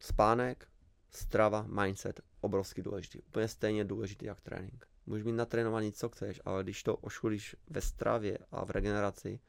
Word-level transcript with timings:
spánek, 0.00 0.68
strava, 1.10 1.66
mindset, 1.82 2.20
obrovsky 2.40 2.82
důležitý. 2.82 3.20
Úplně 3.22 3.48
stejně 3.48 3.84
důležitý 3.84 4.26
jak 4.26 4.40
trénink. 4.40 4.86
Můžeš 5.06 5.24
mít 5.24 5.32
natrénovaný, 5.32 5.92
co 5.92 6.08
chceš, 6.08 6.40
ale 6.44 6.62
když 6.62 6.82
to 6.82 6.96
ošulíš 6.96 7.56
ve 7.70 7.80
stravě 7.80 8.38
a 8.50 8.64
v 8.64 8.70
regeneraci 8.70 9.40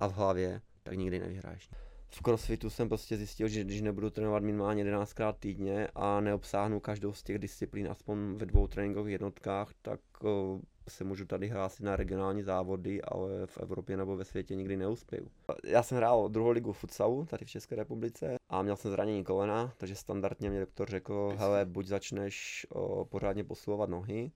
a 0.00 0.06
v 0.06 0.12
hlavě, 0.12 0.60
tak 0.82 0.94
nikdy 0.94 1.18
nevyhraješ. 1.18 1.70
V 2.10 2.22
crossfitu 2.22 2.70
jsem 2.70 2.88
prostě 2.88 3.16
zjistil, 3.16 3.48
že 3.48 3.64
když 3.64 3.80
nebudu 3.80 4.10
trénovat 4.10 4.42
minimálně 4.42 4.84
11krát 4.84 5.32
týdně 5.32 5.88
a 5.94 6.20
neobsáhnu 6.20 6.80
každou 6.80 7.12
z 7.12 7.22
těch 7.22 7.38
disciplín 7.38 7.88
aspoň 7.90 8.34
ve 8.34 8.46
dvou 8.46 8.66
tréninkových 8.66 9.12
jednotkách, 9.12 9.72
tak 9.82 10.00
uh, 10.22 10.60
se 10.88 11.04
můžu 11.04 11.24
tady 11.24 11.48
hlásit 11.48 11.82
na 11.82 11.96
regionální 11.96 12.42
závody, 12.42 13.02
ale 13.02 13.46
v 13.46 13.58
Evropě 13.58 13.96
nebo 13.96 14.16
ve 14.16 14.24
světě 14.24 14.56
nikdy 14.56 14.76
neuspěju. 14.76 15.30
Já 15.64 15.82
jsem 15.82 15.98
hrál 15.98 16.28
druhou 16.28 16.50
ligu 16.50 16.72
futsalu 16.72 17.24
tady 17.24 17.44
v 17.44 17.50
České 17.50 17.76
republice 17.76 18.36
a 18.48 18.62
měl 18.62 18.76
jsem 18.76 18.90
zranění 18.90 19.24
kolena, 19.24 19.72
takže 19.76 19.94
standardně 19.94 20.50
mě 20.50 20.60
doktor 20.60 20.90
řekl, 20.90 21.34
hele, 21.38 21.64
buď 21.64 21.86
začneš 21.86 22.66
o, 22.70 23.04
pořádně 23.04 23.44
posilovat 23.44 23.90
nohy, 23.90 24.30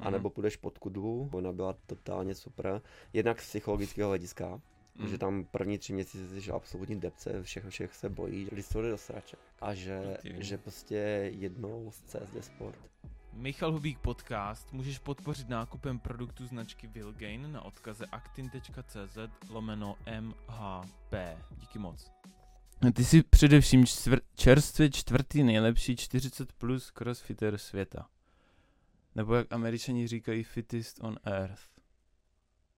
mm-hmm. 0.00 0.06
anebo 0.06 0.30
půjdeš 0.30 0.56
pod 0.56 0.78
kudlu. 0.78 1.30
Ona 1.32 1.52
byla 1.52 1.76
totálně 1.86 2.34
super. 2.34 2.82
Jednak 3.12 3.40
z 3.40 3.48
psychologického 3.48 4.08
hlediska, 4.08 4.60
Mm. 4.98 5.08
Že 5.08 5.18
tam 5.18 5.44
první 5.44 5.78
tři 5.78 5.92
měsíce 5.92 6.40
jsi 6.40 6.50
absolutní 6.50 7.00
depce, 7.00 7.42
všech, 7.42 7.64
všech 7.68 7.94
se 7.94 8.08
bojí, 8.08 8.48
že 8.52 8.62
to 8.72 8.82
do 8.82 8.98
srače. 8.98 9.36
A 9.60 9.74
že, 9.74 10.16
že 10.24 10.58
prostě 10.58 10.94
jednou 11.34 11.90
z 11.90 12.02
CSD 12.02 12.44
Sport. 12.44 12.78
Michal 13.34 13.72
Hubík 13.72 13.98
podcast 13.98 14.72
můžeš 14.72 14.98
podpořit 14.98 15.48
nákupem 15.48 15.98
produktu 15.98 16.46
značky 16.46 16.86
Vilgain 16.86 17.52
na 17.52 17.62
odkaze 17.62 18.06
actin.cz 18.06 19.18
lomeno 19.50 19.96
MHP. 20.20 21.14
Díky 21.50 21.78
moc. 21.78 22.10
Ty 22.94 23.04
jsi 23.04 23.22
především 23.22 23.84
čtvr- 23.84 24.20
čerstvě 24.34 24.90
čtvrtý 24.90 25.42
nejlepší 25.42 25.96
40 25.96 26.52
plus 26.52 26.90
crossfitter 26.90 27.58
světa. 27.58 28.08
Nebo 29.14 29.34
jak 29.34 29.52
američani 29.52 30.06
říkají 30.06 30.42
fittest 30.42 30.98
on 31.02 31.16
earth 31.24 31.74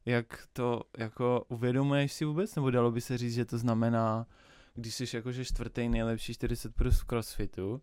jak 0.07 0.49
to 0.53 0.83
jako 0.99 1.45
uvědomuješ 1.49 2.13
si 2.13 2.25
vůbec, 2.25 2.55
nebo 2.55 2.71
dalo 2.71 2.91
by 2.91 3.01
se 3.01 3.19
říct, 3.19 3.35
že 3.35 3.45
to 3.45 3.59
znamená, 3.59 4.27
když 4.75 4.95
jsi 4.95 5.17
jakože 5.17 5.45
čtvrtý 5.45 5.89
nejlepší 5.89 6.35
40 6.35 6.75
plus 6.75 7.01
v 7.01 7.05
crossfitu, 7.05 7.83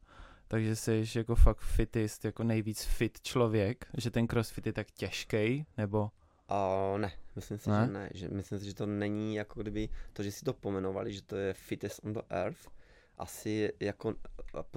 takže 0.54 0.76
jsi 0.76 1.04
jako 1.16 1.36
fakt 1.36 1.62
fitist, 1.62 2.26
jako 2.26 2.44
nejvíc 2.44 2.84
fit 2.84 3.22
člověk, 3.22 3.86
že 3.98 4.12
ten 4.12 4.28
crossfit 4.28 4.66
je 4.66 4.73
tak 4.73 4.92
těžký, 4.92 5.66
nebo? 5.78 6.12
Uh, 6.52 7.00
ne, 7.00 7.12
myslím 7.36 7.58
si, 7.58 7.70
ne? 7.70 7.86
že 7.86 7.92
ne. 7.92 8.09
Že 8.14 8.28
myslím 8.30 8.59
si, 8.59 8.66
že 8.66 8.74
to 8.74 8.86
není 8.86 9.36
jako 9.36 9.62
kdyby 9.62 9.90
to, 10.14 10.24
že 10.24 10.31
si 10.31 10.46
to 10.46 10.54
pomenovali, 10.54 11.14
že 11.14 11.22
to 11.22 11.36
je 11.36 11.54
fittest 11.54 12.00
on 12.04 12.14
the 12.14 12.22
earth, 12.30 12.68
asi 13.18 13.74
jako, 13.80 14.14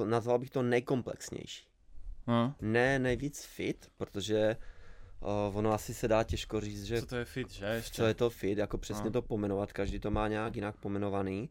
nazval 0.05 0.39
bych 0.39 0.51
to 0.51 0.63
nejkomplexnější. 0.63 1.69
Uh. 2.29 2.53
Ne 2.61 2.99
nejvíc 2.99 3.45
fit, 3.45 3.91
protože 3.97 4.57
Uh, 5.21 5.57
ono 5.57 5.73
asi 5.73 5.95
se 5.95 6.09
dá 6.09 6.25
těžko 6.25 6.61
říct, 6.61 6.85
že... 6.85 7.01
Co 7.01 7.07
to 7.07 7.17
je 7.17 7.25
fit, 7.25 7.51
že? 7.51 7.65
Ještě? 7.67 7.97
Co 7.97 8.05
je 8.07 8.15
to 8.15 8.31
fit, 8.31 8.59
jako 8.59 8.79
přesně 8.79 9.05
no. 9.05 9.11
to 9.11 9.23
pomenovat, 9.23 9.73
každý 9.73 9.99
to 9.99 10.11
má 10.11 10.29
nějak 10.29 10.57
jinak 10.57 10.77
pomenovaný, 10.77 11.51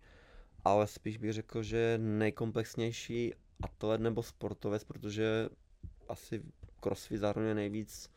ale 0.64 0.88
spíš 0.88 1.18
bych 1.18 1.34
řekl, 1.34 1.64
že 1.64 1.98
nejkomplexnější 2.02 3.34
atlet 3.61 4.02
nebo 4.02 4.23
sportovec, 4.23 4.84
protože 4.84 5.50
asi 6.09 6.44
crossfit 6.80 7.20
zároveň 7.20 7.56
nejvíc 7.56 8.09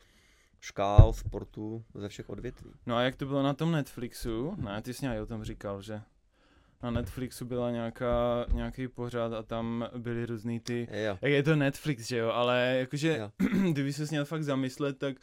škál 0.59 1.13
sportu 1.13 1.83
ze 1.95 2.09
všech 2.09 2.29
odvětví. 2.29 2.71
No 2.85 2.95
a 2.95 3.01
jak 3.01 3.15
to 3.15 3.25
bylo 3.25 3.43
na 3.43 3.53
tom 3.53 3.71
Netflixu? 3.71 4.55
Ne, 4.57 4.81
ty 4.81 4.93
jsi 4.93 5.05
nějak 5.05 5.21
o 5.21 5.25
tom 5.25 5.43
říkal, 5.43 5.81
že 5.81 6.01
na 6.83 6.91
Netflixu 6.91 7.45
byla 7.45 7.71
nějaká, 7.71 8.45
nějaký 8.53 8.87
pořád 8.87 9.33
a 9.33 9.43
tam 9.43 9.89
byly 9.97 10.25
různý 10.25 10.59
ty, 10.59 10.87
jo. 10.91 11.17
jak 11.21 11.31
je 11.31 11.43
to 11.43 11.55
Netflix, 11.55 12.07
že 12.07 12.17
jo, 12.17 12.29
ale 12.29 12.75
jakože, 12.79 13.17
jo. 13.17 13.31
kdyby 13.71 13.93
se 13.93 14.05
měl 14.09 14.25
fakt 14.25 14.43
zamyslet, 14.43 14.97
tak 14.97 15.15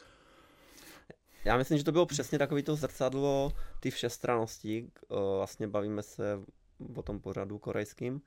já 1.45 1.57
myslím, 1.57 1.77
že 1.77 1.83
to 1.83 1.91
bylo 1.91 2.05
přesně 2.05 2.39
takový 2.39 2.63
to 2.63 2.75
zrcadlo 2.75 3.53
ty 3.79 3.91
všestranosti. 3.91 4.91
Vlastně 5.09 5.67
bavíme 5.67 6.03
se 6.03 6.39
o 6.95 7.01
tom 7.01 7.19
pořadu 7.19 7.57
korejským. 7.59 8.21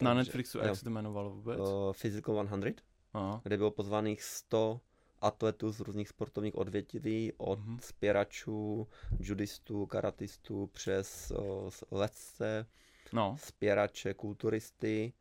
Na 0.00 0.14
Netflixu, 0.14 0.58
jak 0.58 0.76
se 0.76 0.84
to 0.84 0.90
jmenovalo 0.90 1.30
vůbec? 1.30 1.60
Physical 2.00 2.46
100, 2.46 2.66
Aha. 3.14 3.40
kde 3.44 3.56
bylo 3.56 3.70
pozvaných 3.70 4.22
100 4.22 4.80
atletů 5.20 5.72
z 5.72 5.80
různých 5.80 6.08
sportovních 6.08 6.54
odvětví, 6.54 7.32
od 7.36 7.58
mm-hmm. 7.58 7.78
spěračů, 7.80 8.88
judistů, 9.18 9.86
karatistů, 9.86 10.70
přes 10.72 11.30
o, 11.30 11.70
letce, 11.90 12.66
no. 13.12 13.36
spěrače, 13.40 14.14
kulturisty, 14.14 15.12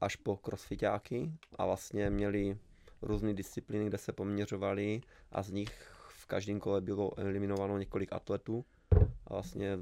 až 0.00 0.16
po 0.16 0.36
crossfitáky 0.36 1.32
a 1.58 1.66
vlastně 1.66 2.10
měli 2.10 2.58
různé 3.02 3.34
disciplíny, 3.34 3.86
kde 3.86 3.98
se 3.98 4.12
poměřovali 4.12 5.00
a 5.32 5.42
z 5.42 5.50
nich 5.50 5.92
v 6.08 6.26
každém 6.26 6.60
kole 6.60 6.80
bylo 6.80 7.18
eliminováno 7.18 7.78
několik 7.78 8.12
atletů 8.12 8.64
a 9.26 9.32
vlastně 9.32 9.78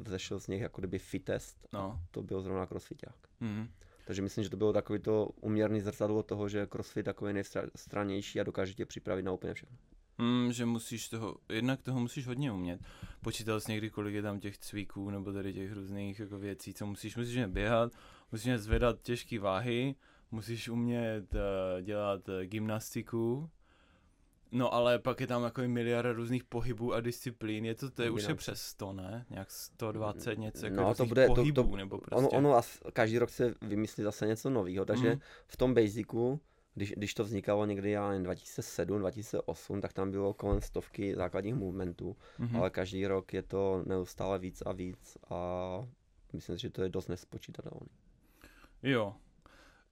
vzešel 0.00 0.40
z 0.40 0.48
nich 0.48 0.60
jako 0.60 0.80
kdyby 0.80 0.98
fitest. 0.98 1.68
No. 1.72 2.00
To 2.10 2.22
byl 2.22 2.42
zrovna 2.42 2.66
crossfiták. 2.66 3.16
Mm-hmm. 3.42 3.68
Takže 4.06 4.22
myslím, 4.22 4.44
že 4.44 4.50
to 4.50 4.56
bylo 4.56 4.72
takový 4.72 4.98
to 4.98 5.26
uměrný 5.40 5.80
zrcadlo 5.80 6.22
toho, 6.22 6.48
že 6.48 6.66
crossfit 6.66 7.04
takový 7.04 7.32
nejstranější 7.32 8.40
a 8.40 8.44
dokáže 8.44 8.74
tě 8.74 8.86
připravit 8.86 9.22
na 9.22 9.32
úplně 9.32 9.54
všechno. 9.54 9.76
Mm, 10.18 10.52
že 10.52 10.66
musíš 10.66 11.08
toho, 11.08 11.36
jednak 11.48 11.82
toho 11.82 12.00
musíš 12.00 12.26
hodně 12.26 12.52
umět. 12.52 12.80
Počítal 13.20 13.60
jsi 13.60 13.72
někdy, 13.72 13.90
kolik 13.90 14.14
je 14.14 14.22
tam 14.22 14.40
těch 14.40 14.58
cvíků 14.58 15.10
nebo 15.10 15.32
tady 15.32 15.52
těch 15.52 15.72
různých 15.72 16.20
jako 16.20 16.38
věcí, 16.38 16.74
co 16.74 16.86
musíš, 16.86 17.16
musíš 17.16 17.34
umět 17.34 17.50
běhat, 17.50 17.92
musíš 18.32 18.46
umět 18.46 18.58
zvedat 18.58 19.02
těžké 19.02 19.38
váhy, 19.38 19.94
musíš 20.30 20.68
umět 20.68 21.34
uh, 21.34 21.82
dělat 21.82 22.28
uh, 22.28 22.34
gymnastiku, 22.42 23.50
No 24.52 24.74
ale 24.74 24.98
pak 24.98 25.20
je 25.20 25.26
tam 25.26 25.44
jako 25.44 25.62
miliard 25.66 26.12
různých 26.12 26.44
pohybů 26.44 26.94
a 26.94 27.00
disciplín, 27.00 27.64
je 27.64 27.74
to, 27.74 27.90
to 27.90 28.02
je 28.02 28.10
už 28.10 28.28
je 28.28 28.34
přes 28.34 28.62
100, 28.62 28.92
ne? 28.92 29.26
Nějak 29.30 29.50
120 29.50 30.38
něco 30.38 30.66
jako 30.66 30.80
no, 30.80 30.94
to 30.94 31.06
bude, 31.06 31.26
pohybů, 31.26 31.62
to, 31.62 31.68
to, 31.68 31.76
nebo 31.76 31.98
prostě. 31.98 32.16
Ono, 32.16 32.28
ono 32.28 32.56
as, 32.56 32.82
každý 32.92 33.18
rok 33.18 33.30
se 33.30 33.54
vymyslí 33.62 34.04
zase 34.04 34.26
něco 34.26 34.50
nového, 34.50 34.84
takže 34.84 35.14
mm. 35.14 35.20
v 35.46 35.56
tom 35.56 35.74
basicu, 35.74 36.40
když, 36.74 36.92
když 36.96 37.14
to 37.14 37.24
vznikalo 37.24 37.66
někdy, 37.66 37.90
já 37.90 38.08
nevím, 38.08 38.24
2007, 38.24 38.98
2008, 38.98 39.80
tak 39.80 39.92
tam 39.92 40.10
bylo 40.10 40.34
kolem 40.34 40.60
stovky 40.60 41.14
základních 41.14 41.54
movementů, 41.54 42.16
mm-hmm. 42.40 42.58
ale 42.58 42.70
každý 42.70 43.06
rok 43.06 43.32
je 43.32 43.42
to 43.42 43.82
neustále 43.86 44.38
víc 44.38 44.62
a 44.66 44.72
víc 44.72 45.18
a 45.30 45.38
myslím 46.32 46.56
si, 46.56 46.62
že 46.62 46.70
to 46.70 46.82
je 46.82 46.88
dost 46.88 47.08
nespočítatelné. 47.08 47.86
Jo, 48.82 49.14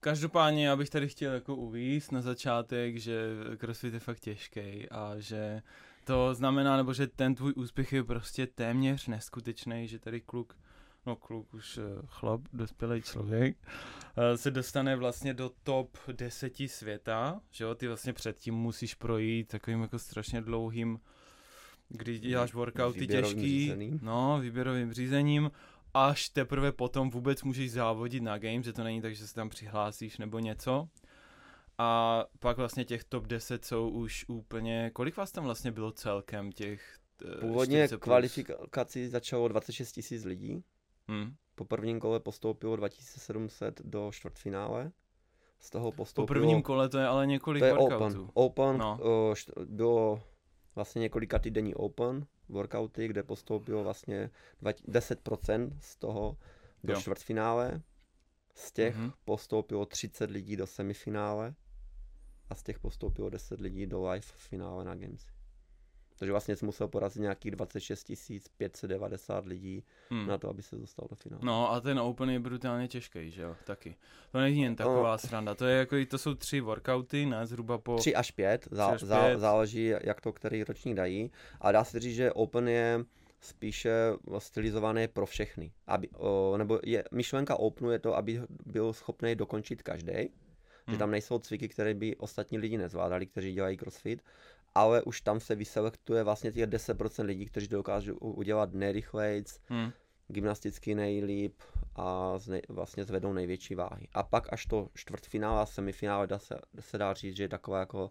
Každopádně 0.00 0.66
já 0.66 0.76
bych 0.76 0.90
tady 0.90 1.08
chtěl 1.08 1.32
jako 1.32 1.56
uvíct 1.56 2.12
na 2.12 2.22
začátek, 2.22 2.96
že 2.96 3.20
crossfit 3.56 3.94
je 3.94 4.00
fakt 4.00 4.20
těžký 4.20 4.88
a 4.90 5.14
že 5.18 5.62
to 6.04 6.34
znamená, 6.34 6.76
nebo 6.76 6.94
že 6.94 7.06
ten 7.06 7.34
tvůj 7.34 7.52
úspěch 7.56 7.92
je 7.92 8.04
prostě 8.04 8.46
téměř 8.46 9.06
neskutečný, 9.06 9.88
že 9.88 9.98
tady 9.98 10.20
kluk, 10.20 10.56
no 11.06 11.16
kluk 11.16 11.54
už 11.54 11.78
eh, 11.78 11.82
chlap, 12.06 12.40
dospělý 12.52 13.02
člověk, 13.02 13.56
eh, 14.16 14.36
se 14.36 14.50
dostane 14.50 14.96
vlastně 14.96 15.34
do 15.34 15.50
top 15.62 15.98
10 16.12 16.68
světa, 16.68 17.40
že 17.50 17.64
jo, 17.64 17.74
ty 17.74 17.86
vlastně 17.86 18.12
předtím 18.12 18.54
musíš 18.54 18.94
projít 18.94 19.48
takovým 19.48 19.82
jako 19.82 19.98
strašně 19.98 20.40
dlouhým 20.40 21.00
když 21.88 22.20
děláš 22.20 22.54
workouty 22.54 23.06
těžký, 23.06 23.40
řízením. 23.40 24.00
no, 24.02 24.40
výběrovým 24.40 24.92
řízením 24.92 25.50
až 25.94 26.28
teprve 26.28 26.72
potom 26.72 27.10
vůbec 27.10 27.42
můžeš 27.42 27.72
závodit 27.72 28.22
na 28.22 28.38
games, 28.38 28.64
že 28.64 28.72
to 28.72 28.84
není 28.84 29.02
tak, 29.02 29.14
že 29.14 29.26
se 29.26 29.34
tam 29.34 29.48
přihlásíš 29.48 30.18
nebo 30.18 30.38
něco. 30.38 30.88
A 31.78 32.24
pak 32.38 32.56
vlastně 32.56 32.84
těch 32.84 33.04
top 33.04 33.26
10 33.26 33.64
jsou 33.64 33.88
už 33.88 34.24
úplně, 34.28 34.90
kolik 34.94 35.16
vás 35.16 35.32
tam 35.32 35.44
vlastně 35.44 35.72
bylo 35.72 35.92
celkem 35.92 36.52
těch 36.52 36.98
eh, 37.24 37.40
Původně 37.40 37.88
kvalifikací 37.88 39.08
začalo 39.08 39.48
26 39.48 39.92
tisíc 39.92 40.24
lidí. 40.24 40.64
Hmm. 41.08 41.34
Po 41.54 41.64
prvním 41.64 42.00
kole 42.00 42.20
postoupilo 42.20 42.76
2700 42.76 43.80
do 43.84 44.10
čtvrtfinále. 44.12 44.92
Z 45.60 45.70
toho 45.70 45.92
postoupilo... 45.92 46.26
Po 46.26 46.34
prvním 46.34 46.62
kole 46.62 46.88
to 46.88 46.98
je 46.98 47.06
ale 47.06 47.26
několik 47.26 47.60
to 47.60 47.66
je 47.66 47.74
Open. 47.74 48.28
Open 48.34 48.78
no. 48.78 48.98
uh, 49.02 49.64
bylo 49.64 50.22
vlastně 50.74 51.00
několika 51.00 51.38
týdenní 51.38 51.74
Open 51.74 52.26
workouty, 52.48 53.08
kde 53.08 53.22
postoupilo 53.22 53.82
vlastně 53.84 54.30
10% 54.62 55.76
z 55.80 55.96
toho 55.96 56.36
do 56.84 56.92
jo. 56.92 57.00
čtvrtfinále. 57.00 57.82
Z 58.54 58.72
těch 58.72 58.96
mm-hmm. 58.96 59.12
postoupilo 59.24 59.86
30 59.86 60.30
lidí 60.30 60.56
do 60.56 60.66
semifinále 60.66 61.54
a 62.48 62.54
z 62.54 62.62
těch 62.62 62.78
postoupilo 62.78 63.30
10 63.30 63.60
lidí 63.60 63.86
do 63.86 64.10
live 64.10 64.26
finále 64.36 64.84
na 64.84 64.94
Games. 64.94 65.26
Takže 66.18 66.32
vlastně 66.32 66.56
jsi 66.56 66.64
musel 66.64 66.88
porazit 66.88 67.22
nějakých 67.22 67.50
26 67.50 68.12
590 68.56 69.46
lidí 69.46 69.84
hmm. 70.10 70.26
na 70.26 70.38
to, 70.38 70.48
aby 70.48 70.62
se 70.62 70.76
dostal 70.76 71.06
do 71.10 71.16
finále. 71.16 71.40
No 71.44 71.72
a 71.72 71.80
ten 71.80 71.98
Open 72.00 72.30
je 72.30 72.40
brutálně 72.40 72.88
těžký, 72.88 73.30
že 73.30 73.42
jo, 73.42 73.56
taky. 73.64 73.96
To 74.32 74.38
není 74.38 74.62
jen 74.62 74.76
taková 74.76 75.12
no, 75.12 75.18
sranda, 75.18 75.54
to 75.54 75.66
je 75.66 75.78
jako, 75.78 75.96
to 76.08 76.18
jsou 76.18 76.34
tři 76.34 76.60
workouty, 76.60 77.26
ne, 77.26 77.46
zhruba 77.46 77.78
po... 77.78 77.96
Tři 77.96 78.14
až 78.14 78.30
pět, 78.30 78.68
zá, 78.70 78.86
až 78.86 79.02
zá, 79.02 79.38
záleží, 79.38 79.86
jak 80.04 80.20
to 80.20 80.32
který 80.32 80.64
ročník 80.64 80.96
dají. 80.96 81.30
A 81.60 81.72
dá 81.72 81.84
se 81.84 82.00
říct, 82.00 82.14
že 82.14 82.32
Open 82.32 82.68
je 82.68 83.04
spíše 83.40 83.92
stylizované 84.38 85.08
pro 85.08 85.26
všechny. 85.26 85.72
Aby, 85.86 86.08
o, 86.08 86.54
nebo 86.56 86.80
je, 86.84 87.04
myšlenka 87.12 87.56
Openu 87.56 87.90
je 87.90 87.98
to, 87.98 88.16
aby 88.16 88.40
byl 88.66 88.92
schopný 88.92 89.34
dokončit 89.34 89.82
každý. 89.82 90.12
Hmm. 90.12 90.94
Že 90.94 90.98
tam 90.98 91.10
nejsou 91.10 91.38
cviky, 91.38 91.68
které 91.68 91.94
by 91.94 92.16
ostatní 92.16 92.58
lidi 92.58 92.78
nezvládali, 92.78 93.26
kteří 93.26 93.52
dělají 93.52 93.76
crossfit, 93.76 94.22
ale 94.74 95.02
už 95.02 95.20
tam 95.20 95.40
se 95.40 95.54
vyselektuje 95.54 96.24
vlastně 96.24 96.52
těch 96.52 96.66
10% 96.66 97.24
lidí, 97.24 97.46
kteří 97.46 97.68
dokážou 97.68 98.14
udělat 98.14 98.72
nejrychlejc, 98.72 99.60
hmm. 99.66 99.92
gymnasticky 100.28 100.94
nejlíp 100.94 101.62
a 101.96 102.38
zne, 102.38 102.60
vlastně 102.68 103.04
zvedou 103.04 103.32
největší 103.32 103.74
váhy. 103.74 104.08
A 104.12 104.22
pak 104.22 104.52
až 104.52 104.66
to 104.66 104.88
čtvrtfinále 104.94 105.62
a 105.62 105.66
semifinále 105.66 106.26
dá 106.26 106.38
se, 106.38 106.58
se 106.80 106.98
dá 106.98 107.14
říct, 107.14 107.36
že 107.36 107.44
je 107.44 107.48
taková 107.48 107.80
jako 107.80 108.10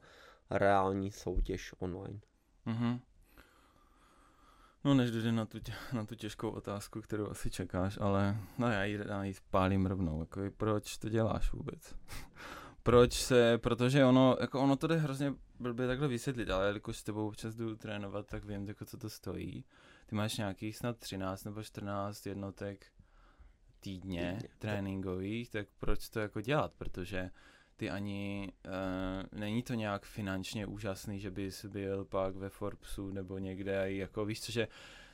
reální 0.49 1.11
soutěž 1.11 1.73
online. 1.79 2.19
Mm-hmm. 2.67 2.99
No 4.83 4.93
než 4.93 5.11
dojde 5.11 5.31
na 5.31 5.45
tu, 5.45 5.59
tě, 5.59 5.73
na 5.93 6.05
tu 6.05 6.15
těžkou 6.15 6.49
otázku, 6.49 7.01
kterou 7.01 7.29
asi 7.29 7.49
čekáš, 7.49 7.97
ale 8.01 8.37
no 8.57 8.71
já 8.71 8.83
ji, 8.83 8.99
já 9.07 9.23
ji 9.23 9.33
spálím 9.33 9.85
rovnou. 9.85 10.19
Jako, 10.19 10.41
proč 10.57 10.97
to 10.97 11.09
děláš 11.09 11.53
vůbec? 11.53 11.95
Proč 12.87 13.13
se, 13.13 13.57
protože 13.57 14.05
ono, 14.05 14.37
jako 14.41 14.61
ono 14.61 14.75
to 14.75 14.87
jde 14.87 14.95
hrozně 14.95 15.33
blbě 15.59 15.87
takhle 15.87 16.07
vysvětlit, 16.07 16.49
ale 16.49 16.65
jelikož 16.67 16.97
s 16.97 17.03
tebou 17.03 17.27
občas 17.27 17.55
jdu 17.55 17.75
trénovat, 17.75 18.27
tak 18.27 18.45
vím, 18.45 18.67
jako, 18.67 18.85
co 18.85 18.97
to 18.97 19.09
stojí. 19.09 19.65
Ty 20.05 20.15
máš 20.15 20.37
nějakých 20.37 20.77
snad 20.77 20.97
13 20.97 21.43
nebo 21.43 21.63
14 21.63 22.25
jednotek 22.25 22.85
týdně, 23.79 24.37
týdně 24.39 24.49
tréninkových, 24.59 25.49
tak 25.49 25.67
proč 25.79 26.09
to 26.09 26.19
jako 26.19 26.41
dělat? 26.41 26.73
Protože 26.77 27.29
ty 27.75 27.89
ani, 27.89 28.51
uh, 28.65 29.39
není 29.39 29.63
to 29.63 29.73
nějak 29.73 30.05
finančně 30.05 30.65
úžasný, 30.65 31.19
že 31.19 31.31
bys 31.31 31.65
byl 31.65 32.05
pak 32.05 32.35
ve 32.35 32.49
Forbesu 32.49 33.11
nebo 33.11 33.37
někde, 33.37 33.93
jako 33.93 34.25
víš 34.25 34.41
co, 34.41 34.51
že 34.51 34.67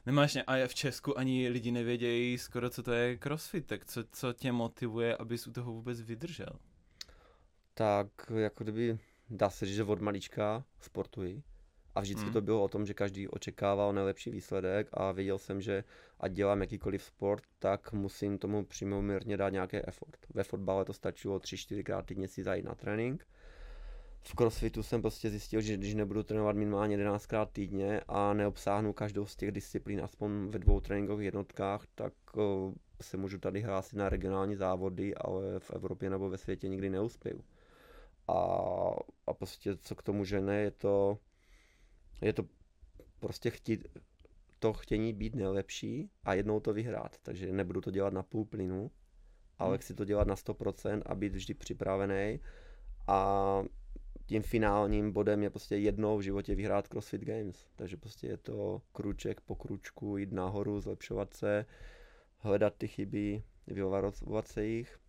nemáš, 0.06 0.34
ně, 0.34 0.44
a 0.44 0.68
v 0.68 0.75
Česku 0.75 1.18
ani 1.18 1.50
lidi 1.50 1.72
nevědějí 1.72 2.38
skoro, 2.38 2.70
co 2.70 2.84
to 2.84 2.92
je 2.92 3.18
crossfit, 3.18 3.66
tak 3.66 3.86
co, 3.86 4.04
co 4.12 4.34
tě 4.34 4.52
motivuje, 4.52 5.18
abys 5.18 5.48
u 5.48 5.52
toho 5.52 5.74
vůbec 5.74 6.02
vydržel? 6.02 6.60
Tak 7.74 8.08
jako 8.36 8.64
kdyby, 8.64 8.98
dá 9.30 9.50
se 9.50 9.66
říct, 9.66 9.75
že 9.75 9.84
od 9.84 10.02
malička 10.02 10.66
sportuji 10.80 11.44
a 11.96 12.02
vždycky 12.02 12.24
hmm. 12.24 12.34
to 12.34 12.42
bylo 12.42 12.64
o 12.64 12.68
tom, 12.68 12.86
že 12.86 12.94
každý 12.94 13.28
očekával 13.28 13.94
nejlepší 13.94 14.30
výsledek 14.30 14.88
a 14.94 15.12
věděl 15.12 15.38
jsem, 15.38 15.62
že 15.62 15.84
ať 16.20 16.31
dělám 16.31 16.62
jakýkoliv 16.62 17.04
sport, 17.04 17.44
tak 17.60 17.94
musím 17.94 18.38
tomu 18.38 18.66
příměrně 18.66 19.38
dát 19.38 19.50
nějaký 19.50 19.78
effort. 19.78 20.18
Ve 20.34 20.44
fotbale 20.44 20.86
to 20.86 20.94
stačilo 20.94 21.40
3-4 21.40 21.84
krát 21.84 22.06
týdně 22.06 22.28
si 22.28 22.44
zajít 22.44 22.66
na 22.66 22.75
trénink. 22.75 23.28
V 24.22 24.36
crossfitu 24.36 24.84
jsem 24.84 25.02
prostě 25.02 25.30
zjistil, 25.30 25.62
že 25.62 25.78
když 25.78 25.94
nebudu 25.94 26.24
trénovat 26.24 26.56
minimálně 26.56 26.94
11 26.94 27.25
krát 27.25 27.50
týdně 27.52 28.02
a 28.08 28.34
neobsáhnu 28.34 28.94
každou 28.94 29.25
z 29.25 29.36
těch 29.36 29.52
disciplín 29.52 30.02
aspoň 30.04 30.48
ve 30.48 30.60
dvou 30.60 30.80
tréninkových 30.80 31.25
jednotkách, 31.25 31.86
tak 31.96 32.14
se 33.02 33.18
můžu 33.18 33.38
tady 33.38 33.62
hlásit 33.62 33.96
na 33.96 34.10
regionální 34.10 34.56
závody, 34.56 35.16
ale 35.16 35.60
v 35.60 35.72
Evropě 35.72 36.10
nebo 36.10 36.30
ve 36.30 36.38
světě 36.38 36.70
nikdy 36.70 36.90
neuspěju. 36.90 37.44
A, 38.28 38.34
a 39.28 39.34
prostě 39.34 39.78
co 39.78 39.96
k 39.96 40.04
tomu 40.04 40.25
žene, 40.25 40.62
je 40.62 40.72
to 40.72 41.20
je 42.22 42.34
to 42.34 42.44
prostě 43.20 43.50
chtít, 43.50 43.88
to 44.60 44.74
chtění 44.74 45.14
být 45.14 45.36
nejlepší 45.36 46.10
a 46.24 46.34
jednou 46.34 46.60
to 46.60 46.74
vyhrát. 46.74 47.18
Takže 47.22 47.52
nebudu 47.52 47.81
to 47.81 47.92
dělat 47.92 48.14
na 48.14 48.24
půl 48.24 48.46
plynu, 48.46 48.92
ale 49.58 49.70
hmm. 49.70 49.78
chci 49.78 49.94
to 49.94 50.06
dělat 50.06 50.28
na 50.28 50.36
100% 50.36 51.02
a 51.06 51.16
být 51.16 51.36
vždy 51.36 51.54
připravený. 51.54 52.40
A 53.08 53.64
tím 54.25 54.42
finálním 54.42 55.12
bodem 55.12 55.44
je 55.44 55.50
prostě 55.50 55.78
jednou 55.78 56.18
v 56.18 56.22
životě 56.22 56.56
vyhrát 56.56 56.88
CrossFit 56.88 57.22
Games. 57.22 57.68
Takže 57.75 57.98
prostě 57.98 58.28
je 58.28 58.38
to 58.38 58.81
kruček 58.92 59.42
po 59.42 59.56
kručku, 59.56 60.18
jít 60.18 60.31
nahoru, 60.31 60.81
zlepšovat 60.81 61.34
se, 61.34 61.66
hledat 62.38 62.74
ty 62.78 62.88
chyby, 62.88 63.44
vyvarovat 63.68 64.48
se 64.48 64.66
jich, 64.66 65.00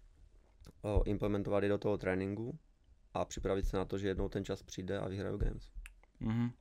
implementovat 1.05 1.63
je 1.63 1.69
do 1.69 1.79
toho 1.79 1.99
tréninku 1.99 2.59
a 3.15 3.25
připravit 3.25 3.67
se 3.67 3.77
na 3.77 3.85
to, 3.85 3.99
že 3.99 4.09
jednou 4.09 4.29
ten 4.29 4.45
čas 4.45 4.63
přijde 4.63 4.99
a 4.99 5.09
vyhraju 5.09 5.37
Games. 5.37 5.71
Mm-hmm. 6.21 6.53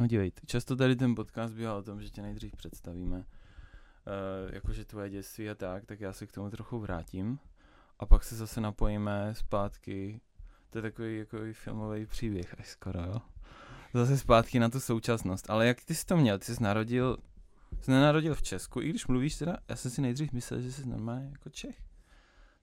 No 0.00 0.06
dívejte, 0.06 0.40
často 0.46 0.76
tady 0.76 0.96
ten 0.96 1.14
podcast 1.14 1.54
bývá 1.54 1.74
o 1.74 1.82
tom, 1.82 2.02
že 2.02 2.10
tě 2.10 2.22
nejdřív 2.22 2.56
představíme, 2.56 3.16
uh, 3.16 4.54
jakože 4.54 4.84
tvoje 4.84 5.10
dětství 5.10 5.50
a 5.50 5.54
tak, 5.54 5.86
tak 5.86 6.00
já 6.00 6.12
se 6.12 6.26
k 6.26 6.32
tomu 6.32 6.50
trochu 6.50 6.78
vrátím 6.78 7.38
a 7.98 8.06
pak 8.06 8.24
se 8.24 8.36
zase 8.36 8.60
napojíme 8.60 9.34
zpátky, 9.34 10.20
to 10.70 10.78
je 10.78 10.82
takový 10.82 11.18
jako 11.18 11.38
filmový 11.52 12.06
příběh 12.06 12.54
až 12.58 12.68
skoro, 12.68 13.00
jo? 13.02 13.20
Zase 13.94 14.18
zpátky 14.18 14.58
na 14.58 14.68
tu 14.68 14.80
současnost, 14.80 15.50
ale 15.50 15.66
jak 15.66 15.84
ty 15.84 15.94
jsi 15.94 16.06
to 16.06 16.16
měl, 16.16 16.38
ty 16.38 16.44
jsi 16.44 16.62
narodil, 16.62 17.16
jsi 17.80 17.90
nenarodil 17.90 18.34
v 18.34 18.42
Česku, 18.42 18.80
i 18.80 18.90
když 18.90 19.06
mluvíš 19.06 19.36
teda, 19.36 19.56
já 19.68 19.76
jsem 19.76 19.90
si 19.90 20.00
nejdřív 20.00 20.32
myslel, 20.32 20.60
že 20.60 20.72
jsi 20.72 20.88
normálně 20.88 21.28
jako 21.32 21.50
Čech. 21.50 21.83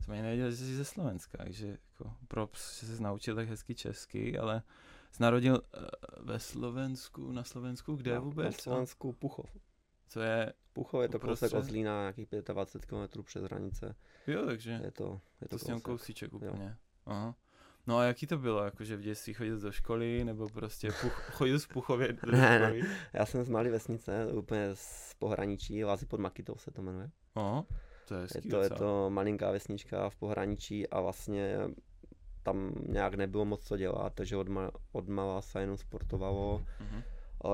Jsem 0.01 0.13
ani 0.13 0.21
nevěděl, 0.21 0.51
že 0.51 0.57
jsi 0.57 0.75
ze 0.75 0.85
Slovenska, 0.85 1.37
takže 1.37 1.67
jako 1.67 2.13
props, 2.27 2.83
že 2.83 2.95
jsi 2.95 3.03
naučil 3.03 3.35
tak 3.35 3.47
hezky 3.47 3.75
česky, 3.75 4.37
ale 4.37 4.63
jsi 5.11 5.23
narodil 5.23 5.53
uh, 5.53 5.83
ve 6.25 6.39
Slovensku, 6.39 7.31
na 7.31 7.43
Slovensku, 7.43 7.95
kde 7.95 8.15
no, 8.15 8.21
vůbec? 8.21 8.45
Na 8.45 8.61
Slovensku 8.61 9.13
Puchov. 9.13 9.57
Co 10.07 10.21
je? 10.21 10.53
Puchov 10.73 11.01
je 11.01 11.09
to 11.09 11.19
kousek 11.19 11.53
od 11.53 11.63
Zlína, 11.63 12.01
nějakých 12.01 12.29
25 12.53 12.85
km 12.85 13.23
přes 13.23 13.43
hranice. 13.43 13.95
Jo, 14.27 14.45
takže 14.45 14.71
je 14.71 14.91
to, 14.91 15.21
je 15.41 15.47
to, 15.47 15.57
to 15.57 15.65
kousek. 15.65 15.83
kousíček 15.83 16.33
úplně. 16.33 16.65
Jo. 16.65 16.75
Aha. 17.05 17.35
No 17.87 17.97
a 17.97 18.03
jaký 18.03 18.27
to 18.27 18.37
bylo, 18.37 18.63
jakože 18.63 18.97
v 18.97 19.01
dětství 19.01 19.33
chodil 19.33 19.59
do 19.59 19.71
školy, 19.71 20.23
nebo 20.23 20.49
prostě 20.49 20.91
puch, 21.01 21.13
chodil 21.31 21.59
z 21.59 21.67
Puchově 21.67 22.13
do 22.13 22.31
ne, 22.31 22.59
školy? 22.59 22.81
Ne. 22.81 22.97
Já 23.13 23.25
jsem 23.25 23.43
z 23.43 23.49
malé 23.49 23.69
vesnice, 23.69 24.27
úplně 24.33 24.69
z 24.73 25.13
pohraničí, 25.19 25.83
Lázy 25.83 26.05
pod 26.05 26.19
Makitou 26.19 26.55
se 26.57 26.71
to 26.71 26.81
jmenuje. 26.81 27.09
Aha, 27.35 27.65
to 28.07 28.15
je, 28.15 28.27
je 28.35 28.41
to, 28.41 28.61
je 28.61 28.69
to 28.69 29.09
malinká 29.09 29.51
vesnička 29.51 30.09
v 30.09 30.15
pohraničí 30.15 30.87
a 30.87 31.01
vlastně 31.01 31.57
tam 32.43 32.73
nějak 32.87 33.13
nebylo 33.13 33.45
moc 33.45 33.63
co 33.63 33.77
dělat, 33.77 34.13
takže 34.13 34.37
od, 34.37 34.47
ma, 34.47 34.71
od 34.91 35.07
mala 35.07 35.41
se 35.41 35.59
jenom 35.61 35.77
sportovalo. 35.77 36.65
Mm-hmm. 36.79 37.03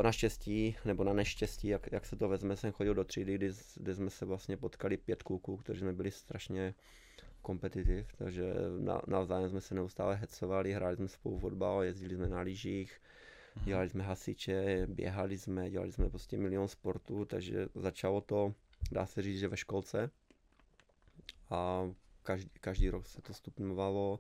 Naštěstí, 0.04 0.76
nebo 0.86 1.04
na 1.04 1.14
neštěstí, 1.14 1.68
jak, 1.68 1.92
jak 1.92 2.06
se 2.06 2.16
to 2.16 2.30
vezme, 2.30 2.56
jsem 2.56 2.72
chodil 2.72 2.94
do 2.94 3.04
třídy, 3.04 3.36
kdy, 3.36 3.52
kdy 3.76 3.96
jsme 3.96 4.10
se 4.10 4.26
vlastně 4.26 4.58
potkali 4.58 4.98
pět 4.98 5.24
kluků, 5.24 5.58
kteří 5.58 5.80
jsme 5.80 5.94
byli 5.94 6.12
strašně 6.12 6.74
kompetitiv, 7.42 8.08
takže 8.18 8.54
na, 8.80 9.02
navzájem 9.08 9.50
jsme 9.50 9.62
se 9.62 9.76
neustále 9.76 10.16
hecovali, 10.16 10.74
hráli 10.74 10.96
jsme 10.96 11.08
spolu 11.08 11.40
fotbal, 11.40 11.84
jezdili 11.84 12.16
jsme 12.16 12.28
na 12.28 12.40
lyžích, 12.42 12.92
mm-hmm. 12.92 13.66
dělali 13.66 13.90
jsme 13.90 14.04
hasiče, 14.04 14.88
běhali 14.90 15.38
jsme, 15.38 15.70
dělali 15.70 15.92
jsme 15.92 16.10
prostě 16.10 16.38
milion 16.38 16.68
sportů, 16.68 17.26
takže 17.26 17.68
začalo 17.76 18.22
to, 18.22 18.54
dá 18.92 19.06
se 19.06 19.22
říct, 19.22 19.40
že 19.40 19.48
ve 19.48 19.58
školce 19.58 20.10
a 21.50 21.90
každý, 22.24 22.50
každý 22.62 22.90
rok 22.90 23.08
se 23.08 23.22
to 23.22 23.34
stupňovalo 23.34 24.20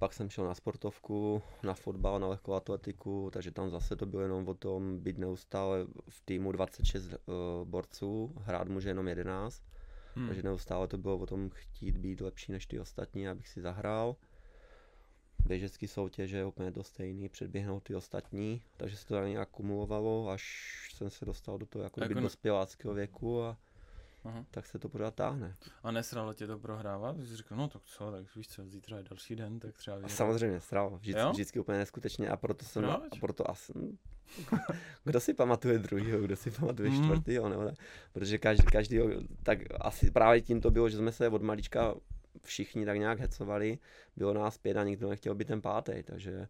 pak 0.00 0.12
jsem 0.12 0.30
šel 0.30 0.46
na 0.46 0.54
sportovku, 0.54 1.42
na 1.62 1.74
fotbal, 1.74 2.20
na 2.20 2.26
lehkou 2.26 2.52
atletiku, 2.52 3.30
takže 3.32 3.50
tam 3.50 3.70
zase 3.70 3.96
to 3.96 4.06
bylo 4.06 4.22
jenom 4.22 4.48
o 4.48 4.54
tom 4.54 4.98
být 4.98 5.18
neustále 5.18 5.86
v 6.08 6.20
týmu 6.24 6.52
26 6.52 7.04
uh, 7.04 7.12
eh, 7.12 7.64
borců, 7.64 8.34
hrát 8.36 8.68
může 8.68 8.88
jenom 8.88 9.08
11. 9.08 9.62
Hmm. 10.14 10.26
Takže 10.26 10.42
neustále 10.42 10.88
to 10.88 10.98
bylo 10.98 11.18
o 11.18 11.26
tom 11.26 11.50
chtít 11.50 11.96
být 11.96 12.20
lepší 12.20 12.52
než 12.52 12.66
ty 12.66 12.80
ostatní, 12.80 13.28
abych 13.28 13.48
si 13.48 13.60
zahrál. 13.60 14.16
Běžecký 15.46 15.88
soutěže 15.88 16.36
je 16.36 16.44
úplně 16.44 16.72
to 16.72 16.82
stejný, 16.82 17.28
předběhnout 17.28 17.82
ty 17.82 17.94
ostatní, 17.94 18.62
takže 18.76 18.96
se 18.96 19.06
to 19.06 19.26
nějak 19.26 19.48
kumulovalo, 19.48 20.28
až 20.28 20.42
jsem 20.94 21.10
se 21.10 21.24
dostal 21.24 21.58
do 21.58 21.66
toho 21.66 21.82
jako, 21.82 22.02
jako 22.02 22.20
dospěláckého 22.20 22.94
věku 22.94 23.42
a 23.42 23.56
Aha. 24.24 24.44
tak 24.50 24.66
se 24.66 24.78
to 24.78 24.88
pořád 24.88 25.14
táhne. 25.14 25.56
A 25.82 25.90
nesralo 25.90 26.34
tě 26.34 26.46
to 26.46 26.58
prohrávat? 26.58 27.16
Jsi 27.20 27.36
říkal, 27.36 27.58
no 27.58 27.68
tak 27.68 27.82
co, 27.84 28.10
tak 28.10 28.36
víš 28.36 28.48
co, 28.48 28.66
zítra 28.66 28.98
je 28.98 29.04
další 29.04 29.36
den, 29.36 29.60
tak 29.60 29.74
třeba 29.74 29.96
vyhrát. 29.96 30.16
Samozřejmě, 30.16 30.60
sralo, 30.60 30.98
vždycky, 30.98 31.22
vždycky 31.32 31.60
úplně 31.60 31.78
neskutečně 31.78 32.28
a 32.28 32.36
proto 32.36 32.64
jsem, 32.64 32.84
a 32.84 33.00
proto 33.20 33.50
asi, 33.50 33.72
hm, 33.76 33.96
kdo 35.04 35.20
si 35.20 35.34
pamatuje 35.34 35.78
druhý, 35.78 36.04
kdo 36.04 36.36
si 36.36 36.50
pamatuje 36.50 36.90
mm. 36.90 37.04
čtvrtýho, 37.04 37.48
nebo 37.48 37.64
ne? 37.64 37.74
protože 38.12 38.38
každý, 38.38 38.64
každý, 38.64 38.98
tak 39.42 39.58
asi 39.80 40.10
právě 40.10 40.40
tím 40.40 40.60
to 40.60 40.70
bylo, 40.70 40.88
že 40.88 40.96
jsme 40.96 41.12
se 41.12 41.28
od 41.28 41.42
malička 41.42 41.94
všichni 42.42 42.86
tak 42.86 42.98
nějak 42.98 43.20
hecovali, 43.20 43.78
bylo 44.16 44.34
nás 44.34 44.58
pět 44.58 44.76
a 44.76 44.84
nikdo 44.84 45.08
nechtěl 45.08 45.34
být 45.34 45.48
ten 45.48 45.60
pátý, 45.60 46.02
takže 46.02 46.48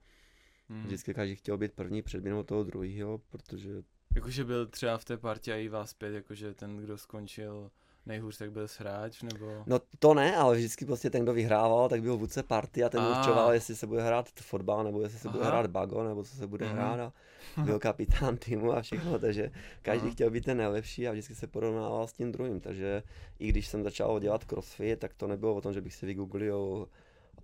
mm. 0.69 0.83
vždycky 0.83 1.15
každý 1.15 1.37
chtěl 1.37 1.59
být 1.59 1.73
první 1.73 2.03
před 2.03 2.25
toho 2.47 2.65
druhého, 2.65 3.19
protože 3.19 3.83
Jakože 4.15 4.45
byl 4.45 4.67
třeba 4.67 4.99
v 4.99 5.05
té 5.05 5.17
partě 5.17 5.55
i 5.55 5.69
vás 5.69 5.95
pět, 5.95 6.15
jakože 6.15 6.55
ten, 6.55 6.77
kdo 6.77 6.99
skončil 6.99 7.71
nejhůř, 8.07 8.39
tak 8.39 8.53
byl 8.53 8.67
hráč, 8.79 9.23
nebo... 9.23 9.63
No 9.67 9.79
to 9.99 10.15
ne, 10.15 10.37
ale 10.37 10.57
vždycky 10.57 10.85
prostě 10.85 11.11
ten, 11.11 11.23
kdo 11.23 11.33
vyhrával, 11.33 11.89
tak 11.89 12.03
byl 12.03 12.17
vůdce 12.17 12.43
party 12.43 12.85
a 12.85 12.89
ten 12.89 13.01
a. 13.01 13.19
určoval, 13.19 13.53
jestli 13.53 13.77
se 13.77 13.87
bude 13.87 14.03
hrát 14.03 14.29
fotbal, 14.41 14.85
nebo 14.85 15.01
jestli 15.01 15.19
se 15.19 15.29
Aha. 15.29 15.37
bude 15.39 15.49
hrát 15.49 15.67
bago, 15.67 16.05
nebo 16.05 16.25
co 16.25 16.37
se 16.37 16.47
bude 16.47 16.67
Aha. 16.67 16.75
hrát 16.75 17.01
a 17.01 17.13
byl 17.65 17.79
kapitán 17.79 18.37
týmu 18.37 18.73
a 18.73 18.83
všechno, 18.83 19.19
takže 19.19 19.51
každý 19.83 20.07
Aha. 20.07 20.15
chtěl 20.15 20.31
být 20.31 20.45
ten 20.45 20.57
nejlepší 20.57 21.09
a 21.09 21.13
vždycky 21.13 21.35
se 21.35 21.47
porovnával 21.47 22.07
s 22.07 22.13
tím 22.13 22.33
druhým, 22.33 22.61
takže 22.61 23.03
i 23.39 23.49
když 23.49 23.67
jsem 23.67 23.85
začal 23.85 24.21
dělat 24.21 24.45
crossfit, 24.45 24.99
tak 24.99 25.15
to 25.15 25.27
nebylo 25.27 25.55
o 25.55 25.61
tom, 25.61 25.73
že 25.73 25.81
bych 25.81 25.95
si 25.95 26.07
vygooglil 26.07 26.89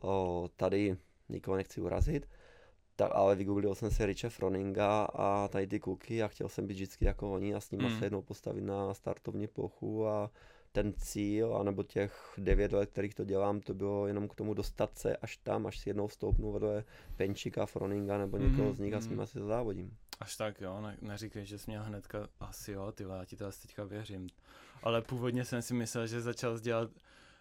o, 0.00 0.48
tady 0.56 0.96
nikoho 1.28 1.56
nechci 1.56 1.80
urazit, 1.80 2.28
Tak, 2.96 3.10
ale 3.14 3.34
vygooglil 3.36 3.74
jsem 3.74 3.90
si 3.90 4.06
Riche 4.06 4.30
Froninga 4.30 5.02
a 5.14 5.48
tady 5.48 5.66
ty 5.66 5.80
kluky 5.80 6.22
a 6.22 6.28
chtěl 6.28 6.48
jsem 6.48 6.66
být 6.66 6.74
vždycky 6.74 7.04
jako 7.04 7.32
oni 7.32 7.54
a 7.54 7.60
s 7.60 7.70
nimi 7.70 7.84
Mm. 7.84 7.98
se 7.98 8.06
jednou 8.06 8.22
postavit 8.22 8.64
na 8.64 8.94
startovní 8.94 9.46
plochu 9.46 10.06
a 10.06 10.30
ten 10.72 10.92
cíl, 10.96 11.56
anebo 11.56 11.82
těch 11.82 12.34
devět 12.38 12.72
let, 12.72 12.90
kterých 12.90 13.14
to 13.14 13.24
dělám, 13.24 13.60
to 13.60 13.74
bylo 13.74 14.06
jenom 14.06 14.28
k 14.28 14.34
tomu 14.34 14.54
dostat 14.54 14.98
se 14.98 15.16
až 15.16 15.36
tam, 15.36 15.66
až 15.66 15.78
si 15.78 15.88
jednou 15.90 16.08
stoupnu 16.08 16.52
vedle 16.52 16.84
Penčika, 17.16 17.66
Froninga 17.66 18.18
nebo 18.18 18.36
někoho 18.36 18.64
Mhm, 18.68 18.74
z 18.74 18.78
nich 18.78 18.94
a 18.94 19.00
s 19.00 19.06
mhm. 19.06 19.14
nimi 19.14 19.26
si 19.26 19.38
závodím. 19.40 19.96
Až 20.20 20.36
tak 20.36 20.60
jo, 20.60 20.80
ne, 20.80 20.96
neříkej, 21.02 21.44
že 21.46 21.58
jsi 21.58 21.70
měl 21.70 21.82
hnedka, 21.82 22.28
asi 22.40 22.72
jo, 22.72 22.92
ty 22.92 23.02
já 23.02 23.24
ti 23.24 23.36
to 23.36 23.46
asi 23.46 23.62
teďka 23.62 23.84
věřím. 23.84 24.28
Ale 24.82 25.02
původně 25.02 25.44
jsem 25.44 25.62
si 25.62 25.74
myslel, 25.74 26.06
že 26.06 26.20
začal 26.20 26.58
dělat, 26.58 26.90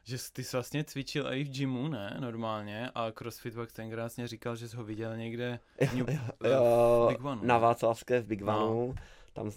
že 0.08 0.18
jsi- 0.18 0.34
ty 0.34 0.44
jsi 0.44 0.56
vlastně 0.58 0.84
cvičil 0.84 1.34
i 1.34 1.44
v 1.44 1.50
gymu, 1.50 1.88
ne, 1.88 2.18
normálně, 2.20 2.90
a 2.96 3.12
CrossFit 3.12 3.56
pak 3.56 3.72
tenkrát 3.72 4.10
jsi 4.10 4.28
říkal, 4.28 4.56
že 4.56 4.70
jsi 4.70 4.76
ho 4.78 4.84
viděl 4.84 5.18
někde 5.18 5.60
Jo, 5.82 5.88
New- 5.96 6.10
jo, 6.44 6.50
jo, 6.52 7.06
Big 7.10 7.24
One, 7.26 7.42
na? 7.48 7.58
Václavské 7.58 8.22
v 8.22 8.26
Big 8.26 8.42
No. 8.42 8.46
Vanu. 8.48 8.96
Tam, 9.34 9.48
uh, 9.48 9.52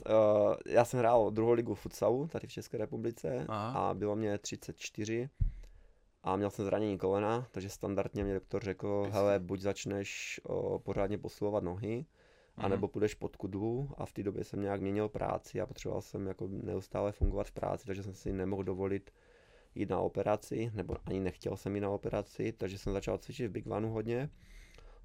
já 0.67 0.85
jsem 0.85 0.99
hrál 1.01 1.31
druhou 1.31 1.53
ligu 1.53 1.75
futsalu 1.75 2.27
tady 2.29 2.47
v 2.47 2.53
České 2.53 2.79
republice 2.79 3.45
Aha. 3.49 3.91
a 3.91 3.95
bylo 3.95 4.17
mě 4.17 4.39
34 4.39 5.29
a 6.23 6.37
měl 6.37 6.51
jsem 6.51 6.65
zranění 6.65 6.99
kolena, 6.99 7.47
takže 7.51 7.71
standardně 7.71 8.25
mě 8.25 8.35
doktor 8.35 8.65
řekl, 8.65 9.03
Pysky. 9.03 9.15
hele, 9.15 9.39
buď 9.39 9.61
začneš 9.61 10.41
o, 10.45 10.79
pořádně 10.79 11.19
posilovat 11.19 11.65
nohy, 11.65 11.97
Mhm. 12.57 12.67
anebo 12.67 12.89
půjdeš 12.89 13.15
pod 13.15 13.37
kudlu 13.37 13.91
a 13.99 14.07
v 14.07 14.13
té 14.13 14.23
době 14.23 14.45
jsem 14.45 14.63
nějak 14.63 14.81
měnil 14.81 15.09
práci 15.09 15.61
a 15.61 15.67
potřeboval 15.67 16.03
jsem 16.03 16.27
jako 16.27 16.49
neustále 16.51 17.13
fungovat 17.13 17.47
v 17.47 17.53
práci, 17.53 17.87
takže 17.87 18.03
jsem 18.03 18.15
si 18.15 18.33
nemohl 18.33 18.63
dovolit 18.65 19.11
jít 19.79 19.91
na 19.91 19.99
operaci, 19.99 20.71
nebo 20.75 20.97
ani 21.07 21.21
nechtěl 21.21 21.57
jsem 21.57 21.75
jít 21.75 21.81
na 21.81 21.91
operaci, 21.91 22.53
takže 22.53 22.79
jsem 22.79 22.93
začal 22.93 23.19
cvičit 23.19 23.47
v 23.51 23.53
Big 23.53 23.67
Vanu 23.67 23.91
hodně. 23.93 24.31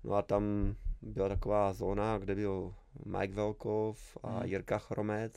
No 0.04 0.14
a 0.14 0.22
tam 0.22 0.76
byla 1.02 1.30
taková 1.30 1.74
zóna, 1.74 2.18
kde 2.18 2.36
byl 2.36 2.74
Mike 3.06 3.34
Velkov 3.34 4.18
a 4.24 4.30
Mhm. 4.30 4.46
Jirka 4.46 4.78
Chromec 4.78 5.34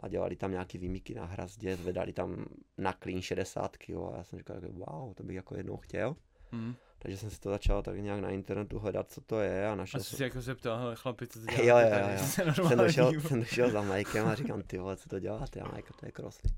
a 0.00 0.08
dělali 0.08 0.36
tam 0.36 0.50
nějaký 0.50 0.78
výmyky 0.78 1.14
na 1.14 1.24
hrazdě, 1.24 1.76
zvedali 1.76 2.12
tam 2.12 2.44
na 2.78 2.92
klín 2.92 3.22
60 3.22 3.76
kg 3.76 3.90
a 3.90 4.16
já 4.16 4.24
jsem 4.24 4.38
říkal, 4.38 4.56
jako, 4.56 4.68
wow, 4.72 5.14
to 5.14 5.22
bych 5.22 5.36
jako 5.36 5.56
jednou 5.56 5.76
chtěl. 5.76 6.16
Hm. 6.52 6.74
Takže 6.98 7.16
jsem 7.16 7.30
si 7.30 7.40
to 7.40 7.50
začal 7.50 7.82
tak 7.82 7.98
nějak 7.98 8.20
na 8.20 8.30
internetu 8.30 8.78
hledat, 8.78 9.10
co 9.10 9.20
to 9.20 9.40
je 9.40 9.66
a 9.68 9.72
A 9.72 9.74
našel 9.74 10.00
jsi 10.00 10.16
jsem, 10.16 10.24
jako 10.24 10.40
zeptal, 10.40 10.78
hele 10.78 10.96
chlapi, 10.96 11.26
co 11.26 11.38
to 11.40 11.52
Jo, 11.52 11.62
děláte 11.64 11.86
jo, 11.86 11.90
tady? 12.00 12.12
jo. 12.12 12.18
Jste 12.18 12.52
jsem, 12.68 12.78
došel, 12.78 13.20
jsem 13.20 13.38
došel 13.40 13.70
za 13.70 13.82
Mikem 13.82 14.26
a 14.26 14.34
říkám, 14.34 14.62
ty 14.62 14.78
vole, 14.78 14.96
co 14.96 15.08
to 15.08 15.18
děláte? 15.20 15.60
A 15.60 15.76
Mike, 15.76 15.88
to 16.00 16.06
je 16.06 16.12
crossfit. 16.12 16.52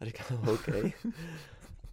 A 0.00 0.04
říkám, 0.04 0.48
OK. 0.48 0.68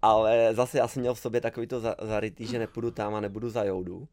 Ale 0.01 0.49
zase 0.55 0.77
já 0.77 0.87
jsem 0.87 1.01
měl 1.01 1.13
v 1.13 1.19
sobě 1.19 1.41
takový 1.41 1.67
to 1.67 1.79
za- 1.79 1.95
zarytý, 2.01 2.45
že 2.47 2.59
nepůjdu 2.59 2.91
tam 2.91 3.15
a 3.15 3.19
nebudu 3.21 3.49
za 3.49 3.63
joudu. 3.63 4.07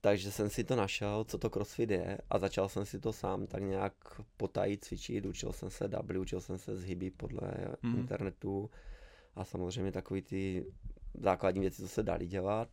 Takže 0.00 0.32
jsem 0.32 0.50
si 0.50 0.64
to 0.64 0.76
našel, 0.76 1.24
co 1.24 1.38
to 1.38 1.50
crossfit 1.50 1.90
je 1.90 2.18
a 2.30 2.38
začal 2.38 2.68
jsem 2.68 2.86
si 2.86 3.00
to 3.00 3.12
sám 3.12 3.46
tak 3.46 3.62
nějak 3.62 3.92
potají 4.36 4.78
cvičit, 4.78 5.26
učil 5.26 5.52
jsem 5.52 5.70
se 5.70 5.88
W, 5.88 6.18
učil 6.20 6.40
jsem 6.40 6.58
se 6.58 6.76
zhyby 6.76 7.10
podle 7.10 7.50
Mhm. 7.82 7.98
internetu 7.98 8.70
a 9.36 9.44
samozřejmě 9.44 9.92
takový 9.92 10.22
ty 10.22 10.66
základní 11.14 11.60
věci, 11.60 11.82
co 11.82 11.88
se 11.88 12.02
dali 12.02 12.26
dělat. 12.26 12.68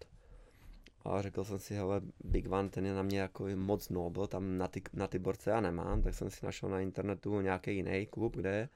A 1.05 1.21
řekl 1.21 1.43
jsem 1.43 1.59
si, 1.59 1.75
hele, 1.75 2.01
Big 2.23 2.51
One, 2.51 2.69
ten 2.69 2.85
je 2.85 2.93
na 2.93 3.01
mě 3.03 3.19
jako 3.19 3.47
moc 3.55 3.89
noble, 3.89 4.27
tam 4.27 4.57
na 4.57 4.67
ty, 4.67 4.81
na 4.93 5.07
ty 5.07 5.19
borce 5.19 5.49
já 5.49 5.61
nemám, 5.61 6.01
tak 6.01 6.13
jsem 6.13 6.29
si 6.29 6.45
našel 6.45 6.69
na 6.69 6.79
internetu 6.79 7.41
nějaký 7.41 7.75
jiný 7.75 8.05
klub, 8.05 8.35
kde. 8.35 8.69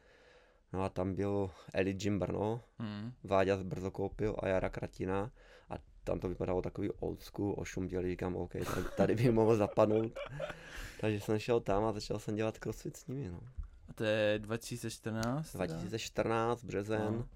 No 0.73 0.83
a 0.83 0.89
tam 0.89 1.15
byl 1.15 1.51
Elite 1.73 1.99
Gym 1.99 2.19
Brno, 2.19 2.63
Hm. 2.79 3.11
Váďa 3.23 3.57
z 3.57 3.63
Brzo 3.63 3.91
koupil 3.91 4.35
a 4.39 4.47
Jara 4.47 4.69
Kratina 4.69 5.31
a 5.69 5.73
tam 6.03 6.19
to 6.19 6.29
vypadalo 6.29 6.61
takový 6.61 6.91
old 6.91 7.21
school, 7.21 7.55
ošumělý, 7.57 8.09
říkám, 8.09 8.35
OK, 8.35 8.51
tady, 8.51 8.85
tady 8.97 9.15
bych 9.15 9.31
mohl 9.31 9.55
zapadnout. 9.55 10.11
Takže 11.01 11.19
jsem 11.19 11.39
šel 11.39 11.59
tam 11.59 11.83
a 11.85 11.91
začal 11.91 12.19
jsem 12.19 12.35
dělat 12.35 12.57
crossfit 12.57 12.97
s 12.97 13.07
nimi, 13.07 13.29
no. 13.29 13.39
A 13.89 13.93
to 13.93 14.03
je 14.03 14.39
2014? 14.39 15.51
teda? 15.51 15.65
2014, 15.65 16.63
březen, 16.63 17.13
No. 17.13 17.27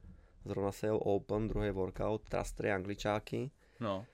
zrovna 0.45 0.71
se 0.71 0.87
jel 0.87 0.99
Open, 1.03 1.47
druhý 1.47 1.69
workout, 1.71 2.29
trastry, 2.29 2.71
angličáky. 2.71 3.51
No. 3.79 4.05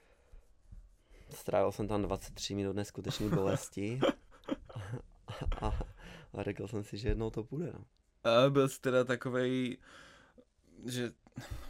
Strávil 1.29 1.71
jsem 1.71 1.87
tam 1.87 2.01
23 2.01 2.55
minut 2.55 2.75
neskutečný 2.75 3.29
bolesti. 3.29 3.99
a, 5.61 5.67
a, 5.67 5.79
a 6.33 6.43
řekl 6.43 6.67
jsem 6.67 6.83
si, 6.83 6.97
že 6.97 7.09
jednou 7.09 7.29
to 7.29 7.43
půjde, 7.43 7.71
no. 7.73 7.85
A 8.23 8.49
byl 8.49 8.69
jsi 8.69 8.81
teda 8.81 9.03
takovej, 9.03 9.77
že 10.85 11.11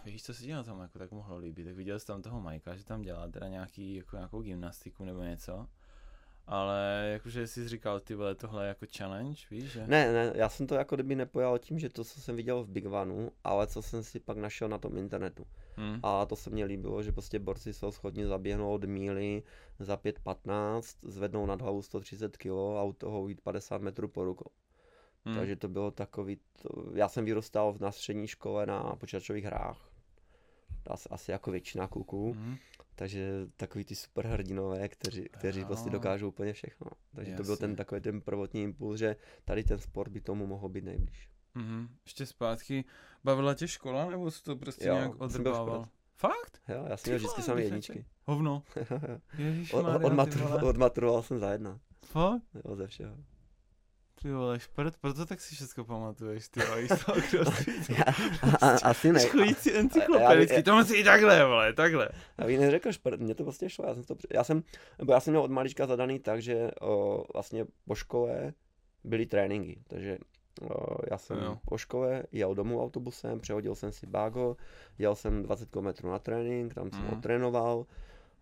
víš, 0.06 0.24
co 0.24 0.34
se 0.34 0.44
ti 0.44 0.52
na 0.52 0.64
tom 0.64 0.80
jako 0.80 1.00
tak 1.00 1.12
mohlo 1.12 1.38
líbit, 1.38 1.64
tak 1.64 1.76
viděl 1.76 2.00
jsi 2.00 2.06
tam 2.06 2.22
toho 2.22 2.42
Majka, 2.42 2.76
že 2.76 2.86
tam 2.86 3.02
dělá 3.02 3.28
teda 3.28 3.48
nějaký, 3.48 3.96
jako 3.96 4.16
nějakou 4.16 4.42
gymnastiku 4.42 5.06
nebo 5.06 5.24
něco, 5.24 5.68
ale 6.48 7.10
jakože 7.14 7.48
jsi 7.48 7.68
říkal, 7.68 8.00
ty 8.00 8.16
vole, 8.16 8.36
tohle 8.36 8.64
je 8.66 8.68
jako 8.68 8.86
challenge, 8.98 9.42
víš, 9.52 9.64
že? 9.64 9.88
Ne, 9.88 10.14
ne, 10.14 10.32
já 10.36 10.50
jsem 10.50 10.68
to 10.68 10.76
jako 10.76 10.96
kdyby 10.96 11.16
nepojal 11.16 11.60
tím, 11.60 11.80
že 11.80 11.90
to, 11.90 12.04
co 12.04 12.22
jsem 12.22 12.36
viděl 12.36 12.64
v 12.64 12.70
Big 12.70 12.88
Vanu, 12.88 13.32
ale 13.44 13.68
co 13.68 13.82
jsem 13.82 14.04
si 14.04 14.20
pak 14.20 14.38
našel 14.38 14.70
na 14.70 14.78
tom 14.78 14.98
internetu. 14.98 15.46
Hm. 15.78 16.00
A 16.04 16.26
to 16.26 16.36
se 16.36 16.50
mně 16.50 16.66
líbilo, 16.66 17.04
že 17.04 17.12
prostě 17.12 17.40
borci 17.40 17.74
jsou 17.74 17.92
schopni 17.92 18.26
zaběhnout 18.26 18.84
míly 18.84 19.44
za 19.80 19.96
5.15, 19.96 20.98
zvednou 21.02 21.46
nad 21.46 21.62
hlavu 21.62 21.82
130 21.82 22.38
kg 22.38 22.48
a 22.78 22.84
u 22.84 22.94
toho 22.94 23.28
jít 23.28 23.42
50 23.42 23.82
metrů 23.82 24.08
po 24.08 24.24
rukou. 24.24 24.52
Hm. 25.26 25.36
Takže 25.36 25.56
to 25.56 25.68
bylo 25.68 25.92
takový, 25.92 26.40
to, 26.62 26.70
já 26.96 27.08
jsem 27.10 27.26
vyrůstal 27.26 27.76
na 27.80 27.92
střední 27.92 28.28
škole 28.28 28.66
na 28.66 28.96
počítačových 28.96 29.46
hrách, 29.46 29.90
asi, 30.88 31.10
asi 31.10 31.32
jako 31.32 31.52
většina 31.52 31.88
kluků, 31.88 32.34
Hm. 32.38 32.56
takže 32.96 33.32
takový 33.58 33.86
ty 33.86 33.96
superhrdinové, 33.96 34.90
kteří, 34.90 35.26
kteří 35.32 35.66
prostě 35.66 35.90
dokážou 35.90 36.28
úplně 36.28 36.54
všechno. 36.54 36.88
Takže 37.16 37.36
to 37.36 37.44
byl 37.44 37.52
Jasně. 37.52 37.68
ten 37.68 37.76
takový 37.76 38.02
ten 38.02 38.22
prvotní 38.22 38.64
impuls, 38.64 39.00
že 39.00 39.16
tady 39.46 39.64
ten 39.64 39.80
sport 39.80 40.12
by 40.12 40.22
tomu 40.22 40.48
mohl 40.48 40.70
být 40.70 40.84
nejblíž. 40.84 41.30
Mhm. 41.56 41.88
Ještě 42.06 42.26
zpátky, 42.26 42.86
bavila 43.24 43.54
tě 43.54 43.68
škola, 43.68 44.10
nebo 44.10 44.32
jsi 44.32 44.44
to 44.44 44.56
prostě 44.56 44.88
Jo, 44.88 44.94
nějak 44.94 45.22
odrbával? 45.22 45.88
Fakt? 46.16 46.62
Jo, 46.68 46.86
já 46.90 46.98
jsem 46.98 47.12
měl 47.12 47.18
vždycky 47.18 47.42
samé 47.42 47.62
jedničky. 47.62 48.06
Hovno. 48.26 48.64
od, 48.76 49.40
Ježišmarja, 49.40 49.98
vole. 49.98 50.64
odmaturoval 50.64 51.24
jsem 51.24 51.40
za 51.40 51.52
jedna. 51.52 51.80
Fakt? 52.06 52.44
Jo, 52.66 52.76
ze 52.76 52.88
všeho. 52.88 53.16
Ty 54.22 54.32
vole, 54.32 54.60
šprt, 54.60 54.98
proto 55.02 55.26
tak 55.26 55.42
si 55.42 55.56
všechno 55.56 55.86
pamatuješ, 55.86 56.48
ty 56.50 56.60
vole. 56.60 56.82
Já, 57.98 58.04
asi 58.84 59.12
ne. 59.14 59.22
Já- 59.24 59.80
encyklopedický, 59.80 60.56
já- 60.56 60.62
to 60.64 60.76
musí 60.76 61.04
takhle, 61.04 61.46
vole, 61.46 61.74
takhle. 61.74 62.10
A 62.38 62.46
vy 62.46 62.58
neřekl 62.58 62.92
šprt, 62.92 63.20
mně 63.20 63.36
to 63.36 63.44
prostě 63.44 63.70
šlo, 63.70 63.86
já 63.88 63.94
jsem 63.94 64.04
to, 64.04 64.16
já 64.34 64.44
jsem, 64.44 64.64
já 65.10 65.20
jsem 65.20 65.32
měl 65.34 65.42
od 65.44 65.52
malička 65.52 65.88
zadaný 65.88 66.20
tak, 66.20 66.42
že 66.42 66.72
o, 66.82 67.24
vlastně 67.34 67.66
po 67.88 67.96
škole 67.96 68.54
byly 69.04 69.26
tréninky, 69.26 69.80
takže 69.88 70.18
o, 70.70 70.98
já 71.12 71.18
jsem 71.18 71.38
Jo. 71.38 71.58
po 71.66 71.78
škole 71.78 72.24
jel 72.32 72.56
domů 72.56 72.84
autobusem, 72.84 73.40
přehodil 73.40 73.76
jsem 73.76 73.92
si 73.92 74.08
bágo, 74.08 74.58
jel 75.00 75.16
jsem 75.16 75.44
20 75.44 75.70
km 75.70 76.08
na 76.08 76.20
trénink, 76.20 76.74
tam 76.74 76.90
jsem 76.92 77.00
Mhm. 77.04 77.14
odtrénoval, 77.14 77.86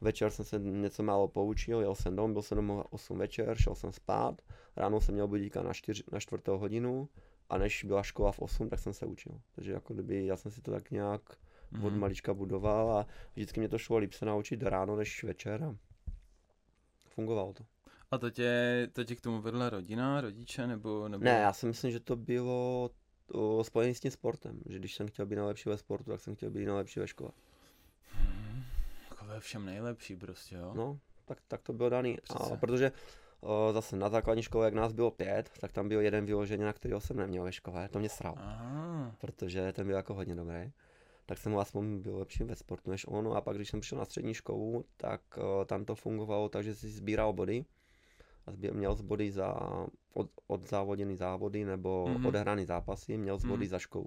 večer 0.02 0.32
jsem 0.32 0.46
se 0.46 0.60
něco 0.60 1.04
málo 1.04 1.28
poučil, 1.28 1.82
jel 1.82 1.96
jsem 1.96 2.16
domů, 2.16 2.34
byl 2.34 2.42
jsem 2.42 2.56
domů 2.56 2.84
8 2.90 3.18
večer, 3.18 3.58
šel 3.58 3.76
jsem 3.76 3.92
spát, 3.92 4.42
ráno 4.76 5.02
jsem 5.02 5.14
měl 5.14 5.28
budíka 5.28 5.64
na, 5.64 5.74
4, 5.74 6.04
na 6.12 6.20
čtvrtou 6.20 6.58
hodinu 6.58 7.10
a 7.50 7.58
než 7.58 7.84
byla 7.84 8.04
škola 8.04 8.32
v 8.32 8.40
8, 8.40 8.70
tak 8.70 8.80
jsem 8.80 8.94
se 8.94 9.06
učil. 9.06 9.42
Takže 9.56 9.72
jako 9.72 9.94
kdyby 9.94 10.26
já 10.26 10.38
jsem 10.38 10.52
si 10.52 10.62
to 10.62 10.72
tak 10.72 10.92
nějak 10.92 11.22
od 11.84 11.90
Mhm. 11.90 12.00
malička 12.00 12.34
budoval 12.34 12.92
a 12.92 13.08
vždycky 13.36 13.60
mě 13.60 13.70
to 13.70 13.78
šlo 13.78 13.98
líp 13.98 14.14
se 14.14 14.26
naučit 14.26 14.64
ráno 14.64 14.96
než 14.96 15.24
večer 15.24 15.64
a 15.64 15.76
fungovalo 17.10 17.54
to. 17.54 17.64
A 18.12 18.18
to 18.18 18.30
tě, 18.30 18.88
to 18.94 19.04
tě 19.04 19.16
k 19.16 19.22
tomu 19.22 19.42
vedla 19.42 19.70
rodina, 19.70 20.22
rodiče, 20.22 20.68
nebo... 20.68 21.08
nebo... 21.10 21.24
Ne, 21.24 21.32
já 21.32 21.54
si 21.54 21.66
myslím, 21.66 21.92
že 21.92 22.00
to 22.00 22.16
bylo 22.16 22.90
spojené 23.62 23.94
s 23.94 24.00
tím 24.00 24.12
sportem, 24.12 24.60
že 24.66 24.80
když 24.80 24.96
jsem 24.96 25.08
chtěl 25.08 25.26
být 25.26 25.36
nejlepší 25.36 25.70
ve 25.70 25.78
sportu, 25.78 26.12
tak 26.12 26.20
jsem 26.20 26.36
chtěl 26.36 26.52
být 26.52 26.66
nejlepší 26.66 27.00
ve 27.00 27.08
škole. 27.08 27.32
Ve 29.30 29.40
všem 29.40 29.66
nejlepší 29.66 30.16
prostě, 30.16 30.56
jo? 30.56 30.74
No, 30.76 31.00
tak, 31.26 31.38
tak 31.48 31.62
to 31.62 31.74
bylo 31.74 31.90
daný. 31.90 32.18
A 32.30 32.58
protože 32.58 32.92
o, 33.42 33.70
zase 33.74 33.96
na 33.96 34.10
základní 34.10 34.44
škole, 34.44 34.66
jak 34.66 34.74
nás 34.74 34.94
bylo 34.94 35.12
pět, 35.12 35.50
tak 35.60 35.72
tam 35.72 35.90
byl 35.90 36.02
jeden 36.02 36.26
vyloženě, 36.26 36.66
na 36.66 36.74
kterého 36.74 37.02
jsem 37.02 37.18
neměl 37.18 37.44
ve 37.44 37.52
škole, 37.52 37.90
to 37.90 38.00
mě 38.00 38.10
sral. 38.10 38.34
Aha, 38.38 39.16
protože 39.22 39.74
ten 39.74 39.88
byl 39.88 39.96
jako 39.96 40.14
hodně 40.14 40.36
dobrý. 40.36 40.72
Tak 41.26 41.38
jsem 41.38 41.52
mu 41.52 41.60
aspoň 41.60 42.02
byl 42.02 42.18
lepším 42.18 42.48
ve 42.48 42.56
sportu 42.56 42.92
než 42.92 43.06
on. 43.08 43.38
A 43.38 43.42
pak, 43.42 43.56
když 43.56 43.70
jsem 43.70 43.80
přišel 43.80 43.98
na 43.98 44.06
střední 44.06 44.34
školu, 44.34 44.86
tak 44.98 45.22
uh, 45.38 45.66
tam 45.66 45.86
to 45.86 45.96
fungovalo 45.96 46.50
tak, 46.50 46.64
že 46.64 46.76
si 46.76 46.90
sbíral 46.90 47.34
body. 47.34 47.66
A 48.46 48.52
sbír, 48.52 48.74
měl 48.74 48.96
z 48.96 49.02
body 49.02 49.32
za 49.32 49.56
od, 50.14 50.30
odzávoděný 50.48 51.16
závody 51.16 51.66
nebo 51.66 52.06
Mhm. 52.08 52.18
mm-hmm. 52.18 52.28
odehraný 52.28 52.66
zápasy, 52.66 53.18
měl 53.18 53.38
z 53.38 53.46
body 53.46 53.66
Mhm. 53.66 53.70
za 53.70 53.80
školu. 53.80 54.06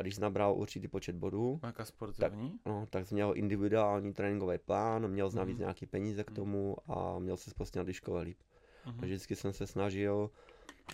A 0.00 0.02
když 0.02 0.18
nabral 0.18 0.54
určitý 0.54 0.88
počet 0.88 1.16
bodů, 1.16 1.60
jaká 1.62 1.84
sportovní? 1.84 2.60
no, 2.66 2.86
tak 2.90 3.06
jsi 3.06 3.14
měl 3.14 3.32
individuální 3.36 4.12
tréninkový 4.12 4.58
plán, 4.58 5.08
měl 5.08 5.30
jsi 5.30 5.36
navíc 5.36 5.54
Mhm. 5.54 5.60
nějaký 5.60 5.86
peníze 5.86 6.24
k 6.24 6.30
Mhm. 6.30 6.34
tomu 6.36 6.76
a 6.90 7.18
měl 7.18 7.36
se 7.36 7.50
prostě 7.54 7.78
na 7.84 7.92
škole 7.92 8.22
líp. 8.22 8.38
Mhm. 8.86 8.98
Takže 8.98 9.14
vždycky 9.14 9.36
jsem 9.36 9.52
se 9.52 9.66
snažil 9.66 10.30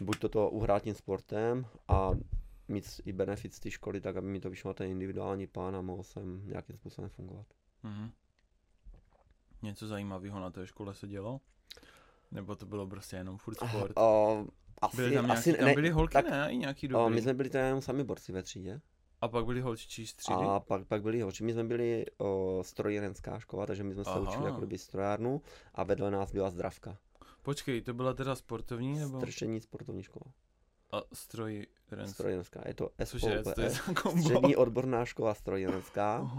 buď 0.01 0.19
toto 0.19 0.51
uhrát 0.51 0.83
tím 0.83 0.95
sportem 0.95 1.67
a 1.89 2.11
mít 2.69 3.01
i 3.05 3.13
benefit 3.13 3.55
z 3.55 3.61
té 3.61 3.71
školy, 3.71 4.01
tak 4.01 4.17
aby 4.17 4.27
mi 4.27 4.41
to 4.41 4.51
vyšlo 4.51 4.71
na 4.71 4.75
ten 4.75 4.91
individuální 4.91 5.47
plán 5.47 5.77
a 5.77 5.81
mohl 5.81 6.03
jsem 6.03 6.49
nějakým 6.49 6.77
způsobem 6.77 7.11
fungovat. 7.11 7.47
Mhm. 7.83 8.11
něco 9.63 9.87
zajímavého 9.87 10.41
na 10.41 10.51
té 10.51 10.67
škole 10.67 10.95
se 10.95 11.07
dělo? 11.09 11.41
Nebo 12.31 12.57
to 12.57 12.67
bylo 12.67 12.87
prostě 12.87 13.17
jenom 13.17 13.39
furt 13.39 13.55
sport? 13.69 13.93
O, 13.99 14.45
asi, 14.83 14.97
byly 14.97 15.15
tam, 15.15 15.25
nějaký, 15.27 15.39
asi 15.41 15.53
tam 15.53 15.65
ne, 15.67 15.75
byly 15.75 15.91
holky, 15.91 16.13
tak, 16.13 16.31
ne? 16.31 16.53
I 16.53 16.57
nějaký 16.57 16.89
o, 16.89 16.91
dobrý. 16.91 17.15
my 17.15 17.23
jsme 17.23 17.35
byli 17.35 17.51
teda 17.51 17.65
jenom 17.67 17.81
sami 17.81 18.05
borci 18.05 18.33
ve 18.33 18.43
třídě. 18.43 18.81
A 19.21 19.29
pak 19.29 19.45
byly 19.45 19.61
holčičí 19.61 20.07
střídy? 20.07 20.45
A 20.45 20.61
pak, 20.61 20.87
pak 20.87 21.03
byli 21.03 21.21
hoči. 21.21 21.45
My 21.45 21.53
jsme 21.53 21.65
byli 21.65 22.05
o, 22.19 22.59
strojírenská 22.63 23.39
škola, 23.39 23.67
takže 23.67 23.83
my 23.85 23.95
jsme 23.95 24.05
se 24.05 24.11
Aha. 24.11 24.21
učili 24.21 24.45
jako 24.45 24.59
kdyby 24.59 24.79
strojárnu 24.79 25.43
a 25.75 25.85
vedle 25.85 26.11
nás 26.11 26.33
byla 26.33 26.51
zdravka. 26.51 26.97
Počkej, 27.43 27.81
to 27.83 27.95
byla 27.95 28.15
teda 28.15 28.35
sportovní 28.35 28.99
nebo? 28.99 29.19
Stršení 29.21 29.61
sportovní 29.61 30.03
škola. 30.03 30.33
A 30.93 31.03
stroj 31.13 31.67
Strojírenská. 32.07 32.63
Je 32.69 32.75
to 32.75 32.91
za 33.69 33.93
kombo? 34.03 34.23
Střední 34.23 34.57
odborná 34.57 35.05
škola 35.05 35.35
strojírenská. 35.35 36.31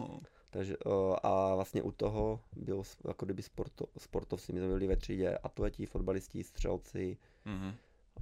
Takže, 0.50 0.77
o, 0.77 1.15
a 1.25 1.55
vlastně 1.55 1.81
u 1.81 1.91
toho 1.91 2.39
byl 2.55 2.84
jako 3.07 3.25
kdyby 3.25 3.43
sporto, 3.43 3.86
sportovci, 3.98 4.53
my 4.53 4.60
jsme 4.60 4.67
byli 4.67 4.88
ve 4.88 4.96
třídě 4.96 5.38
atleti, 5.38 5.86
fotbalisti, 5.86 6.43
střelci 6.43 7.17
Mhm. 7.46 7.74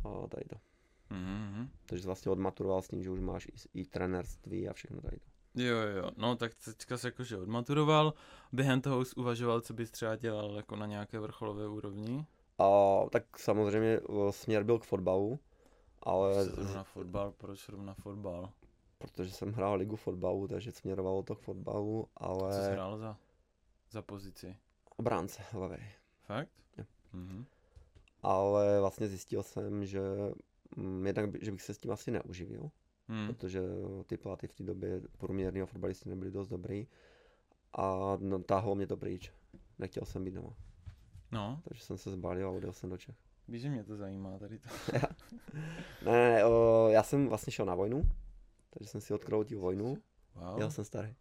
a 0.04 0.28
tady 0.28 0.46
to. 0.46 0.56
Mhm. 1.10 1.70
Takže 1.86 2.06
vlastně 2.06 2.32
odmaturoval 2.32 2.82
s 2.82 2.88
tím, 2.88 3.04
že 3.04 3.10
už 3.10 3.20
máš 3.20 3.46
i, 3.48 3.80
i 3.82 3.86
trenérství 3.86 4.70
a 4.70 4.74
všechno 4.74 5.02
tady 5.02 5.18
to. 5.20 5.26
Jo, 5.62 5.78
jo. 5.78 6.12
No 6.18 6.36
tak 6.36 6.52
teďka 6.56 6.98
se 6.98 7.08
jakože 7.08 7.38
odmaturoval. 7.38 8.14
Během 8.54 8.82
toho 8.82 9.06
jsi 9.06 9.16
uvažoval, 9.16 9.62
co 9.62 9.74
bys 9.74 9.92
třeba 9.92 10.16
dělal 10.16 10.56
jako 10.56 10.76
na 10.76 10.86
nějaké 10.86 11.20
vrcholové 11.20 11.68
úrovni. 11.68 12.26
A 12.58 12.96
tak 13.10 13.40
samozřejmě 13.40 14.00
o, 14.00 14.32
směr 14.32 14.64
byl 14.64 14.80
k 14.80 14.84
fotbalu, 14.84 15.40
ale 16.04 16.34
Proč 16.46 16.56
zrovna 16.56 16.84
fotbal, 16.84 17.32
proč 17.32 17.66
zrovna 17.66 17.94
fotbal? 17.94 18.50
protože 18.98 19.32
jsem 19.32 19.54
hrál 19.54 19.76
ligu 19.76 19.96
fotbalu, 19.96 20.48
takže 20.48 20.72
směrovalo 20.72 21.24
to 21.24 21.36
k 21.36 21.40
fotbalu, 21.42 22.08
Co 22.20 22.52
jsi 22.52 22.60
ale 22.60 22.72
hrál 22.72 22.98
za, 22.98 23.18
za 23.92 24.02
pozici? 24.02 24.58
obránce 24.98 25.44
levej. 25.54 25.86
Fakt? 26.22 26.50
Jo. 26.78 26.84
Mhm. 27.14 27.46
Ale 28.24 28.80
vlastně 28.80 29.08
zjistil 29.08 29.44
jsem, 29.44 29.86
že 29.86 30.02
jednak, 31.06 31.30
by- 31.30 31.40
že 31.42 31.52
bych 31.52 31.62
se 31.62 31.74
s 31.74 31.78
tím 31.78 31.92
asi 31.92 32.12
neuživil, 32.12 32.72
Hmm. 33.08 33.28
protože 33.28 33.62
ty 34.06 34.18
platy 34.18 34.48
v 34.48 34.54
té 34.54 34.64
době 34.64 35.02
průměrného 35.18 35.68
fotbalisty 35.68 36.10
nebyly 36.10 36.32
dost 36.32 36.48
dobrý 36.48 36.88
a 37.74 38.18
no, 38.20 38.40
táhlo 38.40 38.76
mě 38.76 38.88
to 38.88 38.98
pryč. 38.98 39.32
Nechtěl 39.80 40.06
jsem 40.06 40.24
být 40.24 40.34
doma, 40.34 40.56
No, 41.32 41.62
takže 41.64 41.84
jsem 41.84 41.98
se 41.98 42.12
zbalil 42.12 42.48
a 42.48 42.52
odjel 42.52 42.74
jsem 42.74 42.90
do 42.90 42.98
Čech. 42.98 43.16
víš, 43.48 43.62
že 43.62 43.70
mě 43.70 43.84
to 43.84 43.96
zajímá 43.96 44.38
tady 44.40 44.60
to. 44.60 44.70
Ne, 46.06 46.12
ne, 46.12 46.30
ne 46.34 46.46
o, 46.46 46.88
já 46.90 47.04
jsem 47.04 47.28
vlastně 47.28 47.52
šel 47.52 47.66
na 47.66 47.76
vojnu, 47.76 48.04
takže 48.70 48.90
jsem 48.90 49.02
si 49.02 49.14
odkroutil 49.14 49.60
vojnu, 49.60 49.98
Wow. 50.36 50.60
jel 50.60 50.72
jsem 50.72 50.86
starý. 50.86 51.16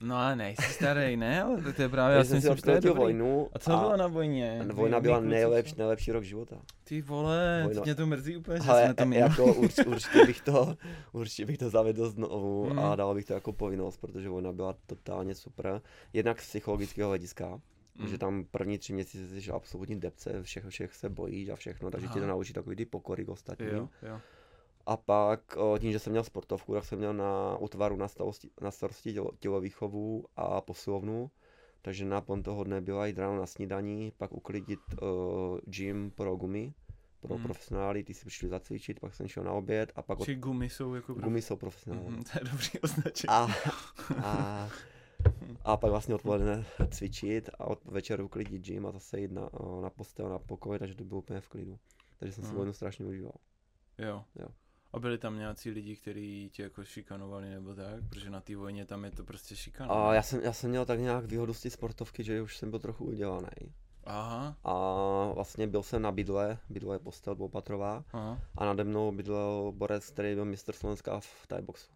No 0.00 0.16
ale 0.16 0.36
nejsi 0.36 0.62
starý, 0.62 1.16
ne? 1.16 1.42
Ale 1.42 1.62
to, 1.62 1.72
to 1.72 1.82
je 1.82 1.88
právě, 1.88 2.16
já 2.16 2.24
si 2.24 2.30
jsem 2.30 2.40
si 2.40 2.50
myslím, 2.50 2.74
že 2.74 2.80
to 2.80 2.94
vojnu 2.94 3.48
A 3.52 3.58
co 3.58 3.70
bylo 3.70 3.96
na 3.96 4.06
vojně? 4.06 4.66
Vojna 4.72 5.00
byla 5.00 5.20
nejlepší, 5.20 5.74
nejlepší 5.78 6.12
rok 6.12 6.24
života. 6.24 6.56
Ty 6.84 7.02
vole, 7.02 7.68
teď 7.68 7.84
mě 7.84 7.94
to 7.94 8.06
mrzí 8.06 8.36
úplně, 8.36 8.60
že 8.60 8.70
Ale 8.70 8.84
jsme 8.84 8.94
tam 8.94 9.12
e- 9.12 9.16
jako 9.16 9.54
urč, 9.54 9.78
určitě, 9.86 10.26
bych 10.26 10.40
to, 10.40 10.76
určitě 11.12 11.46
bych 11.46 11.58
to 11.58 11.70
zavedl 11.70 12.10
znovu 12.10 12.64
Hmm. 12.70 12.78
a 12.78 12.96
dal 12.96 13.14
bych 13.14 13.24
to 13.24 13.32
jako 13.32 13.52
povinnost, 13.52 13.96
protože 13.96 14.28
vojna 14.28 14.52
byla 14.52 14.74
totálně 14.86 15.34
super. 15.34 15.80
Jednak 16.12 16.40
z 16.40 16.46
psychologického 16.48 17.08
hlediska, 17.08 17.60
Mm. 17.98 18.08
že 18.08 18.18
tam 18.18 18.44
první 18.50 18.78
tři 18.78 18.92
měsíce 18.92 19.40
jsi 19.40 19.50
absolutní 19.50 20.00
depce, 20.00 20.42
všech, 20.42 20.64
všech 20.68 20.94
se 20.94 21.08
bojíš 21.08 21.48
a 21.48 21.56
všechno, 21.56 21.90
takže 21.90 22.06
ti 22.08 22.12
to 22.12 22.18
Aha. 22.18 22.26
naučí 22.28 22.52
takový 22.52 22.76
ty 22.76 22.84
pokory 22.84 23.24
k 23.24 23.28
ostatním. 23.28 23.68
Jo, 23.68 23.88
jo. 24.02 24.20
A 24.86 24.96
pak 24.96 25.56
tím, 25.78 25.92
že 25.92 25.98
jsem 25.98 26.10
měl 26.10 26.24
sportovku, 26.24 26.74
tak 26.74 26.84
jsem 26.84 26.98
měl 26.98 27.14
na 27.14 27.56
útvaru 27.58 27.96
na 27.96 28.08
starosti, 28.08 28.50
na 28.60 28.70
starosti 28.70 29.12
tělo, 29.12 29.30
tělovýchovu 29.38 30.24
a 30.36 30.60
posilovnu. 30.60 31.30
Takže 31.82 32.04
náplň 32.04 32.42
toho 32.42 32.64
dne 32.64 32.80
byla 32.80 33.06
jít 33.06 33.18
ráno 33.18 33.36
na 33.36 33.46
snídaní, 33.46 34.12
pak 34.18 34.32
uklidit 34.32 34.80
uh, 35.02 35.58
gym 35.64 36.10
pro 36.10 36.36
gumy, 36.36 36.74
pro 37.20 37.34
Mhm. 37.34 37.42
profesionály, 37.44 38.04
ty 38.04 38.14
si 38.14 38.26
přišli 38.26 38.48
zacvičit, 38.48 39.00
pak 39.00 39.14
jsem 39.14 39.28
šel 39.28 39.44
na 39.44 39.52
oběd 39.52 39.92
a 39.96 40.02
pak 40.02 40.20
od, 40.20 40.24
Či 40.24 40.34
gumy 40.34 40.68
jsou 40.70 40.94
jako... 40.94 41.14
gumy 41.14 41.42
jsou 41.42 41.56
profesionální. 41.56 42.08
Mhm, 42.10 42.22
to 42.24 42.30
je 42.38 42.44
dobrý 42.50 42.80
označení. 42.82 43.28
A, 43.28 43.48
a, 44.22 44.68
a 45.64 45.76
pak 45.76 45.90
vlastně 45.90 46.14
odpoledne 46.14 46.64
cvičit 46.90 47.50
a 47.58 47.64
od 47.64 47.84
večer 47.84 48.20
uklidit 48.20 48.62
gym 48.62 48.86
a 48.86 48.92
zase 48.92 49.20
jít 49.20 49.32
na, 49.32 49.50
na 49.82 49.90
postel, 49.90 50.28
na 50.28 50.38
pokoj, 50.38 50.78
takže 50.78 50.94
to 50.94 51.04
bylo 51.04 51.18
úplně 51.20 51.40
v 51.40 51.48
klidu. 51.48 51.78
Takže 52.18 52.32
jsem 52.32 52.44
si 52.44 52.48
Mhm. 52.48 52.56
vojnu 52.56 52.72
strašně 52.72 53.06
užíval. 53.06 53.32
Jo. 53.98 54.24
Jo. 54.40 54.48
A 54.96 54.98
byli 54.98 55.18
tam 55.18 55.38
nějací 55.38 55.70
lidi, 55.70 55.96
kteří 55.96 56.50
tě 56.52 56.62
jako 56.62 56.84
šikanovali 56.84 57.50
nebo 57.50 57.74
tak? 57.74 58.08
Protože 58.08 58.30
na 58.30 58.40
té 58.40 58.56
vojně 58.56 58.86
tam 58.86 59.04
je 59.04 59.10
to 59.10 59.24
prostě 59.24 59.56
šikana. 59.56 59.94
A 59.94 60.14
já 60.14 60.22
jsem, 60.22 60.40
já 60.40 60.52
jsem 60.52 60.70
měl 60.70 60.84
tak 60.84 61.00
nějak 61.00 61.24
výhodu 61.24 61.54
z 61.54 61.60
té 61.62 61.70
sportovky, 61.70 62.24
že 62.24 62.42
už 62.42 62.56
jsem 62.56 62.70
byl 62.70 62.78
trochu 62.78 63.04
udělaný. 63.04 63.74
Aha, 64.04 64.56
A 64.64 64.72
vlastně 65.34 65.66
byl 65.66 65.82
jsem 65.82 66.02
na 66.02 66.12
bydle, 66.12 66.58
bydle 66.68 66.94
je 66.94 66.98
postel 66.98 67.34
dvoupatrová 67.34 68.04
aha. 68.12 68.40
a 68.58 68.64
nade 68.64 68.84
mnou 68.84 69.12
bydlel 69.12 69.72
borec, 69.76 70.10
který 70.10 70.34
byl 70.34 70.44
mistr 70.44 70.72
Slovenska 70.72 71.20
v 71.20 71.46
Thai 71.46 71.62
boxu. 71.62 71.92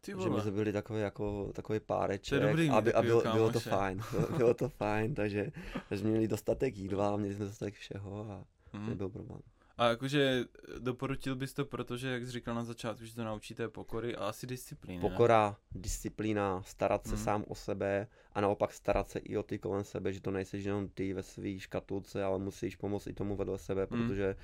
Ty 0.00 0.12
Takže 0.12 0.24
my 0.26 0.30
vole. 0.30 0.42
jsme 0.42 0.50
byli 0.50 0.72
takový 0.72 1.00
jako 1.00 1.52
takový 1.52 1.80
páreček 1.80 2.42
dobrý 2.42 2.62
mít 2.62 2.70
a, 2.76 2.80
by, 2.80 2.94
a 2.94 3.02
bylo, 3.02 3.20
bylo 3.32 3.52
to 3.52 3.60
fajn, 3.60 4.00
bylo, 4.36 4.54
to 4.54 4.68
fajn, 4.68 5.14
takže, 5.14 5.50
takže 5.88 6.00
jsme 6.02 6.10
měli 6.10 6.28
dostatek 6.28 6.76
jídla, 6.76 7.16
měli 7.16 7.34
jsme 7.34 7.44
dostatek 7.44 7.74
všeho 7.74 8.26
a 8.30 8.44
Mhm. 8.72 8.88
nebyl 8.88 9.08
problém. 9.08 9.40
A 9.78 9.88
jakože 9.88 10.44
doporučil 10.78 11.36
bys 11.36 11.52
to, 11.54 11.64
protože, 11.64 12.08
jak 12.08 12.24
jsi 12.24 12.30
říkal 12.30 12.54
na 12.54 12.64
začátku, 12.64 13.04
že 13.04 13.14
to 13.14 13.24
naučíte 13.24 13.68
pokory 13.68 14.16
a 14.16 14.28
asi 14.28 14.46
disciplíny? 14.46 15.00
Pokora, 15.00 15.56
disciplína, 15.74 16.62
starat 16.62 17.06
se 17.06 17.14
Mhm. 17.14 17.24
sám 17.24 17.44
o 17.48 17.54
sebe 17.54 18.06
a 18.32 18.40
naopak 18.40 18.72
starat 18.72 19.08
se 19.08 19.18
i 19.18 19.36
o 19.36 19.42
ty 19.42 19.58
kolem 19.58 19.84
sebe, 19.84 20.12
že 20.12 20.20
to 20.20 20.30
nejseš 20.30 20.64
jenom 20.64 20.88
ty 20.88 21.12
ve 21.12 21.22
svý 21.22 21.60
škatulce, 21.60 22.24
ale 22.24 22.38
musíš 22.38 22.76
pomoct 22.76 23.06
i 23.06 23.12
tomu 23.12 23.36
vedle 23.36 23.58
sebe, 23.58 23.86
Mhm. 23.90 24.08
protože 24.08 24.36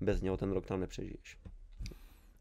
bez 0.00 0.20
něho 0.20 0.36
ten 0.36 0.50
rok 0.52 0.66
tam 0.66 0.80
nepřežiješ. 0.80 1.38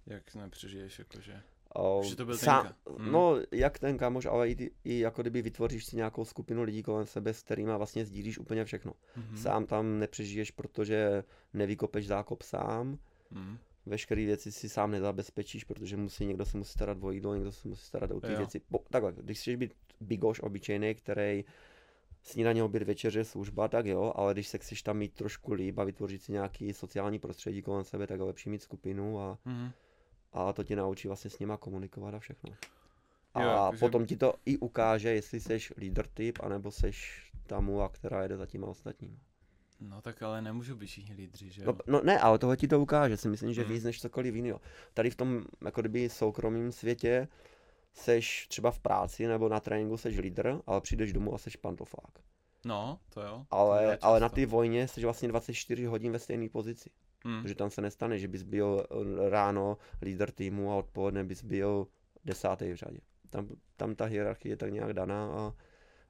Jak 0.05 0.35
nepřežiješ, 0.35 0.99
jakože. 0.99 1.41
O, 1.75 2.01
Že 2.03 2.15
to 2.15 2.25
byl 2.25 2.37
sám- 2.37 2.65
ka- 2.67 2.97
mm. 2.99 3.11
No, 3.11 3.35
jak 3.51 3.79
ten 3.79 3.97
kámoš, 3.97 4.25
ale 4.25 4.49
i, 4.49 4.71
i 4.83 4.99
jako 4.99 5.21
kdyby 5.21 5.41
vytvoříš 5.41 5.85
si 5.85 5.95
nějakou 5.95 6.25
skupinu 6.25 6.63
lidí 6.63 6.83
kolem 6.83 7.05
sebe, 7.05 7.33
s 7.33 7.43
kterými 7.43 7.71
vlastně 7.77 8.05
sdílíš 8.05 8.37
úplně 8.37 8.65
všechno. 8.65 8.93
Mhm. 9.15 9.37
Sám 9.37 9.65
tam 9.65 9.99
nepřežiješ, 9.99 10.51
protože 10.51 11.23
nevykopeš 11.53 12.07
zákop 12.07 12.41
sám, 12.41 12.97
Mhm. 13.31 13.57
veškeré 13.85 14.25
věci 14.25 14.51
si 14.51 14.69
sám 14.69 14.91
nezabezpečíš, 14.91 15.63
protože 15.63 15.97
musí 15.97 16.25
někdo 16.25 16.45
se 16.45 16.57
musí 16.57 16.71
starat 16.71 16.97
o 17.01 17.11
jídlo, 17.11 17.35
někdo 17.35 17.51
se 17.51 17.67
musí 17.67 17.85
starat 17.85 18.11
o 18.11 18.21
ty 18.21 18.31
Jo. 18.31 18.37
věci. 18.37 18.61
Bo, 18.69 18.79
takhle, 18.89 19.13
když 19.13 19.39
chceš 19.39 19.55
být 19.55 19.73
bigoš 20.01 20.39
obyčejný, 20.39 20.95
který 20.95 21.45
snídaně, 22.23 22.63
oběd, 22.63 22.83
večeře, 22.83 23.23
služba, 23.23 23.67
tak 23.67 23.85
jo, 23.85 24.13
ale 24.15 24.33
když 24.33 24.47
se 24.47 24.57
chceš 24.57 24.81
tam 24.81 24.97
mít 24.97 25.13
trošku 25.13 25.53
líp 25.53 25.79
a 25.79 25.83
vytvořit 25.83 26.21
si 26.23 26.31
nějaký 26.31 26.73
sociální 26.73 27.19
prostředí 27.19 27.61
kolem 27.61 27.83
sebe, 27.83 28.07
tak 28.07 28.17
je 28.19 28.23
lepší 28.25 28.49
mít 28.49 28.61
skupinu 28.61 29.19
a, 29.19 29.37
Mhm. 29.45 29.71
A 30.33 30.53
to 30.53 30.63
tě 30.63 30.75
naučí 30.75 31.07
vlastně 31.07 31.29
s 31.31 31.39
nima 31.39 31.57
komunikovat 31.57 32.13
a 32.13 32.19
všechno. 32.19 32.53
A 33.33 33.41
Jo, 33.43 33.71
potom 33.79 34.05
ti 34.05 34.17
to 34.17 34.33
i 34.45 34.57
ukáže, 34.57 35.09
jestli 35.09 35.39
seš 35.39 35.73
leader 35.77 36.07
typ, 36.07 36.37
anebo 36.43 36.71
seš 36.71 37.29
ta 37.47 37.59
mula, 37.59 37.89
která 37.89 38.23
jede 38.23 38.37
za 38.37 38.45
těma 38.45 38.67
ostatníma. 38.67 39.17
No 39.79 40.01
tak 40.01 40.23
ale 40.23 40.41
nemůžu 40.41 40.75
být 40.75 40.87
všichni 40.87 41.13
lídři, 41.15 41.49
že 41.49 41.63
jo? 41.63 41.67
No, 41.71 41.77
no 41.87 42.01
ne, 42.03 42.19
ale 42.19 42.39
tohle 42.39 42.57
ti 42.57 42.67
to 42.67 42.79
ukáže, 42.79 43.17
si 43.17 43.27
myslím, 43.29 43.53
že 43.53 43.61
Mhm. 43.63 43.73
víc 43.73 43.83
než 43.83 44.01
cokoliv 44.01 44.35
jiného. 44.35 44.61
Tady 44.93 45.09
v 45.09 45.15
tom 45.15 45.43
jako 45.65 45.81
kdyby 45.81 46.09
soukromém 46.09 46.71
světě 46.71 47.27
seš 47.93 48.47
třeba 48.47 48.71
v 48.71 48.79
práci 48.79 49.27
nebo 49.27 49.49
na 49.49 49.59
tréninku 49.59 49.97
seš 49.97 50.17
lídr, 50.17 50.59
ale 50.67 50.81
přijdeš 50.81 51.13
domů 51.13 51.33
a 51.33 51.37
seš 51.37 51.55
pantofák. 51.55 52.19
No, 52.65 52.99
to 53.09 53.21
jo. 53.21 53.45
to 53.49 53.55
Ale, 53.55 53.81
dělá 53.81 53.97
ale 54.01 54.19
na 54.19 54.29
té 54.29 54.45
vojně 54.45 54.87
jsi 54.87 55.01
vlastně 55.03 55.27
24 55.27 55.85
hodin 55.85 56.11
ve 56.11 56.19
stejné 56.19 56.49
pozici. 56.49 56.89
Mhm. 57.25 57.41
Takže 57.41 57.55
tam 57.55 57.69
se 57.69 57.81
nestane, 57.81 58.19
že 58.19 58.27
bys 58.27 58.43
byl 58.43 58.85
eh, 58.91 59.29
ráno 59.29 59.77
lídr 60.01 60.31
týmu 60.31 60.71
a 60.71 60.75
odpoledne 60.75 61.23
bys 61.23 61.43
byl 61.43 61.87
desátý 62.25 62.71
v 62.71 62.75
řadě. 62.75 62.99
Tam, 63.29 63.47
tam 63.77 63.95
ta 63.95 64.05
hierarchie 64.05 64.53
je 64.53 64.57
tak 64.57 64.73
nějak 64.73 64.93
daná 64.93 65.25
a, 65.25 65.53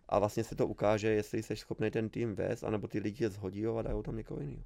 a 0.09 0.19
vlastně 0.19 0.43
se 0.43 0.55
to 0.55 0.67
ukáže, 0.67 1.07
jestli 1.07 1.43
jsi 1.43 1.55
schopný 1.55 1.91
ten 1.91 2.09
tým 2.09 2.35
vést, 2.35 2.63
anebo 2.63 2.87
ty 2.87 2.99
lidi 2.99 3.23
je 3.23 3.29
zhodí 3.29 3.67
a 3.67 3.81
dají 3.81 4.03
tam 4.03 4.17
někoho 4.17 4.41
jiného. 4.41 4.63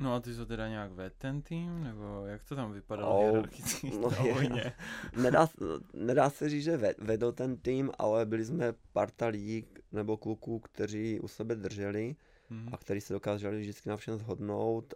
No 0.00 0.14
a 0.14 0.20
ty 0.20 0.34
jsi 0.34 0.46
teda 0.46 0.68
nějak 0.68 0.92
ved 0.92 1.14
ten 1.18 1.42
tým, 1.42 1.84
nebo 1.84 2.26
jak 2.26 2.44
to 2.44 2.56
tam 2.56 2.72
vypadalo 2.72 3.16
Oh, 3.16 3.22
hierarchicky 3.22 3.90
no 4.00 4.10
je. 4.56 4.72
Nedá, 5.22 5.48
nedá 5.94 6.30
se 6.30 6.48
říct, 6.48 6.64
že 6.64 6.76
ve- 6.76 6.94
vedl 6.98 7.32
ten 7.32 7.56
tým, 7.56 7.90
ale 7.98 8.26
byli 8.26 8.44
jsme 8.44 8.74
parta 8.92 9.26
lidí 9.26 9.64
nebo 9.92 10.16
kluků, 10.16 10.58
kteří 10.58 11.20
u 11.20 11.28
sebe 11.28 11.54
drželi 11.54 12.16
Mhm. 12.50 12.68
a 12.72 12.76
kteří 12.76 13.00
se 13.00 13.12
dokázali 13.12 13.60
vždycky 13.60 13.88
na 13.88 13.96
všem 13.96 14.18
shodnout 14.18 14.94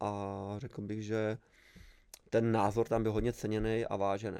a 0.00 0.54
řekl 0.58 0.82
bych, 0.82 1.02
že 1.04 1.38
ten 2.30 2.52
názor 2.52 2.88
tam 2.88 3.02
byl 3.02 3.12
hodně 3.12 3.32
ceněný 3.32 3.86
a 3.86 3.96
vážený. 3.96 4.38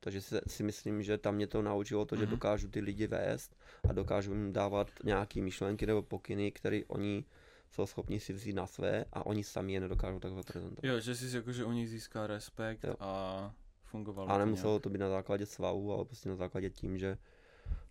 Takže 0.00 0.20
si, 0.20 0.36
si 0.46 0.62
myslím, 0.62 1.02
že 1.02 1.18
tam 1.18 1.34
mě 1.34 1.46
to 1.46 1.62
naučilo 1.62 2.04
to, 2.04 2.16
že 2.16 2.22
Mhm. 2.22 2.30
dokážu 2.30 2.68
ty 2.68 2.80
lidi 2.80 3.06
vést 3.06 3.56
a 3.88 3.92
dokážu 3.92 4.32
jim 4.34 4.52
dávat 4.52 4.90
nějaké 5.04 5.40
myšlenky 5.42 5.86
nebo 5.86 6.02
pokyny, 6.02 6.52
které 6.52 6.80
oni 6.88 7.24
jsou 7.70 7.86
schopni 7.86 8.20
si 8.20 8.32
vzít 8.32 8.52
na 8.52 8.66
své 8.66 9.04
a 9.12 9.26
oni 9.26 9.44
sami 9.44 9.72
je 9.72 9.80
nedokážou 9.80 10.18
takhle 10.20 10.42
prezentovat. 10.42 10.84
Jo, 10.84 11.00
že 11.00 11.14
jsi 11.14 11.36
jako, 11.36 11.52
že 11.52 11.64
u 11.64 11.72
nich 11.72 11.88
získá 11.90 12.26
respekt 12.26 12.84
Jo. 12.84 12.94
a 13.00 13.54
fungovalo 13.84 14.28
A 14.30 14.32
to 14.32 14.38
nemuselo 14.38 14.72
nějak. 14.72 14.82
to 14.82 14.90
být 14.90 14.98
na 14.98 15.08
základě 15.08 15.46
svahu, 15.46 15.92
ale 15.92 16.04
prostě 16.04 16.28
na 16.28 16.36
základě 16.36 16.70
tím, 16.70 16.98
že 16.98 17.18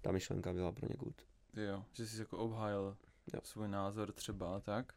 ta 0.01 0.11
myšlenka 0.11 0.53
byla 0.53 0.71
pro 0.71 0.87
ně 0.89 0.95
good. 0.99 1.21
Jo, 1.53 1.83
že 1.93 2.07
jsi 2.07 2.19
jako 2.19 2.37
obhájil 2.37 2.97
Jo. 3.33 3.39
svůj 3.43 3.67
názor 3.67 4.11
třeba, 4.11 4.59
tak? 4.59 4.93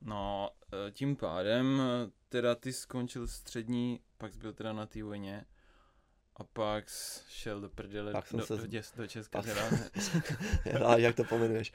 No, 0.00 0.50
eh, 0.72 0.90
tím 0.90 1.16
pádem 1.16 1.80
eh, 1.80 2.10
teda 2.28 2.54
ty 2.54 2.72
skončil 2.72 3.26
střední, 3.26 4.00
pak 4.18 4.32
jsi 4.32 4.38
byl 4.38 4.52
teda 4.52 4.72
na 4.72 4.86
té 4.86 5.02
vojně 5.02 5.44
a 6.36 6.44
pak 6.44 6.90
jsi 6.90 7.20
šel 7.28 7.60
do 7.60 7.68
prdele 7.68 8.12
Pak 8.12 8.24
do, 8.32 8.46
se 8.46 8.56
do, 8.56 8.66
děs, 8.66 8.92
do 8.96 9.06
Česka 9.06 9.38
pak- 9.42 9.46
teda. 9.46 9.62
A 10.86 10.96
jak 10.96 11.16
to 11.16 11.24
pomenuješ? 11.24 11.72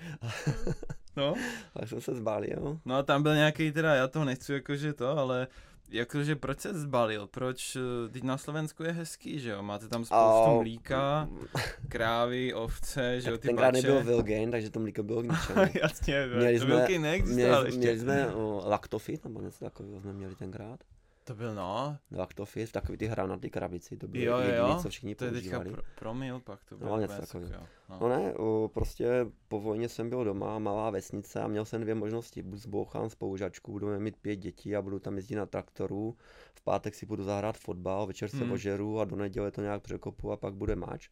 No, 1.15 1.33
Tak 1.79 1.89
jsem 1.89 2.01
se 2.01 2.15
zbalil. 2.15 2.79
no 2.85 2.95
a 2.95 3.03
tam 3.03 3.23
byl 3.23 3.35
nějaký 3.35 3.71
teda, 3.71 3.95
já 3.95 4.07
to 4.07 4.25
nechci 4.25 4.53
jakože 4.53 4.93
to, 4.93 5.17
ale 5.17 5.47
jakože 5.89 6.35
proč 6.35 6.59
se 6.59 6.73
zbalil, 6.73 7.27
proč, 7.27 7.75
eh, 7.75 8.09
teď 8.09 8.23
na 8.23 8.37
Slovensku 8.37 8.83
je 8.83 8.91
hezký, 8.91 9.39
že 9.39 9.49
jo, 9.49 9.63
máte 9.63 9.87
tam 9.87 10.05
spoustu 10.05 10.59
mlíka, 10.59 11.29
krávy, 11.89 12.53
ovce, 12.53 13.21
že 13.21 13.29
jo, 13.29 13.37
ty 13.37 13.47
tenkrát 13.47 13.73
bače. 13.73 13.87
nebyl 13.87 14.03
Vilgain, 14.03 14.51
takže 14.51 14.69
to 14.69 14.79
mlíko 14.79 15.03
bylo 15.03 15.21
k 15.21 15.25
ničemu. 15.25 15.61
Jasně, 15.81 16.27
Měli 16.37 16.59
to 16.59 16.65
jsme- 16.65 16.75
velký 16.75 16.97
neexistoval 16.99 17.49
Měli, 17.51 17.65
ještě. 17.67 17.79
měli 17.79 17.99
jsme 17.99 18.27
o, 18.33 18.63
Lactofit, 18.69 19.23
nebo 19.23 19.41
něco 19.41 19.65
takového 19.65 20.01
jsme 20.01 20.13
měli 20.13 20.35
tenkrát. 20.35 20.79
To 21.25 21.35
byl 21.35 21.55
no, 21.55 21.97
Lactofit, 22.11 22.71
takový 22.71 22.97
ty 22.97 23.05
hranatý 23.07 23.49
krabici, 23.49 23.97
to 23.97 24.07
byly 24.07 24.23
Jo, 24.23 24.33
jo, 24.33 24.39
jediný, 24.39 24.69
jo. 24.69 24.79
co 24.81 24.89
všichni 24.89 25.15
to 25.15 25.25
je 25.25 25.31
teďka 25.31 25.57
používali. 25.57 25.71
pro, 25.71 25.83
promil 25.99 26.39
pak 26.39 26.63
to 26.65 26.75
No, 26.75 26.79
bylo 26.79 26.99
něco 26.99 27.13
úplně 27.13 27.27
takového. 27.27 27.49
sucho, 27.53 27.67
no. 27.89 27.97
No 28.01 28.09
ne, 28.09 28.33
o, 28.33 28.69
prostě 28.73 29.25
po 29.47 29.59
vojně 29.59 29.89
jsem 29.89 30.09
byl 30.09 30.23
doma, 30.23 30.59
malá 30.59 30.89
vesnice 30.89 31.41
a 31.41 31.47
měl 31.47 31.65
jsem 31.65 31.81
dvě 31.81 31.95
možnosti. 31.95 32.41
Buď 32.43 32.59
zbouchám 32.59 33.09
spolužačku, 33.09 33.71
budeme 33.71 33.99
mít 33.99 34.17
pět 34.17 34.35
dětí 34.35 34.75
a 34.75 34.81
budu 34.81 34.99
tam 34.99 35.15
jezdit 35.15 35.35
na 35.35 35.45
traktoru. 35.45 36.17
V 36.55 36.61
pátek 36.63 36.95
si 36.95 37.05
budu 37.05 37.23
zahrát 37.23 37.57
fotbal, 37.57 38.07
večer 38.07 38.29
se 38.29 38.37
Hmm. 38.37 38.51
ožeru 38.51 38.99
a 38.99 39.05
do 39.05 39.15
neděle 39.15 39.51
to 39.51 39.61
nějak 39.61 39.81
překopu 39.81 40.31
a 40.31 40.37
pak 40.37 40.53
bude 40.53 40.75
mač. 40.75 41.09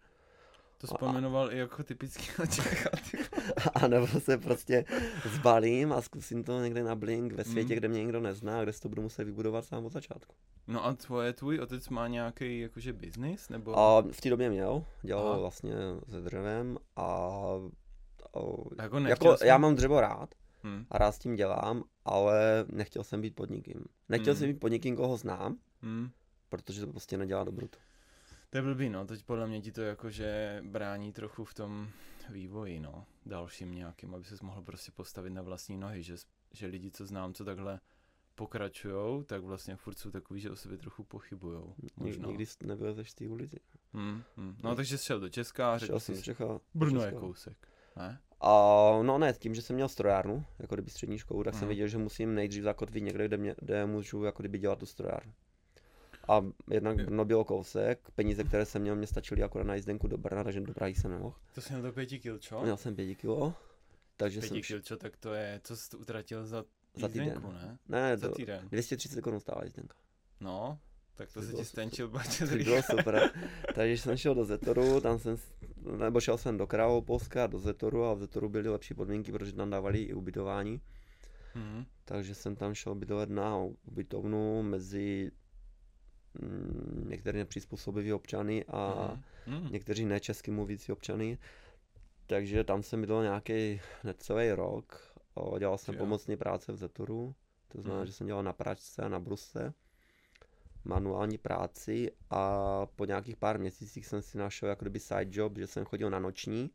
To 0.81 0.87
A- 0.91 0.93
vzpomenoval 0.97 1.53
i 1.53 1.57
jako 1.57 1.83
typický 1.83 2.23
Čecha. 2.55 2.89
A 3.73 3.87
nebo 3.87 4.07
se 4.07 4.37
prostě 4.37 4.85
zbalím 5.25 5.93
a 5.93 6.01
zkusím 6.01 6.43
to 6.43 6.59
někde 6.61 6.83
na 6.83 6.95
blink 6.95 7.33
ve 7.33 7.43
světě, 7.43 7.67
Hmm. 7.73 7.77
kde 7.77 7.87
mě 7.87 8.03
nikdo 8.03 8.19
nezná 8.21 8.59
a 8.59 8.63
kde 8.63 8.73
si 8.73 8.81
to 8.81 8.89
budu 8.89 9.01
muset 9.01 9.23
vybudovat 9.23 9.65
sám 9.65 9.85
od 9.85 9.91
začátku. 9.93 10.35
No 10.67 10.85
a 10.85 10.93
tvoje, 10.93 11.33
tvůj 11.33 11.59
otec 11.59 11.89
má 11.89 12.07
nějaký 12.07 12.59
jakože 12.59 12.93
biznis, 12.93 13.49
nebo? 13.49 13.79
A 13.79 14.01
v 14.11 14.21
té 14.21 14.29
době 14.29 14.49
měl, 14.49 14.85
dělal 15.01 15.27
Aha. 15.29 15.37
vlastně 15.39 15.73
se 16.09 16.21
dřevem 16.21 16.77
a, 16.95 17.01
a 18.33 18.81
jako 18.81 18.99
jako, 18.99 19.37
jsi- 19.37 19.47
já 19.47 19.57
mám 19.57 19.75
dřevo 19.75 20.01
rád 20.01 20.35
Hm, 20.63 20.85
a 20.91 20.97
rád 20.97 21.11
s 21.11 21.19
tím 21.19 21.35
dělám, 21.35 21.83
ale 22.05 22.65
nechtěl 22.71 23.03
jsem 23.03 23.21
být 23.21 23.35
pod 23.35 23.49
nikým. 23.49 23.85
Nechtěl 24.09 24.33
Hmm. 24.33 24.39
jsem 24.39 24.49
být 24.53 24.59
pod 24.59 24.67
někým, 24.67 24.95
koho 24.95 25.17
znám, 25.17 25.55
hm. 25.81 26.09
protože 26.49 26.81
to 26.81 26.87
prostě 26.87 27.17
nedělá 27.17 27.43
dobrotu. 27.43 27.79
To 28.51 28.57
je 28.57 28.61
blbý, 28.61 28.89
no, 28.89 29.05
teď 29.05 29.23
podle 29.23 29.47
mě 29.47 29.61
ti 29.61 29.71
to 29.71 29.81
jakože 29.81 30.61
brání 30.65 31.13
trochu 31.13 31.45
v 31.45 31.53
tom 31.53 31.89
vývoji, 32.29 32.79
no, 32.79 33.05
dalším 33.25 33.71
nějakým, 33.75 34.15
aby 34.15 34.23
ses 34.23 34.41
mohl 34.41 34.61
prostě 34.61 34.91
postavit 34.91 35.29
na 35.29 35.41
vlastní 35.41 35.77
nohy, 35.77 36.03
že, 36.03 36.15
že 36.53 36.67
lidi, 36.67 36.91
co 36.91 37.05
znám, 37.05 37.33
co 37.33 37.45
takhle 37.45 37.79
pokračujou, 38.35 39.23
tak 39.23 39.43
vlastně 39.43 39.75
furt 39.75 39.97
jsou 39.99 40.11
takový, 40.11 40.39
že 40.39 40.51
o 40.51 40.55
sobě 40.55 40.77
trochu 40.77 41.03
pochybujou, 41.03 41.75
možná. 41.97 42.27
Nikdy 42.27 42.45
jsi 42.45 42.67
nevylezeš 42.67 43.11
z 43.11 43.13
té 43.15 43.27
ulici. 43.27 43.59
Hm, 43.93 44.21
hm. 44.37 44.55
No, 44.63 44.75
takže 44.75 44.97
jsi 44.97 45.05
šel 45.05 45.19
do 45.19 45.29
Česka 45.29 45.73
a 45.73 45.77
řekl 45.77 45.99
jsem 45.99 46.15
si, 46.15 46.21
Čecha. 46.23 46.59
Brno 46.73 47.01
je 47.01 47.07
Česka. 47.07 47.19
kousek, 47.19 47.67
ne? 47.97 48.19
A 48.41 48.49
no 49.03 49.17
ne, 49.17 49.33
tím, 49.33 49.55
že 49.55 49.61
jsem 49.61 49.75
měl 49.75 49.89
strojárnu, 49.89 50.45
jako 50.59 50.75
kdyby 50.75 50.91
střední 50.91 51.17
školu, 51.17 51.43
tak 51.43 51.53
jsem 51.53 51.59
Mhm. 51.61 51.67
věděl, 51.67 51.87
že 51.87 51.97
musím 51.97 52.35
nejdřív 52.35 52.63
zakotvit 52.63 53.03
někde, 53.03 53.27
kde, 53.27 53.37
mě, 53.37 53.55
kde 53.59 53.85
můžu 53.85 54.23
jako 54.23 54.41
kdyby 54.43 54.57
dělat 54.59 54.79
tu 54.79 54.85
strojárnu. 54.85 55.33
A 56.31 56.41
jednak. 56.71 56.95
Brno 56.97 57.25
bylo 57.25 57.45
kousek, 57.45 58.11
peníze, 58.15 58.43
které 58.43 58.65
jsem 58.65 58.81
měl, 58.81 58.95
mě 58.95 59.07
stačily 59.07 59.43
akorát 59.43 59.63
na 59.67 59.75
jízdenku 59.75 60.07
do 60.07 60.17
Brna, 60.17 60.43
takže 60.43 60.61
do 60.61 60.73
Prahy 60.73 60.95
jsem 60.95 61.11
nemohl. 61.11 61.35
To 61.55 61.61
jsi 61.61 61.73
měl 61.73 61.81
do 61.81 61.91
pěti 61.93 62.19
kil, 62.19 62.37
čo? 62.39 62.61
Měl 62.61 62.77
jsem 62.77 62.95
pěti 62.95 63.15
kilo, 63.15 63.53
takže 64.17 64.41
jsem 64.41 64.49
Pěti 64.49 64.59
š- 64.63 64.67
kil, 64.67 64.81
čo, 64.81 64.97
tak 64.97 65.17
to 65.17 65.33
je, 65.33 65.61
co 65.63 65.75
jsi 65.77 65.97
utratil 65.97 66.45
za 66.45 66.65
za 66.95 67.07
týden. 67.07 67.41
ne? 67.53 67.77
Ne, 67.89 68.17
Za 68.17 68.27
to, 68.29 68.35
týden. 68.35 68.67
230 68.69 69.21
korun 69.21 69.39
stála 69.39 69.63
jízdenka. 69.63 69.95
No, 70.39 70.79
tak 71.15 71.31
to 71.33 71.39
To 71.41 71.45
se 71.45 71.53
ti 71.53 71.65
stenčil 71.65 72.07
bače 72.09 72.47
To 72.47 72.55
bylo 72.55 72.81
super. 72.83 73.31
Takže 73.75 73.97
jsem 73.97 74.17
šel 74.17 74.35
do 74.35 74.45
Zetoru, 74.45 75.01
tam 75.01 75.19
jsem, 75.19 75.37
nebo 75.97 76.19
šel 76.21 76.37
jsem 76.37 76.57
do 76.57 76.67
Královopolska, 76.67 77.47
do 77.47 77.59
Zetoru 77.59 78.03
a 78.05 78.13
v 78.13 78.19
Zetoru 78.19 78.49
byly 78.49 78.69
lepší 78.69 78.93
podmínky, 78.93 79.31
protože 79.31 79.53
tam 79.53 79.69
dávali 79.69 80.01
i 80.01 80.13
ubytování. 80.13 80.81
Mhm. 81.55 81.85
Takže 82.05 82.35
jsem 82.35 82.55
tam 82.55 82.73
šel 82.73 82.95
bydlet 82.95 83.29
na 83.29 83.57
ubytovnu 83.87 84.63
mezi 84.63 85.31
některé 87.05 87.39
nepřizpůsobivé 87.39 88.13
občany 88.13 88.65
a. 88.65 89.11
Mhm. 89.47 89.71
někteří 89.71 90.05
nečesky 90.05 90.51
mluvící 90.51 90.91
občany. 90.91 91.37
Takže 92.27 92.63
tam 92.63 92.83
jsem 92.83 93.01
bydlel 93.01 93.23
nějaký 93.23 93.81
necelý 94.03 94.51
rok. 94.51 95.13
Dělal 95.59 95.77
jsem 95.77 95.95
Jo. 95.95 95.99
pomocné 95.99 96.37
práce 96.37 96.71
v 96.71 96.75
Zetoru. 96.77 97.35
To 97.67 97.81
znamená, 97.81 97.99
Mhm. 98.01 98.07
že 98.07 98.13
jsem 98.13 98.27
dělal 98.27 98.43
na 98.43 98.53
pračce 98.53 99.01
a 99.01 99.07
na 99.09 99.19
bruse 99.19 99.73
manuální 100.85 101.37
práci 101.37 102.11
a 102.29 102.61
po 102.95 103.05
nějakých 103.05 103.37
pár 103.37 103.59
měsících 103.59 104.05
jsem 104.07 104.21
si 104.21 104.37
našel 104.37 104.69
jako 104.69 104.85
kdyby 104.85 104.99
side 104.99 105.27
job, 105.31 105.57
že 105.57 105.67
jsem 105.67 105.85
chodil 105.85 106.09
na 106.09 106.19
noční, 106.19 106.69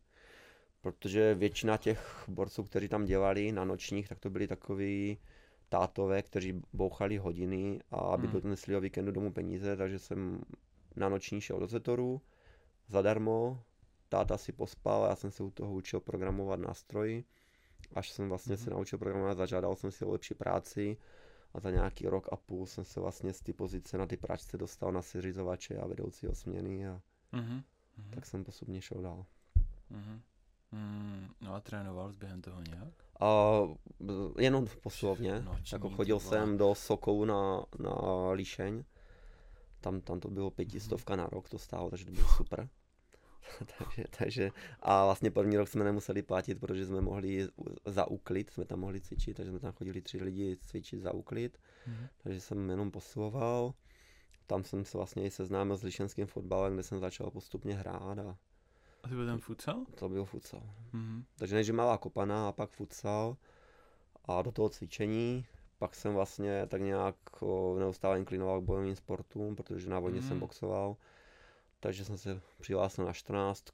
protože 0.80 1.34
většina 1.34 1.76
těch 1.76 2.24
borců, 2.28 2.62
kteří 2.64 2.88
tam 2.88 3.04
dělali 3.04 3.52
na 3.52 3.64
nočních, 3.64 4.08
tak 4.08 4.18
to 4.20 4.30
byli 4.30 4.46
takový 4.46 5.18
tátové, 5.68 6.22
kteří 6.22 6.62
bouchali 6.72 7.18
hodiny 7.18 7.80
a 7.90 7.96
aby 7.96 8.26
Hmm. 8.26 8.40
donesli 8.40 8.76
o 8.76 8.80
víkendu 8.80 9.12
domů 9.12 9.32
peníze, 9.32 9.76
takže 9.76 9.98
jsem 9.98 10.40
na 10.96 11.08
noční 11.08 11.40
šel 11.40 11.58
do 11.58 11.66
Zetoru 11.66 12.20
zadarmo, 12.88 13.62
táta 14.08 14.36
si 14.38 14.52
pospal 14.52 15.04
a 15.04 15.08
já 15.08 15.16
jsem 15.16 15.30
se 15.30 15.42
u 15.42 15.50
toho 15.50 15.72
učil 15.74 16.00
programovat 16.00 16.60
nástroji, 16.60 17.24
až 17.94 18.10
jsem 18.10 18.28
vlastně 18.28 18.54
Mhm. 18.54 18.64
se 18.64 18.70
naučil 18.70 18.98
programovat, 18.98 19.36
zažádal 19.38 19.76
jsem 19.76 19.90
si 19.90 20.04
o 20.04 20.10
lepší 20.12 20.34
práci 20.34 20.96
a 21.54 21.60
za 21.60 21.70
nějaký 21.70 22.06
rok 22.06 22.28
a 22.32 22.36
půl 22.36 22.66
jsem 22.66 22.84
se 22.84 23.00
vlastně 23.00 23.32
z 23.32 23.40
té 23.40 23.52
pozice 23.52 23.98
na 23.98 24.06
ty 24.06 24.16
pračce 24.16 24.58
dostal 24.58 24.92
na 24.92 25.02
seřizovače 25.02 25.76
a 25.76 25.86
vedoucího 25.86 26.34
směny 26.34 26.88
a. 26.88 27.00
Mhm. 27.32 27.62
tak 28.10 28.26
jsem 28.26 28.44
postupně 28.44 28.80
šel 28.82 29.02
dál. 29.02 29.26
Mhm. 29.90 30.20
Mm, 30.72 31.28
no 31.40 31.54
a 31.54 31.60
trénoval 31.60 32.12
jsi 32.12 32.18
během 32.18 32.42
toho 32.42 32.62
nějak? 32.62 32.88
A 33.20 33.60
jenom 34.38 34.66
v 34.66 34.76
posilovně, 34.76 35.40
Noční, 35.40 35.74
jako 35.74 35.90
chodil 35.90 36.20
jsem 36.20 36.58
do 36.58 36.74
Sokou 36.74 37.24
na, 37.24 37.64
na 37.78 38.30
Líšeň, 38.32 38.84
tam, 39.80 40.00
tam 40.00 40.20
to 40.20 40.28
bylo 40.28 40.50
pětistovka 40.50 41.16
na 41.16 41.26
rok, 41.26 41.48
to 41.48 41.58
stálo, 41.58 41.90
takže 41.90 42.04
to 42.04 42.12
bylo 42.12 42.28
super. 42.28 42.68
takže, 43.78 44.04
takže, 44.18 44.50
a 44.80 45.04
vlastně 45.04 45.30
první 45.30 45.56
rok 45.56 45.68
jsme 45.68 45.84
nemuseli 45.84 46.22
platit, 46.22 46.54
protože 46.60 46.86
jsme 46.86 47.00
mohli 47.00 47.48
za 47.84 48.06
úklid, 48.10 48.50
jsme 48.50 48.64
tam 48.64 48.80
mohli 48.80 49.00
cvičit, 49.00 49.36
takže 49.36 49.50
jsme 49.50 49.60
tam 49.60 49.72
chodili 49.72 50.02
tři 50.02 50.18
lidi 50.18 50.56
cvičit 50.66 51.00
za 51.00 51.14
úklid, 51.14 51.58
Mhm. 51.86 52.06
takže 52.22 52.40
jsem 52.40 52.70
jenom 52.70 52.90
posiloval. 52.90 53.74
Tam 54.46 54.64
jsem 54.64 54.84
se 54.84 54.98
vlastně 54.98 55.24
i 55.24 55.30
seznámil 55.30 55.76
s 55.76 55.82
lišenským 55.82 56.26
fotbalem, 56.26 56.74
kde 56.74 56.82
jsem 56.82 57.00
začal 57.00 57.30
postupně 57.30 57.74
hrát 57.74 58.18
a 58.18 58.36
A 59.06 59.08
ty 59.08 59.14
byl 59.14 59.26
ten 59.26 59.38
futsal? 59.38 59.84
to 59.94 60.08
byl 60.08 60.24
futsal. 60.24 60.62
Mhm. 60.92 61.24
Takže 61.38 61.54
nejdřív 61.54 61.74
malá 61.74 61.98
kopana 61.98 62.48
a 62.48 62.52
pak 62.52 62.70
futsal 62.70 63.36
a 64.24 64.42
do 64.42 64.52
toho 64.52 64.68
cvičení. 64.68 65.46
Pak 65.78 65.94
jsem 65.94 66.14
vlastně 66.14 66.66
tak 66.66 66.80
nějak 66.80 67.16
neustále 67.78 68.18
inklinoval 68.18 68.60
k 68.60 68.64
bojovým 68.64 68.96
sportům, 68.96 69.56
protože 69.56 69.88
na 69.90 70.00
vojně 70.00 70.20
Mhm. 70.20 70.28
jsem 70.28 70.40
boxoval. 70.40 70.96
Takže 71.80 72.04
jsem 72.04 72.18
se 72.18 72.40
přihlásil 72.60 73.04
na 73.04 73.12
14. 73.12 73.64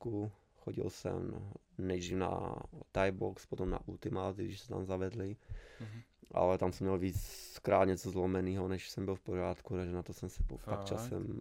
Chodil 0.57 0.91
jsem 0.91 1.51
nejdřív 1.79 2.17
na 2.17 2.57
Thai 2.93 3.13
box, 3.13 3.47
potom 3.47 3.71
na 3.71 3.81
Ultimate, 3.89 4.45
když 4.45 4.61
se 4.61 4.69
tam 4.69 4.85
zavedli. 4.85 5.37
Mhm. 5.81 6.01
Ale 6.35 6.59
tam 6.59 6.73
jsem 6.73 6.87
měl 6.87 6.99
víckrát 6.99 7.89
něco 7.89 8.11
zlomeného, 8.11 8.69
než 8.69 8.91
jsem 8.91 9.05
byl 9.05 9.15
v 9.15 9.21
pořádku, 9.21 9.77
takže 9.77 9.95
na 9.95 10.03
to 10.03 10.13
jsem 10.13 10.29
se 10.29 10.43
po, 10.43 10.59
pak 10.59 10.85
časem... 10.85 11.41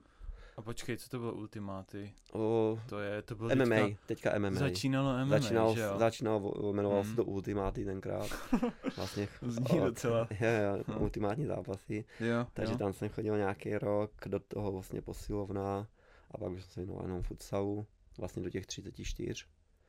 A 0.58 0.62
počkej, 0.62 0.98
co 0.98 1.10
to 1.10 1.20
bylo 1.20 1.34
ultimáty? 1.34 2.14
O, 2.34 2.80
To 2.90 3.00
je, 3.00 3.22
to 3.22 3.36
bylo 3.36 3.50
MMA, 3.56 3.66
teďka, 3.76 3.98
teďka 4.06 4.40
MMA. 4.40 4.52
Začínalo 4.60 5.18
MMA, 5.26 5.40
Začínal, 5.40 5.76
že 5.76 5.82
jo? 5.82 5.98
začínal, 6.00 6.40
vo- 6.40 6.74
jmenoval 6.74 7.04
se 7.04 7.08
Mhm. 7.08 7.16
to 7.16 7.24
Ultimáty 7.26 7.86
tenkrát. 7.86 8.30
Vlastně, 8.98 9.28
Zní 9.42 9.82
o, 9.82 9.86
docela. 9.86 10.28
Je, 10.40 10.48
je, 10.48 10.70
No. 10.88 11.00
ultimátní 11.00 11.46
zápasy. 11.46 12.06
Jo, 12.20 12.48
Takže 12.54 12.74
jo. 12.74 12.78
tam 12.78 12.94
jsem 12.94 13.10
chodil 13.10 13.38
nějaký 13.38 13.78
rok, 13.78 14.12
do 14.28 14.40
toho 14.40 14.72
vlastně 14.72 15.02
posilovna 15.02 15.88
a 16.32 16.38
pak 16.38 16.52
už 16.52 16.64
jsem 16.64 16.72
se 16.72 16.80
věnoval 16.82 17.04
jenom 17.06 17.22
futsalu, 17.22 17.86
vlastně 18.18 18.44
do 18.44 18.50
těch 18.50 18.66
34, 18.66 19.44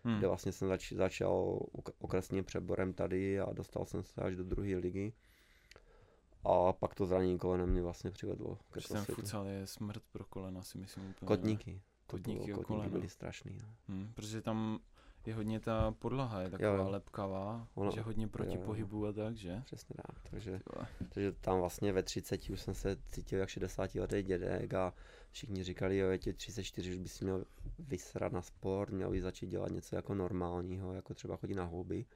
Hm. 0.05 0.19
kde 0.19 0.27
vlastně 0.29 0.53
jsem 0.53 0.69
zač, 0.69 0.93
začal 0.93 1.59
ok- 1.73 1.93
okresním 1.99 2.45
přeborem 2.45 2.93
tady 2.93 3.41
a 3.41 3.53
dostal 3.53 3.85
jsem 3.85 4.03
se 4.05 4.21
až 4.21 4.37
do 4.37 4.45
druhé 4.45 4.77
ligy. 4.77 5.13
A 6.45 6.73
pak 6.73 6.95
to 6.95 7.07
zranění 7.07 7.39
kolena 7.39 7.67
mě 7.67 7.83
vlastně 7.83 8.11
přivedlo 8.11 8.57
ke 8.57 8.63
Protože 8.71 8.89
ten 8.89 9.05
futsal 9.05 9.47
je 9.47 9.67
smrt 9.67 10.03
pro 10.13 10.25
kolena, 10.25 10.63
si 10.63 10.79
myslím 10.79 11.11
úplně. 11.11 11.27
Kotníky. 11.27 11.83
Kotníky 12.07 12.45
bylo- 12.47 12.57
kotníky 12.57 12.67
kolena. 12.67 12.89
byly 12.89 13.09
strašný. 13.09 13.59
No. 13.63 13.69
Hm, 13.89 14.13
protože 14.15 14.43
tam 14.43 14.79
je 15.27 15.35
hodně 15.35 15.61
ta 15.61 15.91
podlaha, 15.91 16.41
je 16.41 16.51
taková 16.51 16.69
Jo, 16.71 16.77
jo. 16.85 16.91
lepkavá, 16.91 17.69
Ono- 17.75 17.91
že 17.91 18.01
hodně 18.01 18.29
proti 18.29 18.57
jo, 18.57 18.63
pohybu 18.65 19.07
a 19.07 19.13
tak, 19.13 19.37
že? 19.37 19.63
Přesně 19.65 19.95
tak. 20.07 20.31
Takže, 20.31 20.61
takže 20.99 21.33
tam 21.33 21.59
vlastně 21.59 21.93
ve 21.93 22.03
30 22.03 22.51
už 22.51 22.61
jsem 22.61 22.75
se 22.75 22.97
cítil 23.07 23.39
jak 23.39 23.49
60 23.49 23.95
letý 23.95 24.23
dědek 24.23 24.75
a 24.75 24.95
všichni 25.31 25.65
říkali, 25.65 25.99
jo, 25.99 26.11
je 26.11 26.19
ti 26.19 26.33
34, 26.33 26.91
už 26.91 26.97
bys 26.99 27.21
měl 27.21 27.45
vysrat 27.79 28.33
na 28.33 28.43
sport, 28.43 28.91
měl 28.93 29.11
bys 29.11 29.23
začít 29.23 29.47
dělat 29.47 29.71
něco 29.71 29.97
jako 29.97 30.15
normálního, 30.15 30.93
jako 30.95 31.15
třeba 31.15 31.37
chodit 31.37 31.55
na 31.55 31.65
houby. 31.65 32.07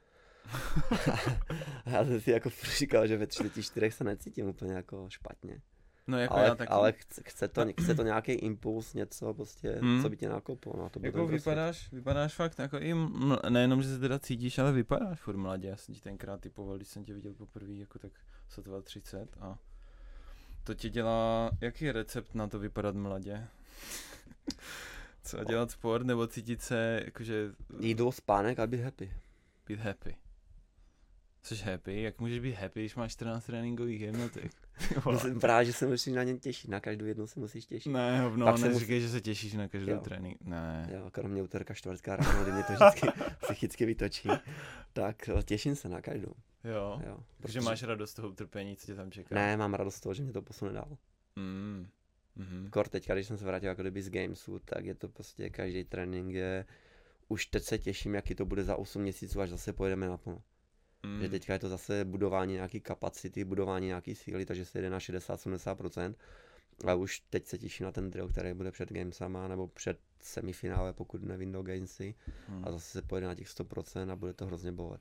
já 1.86 2.04
jsem 2.04 2.20
si 2.20 2.30
jako 2.30 2.50
říkal, 2.78 3.06
že 3.06 3.16
ve 3.16 3.26
34 3.26 3.90
se 3.90 4.04
necítím 4.04 4.46
úplně 4.46 4.72
jako 4.72 5.06
špatně. 5.10 5.60
No 6.08 6.18
jako 6.18 6.34
ale, 6.34 6.44
já 6.44 6.54
taky. 6.54 6.68
ale 6.68 6.92
chce, 6.92 7.22
chce, 7.26 7.48
to, 7.48 7.64
chce 7.80 7.94
to 7.94 8.02
nějaký 8.02 8.32
impuls, 8.32 8.94
něco 8.94 9.34
prostě, 9.34 9.70
Hmm. 9.80 10.02
co 10.02 10.08
by 10.10 10.16
tě 10.16 10.28
nakoplo. 10.28 10.72
No, 10.76 10.90
to 10.90 11.00
Jako 11.02 11.18
crossfit. 11.18 11.40
vypadáš, 11.40 11.92
vypadáš 11.92 12.34
fakt 12.34 12.58
jako 12.58 12.78
i, 12.78 12.94
ml- 12.94 13.50
nejenom, 13.50 13.82
že 13.82 13.88
se 13.88 13.98
teda 13.98 14.18
cítíš, 14.18 14.58
ale 14.58 14.72
vypadáš 14.72 15.20
furt 15.20 15.36
mladě. 15.36 15.68
Já 15.68 15.76
jsem 15.76 15.94
ti 15.94 16.00
tenkrát 16.00 16.40
typoval, 16.40 16.76
když 16.76 16.88
jsem 16.88 17.04
tě 17.04 17.14
viděl 17.14 17.34
poprvé, 17.34 17.72
jako 17.72 17.98
tak 17.98 18.12
sotva 18.48 18.82
30 18.82 19.28
a 19.40 19.58
to 20.64 20.74
ti 20.74 20.90
dělá, 20.90 21.50
jaký 21.60 21.84
je 21.84 21.92
recept 21.92 22.34
na 22.34 22.46
to 22.48 22.58
vypadat 22.58 22.94
mladě? 22.94 23.46
Co 25.22 25.44
dělat 25.44 25.70
sport 25.70 26.06
nebo 26.06 26.26
cítit 26.26 26.62
se, 26.62 27.02
jakože 27.04 27.50
Jídlo, 27.80 28.12
spánek 28.12 28.58
a 28.58 28.66
být 28.66 28.80
happy. 28.80 29.12
být 29.66 29.80
happy? 29.80 30.16
Jsi 31.46 31.56
happy? 31.56 32.02
Jak 32.02 32.20
můžeš 32.20 32.38
být 32.38 32.52
happy, 32.52 32.80
když 32.80 32.94
máš 32.96 33.12
14 33.12 33.44
tréninkových 33.44 34.00
jednotek? 34.00 34.52
Musím 35.04 35.40
právě, 35.40 35.64
že 35.64 35.72
se 35.72 35.86
musíš 35.86 36.14
na 36.14 36.22
ně 36.22 36.38
těšit, 36.38 36.70
na 36.70 36.80
každou 36.80 37.04
jednu 37.04 37.26
se 37.26 37.40
musíš 37.40 37.66
těšit. 37.66 37.92
Ne, 37.92 38.20
hovno, 38.20 38.46
Pak 38.46 38.58
se 38.58 38.68
neříkej, 38.68 39.00
že 39.00 39.08
se 39.08 39.20
těšíš 39.20 39.52
na 39.52 39.68
každou 39.68 39.92
Jo. 39.92 40.00
trénink. 40.00 40.38
Ne. 40.44 40.90
Jo, 40.94 41.10
kromě 41.10 41.42
úterka, 41.42 41.74
čtvrtka 41.74 42.16
ráno, 42.16 42.42
kdy 42.42 42.52
mě 42.52 42.62
to 42.62 42.72
vždycky 42.72 43.08
psychicky 43.40 43.86
vytočí. 43.86 44.28
Tak 44.92 45.28
eh, 45.28 45.42
těším 45.42 45.76
se 45.76 45.88
na 45.88 46.00
každou. 46.02 46.32
Jo. 46.64 47.00
Jo, 47.06 47.18
Takže 47.40 47.60
máš 47.60 47.82
radost 47.82 48.10
z 48.10 48.14
toho 48.14 48.28
utrpení, 48.28 48.76
co 48.76 48.86
tě 48.86 48.94
tam 48.94 49.10
čeká. 49.10 49.34
Ne, 49.34 49.56
mám 49.56 49.74
radost 49.74 49.94
z 49.94 50.00
toho, 50.00 50.14
že 50.14 50.22
mě 50.22 50.32
to 50.32 50.42
posune 50.42 50.72
dál. 50.72 50.96
Mm. 51.36 51.86
Mhm. 52.36 52.70
Kor 52.70 52.88
teďka, 52.88 53.14
když 53.14 53.26
jsem 53.26 53.38
se 53.38 53.44
vrátil 53.44 53.68
jako 53.68 53.82
kdyby 53.82 54.02
z 54.02 54.10
Gamesu, 54.10 54.58
tak 54.58 54.84
je 54.84 54.94
to 54.94 55.08
prostě 55.08 55.50
každý 55.50 55.84
trénink 55.84 56.34
je... 56.34 56.64
Už 57.28 57.46
teď 57.46 57.62
se 57.62 57.78
těším, 57.78 58.14
jaký 58.14 58.34
to 58.34 58.44
bude 58.44 58.64
za 58.64 58.76
8 58.76 59.02
měsíců, 59.02 59.40
až 59.40 59.50
zase 59.50 59.72
pojedeme 59.72 60.08
naplno. 60.08 60.42
Mm. 61.06 61.20
Že 61.22 61.28
teďka 61.28 61.52
je 61.52 61.58
to 61.58 61.68
zase 61.68 62.04
budování 62.04 62.52
nějaký 62.52 62.80
kapacity, 62.80 63.44
budování 63.44 63.86
nějaký 63.86 64.14
síly, 64.14 64.46
takže 64.46 64.64
se 64.64 64.78
jede 64.78 64.90
na 64.90 64.98
60-70%. 64.98 66.14
A 66.86 66.94
už 66.94 67.20
teď 67.30 67.46
se 67.46 67.58
těším 67.58 67.84
na 67.84 67.92
ten 67.92 68.10
drill, 68.10 68.28
který 68.28 68.54
bude 68.54 68.70
před 68.70 68.92
Gamesama, 68.92 69.48
nebo 69.48 69.68
před 69.68 69.98
semifinále, 70.20 70.92
pokud 70.92 71.22
nevím 71.22 71.52
do 71.52 71.62
Gamesy. 71.62 72.14
Hmm. 72.48 72.64
A 72.64 72.72
zase 72.72 72.90
se 72.90 73.02
pojede 73.02 73.26
na 73.26 73.34
těch 73.34 73.48
100% 73.48 74.10
a 74.10 74.16
bude 74.16 74.32
to 74.32 74.46
hrozně 74.46 74.72
bolet. 74.72 75.00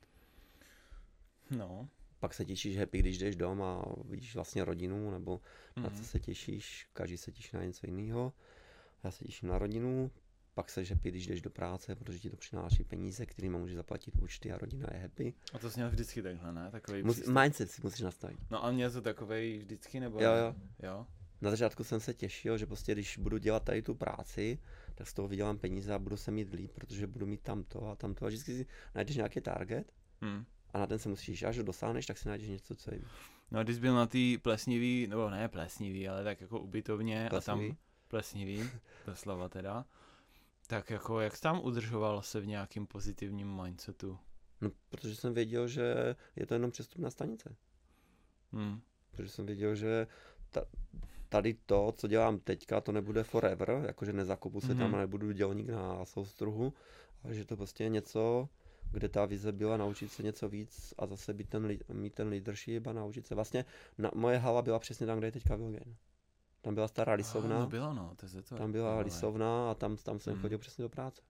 No. 1.52 1.89
Pak 2.20 2.34
se 2.34 2.46
těšíš 2.46 2.78
happy, 2.78 3.00
když 3.00 3.18
jdeš 3.18 3.36
dom 3.36 3.62
a 3.62 3.86
vidíš 4.06 4.36
vlastně 4.36 4.65
rodinu, 4.65 5.12
nebo 5.12 5.41
na 5.78 5.89
co 5.89 5.96
Mhm. 5.96 6.04
se 6.04 6.20
těšíš, 6.20 6.88
každý 6.94 7.18
se 7.18 7.32
těší 7.32 7.50
na 7.58 7.63
něco 7.63 7.88
jiného. 7.88 8.34
Já 9.04 9.12
se 9.12 9.26
těším 9.26 9.50
na 9.50 9.58
rodinu, 9.58 10.12
pak 10.56 10.70
se 10.70 10.84
happy, 10.84 11.12
když 11.12 11.28
jdeš 11.28 11.41
do 11.41 11.50
práce, 11.50 11.96
protože 11.96 12.20
ti 12.20 12.30
to 12.30 12.38
přináší 12.38 12.84
peníze, 12.84 13.26
kterými 13.26 13.58
můžeš 13.58 13.76
zaplatit 13.76 14.15
účty 14.22 14.52
a 14.52 14.58
rodina 14.58 14.88
je 14.94 15.00
happy. 15.00 15.34
A 15.54 15.60
to 15.60 15.72
jsi 15.72 15.80
měl 15.80 15.89
vždycky 15.89 16.22
takhle, 16.22 16.54
ne? 16.54 16.72
Takový 16.72 17.04
Mus, 17.04 17.15
přístup. 17.15 17.36
mindset 17.41 17.72
si 17.72 17.82
musíš 17.84 18.02
nastavit. 18.02 18.39
No 18.52 18.65
a 18.65 18.72
měl 18.72 18.91
to 18.91 19.02
takovej 19.02 19.58
vždycky, 19.58 20.00
nebo 20.00 20.22
Jo, 20.22 20.32
jo. 20.32 20.56
Jo? 20.84 21.08
Na 21.41 21.50
začátku 21.50 21.84
jsem 21.84 22.00
se 22.00 22.13
těšil, 22.13 22.58
že 22.58 22.65
prostě 22.65 22.91
když 22.91 23.18
budu 23.18 23.38
dělat 23.38 23.63
tady 23.63 23.82
tu 23.82 23.96
práci, 23.96 24.60
tak 24.96 25.08
z 25.08 25.13
toho 25.13 25.28
vydělám 25.28 25.58
peníze 25.58 25.94
a 25.94 26.00
budu 26.00 26.18
se 26.18 26.32
mít 26.32 26.54
líp, 26.54 26.72
protože 26.74 27.08
budu 27.08 27.26
mít 27.26 27.41
tamto 27.41 27.88
a 27.88 27.96
tamto. 27.96 28.26
A 28.26 28.28
vždycky 28.28 28.54
si 28.58 28.65
najdeš 28.96 29.15
nějaký 29.15 29.41
target 29.41 29.91
Hm. 30.26 30.46
a 30.74 30.78
na 30.80 30.88
ten 30.88 31.00
se 31.00 31.10
musíš, 31.10 31.44
až 31.44 31.58
ho 31.58 31.63
dosáhneš, 31.63 32.06
tak 32.06 32.18
si 32.18 32.28
najdeš 32.28 32.48
něco, 32.48 32.76
co 32.76 32.94
je 32.94 33.02
No 33.52 33.60
a 33.60 33.63
když 33.63 33.80
byl 33.80 33.96
na 33.96 34.08
té 34.08 34.18
plesnivý, 34.41 35.08
nebo 35.08 35.30
ne 35.30 35.48
plesnivý, 35.48 36.08
ale 36.10 36.24
tak 36.24 36.41
jako 36.41 36.60
ubytovně 36.60 37.26
a 37.26 37.30
Plesnivý? 37.30 37.68
tam 37.70 37.78
plesnivý, 38.08 38.63
doslova 39.06 39.50
teda, 39.50 39.86
tak 40.67 40.89
jako 40.89 41.19
jak 41.19 41.39
tam 41.39 41.62
udržoval 41.63 42.21
se 42.21 42.41
v 42.41 42.47
nějakým 42.47 42.88
pozitivním 42.88 43.62
mindsetu? 43.62 44.19
No, 44.62 44.71
protože 44.89 45.15
jsem 45.15 45.34
věděl, 45.34 45.67
že 45.67 46.15
je 46.36 46.45
to 46.45 46.54
jenom 46.54 46.71
přestupná 46.71 47.10
stanice. 47.10 47.56
Hm. 48.54 48.80
Protože 49.12 49.30
jsem 49.30 49.45
věděl, 49.45 49.75
že 49.75 50.08
ta, 50.51 50.65
tady 51.30 51.54
to, 51.65 51.93
co 51.97 52.08
dělám 52.08 52.39
teďka, 52.39 52.82
to 52.82 52.91
nebude 52.91 53.23
forever, 53.23 53.84
jakože 53.88 54.13
nezakopu 54.13 54.62
se 54.62 54.67
mm-hmm. 54.67 54.78
tam 54.78 54.95
a 54.95 54.99
nebudu 54.99 55.32
dělník 55.32 55.69
na 55.69 56.06
soustruhu, 56.06 56.73
ale 57.23 57.34
že 57.34 57.45
to 57.45 57.58
prostě 57.58 57.84
je 57.84 57.89
něco, 57.89 58.49
kde 58.91 59.10
ta 59.10 59.25
vize 59.25 59.51
byla 59.51 59.78
naučit 59.78 60.12
se 60.12 60.23
něco 60.23 60.49
víc 60.49 60.93
a 60.97 61.06
zase 61.06 61.34
být 61.34 61.49
ten, 61.49 61.78
mít 61.93 62.13
ten 62.13 62.28
leadership 62.30 62.88
a 62.88 62.93
naučit 62.93 63.28
se. 63.28 63.36
Vlastně 63.36 63.65
na, 63.97 64.12
moje 64.15 64.38
hala 64.38 64.62
byla 64.62 64.80
přesně 64.80 65.06
tam, 65.06 65.17
kde 65.17 65.28
je 65.28 65.32
teďka 65.32 65.56
Vilgen. 65.56 65.95
Tam 66.65 66.75
byla 66.75 66.88
stará 66.88 67.13
lisovna, 67.13 67.60
no 67.60 67.67
bylo 67.67 67.93
no, 67.93 68.13
to 68.15 68.25
je 68.38 68.41
to. 68.41 68.56
tam 68.56 68.71
byla 68.71 68.99
lisovna 68.99 69.71
a 69.71 69.73
tam, 69.73 69.97
tam 69.97 70.19
jsem 70.19 70.34
Mhm. 70.34 70.41
chodil 70.41 70.58
přesně 70.58 70.82
do 70.82 70.89
práce. 70.89 71.21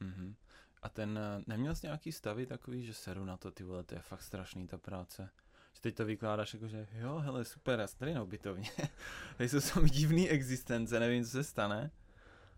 Mhm. 0.00 0.34
A 0.82 0.88
ten, 0.88 1.18
eh, 1.18 1.42
neměl 1.46 1.74
jsi 1.74 1.86
nějaký 1.86 2.12
stavy 2.12 2.46
takový, 2.46 2.84
že 2.86 2.94
seru 2.94 3.24
na 3.24 3.36
to, 3.36 3.50
ty 3.50 3.64
vole, 3.64 3.84
to 3.84 3.94
je 3.94 4.00
fakt 4.00 4.22
strašný 4.22 4.66
ta 4.66 4.78
práce. 4.78 5.28
Že 5.74 5.80
teď 5.80 5.94
to 5.96 6.04
vykládáš 6.04 6.54
jako, 6.54 6.68
že 6.68 6.86
jo, 6.98 7.18
hele, 7.18 7.44
super, 7.44 7.80
já 7.80 7.86
jsem 7.86 7.98
tady 7.98 8.14
na 8.14 8.22
ubytovně. 8.22 8.68
tady 9.36 9.48
jsou 9.48 9.60
sami 9.60 9.90
divný 9.90 10.28
existence, 10.30 11.00
nevím, 11.00 11.24
co 11.24 11.30
se 11.30 11.44
stane. 11.44 11.90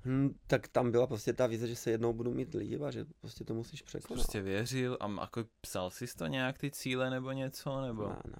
Hm, 0.04 0.34
tak 0.46 0.68
tam 0.68 0.90
byla 0.90 1.06
prostě 1.06 1.32
ta 1.32 1.46
vize, 1.46 1.68
že 1.68 1.76
se 1.76 1.90
jednou 1.90 2.12
budu 2.12 2.34
mít 2.34 2.54
líp 2.54 2.82
a 2.82 2.90
že 2.90 3.04
prostě 3.20 3.44
to 3.44 3.54
musíš 3.54 3.82
překonat. 3.82 4.20
prostě 4.20 4.42
věřil 4.42 4.98
a 5.00 5.10
jako 5.20 5.44
psal 5.60 5.90
jsi 5.90 6.06
to 6.16 6.26
nějak 6.26 6.58
ty 6.58 6.70
cíle 6.70 7.10
nebo 7.10 7.32
něco, 7.32 7.80
nebo 7.80 8.08
Ne, 8.08 8.16
ne, 8.26 8.36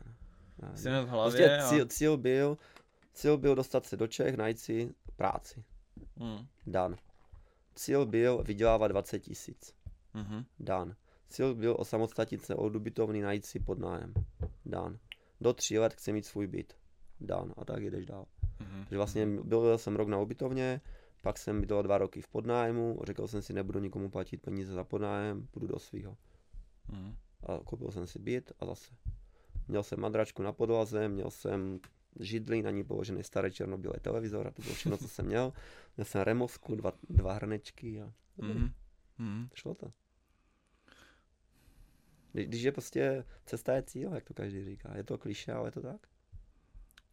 ne. 0.62 0.68
ne. 0.70 0.76
jsi 0.76 0.88
v 0.90 1.08
hlavě 1.08 1.48
Prostě 1.48 1.58
a... 1.58 1.68
cíl, 1.68 1.86
cíl, 1.86 2.16
byl, 2.16 2.58
cíl 3.12 3.38
byl 3.38 3.54
dostat 3.54 3.86
se 3.86 3.96
do 3.96 4.06
Čech, 4.06 4.36
najít 4.36 4.58
si 4.58 4.94
práci. 5.16 5.64
Mm, 6.16 6.46
Dan. 6.66 6.96
Cíl 7.74 8.06
byl 8.06 8.42
vydělávat 8.42 8.88
20 8.88 9.20
tisíc. 9.20 9.74
mhm, 10.14 10.44
Dan. 10.60 10.94
Cíl 11.28 11.54
byl 11.54 11.76
osamostatnit 11.78 12.44
se 12.44 12.54
od 12.54 12.76
ubytovny, 12.76 13.22
najít 13.22 13.46
si 13.46 13.60
podnájem. 13.60 14.14
Dan. 14.66 14.98
Do 15.40 15.52
tří 15.52 15.78
let 15.78 15.92
chci 15.94 16.12
mít 16.12 16.26
svůj 16.26 16.46
byt. 16.46 16.76
Dan. 17.20 17.54
A 17.56 17.64
tak 17.64 17.82
jdeš 17.84 18.06
dál. 18.06 18.26
mhm, 18.60 18.80
Takže 18.84 18.96
vlastně 18.96 19.26
byl 19.26 19.78
jsem 19.78 19.96
rok 19.96 20.08
na 20.08 20.18
ubytovně, 20.18 20.80
pak 21.20 21.38
jsem 21.38 21.60
bydlel 21.60 21.82
dva 21.82 21.98
roky 21.98 22.20
v 22.22 22.28
podnájmu, 22.28 23.00
řekl 23.04 23.26
jsem 23.28 23.42
si, 23.42 23.52
nebudu 23.52 23.78
nikomu 23.80 24.10
platit 24.10 24.42
peníze 24.42 24.72
za 24.72 24.84
podnájem, 24.84 25.46
půjdu 25.50 25.66
do 25.66 25.78
svého. 25.78 26.16
mhm, 26.92 27.16
A 27.42 27.58
koupil 27.64 27.90
jsem 27.90 28.06
si 28.06 28.18
byt 28.18 28.52
a 28.60 28.66
zase. 28.66 28.94
Měl 29.68 29.82
jsem 29.82 30.00
madračku 30.00 30.42
na 30.42 30.52
podlaze, 30.52 31.08
měl 31.08 31.30
jsem 31.30 31.80
židli, 32.20 32.62
na 32.62 32.70
ní 32.70 32.84
položený 32.84 33.24
starý 33.24 33.52
černobílý 33.52 33.94
televizor 34.00 34.46
a 34.46 34.50
to 34.50 34.62
bylo 34.62 34.74
všechno, 34.74 34.96
co 34.96 35.08
jsem 35.08 35.26
měl. 35.26 35.52
Měl 35.96 36.04
jsem 36.04 36.20
removsku, 36.20 36.74
dva, 36.74 36.92
dva 37.08 37.32
hrnečky 37.32 38.02
a 38.02 38.12
mhm, 38.36 38.70
mhm. 39.18 39.48
šlo 39.54 39.74
to. 39.74 39.92
Když, 42.32 42.46
když 42.46 42.62
je 42.62 42.72
prostě 42.72 43.24
cesta 43.46 43.72
je 43.72 43.82
cíl, 43.82 44.14
jak 44.14 44.24
to 44.24 44.34
každý 44.34 44.64
říká. 44.64 44.96
Je 44.96 45.04
to 45.04 45.18
kliše, 45.18 45.52
ale 45.52 45.68
je 45.68 45.72
to 45.72 45.82
tak. 45.82 46.06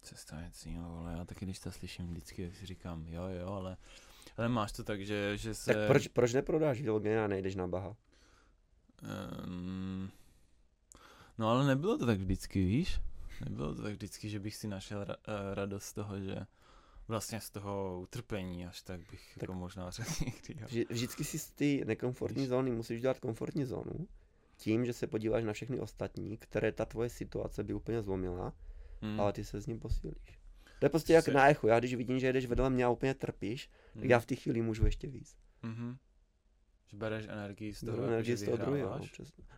Cesta 0.02 0.40
je 0.40 0.50
cíl, 0.52 0.82
vole, 0.82 1.12
já 1.12 1.24
taky 1.24 1.44
když 1.44 1.58
to 1.58 1.72
slyším 1.72 2.06
vždycky, 2.06 2.52
si 2.52 2.66
říkám, 2.66 3.06
jo, 3.08 3.22
jo, 3.22 3.48
ale, 3.48 3.76
ale 4.36 4.48
máš 4.48 4.72
to 4.72 4.84
tak, 4.84 5.06
že, 5.06 5.36
že 5.36 5.54
se... 5.54 5.74
Tak 5.74 5.86
proč, 5.86 6.08
proč 6.08 6.32
neprodáš 6.32 6.80
Vilgena 6.80 7.24
a 7.24 7.28
nejdeš 7.28 7.54
na 7.54 7.66
Baha? 7.66 7.96
Um, 9.46 10.10
no 11.38 11.48
ale 11.48 11.66
nebylo 11.66 11.98
to 11.98 12.06
tak 12.06 12.18
vždycky, 12.18 12.64
víš? 12.64 13.00
Nebylo 13.44 13.74
to 13.74 13.82
tak 13.82 13.92
vždycky, 13.92 14.28
že 14.28 14.40
bych 14.40 14.56
si 14.56 14.68
našel 14.68 15.04
ra- 15.04 15.16
eh, 15.28 15.54
radost 15.54 15.84
z 15.84 15.92
toho, 15.92 16.20
že 16.20 16.46
vlastně 17.08 17.40
z 17.40 17.50
toho 17.50 18.00
utrpení 18.02 18.66
až 18.66 18.82
tak 18.82 19.00
bych 19.10 19.34
Tak- 19.34 19.42
jako 19.42 19.54
možná 19.54 19.90
řekl 19.90 20.10
někdy. 20.24 20.60
Jo. 20.62 20.66
Vždy, 20.66 20.86
vždycky 20.90 21.24
si 21.24 21.38
z 21.38 21.50
té 21.50 21.64
nekomfortní 21.84 22.42
Víš. 22.42 22.48
zóny 22.48 22.70
musíš 22.70 23.00
dělat 23.00 23.18
komfortní 23.20 23.64
zónu 23.64 24.08
tím, 24.56 24.86
že 24.86 24.92
se 24.92 25.06
podíváš 25.06 25.44
na 25.44 25.52
všechny 25.52 25.80
ostatní, 25.80 26.36
které 26.36 26.72
ta 26.72 26.84
tvoje 26.84 27.08
situace 27.10 27.64
by 27.64 27.74
úplně 27.74 28.02
zlomila, 28.02 28.52
Hmm. 29.02 29.20
ale 29.20 29.32
ty 29.32 29.44
se 29.44 29.60
s 29.60 29.66
ním 29.66 29.80
posílíš. 29.80 30.38
To 30.78 30.86
je 30.86 30.90
prostě 30.90 31.12
jak 31.12 31.24
Se- 31.24 31.32
na 31.32 31.48
echu. 31.50 31.66
Já 31.66 31.78
když 31.78 31.94
vidím, 31.94 32.18
že 32.18 32.26
jedeš 32.26 32.46
vedle 32.46 32.70
mě 32.70 32.84
a 32.84 32.88
úplně 32.90 33.14
trpíš, 33.14 33.66
tak 33.92 34.02
Hmm. 34.02 34.10
já 34.10 34.18
v 34.20 34.26
té 34.26 34.34
chvíli 34.34 34.62
můžu 34.62 34.84
ještě 34.84 35.06
víc. 35.08 35.36
Mhm. 35.62 35.96
Že 36.90 36.96
bereš 36.96 37.26
energii 37.28 37.74
z 37.74 37.80
toho, 37.80 37.96
jako, 37.96 38.06
energii 38.08 38.32
že 38.32 38.36
z 38.36 38.44
toho 38.44 38.56
druhého. 38.56 38.98
no. 38.98 39.04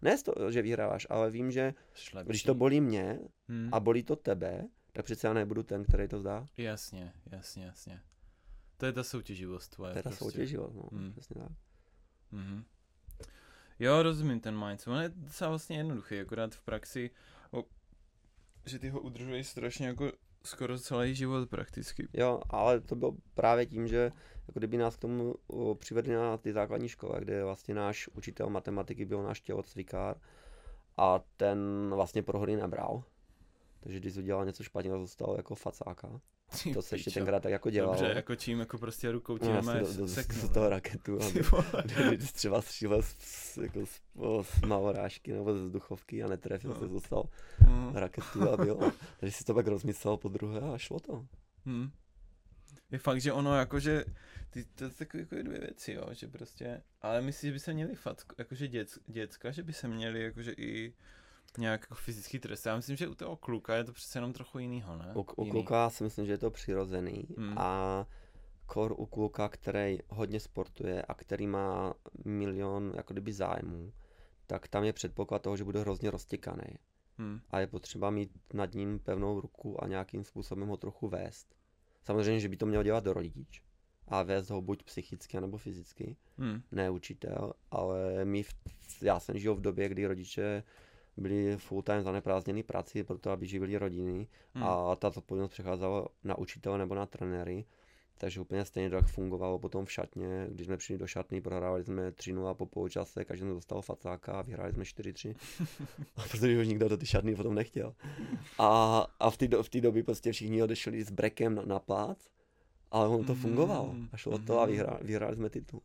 Ne 0.02 0.18
z 0.18 0.22
toho, 0.22 0.50
že 0.52 0.62
vyhráváš, 0.62 1.06
ale 1.10 1.30
vím, 1.30 1.50
že 1.50 1.74
jsi 1.94 2.16
lepší. 2.16 2.28
když 2.28 2.42
to 2.42 2.54
bolí 2.54 2.80
mě 2.80 3.18
Hmm. 3.48 3.68
a 3.72 3.80
bolí 3.80 4.02
to 4.02 4.16
tebe, 4.16 4.68
tak 4.92 5.04
přece 5.04 5.26
já 5.26 5.32
nebudu 5.32 5.62
ten, 5.62 5.84
který 5.84 6.08
to 6.08 6.18
zdá. 6.20 6.46
Jasně, 6.56 7.12
jasně, 7.32 7.64
jasně. 7.64 8.00
To 8.76 8.86
je 8.86 8.92
ta 8.92 9.04
soutěživost 9.04 9.74
tvoje. 9.74 9.92
To 9.92 9.98
je 9.98 10.02
ta 10.02 10.10
prostě. 10.10 10.24
soutěživost, 10.24 10.74
no. 10.76 10.88
Hmm. 10.92 11.12
Přesně 11.12 11.34
tak. 11.40 11.52
Mhm. 12.30 12.64
Jo, 13.78 14.02
rozumím 14.02 14.40
ten 14.40 14.66
mindset. 14.66 14.88
On 14.88 15.02
je 15.02 15.08
docela 15.08 15.48
vlastně 15.50 15.76
jednoduchý, 15.76 16.20
akorát 16.20 16.54
v 16.54 16.62
praxi, 16.62 17.10
o, 17.50 17.64
že 18.66 18.78
ty 18.78 18.88
ho 18.88 19.00
udržuješ 19.00 19.48
strašně 19.48 19.86
jako 19.86 20.12
skoro 20.44 20.78
celý 20.78 21.14
život 21.14 21.48
prakticky. 21.48 22.08
Jo, 22.12 22.40
ale 22.50 22.80
to 22.80 22.96
bylo 22.96 23.16
právě 23.34 23.66
tím, 23.66 23.88
že 23.88 24.12
jako 24.48 24.58
kdyby 24.58 24.76
nás 24.76 24.96
k 24.96 25.00
tomu 25.00 25.34
přivedli 25.78 26.14
na 26.14 26.36
ty 26.36 26.52
základní 26.52 26.88
škole, 26.88 27.20
kde 27.20 27.44
vlastně 27.44 27.74
náš 27.74 28.08
učitel 28.08 28.50
matematiky 28.50 29.04
byl 29.04 29.22
náš 29.22 29.40
tělocvikár 29.40 30.16
a 30.96 31.20
ten 31.36 31.58
vlastně 31.94 32.22
prohody 32.22 32.56
nebral. 32.56 33.04
Takže 33.82 34.00
když 34.00 34.16
udělal 34.16 34.44
něco 34.46 34.62
špatně, 34.62 34.90
zůstal 34.90 35.34
jako 35.36 35.54
facáka. 35.54 36.20
Ty 36.62 36.74
To 36.74 36.82
se 36.82 36.94
ještě 36.94 37.10
tenkrát 37.10 37.42
tak 37.42 37.52
jako 37.52 37.70
dělalo. 37.70 37.92
Dobře, 37.94 38.12
jako 38.16 38.36
čím, 38.36 38.60
jako 38.60 38.78
prostě 38.78 39.12
rukou 39.12 39.32
No, 39.32 39.38
tím 39.38 39.54
no, 39.54 39.62
do, 39.80 40.06
do, 40.06 40.06
do 40.42 40.48
toho 40.54 40.68
raketu. 40.68 41.18
Když 42.14 42.32
třeba 42.32 42.62
střílel 42.62 43.02
z, 43.02 43.56
jako 43.62 43.86
z, 43.86 44.00
z 44.42 44.60
malorážky 44.66 45.32
nebo 45.32 45.52
ze 45.58 45.64
vzduchovky 45.64 46.22
a 46.22 46.28
netrefil 46.28 46.70
No. 46.70 46.80
se, 46.80 46.88
dostal 46.88 47.24
Mhm. 47.60 47.96
raketu 47.96 48.50
a 48.50 48.56
byl. 48.56 48.92
Takže 49.20 49.36
si 49.36 49.44
to 49.44 49.54
pak 49.54 49.66
rozmyslel 49.66 50.16
po 50.16 50.28
druhé 50.28 50.60
a 50.60 50.78
šlo 50.78 51.00
to. 51.00 51.26
Hmm. 51.64 51.90
Je 52.90 52.98
fakt, 52.98 53.20
že 53.20 53.32
ono 53.32 53.56
jakože, 53.56 54.04
ty, 54.50 54.64
to 54.64 54.84
je 54.84 54.90
takové 54.90 55.20
jako 55.20 55.34
dvě 55.42 55.60
věci, 55.60 55.92
jo, 55.92 56.04
že 56.12 56.28
prostě, 56.28 56.82
ale 57.02 57.22
myslíš, 57.22 57.48
že 57.48 57.52
by 57.52 57.58
se 57.58 57.72
měli 57.74 57.94
fakt, 57.94 58.32
jakože 58.38 58.68
děc, 58.68 58.98
děcka, 59.06 59.50
že 59.50 59.62
by 59.62 59.72
se 59.72 59.88
měli 59.88 60.22
jakože 60.22 60.52
i 60.56 60.94
nějak 61.58 61.80
jako 61.80 61.94
fyzický 61.94 62.38
trest. 62.38 62.66
Já 62.66 62.76
myslím, 62.76 62.96
že 62.96 63.08
u 63.08 63.14
toho 63.14 63.36
kluka 63.36 63.74
je 63.74 63.84
to 63.84 63.92
přece 63.92 64.18
jenom 64.18 64.32
trochu 64.32 64.58
jinýho, 64.58 64.96
ne? 64.96 65.12
U, 65.14 65.20
u 65.36 65.44
Jiný. 65.44 65.50
kluka 65.50 65.90
si 65.90 66.04
myslím, 66.04 66.26
že 66.26 66.32
je 66.32 66.38
to 66.38 66.50
přirozený 66.50 67.26
Hmm. 67.36 67.58
a 67.58 68.06
kor 68.66 68.94
u 68.98 69.06
kluka, 69.06 69.48
který 69.48 69.98
hodně 70.08 70.40
sportuje 70.40 71.02
a 71.02 71.14
který 71.14 71.46
má 71.46 71.94
milion 72.24 72.92
jako 72.96 73.12
kdyby 73.12 73.32
zájmů, 73.32 73.92
tak 74.46 74.68
tam 74.68 74.84
je 74.84 74.92
předpoklad 74.92 75.42
toho, 75.42 75.56
že 75.56 75.64
bude 75.64 75.80
hrozně 75.80 76.10
roztěkaný. 76.10 76.78
Hmm. 77.18 77.40
A 77.50 77.60
je 77.60 77.66
potřeba 77.66 78.10
mít 78.10 78.30
nad 78.54 78.74
ním 78.74 78.98
pevnou 78.98 79.40
ruku 79.40 79.84
a 79.84 79.88
nějakým 79.88 80.24
způsobem 80.24 80.68
ho 80.68 80.76
trochu 80.76 81.08
vést. 81.08 81.54
Samozřejmě, 82.04 82.40
že 82.40 82.48
by 82.48 82.56
to 82.56 82.66
měl 82.66 82.82
dělat 82.82 83.06
rodič 83.06 83.62
a 84.08 84.22
vést 84.22 84.50
ho 84.50 84.62
buď 84.62 84.82
psychicky 84.82 85.40
nebo 85.40 85.58
fyzicky, 85.58 86.16
Hmm. 86.38 86.62
ne 86.72 86.90
učitel, 86.90 87.52
ale 87.70 88.24
my, 88.24 88.42
v, 88.42 88.54
já 89.02 89.20
jsem 89.20 89.38
žil 89.38 89.54
v 89.54 89.60
době, 89.60 89.88
kdy 89.88 90.06
rodiče 90.06 90.62
byli 91.16 91.56
full 91.56 91.82
time 91.82 92.02
zaneprázdněný 92.02 92.62
prací, 92.62 93.02
proto 93.02 93.30
aby 93.30 93.46
živili 93.46 93.76
rodiny 93.76 94.26
Hmm. 94.54 94.64
a 94.64 94.96
ta 94.96 95.10
zodpovědnost 95.10 95.50
přecházela 95.50 96.08
na 96.24 96.38
učitele 96.38 96.78
nebo 96.78 96.94
na 96.94 97.06
trenéry. 97.06 97.64
Takže 98.18 98.40
úplně 98.40 98.64
stejně 98.64 98.90
tak 98.90 99.06
fungovalo 99.06 99.58
potom 99.58 99.84
v 99.84 99.92
šatně, 99.92 100.46
když 100.50 100.66
jsme 100.66 100.76
přišli 100.76 100.98
do 100.98 101.06
šatny, 101.06 101.40
prohrávali 101.40 101.84
jsme 101.84 102.10
3-0 102.10 102.54
po 102.54 102.66
poločase, 102.66 103.24
každý 103.24 103.40
jsme 103.44 103.54
dostal 103.54 103.82
facáka 103.82 104.32
a 104.32 104.42
vyhráli 104.42 104.72
jsme 104.72 104.84
4-3. 104.84 105.34
A 106.16 106.22
protože 106.30 106.60
už 106.60 106.68
nikdo 106.68 106.88
do 106.88 106.96
ty 106.96 107.06
šatny 107.06 107.36
potom 107.36 107.54
nechtěl. 107.54 107.94
A, 108.58 109.06
a 109.20 109.30
v 109.30 109.36
té 109.36 109.48
do, 109.48 109.62
v 109.62 109.70
době 109.70 110.02
prostě 110.04 110.32
všichni 110.32 110.62
odešli 110.62 111.04
s 111.04 111.10
brekem 111.10 111.54
na, 111.54 111.62
na 111.64 111.78
plác, 111.78 112.18
ale 112.90 113.08
ono 113.08 113.24
to 113.24 113.34
fungovalo. 113.34 113.94
A 114.12 114.16
šlo 114.16 114.38
to 114.38 114.60
a 114.60 114.62
Mhm. 114.64 114.72
vyhrá, 114.72 114.98
vyhráli 115.02 115.36
jsme 115.36 115.50
titul. 115.50 115.80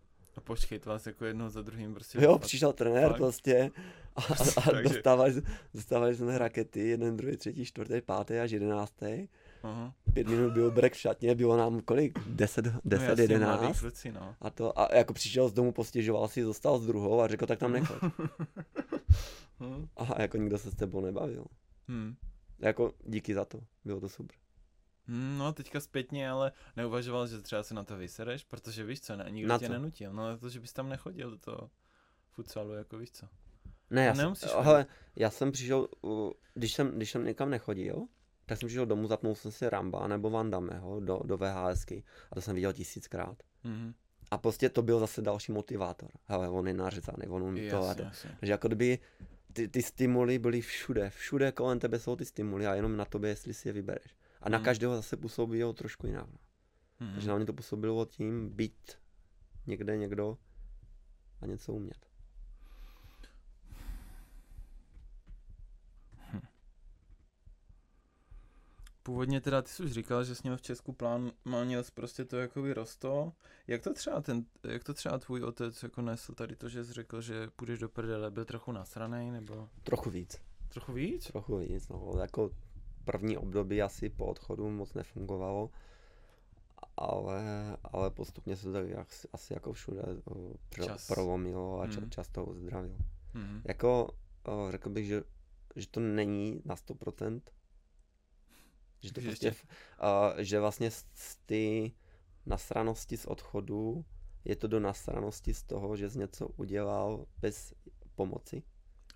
A 0.47 0.53
počkej, 0.55 0.79
to 0.79 0.89
vás 0.89 1.07
jako 1.07 1.25
jedno 1.25 1.49
za 1.49 1.62
druhým 1.62 1.93
prostě... 1.93 2.19
Jo, 2.21 2.39
přišel 2.39 2.73
trenér 2.73 3.07
fakt? 3.07 3.17
prostě 3.17 3.71
a, 4.15 4.21
a, 4.21 4.33
a 4.57 4.71
Takže- 4.71 6.17
jsme 6.17 6.38
rakety, 6.38 6.88
jeden, 6.88 7.17
druhý, 7.17 7.38
třetí, 7.38 7.65
čtvrtý, 7.65 8.01
pátý 8.01 8.33
až 8.33 8.51
jedenáctý. 8.51 9.27
Aha. 9.63 9.93
Pět 10.13 10.27
minut 10.27 10.53
byl 10.53 10.71
break 10.71 10.93
v 10.93 10.97
šatně, 10.97 11.36
bylo 11.36 11.57
nám 11.57 11.81
kolik? 11.81 12.19
10, 12.27 12.65
10 12.86 13.03
no, 13.03 13.10
jasně, 13.10 13.23
11. 13.23 13.79
kluci, 13.79 14.12
no. 14.12 14.36
A 14.41 14.49
to, 14.49 14.79
a 14.79 14.95
jako 14.95 15.13
přišel 15.13 15.49
z 15.49 15.53
domu, 15.53 15.71
postěžoval 15.71 16.27
si, 16.27 16.43
zostal 16.43 16.79
s 16.79 16.88
druhou 16.88 17.21
a 17.21 17.27
řekl, 17.27 17.45
tak 17.45 17.60
tam 17.60 17.71
nechoď. 17.71 17.97
Hm. 19.60 19.88
A 19.97 20.21
jako 20.21 20.38
nikdo 20.38 20.57
se 20.57 20.71
s 20.71 20.75
tebou 20.75 21.01
nebavil. 21.01 21.45
Hm. 21.88 22.15
Jako 22.60 22.93
díky 23.05 23.33
za 23.33 23.45
to, 23.45 23.60
bylo 23.86 23.99
to 23.99 24.10
super. 24.10 24.38
No, 25.08 25.54
teďka 25.54 25.80
zpětně, 25.80 26.30
ale 26.30 26.52
neuvažoval, 26.76 27.28
že 27.28 27.41
třeba 27.41 27.63
se 27.63 27.74
na 27.74 27.84
to 27.84 27.98
vysereš, 27.98 28.43
protože 28.43 28.84
víš 28.84 29.02
co, 29.02 29.15
ne, 29.15 29.26
nikdo 29.30 29.50
Na 29.50 29.60
tě 29.60 29.67
co? 29.67 29.74
nenutil, 29.74 30.13
no 30.13 30.24
ale 30.24 30.38
to, 30.38 30.50
že 30.50 30.60
bys 30.60 30.74
tam 30.74 30.89
nechodil 30.89 31.32
do 31.32 31.38
toho 31.38 31.70
futsalu, 32.32 32.74
jako 32.74 32.98
víš 32.98 33.12
co. 33.12 33.28
Ne, 33.89 34.06
já 34.06 34.15
jsem, 34.15 34.34
hele, 34.62 34.86
já 35.15 35.30
jsem 35.30 35.52
přišel, 35.52 35.88
když 36.54 36.74
jsem, 36.74 36.91
když 36.91 37.12
jsem 37.12 37.26
někam 37.26 37.50
nechodil, 37.50 38.08
tak 38.46 38.58
jsem 38.58 38.67
přišel 38.67 38.86
domů, 38.86 39.08
zapnul 39.08 39.36
jsem 39.36 39.52
si 39.52 39.70
Ramba 39.70 40.08
nebo 40.08 40.30
Van 40.30 40.52
do, 41.00 41.22
do 41.24 41.38
VHSky 41.38 42.04
a 42.32 42.36
to 42.36 42.41
jsem 42.41 42.56
viděl 42.56 42.74
tisíckrát. 42.74 43.43
Mhm. 43.63 43.93
A 44.32 44.38
prostě 44.38 44.70
to 44.70 44.82
byl 44.82 45.00
zase 45.00 45.22
další 45.22 45.52
motivátor. 45.52 46.10
Hele, 46.26 46.50
on 46.50 46.67
je 46.67 46.74
nařezaný, 46.74 47.28
on 47.28 47.43
umí 47.43 47.70
to 47.70 47.96
to. 47.96 48.04
Takže 48.39 48.52
jako 48.52 48.67
kdyby 48.67 49.00
ty, 49.54 49.67
ty 49.67 49.84
stimuly 49.84 50.39
byly 50.39 50.62
všude, 50.62 51.10
všude 51.10 51.52
kolem 51.52 51.80
tebe 51.80 52.00
jsou 52.00 52.15
ty 52.15 52.26
stimuly 52.26 52.67
a 52.67 52.76
jenom 52.76 52.98
na 52.98 53.06
tobě, 53.06 53.30
jestli 53.30 53.54
si 53.54 53.70
je 53.70 53.74
vybereš. 53.74 54.15
A 54.41 54.50
na 54.50 54.58
Hmm. 54.58 54.65
každého 54.65 54.95
zase 54.95 55.17
působí 55.17 55.62
trošku 55.73 56.08
jinak. 56.08 56.30
Mhm. 57.00 57.13
Takže 57.13 57.30
na 57.30 57.36
mě 57.36 57.45
to 57.45 57.54
působilo 57.54 58.06
tím 58.06 58.50
být 58.50 58.91
někde 59.67 59.97
někdo 59.97 60.38
a 61.41 61.45
něco 61.45 61.73
umět. 61.73 62.08
Původně 69.04 69.41
teda 69.41 69.62
ty 69.62 69.69
jsi 69.69 69.84
už 69.84 69.91
říkal, 69.91 70.23
že 70.23 70.36
jsi 70.36 70.41
měl 70.43 70.58
v 70.58 70.62
Česku 70.62 70.93
plán, 70.93 71.32
má 71.45 71.63
měl 71.63 71.84
jsi 71.84 71.91
prostě 71.91 72.26
to 72.26 72.38
jakoby 72.38 72.73
rosto. 72.73 73.34
Jak 73.67 73.82
to 73.82 73.93
třeba 73.93 74.21
ten, 74.21 74.45
jak 74.63 74.84
to 74.84 74.93
třeba 74.93 75.17
tvůj 75.17 75.43
otec 75.43 75.84
jako 75.84 76.02
nesl 76.02 76.34
tady 76.34 76.56
to, 76.56 76.69
že 76.69 76.86
jsi 76.86 76.93
řekl, 76.93 77.21
že 77.21 77.47
půjdeš 77.56 77.80
do 77.80 77.89
prdele, 77.89 78.32
byl 78.32 78.45
trochu 78.45 78.71
nasranej, 78.71 79.32
nebo 79.32 79.69
Trochu 79.84 80.10
víc. 80.10 80.41
trochu 80.69 80.93
víc? 80.93 81.28
Trochu 81.28 81.58
víc, 81.58 81.88
no. 81.89 82.12
Jako 82.21 82.52
první 83.12 83.38
období 83.38 83.82
asi 83.82 84.10
po 84.10 84.26
odchodu 84.26 84.70
moc 84.70 84.93
nefungovalo, 84.93 85.70
ale, 86.98 87.41
ale 87.84 88.10
postupně 88.12 88.56
se 88.58 88.63
to 88.63 88.74
tak 88.74 88.89
jak, 88.89 89.08
asi 89.34 89.54
jako 89.54 89.74
všude 89.74 90.02
o, 90.26 90.54
pro, 90.70 90.86
Čas. 90.86 91.08
prolomilo 91.08 91.82
a 91.82 91.88
ča, 91.88 92.00
Mhm. 92.00 92.10
čas 92.10 92.28
to 92.30 92.46
uzdravil. 92.46 92.98
Mhm. 93.34 93.62
Jako 93.67 94.10
o, 94.43 94.72
řekl 94.72 94.89
bych, 94.89 95.06
že, 95.08 95.24
že 95.76 95.88
to 95.88 96.00
není 96.00 96.62
na 96.65 96.76
100%, 96.76 97.41
že 99.00 99.13
to 99.13 99.22
Že 99.22 99.28
prostě, 99.30 99.48
ještě- 99.48 99.67
uh, 100.02 100.38
že 100.41 100.60
vlastně 100.60 100.91
z, 100.91 101.06
z 101.13 101.36
ty 101.46 101.91
nasranosti 102.46 103.17
z 103.17 103.26
odchodu 103.26 104.06
je 104.46 104.56
to 104.56 104.67
do 104.67 104.80
nasranosti 104.80 105.54
z 105.54 105.63
toho, 105.63 105.96
že 105.96 106.10
jsi 106.10 106.20
něco 106.20 106.48
udělal 106.48 107.26
bez 107.39 107.74
pomoci. 108.15 108.63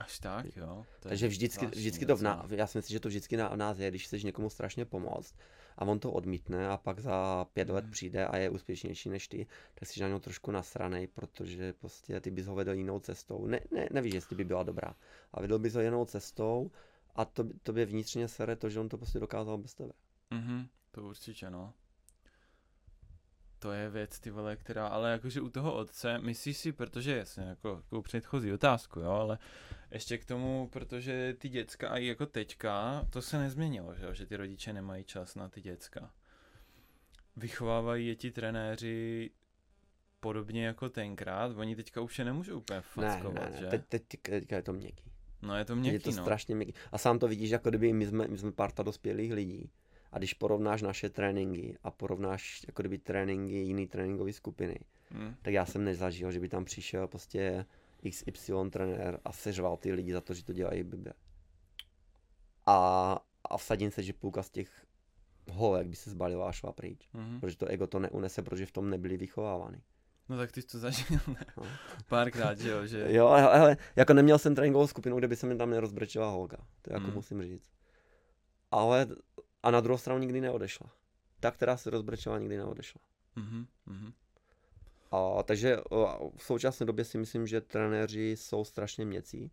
Až 0.03 0.19
tak, 0.19 0.57
jo. 0.57 0.85
To 0.99 1.09
Takže 1.09 1.27
vždycky, 1.27 1.65
vždycky 1.65 2.05
to 2.05 2.15
v 2.15 2.21
nás, 2.21 2.51
já 2.51 2.67
si 2.67 2.77
myslím, 2.77 2.95
že 2.95 2.99
to 2.99 3.07
vždycky 3.09 3.37
na, 3.37 3.49
v 3.49 3.57
nás 3.57 3.79
je, 3.79 3.89
když 3.89 4.05
chceš 4.05 4.23
někomu 4.23 4.49
strašně 4.49 4.85
pomoct 4.85 5.35
a 5.77 5.85
on 5.85 5.99
to 5.99 6.11
odmítne 6.11 6.69
a 6.69 6.77
pak 6.77 6.99
za 6.99 7.45
pět 7.53 7.69
let 7.69 7.83
Mhm. 7.83 7.91
přijde 7.91 8.25
a 8.27 8.37
je 8.37 8.49
úspěšnější 8.49 9.09
než 9.09 9.27
ty, 9.27 9.47
tak 9.73 9.89
jsi 9.89 10.01
na 10.01 10.07
něho 10.07 10.19
trošku 10.19 10.51
nasranej, 10.51 11.07
protože 11.07 11.73
prostě 11.73 12.21
ty 12.21 12.31
bys 12.31 12.45
ho 12.45 12.55
vedl 12.55 12.71
jinou 12.71 12.99
cestou. 12.99 13.47
Ne, 13.47 13.59
ne, 13.71 13.87
nevíš, 13.91 14.13
jestli 14.13 14.35
by 14.35 14.43
byla 14.43 14.63
dobrá, 14.63 14.95
a 15.33 15.41
vedl 15.41 15.59
bys 15.59 15.73
ho 15.73 15.81
jinou 15.81 16.05
cestou 16.05 16.71
a 17.15 17.25
to, 17.25 17.43
tobě 17.63 17.85
vnitřně 17.85 18.27
sere 18.27 18.55
to, 18.55 18.69
že 18.69 18.79
on 18.79 18.89
to 18.89 18.97
prostě 18.97 19.19
dokázal 19.19 19.57
bez 19.57 19.73
tebe. 19.73 19.93
Mhm, 20.31 20.67
to 20.91 21.03
určitě, 21.03 21.49
no. 21.49 21.73
To 23.61 23.71
je 23.71 23.89
věc, 23.89 24.19
ty 24.19 24.31
vole, 24.31 24.55
která, 24.55 24.87
ale 24.87 25.11
jakože 25.11 25.41
u 25.41 25.49
toho 25.49 25.73
otce, 25.73 26.19
myslíš 26.19 26.57
si, 26.57 26.71
protože 26.71 27.17
jasně, 27.17 27.43
jako, 27.43 27.69
jako 27.69 28.01
předchozí 28.01 28.53
otázku, 28.53 28.99
jo, 28.99 29.11
ale 29.11 29.37
ještě 29.91 30.17
k 30.17 30.25
tomu, 30.25 30.69
protože 30.71 31.35
ty 31.37 31.49
děcka 31.49 31.89
a 31.89 31.97
i 31.97 32.05
jako 32.05 32.25
teďka, 32.25 33.05
to 33.09 33.21
se 33.21 33.37
nezměnilo, 33.37 33.95
že, 33.95 34.15
že 34.15 34.25
ty 34.25 34.35
rodiče 34.35 34.73
nemají 34.73 35.03
čas 35.03 35.35
na 35.35 35.49
ty 35.49 35.61
děcka. 35.61 36.11
Vychovávají 37.35 38.07
je 38.07 38.15
ti 38.15 38.31
trenéři 38.31 39.31
podobně 40.19 40.65
jako 40.65 40.89
tenkrát, 40.89 41.57
oni 41.57 41.75
teďka 41.75 42.01
už 42.01 42.19
je 42.19 42.25
nemůžou 42.25 42.57
úplně 42.57 42.77
Ne, 42.77 42.81
fackovat, 42.81 43.43
ne, 43.43 43.49
ne, 43.51 43.57
že? 43.59 43.65
teď, 43.65 43.81
teď, 43.87 44.03
teďka 44.21 44.55
je 44.55 44.63
to 44.63 44.73
měkký. 44.73 45.11
No 45.41 45.57
je 45.57 45.65
to 45.65 45.75
měkký, 45.75 45.93
je 45.93 45.99
to 45.99 46.11
no. 46.11 46.23
strašně 46.23 46.55
měkký. 46.55 46.73
A 46.91 46.97
sám 46.97 47.19
to 47.19 47.27
vidíš, 47.27 47.49
jako 47.49 47.69
kdyby 47.69 47.93
my 47.93 48.07
jsme, 48.07 48.27
my 48.27 48.37
jsme 48.37 48.51
parta 48.51 48.83
dospělých 48.83 49.33
lidí. 49.33 49.71
A 50.11 50.17
když 50.17 50.33
porovnáš 50.33 50.81
naše 50.81 51.09
tréninky 51.09 51.77
a 51.83 51.91
porovnáš 51.91 52.63
jako 52.67 52.81
kdyby 52.81 52.97
tréninky 52.97 53.53
jiný 53.53 53.87
tréninkové 53.87 54.33
skupiny, 54.33 54.75
Hm. 55.11 55.35
tak 55.41 55.53
já 55.53 55.65
jsem 55.65 55.83
nezažil, 55.83 56.31
že 56.31 56.39
by 56.39 56.49
tam 56.49 56.65
přišel 56.65 57.07
prostě 57.07 57.65
XY 58.09 58.53
trenér 58.69 59.19
a 59.25 59.31
seřval 59.31 59.77
ty 59.77 59.91
lidi 59.93 60.13
za 60.13 60.21
to, 60.21 60.33
že 60.33 60.43
to 60.43 60.53
dělají 60.53 60.83
blbě. 60.83 61.13
A, 62.65 63.19
a 63.49 63.57
vsadím 63.57 63.91
se, 63.91 64.03
že 64.03 64.13
půlka 64.13 64.43
z 64.43 64.49
těch 64.49 64.85
holek 65.51 65.87
by 65.87 65.95
se 65.95 66.09
zbalila 66.09 66.49
a 66.49 66.51
šla 66.51 66.71
pryč. 66.73 67.09
Mhm. 67.13 67.39
Protože 67.39 67.57
to 67.57 67.65
ego 67.65 67.87
to 67.87 67.99
neunese, 67.99 68.41
protože 68.41 68.65
v 68.65 68.71
tom 68.71 68.89
nebyli 68.89 69.17
vychovávány. 69.17 69.81
No 70.29 70.37
tak 70.37 70.51
ty 70.51 70.61
jsi 70.61 70.67
to 70.67 70.79
zažil, 70.79 71.19
ne? 71.27 71.45
No. 71.57 71.63
Párkrát, 72.07 72.59
že 72.59 72.69
jo, 72.69 72.85
že... 72.85 73.05
Jo, 73.13 73.27
ale, 73.27 73.59
ale 73.59 73.77
jako 73.95 74.13
neměl 74.13 74.37
jsem 74.39 74.55
tréninkovou 74.55 74.87
skupinu, 74.87 75.17
kde 75.17 75.27
by 75.27 75.35
se 75.35 75.47
mi 75.47 75.55
tam 75.57 75.69
nerozbrečela 75.69 76.29
holka. 76.29 76.57
To 76.81 76.93
jako 76.93 77.07
Mm. 77.07 77.13
musím 77.13 77.43
říct. 77.43 77.71
Ale 78.71 79.07
a 79.63 79.71
na 79.71 79.81
druhou 79.81 79.97
stranu 79.97 80.19
nikdy 80.19 80.41
neodešla. 80.41 80.91
Ta, 81.39 81.51
která 81.51 81.77
se 81.77 81.89
rozbrečela, 81.89 82.39
nikdy 82.39 82.57
neodešla. 82.57 83.01
Mhm, 83.35 83.65
mhm. 83.85 84.13
A, 85.11 85.43
takže 85.43 85.77
v 86.37 86.43
současné 86.43 86.85
době 86.85 87.05
si 87.05 87.17
myslím, 87.17 87.47
že 87.47 87.61
trenéři 87.61 88.29
jsou 88.29 88.63
strašně 88.63 89.05
měcí 89.05 89.51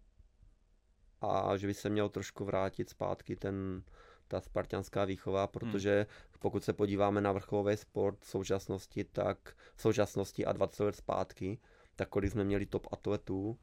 a 1.20 1.56
že 1.56 1.66
by 1.66 1.74
se 1.74 1.88
měl 1.88 2.08
trošku 2.08 2.44
vrátit 2.44 2.90
zpátky 2.90 3.36
ten, 3.36 3.82
ta 4.28 4.40
spartianská 4.40 5.04
výchova, 5.04 5.46
protože 5.46 6.06
pokud 6.38 6.64
se 6.64 6.72
podíváme 6.72 7.20
na 7.20 7.32
vrcholový 7.32 7.76
sport 7.76 8.18
v 8.20 8.28
současnosti, 8.28 9.04
tak 9.04 9.56
v 9.74 9.82
současnosti 9.82 10.46
a 10.46 10.52
20 10.52 10.84
let 10.84 10.96
zpátky, 10.96 11.58
tak 11.96 12.08
kolik 12.08 12.30
jsme 12.32 12.44
měli 12.44 12.66
top 12.66 12.86
atletů 12.92 13.58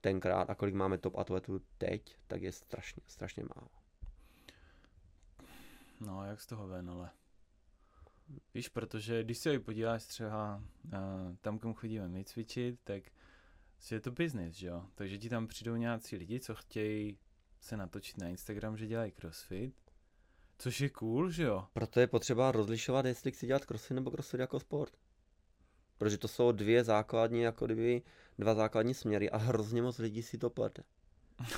tenkrát 0.00 0.50
a 0.50 0.54
kolik 0.54 0.74
máme 0.74 0.98
top 0.98 1.18
atletů 1.18 1.60
teď, 1.78 2.16
tak 2.26 2.42
je 2.42 2.52
strašně, 2.52 3.02
strašně 3.06 3.44
málo. 3.54 3.79
No, 6.00 6.24
jak 6.26 6.40
z 6.40 6.46
toho 6.46 6.68
ven, 6.68 6.90
ale... 6.90 7.10
Víš, 8.54 8.68
protože 8.68 9.24
když 9.24 9.38
se 9.38 9.58
podíváš 9.58 10.04
třeba 10.04 10.62
uh, 10.84 10.92
tam, 11.40 11.58
kam 11.58 11.74
chodíme 11.74 12.08
my 12.08 12.24
cvičit, 12.24 12.80
tak 12.84 13.02
je 13.90 14.00
to 14.00 14.10
business, 14.10 14.56
že 14.56 14.66
jo? 14.66 14.86
Takže 14.94 15.18
ti 15.18 15.28
tam 15.28 15.46
přijdou 15.46 15.76
nějací 15.76 16.16
lidi, 16.16 16.40
co 16.40 16.54
chtějí 16.54 17.18
se 17.60 17.76
natočit 17.76 18.18
na 18.18 18.28
Instagram, 18.28 18.76
že 18.76 18.86
dělají 18.86 19.12
crossfit, 19.12 19.74
což 20.58 20.80
je 20.80 20.90
cool, 20.90 21.30
že 21.30 21.42
jo? 21.42 21.66
Proto 21.72 22.00
je 22.00 22.06
potřeba 22.06 22.52
rozlišovat, 22.52 23.06
jestli 23.06 23.32
chci 23.32 23.46
dělat 23.46 23.64
crossfit 23.64 23.94
nebo 23.94 24.10
crossfit 24.10 24.40
jako 24.40 24.60
sport. 24.60 24.96
Protože 25.98 26.18
to 26.18 26.28
jsou 26.28 26.52
dvě 26.52 26.84
základní, 26.84 27.40
jako 27.40 27.66
kdyby 27.66 28.02
dva 28.38 28.54
základní 28.54 28.94
směry 28.94 29.30
a 29.30 29.36
hrozně 29.36 29.82
moc 29.82 29.98
lidí 29.98 30.22
si 30.22 30.38
to 30.38 30.50
plete. 30.50 30.82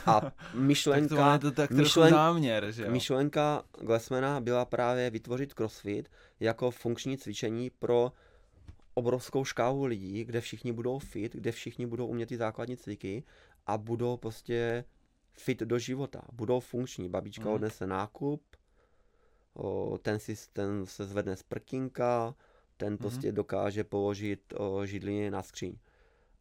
A 0.07 0.33
myšlenka, 0.55 1.16
tak 1.16 1.41
to, 1.41 1.51
to 1.51 1.57
tak 1.57 1.70
myšlen, 1.70 2.11
záměr, 2.11 2.72
že 2.72 2.85
jo? 2.85 2.91
myšlenka 2.91 3.62
Glassmana 3.80 4.41
byla 4.41 4.64
právě 4.64 5.11
vytvořit 5.11 5.55
crossfit 5.55 6.11
jako 6.41 6.70
funkční 6.70 7.18
cvičení 7.18 7.70
pro 7.70 8.12
obrovskou 8.95 9.45
škálu 9.45 9.85
lidí, 9.85 10.24
kde 10.24 10.41
všichni 10.41 10.72
budou 10.72 10.99
fit, 10.99 11.33
kde 11.33 11.53
všichni 11.53 11.87
budou 11.87 12.07
umět 12.07 12.26
ty 12.26 12.37
základní 12.37 12.76
cviky 12.76 13.24
a 13.66 13.78
budou 13.78 14.16
prostě 14.16 14.85
fit 15.33 15.61
do 15.61 15.78
života, 15.78 16.22
budou 16.33 16.61
funkční. 16.61 17.09
Babička 17.09 17.49
mm. 17.49 17.55
odnese 17.55 17.87
nákup, 17.87 18.43
o, 19.55 19.99
ten, 20.03 20.18
si, 20.18 20.35
ten 20.53 20.87
se 20.87 21.05
zvedne 21.05 21.37
z 21.37 21.43
prkínka, 21.43 22.35
ten 22.76 22.93
mm. 22.93 22.99
prostě 22.99 23.33
dokáže 23.33 23.85
položit 23.85 24.55
o, 24.57 24.87
židliny 24.87 25.30
na 25.30 25.43
skříň. 25.43 25.76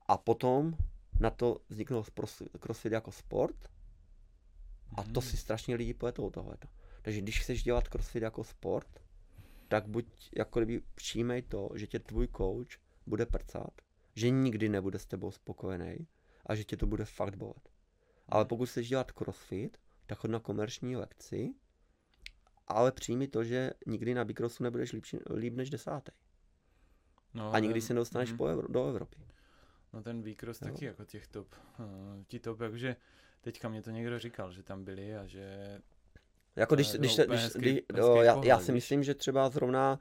A 0.08 0.18
potom 0.18 0.74
na 1.22 1.30
to 1.30 1.58
vzniknul 1.70 2.04
crossfit 2.60 2.92
jako 2.92 3.12
sport 3.12 3.70
a 4.98 5.04
to 5.04 5.20
mhm. 5.20 5.22
si 5.22 5.38
strašně 5.38 5.76
lidi 5.76 5.94
pletou 5.94 6.30
tohleto. 6.30 6.68
Takže 7.02 7.22
když 7.22 7.40
chceš 7.40 7.64
dělat 7.64 7.88
crossfit 7.88 8.24
jako 8.24 8.44
sport, 8.44 9.00
tak 9.68 9.88
buď 9.88 10.06
jako 10.38 10.60
kdyby 10.60 10.82
přijmej 10.96 11.42
to, 11.42 11.70
že 11.76 11.88
tě 11.88 12.00
tvůj 12.00 12.28
coach 12.38 12.78
bude 13.06 13.26
prcat, 13.26 13.74
že 14.16 14.30
nikdy 14.30 14.70
nebude 14.70 15.00
s 15.00 15.06
tebou 15.06 15.32
spokojený 15.32 16.08
a 16.46 16.56
že 16.56 16.64
tě 16.64 16.78
to 16.78 16.86
bude 16.86 17.06
fakt 17.06 17.36
bolet. 17.36 17.70
Ale 18.30 18.46
pokud 18.46 18.70
chceš 18.70 18.90
dělat 18.90 19.12
crossfit, 19.12 19.78
tak 20.06 20.18
chod 20.18 20.32
na 20.32 20.40
komerční 20.40 20.96
lekci, 20.96 21.54
ale 22.68 22.92
přijmi 22.92 23.28
to, 23.28 23.44
že 23.44 23.72
nikdy 23.88 24.14
na 24.14 24.26
bikrosu 24.26 24.64
nebudeš 24.64 24.94
líp, 24.94 25.06
líp 25.36 25.54
než 25.54 25.70
desátý. 25.70 26.12
No, 27.34 27.54
a 27.54 27.60
nikdy 27.60 27.82
se 27.82 27.94
nedostaneš 27.94 28.32
mm. 28.32 28.38
po 28.38 28.48
Evro, 28.48 28.68
do 28.68 28.88
Evropy. 28.88 29.18
No 29.94 30.04
ten 30.04 30.22
výkros 30.22 30.60
taky 30.60 30.86
jako 30.86 31.06
těch 31.06 31.28
top, 31.28 31.48
uh, 31.80 31.86
ti 32.28 32.40
top, 32.40 32.60
jakože 32.60 32.96
teďka 33.42 33.70
mě 33.70 33.82
to 33.82 33.92
někdo 33.92 34.20
říkal, 34.20 34.52
že 34.52 34.64
tam 34.64 34.84
byli 34.84 35.16
a 35.16 35.26
že 35.26 35.78
jako 36.56 36.76
když, 36.76 36.92
když, 36.92 37.14
se, 37.14 37.26
když, 37.26 37.40
hezký, 37.40 37.60
když 37.60 37.74
hezký 37.74 37.86
jo, 37.98 38.16
já, 38.16 38.34
pohled, 38.34 38.48
já 38.48 38.60
si 38.60 38.72
myslím, 38.72 39.04
že 39.04 39.16
třeba 39.16 39.50
zrovna 39.50 40.00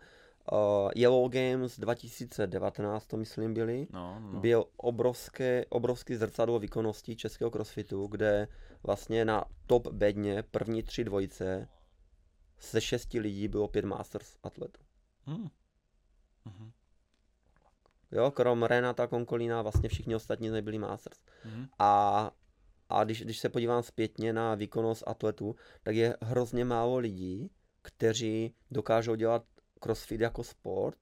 uh, 0.53 0.91
Yellow 0.97 1.31
Games 1.31 1.81
2019, 1.81 3.07
to 3.07 3.17
myslím 3.17 3.55
byli, 3.55 3.87
no, 3.91 4.21
no. 4.21 4.41
byl 4.41 4.65
obrovské, 4.77 5.65
obrovský 5.69 6.17
zrcadlo 6.17 6.59
výkonnosti 6.59 7.17
českého 7.17 7.51
crossfitu, 7.51 8.07
kde 8.07 8.49
vlastně 8.83 9.25
na 9.25 9.45
top 9.67 9.89
bedně 9.89 10.43
první 10.43 10.83
tři 10.83 11.05
dvojice 11.05 11.69
ze 12.71 12.81
šesti 12.81 13.21
lidí 13.21 13.49
bylo 13.49 13.69
pět 13.69 13.85
Masters 13.85 14.37
atletů. 14.43 14.81
Hmm. 15.27 15.49
Uh-huh. 16.47 16.71
Jo, 18.13 18.31
krom 18.31 18.63
Renata 18.63 19.07
Konkolína 19.07 19.63
vlastně 19.63 19.89
všichni 19.89 20.15
ostatní 20.15 20.49
nebyli 20.49 20.79
Masters. 20.79 21.19
Uh-huh. 21.19 21.69
A 21.79 22.31
a 22.91 23.05
když, 23.05 23.23
když 23.23 23.39
se 23.39 23.49
podívám 23.49 23.83
zpětně 23.83 24.33
na 24.33 24.55
výkonnost 24.55 25.05
atletů, 25.07 25.57
tak 25.83 25.97
je 25.97 26.17
hrozně 26.21 26.65
málo 26.65 26.97
lidí, 26.97 27.51
kteří 27.83 28.55
dokážou 28.71 29.15
dělat 29.15 29.45
crossfit 29.81 30.21
jako 30.21 30.45
sport 30.45 30.99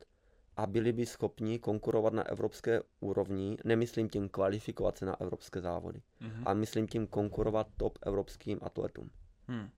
a 0.56 0.66
byli 0.66 0.92
by 0.92 1.06
schopni 1.06 1.58
konkurovat 1.58 2.12
na 2.12 2.28
evropské 2.28 2.80
úrovni, 3.00 3.56
nemyslím 3.64 4.08
tím 4.08 4.28
kvalifikovat 4.28 4.98
se 4.98 5.06
na 5.06 5.20
evropské 5.20 5.60
závody, 5.60 6.02
mm-hmm. 6.20 6.42
ale 6.46 6.54
myslím 6.54 6.86
tím 6.86 7.06
konkurovat 7.06 7.66
top 7.76 7.98
evropským 8.02 8.58
atletům. 8.62 9.10
Hmm. 9.46 9.68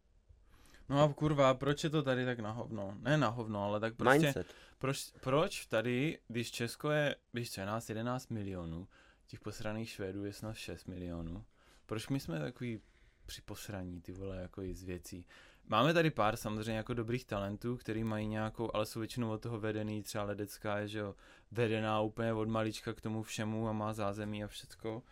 No 0.90 1.02
a 1.02 1.12
kurva, 1.12 1.54
proč 1.54 1.84
je 1.84 1.90
to 1.90 2.02
tady 2.02 2.24
tak 2.24 2.38
na 2.38 2.50
hovno? 2.50 2.94
Ne 3.00 3.16
na 3.16 3.28
hovno, 3.28 3.64
ale 3.64 3.80
tak 3.80 3.94
prostě... 3.94 4.18
Mindset. 4.18 4.46
Proč, 4.78 5.12
proč 5.20 5.66
tady, 5.66 6.18
když 6.28 6.50
Česko 6.50 6.90
je, 6.90 7.16
víš 7.34 7.52
co, 7.52 7.60
je 7.60 7.66
nás 7.66 7.88
11 7.88 8.30
milionů, 8.30 8.88
těch 9.26 9.40
posraných 9.40 9.90
Švédů 9.90 10.24
je 10.24 10.32
snad 10.32 10.56
6 10.56 10.88
milionů, 10.88 11.44
proč 11.86 12.08
my 12.08 12.20
jsme 12.20 12.38
takový 12.38 12.80
při 13.26 13.42
posraní, 13.42 14.00
ty 14.00 14.12
vole, 14.12 14.36
jako 14.36 14.62
i 14.62 14.74
z 14.74 14.82
věcí. 14.82 15.26
Máme 15.66 15.94
tady 15.94 16.10
pár 16.10 16.36
samozřejmě 16.36 16.76
jako 16.76 16.94
dobrých 16.94 17.24
talentů, 17.24 17.76
který 17.76 18.04
mají 18.04 18.26
nějakou, 18.26 18.70
ale 18.74 18.86
jsou 18.86 19.00
většinou 19.00 19.30
od 19.30 19.42
toho 19.42 19.60
vedený, 19.60 20.02
třeba 20.02 20.24
Ledecká 20.24 20.78
je, 20.78 20.88
že 20.88 20.98
jo, 20.98 21.14
vedená 21.50 22.00
úplně 22.00 22.32
od 22.32 22.48
malička 22.48 22.92
k 22.92 23.00
tomu 23.00 23.22
všemu 23.22 23.68
a 23.68 23.72
má 23.72 23.92
zázemí 23.92 24.44
a 24.44 24.46
všecko. 24.46 25.02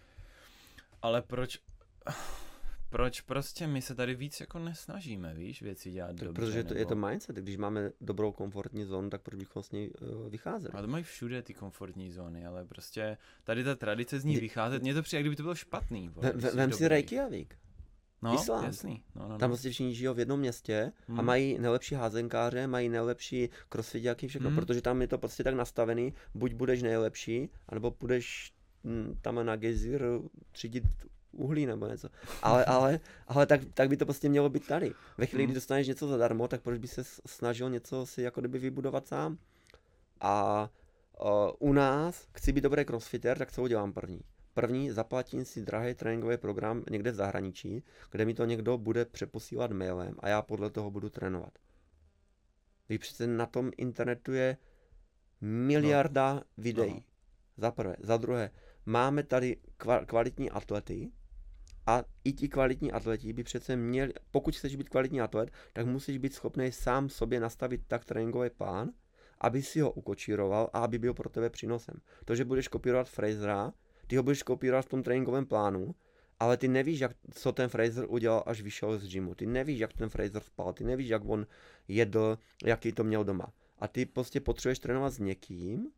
Ale 1.03 1.23
proč, 1.23 1.59
proč 2.91 3.21
prostě 3.21 3.67
my 3.67 3.83
se 3.83 3.95
tady 3.95 4.15
víc 4.15 4.41
jako 4.41 4.59
nesnažíme, 4.59 5.35
víš, 5.35 5.63
věci 5.63 5.91
dělat 5.91 6.07
tak 6.07 6.17
dobře? 6.17 6.33
Protože 6.33 6.65
to, 6.65 6.69
nebo... 6.69 6.79
je 6.81 6.87
to 6.87 6.97
mindset, 6.97 7.37
když 7.37 7.57
máme 7.57 7.91
dobrou 8.01 8.33
komfortní 8.33 8.85
zónu, 8.85 9.11
tak 9.11 9.23
proč 9.23 9.39
bychom 9.39 9.63
s 9.63 9.71
ní 9.71 9.91
uh, 9.91 10.29
vycházeli? 10.29 10.73
Ale 10.73 10.83
to 10.83 10.89
mají 10.89 11.05
všude 11.05 11.43
ty 11.43 11.55
komfortní 11.55 12.11
zóny, 12.11 12.47
ale 12.47 12.65
prostě 12.65 13.19
tady 13.45 13.65
ta 13.65 13.75
tradice 13.75 14.21
z 14.21 14.25
ní 14.25 14.35
je... 14.35 14.41
vycházet, 14.41 14.83
mně 14.83 14.95
to 14.95 15.03
přijde, 15.03 15.21
kdyby 15.21 15.37
to 15.37 15.43
bylo 15.43 15.55
špatný. 15.55 16.09
Vole, 16.09 16.33
v, 16.33 16.55
vem 16.55 16.73
si 16.73 16.89
Reykjavik. 16.89 17.55
No, 18.23 18.35
Island. 18.35 18.65
jasný. 18.65 19.05
No, 19.15 19.23
no, 19.23 19.29
no. 19.29 19.39
Tam 19.39 19.51
prostě 19.51 19.71
všichni 19.71 19.95
žijou 19.95 20.15
v 20.15 20.19
jednom 20.19 20.41
městě 20.41 20.93
hmm. 21.09 21.19
a 21.19 21.23
mají 21.23 21.59
nejlepší 21.59 21.95
házenkáře, 21.95 22.67
mají 22.67 22.89
nejlepší 22.89 23.49
crossfitiáky, 23.69 24.29
všechno, 24.29 24.49
hmm. 24.49 24.57
protože 24.57 24.83
tam 24.83 25.01
je 25.01 25.09
to 25.09 25.19
prostě 25.19 25.45
tak 25.45 25.55
nastavený, 25.55 26.15
buď 26.35 26.55
budeš 26.55 26.83
nejlepší, 26.83 27.51
anebo 27.69 27.91
budeš 28.01 28.53
hm, 28.85 29.19
tam 29.21 29.47
na 29.47 29.57
gejzír 29.57 30.03
třídit 30.53 30.85
uhlí 31.33 31.67
nebo 31.67 31.87
něco. 31.87 32.09
Ale, 32.43 32.65
ale, 32.65 33.01
ale 33.27 33.47
tak, 33.47 33.61
tak 33.75 33.89
by 33.89 33.97
to 33.97 34.05
prostě 34.05 34.29
mělo 34.29 34.49
být 34.49 34.67
tady. 34.67 34.93
Ve 35.19 35.27
chvíli, 35.27 35.45
kdy 35.45 35.53
hmm. 35.53 35.55
dostaneš 35.55 35.89
něco 35.89 36.09
zadarmo, 36.09 36.49
tak 36.49 36.63
proč 36.63 36.79
by 36.79 36.89
se 36.89 37.05
snažil 37.27 37.71
něco 37.71 38.07
si 38.07 38.23
jako 38.23 38.41
kdyby 38.41 38.59
vybudovat 38.59 39.07
sám? 39.07 39.39
A 40.21 40.69
uh, 41.21 41.69
u 41.69 41.73
nás, 41.73 42.29
chci 42.35 42.53
být 42.53 42.61
dobrý 42.61 42.85
crossfitter, 42.85 43.39
tak 43.39 43.53
co 43.53 43.63
udělám 43.63 43.93
první? 43.93 44.21
První, 44.55 44.91
zaplatím 44.91 45.45
si 45.45 45.63
drahý 45.63 45.95
tréninkový 45.95 46.37
program 46.37 46.85
někde 46.91 47.11
v 47.11 47.15
zahraničí, 47.15 47.83
kde 48.11 48.25
mi 48.25 48.35
to 48.35 48.45
někdo 48.45 48.79
bude 48.79 49.05
přeposílat 49.05 49.73
mailem 49.73 50.15
a 50.19 50.29
já 50.29 50.43
podle 50.43 50.71
toho 50.71 50.91
budu 50.91 51.11
trénovat. 51.11 51.59
Vy 52.89 52.99
přece 52.99 53.27
na 53.27 53.47
tom 53.47 53.71
internetu 53.77 54.33
je 54.33 54.57
miliarda 55.41 56.35
no. 56.35 56.43
videí. 56.57 56.95
No. 56.95 57.03
Za 57.57 57.71
prvé. 57.71 57.97
Za 58.01 58.17
druhé, 58.17 58.51
máme 58.87 59.23
tady 59.23 59.57
kvalitní 60.07 60.51
atlety, 60.51 61.11
a 61.89 62.05
i 62.25 62.33
ti 62.33 62.49
kvalitní 62.49 62.93
atleti 62.93 63.33
by 63.33 63.43
přece 63.43 63.77
měli, 63.77 64.13
pokud 64.31 64.57
chceš 64.57 64.77
být 64.77 64.89
kvalitní 64.89 65.21
atlet, 65.21 65.51
tak 65.73 65.87
musíš 65.87 66.19
být 66.19 66.35
schopný 66.35 66.73
sám 66.73 67.09
sobě 67.09 67.41
nastavit 67.41 67.81
tak 67.89 68.05
tréninkový 68.05 68.51
plán, 68.51 68.91
aby 69.41 69.63
si 69.63 69.81
ho 69.81 69.91
ukočíroval 69.91 70.71
a 70.73 70.79
aby 70.79 70.99
byl 70.99 71.15
pro 71.15 71.29
tebe 71.29 71.51
přínosem. 71.51 71.95
To, 72.25 72.37
že 72.37 72.45
budeš 72.45 72.69
kopírovat 72.69 73.09
Frasera, 73.09 73.73
ty 74.07 74.17
ho 74.17 74.23
budeš 74.23 74.43
kopírovat 74.43 74.85
v 74.85 74.89
tom 74.89 75.03
tréninkovém 75.03 75.47
plánu, 75.47 75.95
ale 76.41 76.57
ty 76.57 76.69
nevíš, 76.69 77.01
jak, 77.01 77.17
co 77.31 77.53
ten 77.53 77.69
Fraser 77.69 78.05
udělal, 78.09 78.43
až 78.47 78.61
vyšel 78.61 78.99
z 78.99 79.09
gymu. 79.09 79.35
Ty 79.35 79.47
nevíš, 79.47 79.79
jak 79.79 79.93
ten 79.93 80.09
Fraser 80.09 80.43
spal, 80.43 80.73
ty 80.73 80.85
nevíš, 80.85 81.09
jak 81.09 81.23
on 81.25 81.47
jedl, 81.89 82.39
jaký 82.65 82.93
to 82.93 83.05
měl 83.05 83.25
doma. 83.25 83.53
A 83.79 83.89
ty 83.89 84.07
prostě 84.07 84.41
potřebuješ 84.41 84.79
trénovat 84.79 85.13
s 85.13 85.19
někým, 85.19 85.91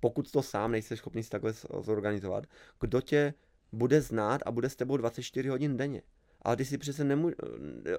pokud 0.00 0.30
to 0.30 0.42
sám 0.42 0.72
nejsi 0.72 0.96
schopný 0.96 1.22
si 1.22 1.30
takhle 1.30 1.52
zorganizovat, 1.80 2.46
kdo 2.80 3.00
tě 3.00 3.34
bude 3.72 4.00
znát 4.00 4.40
a 4.46 4.50
bude 4.50 4.68
s 4.68 4.76
tebou 4.76 4.96
24 4.96 5.48
hodin 5.48 5.76
denně. 5.76 6.02
Ale 6.42 6.56
ty 6.56 6.64
si 6.64 6.78
přece 6.78 7.04
nemůžeš, 7.04 7.36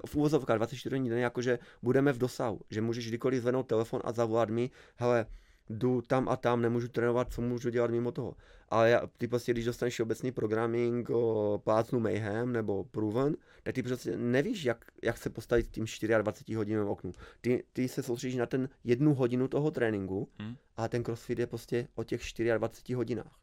v 0.06 0.16
úvozovkách 0.16 0.56
24 0.56 0.96
hodin 0.96 1.10
denně, 1.10 1.24
jakože 1.24 1.58
budeme 1.82 2.12
v 2.12 2.18
dosahu, 2.18 2.60
že 2.70 2.80
můžeš 2.80 3.08
kdykoliv 3.08 3.42
zvednout 3.42 3.66
telefon 3.66 4.00
a 4.04 4.12
zavolat 4.12 4.50
mi, 4.50 4.70
hele, 4.96 5.26
jdu 5.70 6.02
tam 6.02 6.28
a 6.28 6.36
tam, 6.36 6.62
nemůžu 6.62 6.88
trénovat, 6.88 7.32
co 7.32 7.42
můžu 7.42 7.70
dělat 7.70 7.90
mimo 7.90 8.12
toho. 8.12 8.36
Ale 8.68 8.90
já, 8.90 9.02
ty 9.18 9.28
prostě, 9.28 9.52
když 9.52 9.64
dostaneš 9.64 10.00
obecný 10.00 10.32
programming 10.32 11.10
o 11.10 11.60
plácnu 11.64 12.00
Mayhem 12.00 12.52
nebo 12.52 12.84
Proven, 12.84 13.36
tak 13.62 13.74
ty 13.74 13.82
prostě 13.82 14.16
nevíš, 14.16 14.64
jak, 14.64 14.84
jak 15.02 15.18
se 15.18 15.30
postavit 15.30 15.70
tím 15.70 15.84
24 16.18 16.56
hodinovým 16.56 16.88
oknu. 16.88 17.12
Ty, 17.40 17.64
ty 17.72 17.88
se 17.88 18.02
soustředíš 18.02 18.36
na 18.36 18.46
ten 18.46 18.68
jednu 18.84 19.14
hodinu 19.14 19.48
toho 19.48 19.70
tréninku 19.70 20.28
hmm. 20.38 20.56
a 20.76 20.88
ten 20.88 21.02
crossfit 21.02 21.38
je 21.38 21.46
prostě 21.46 21.88
o 21.94 22.04
těch 22.04 22.20
24 22.58 22.94
hodinách. 22.94 23.41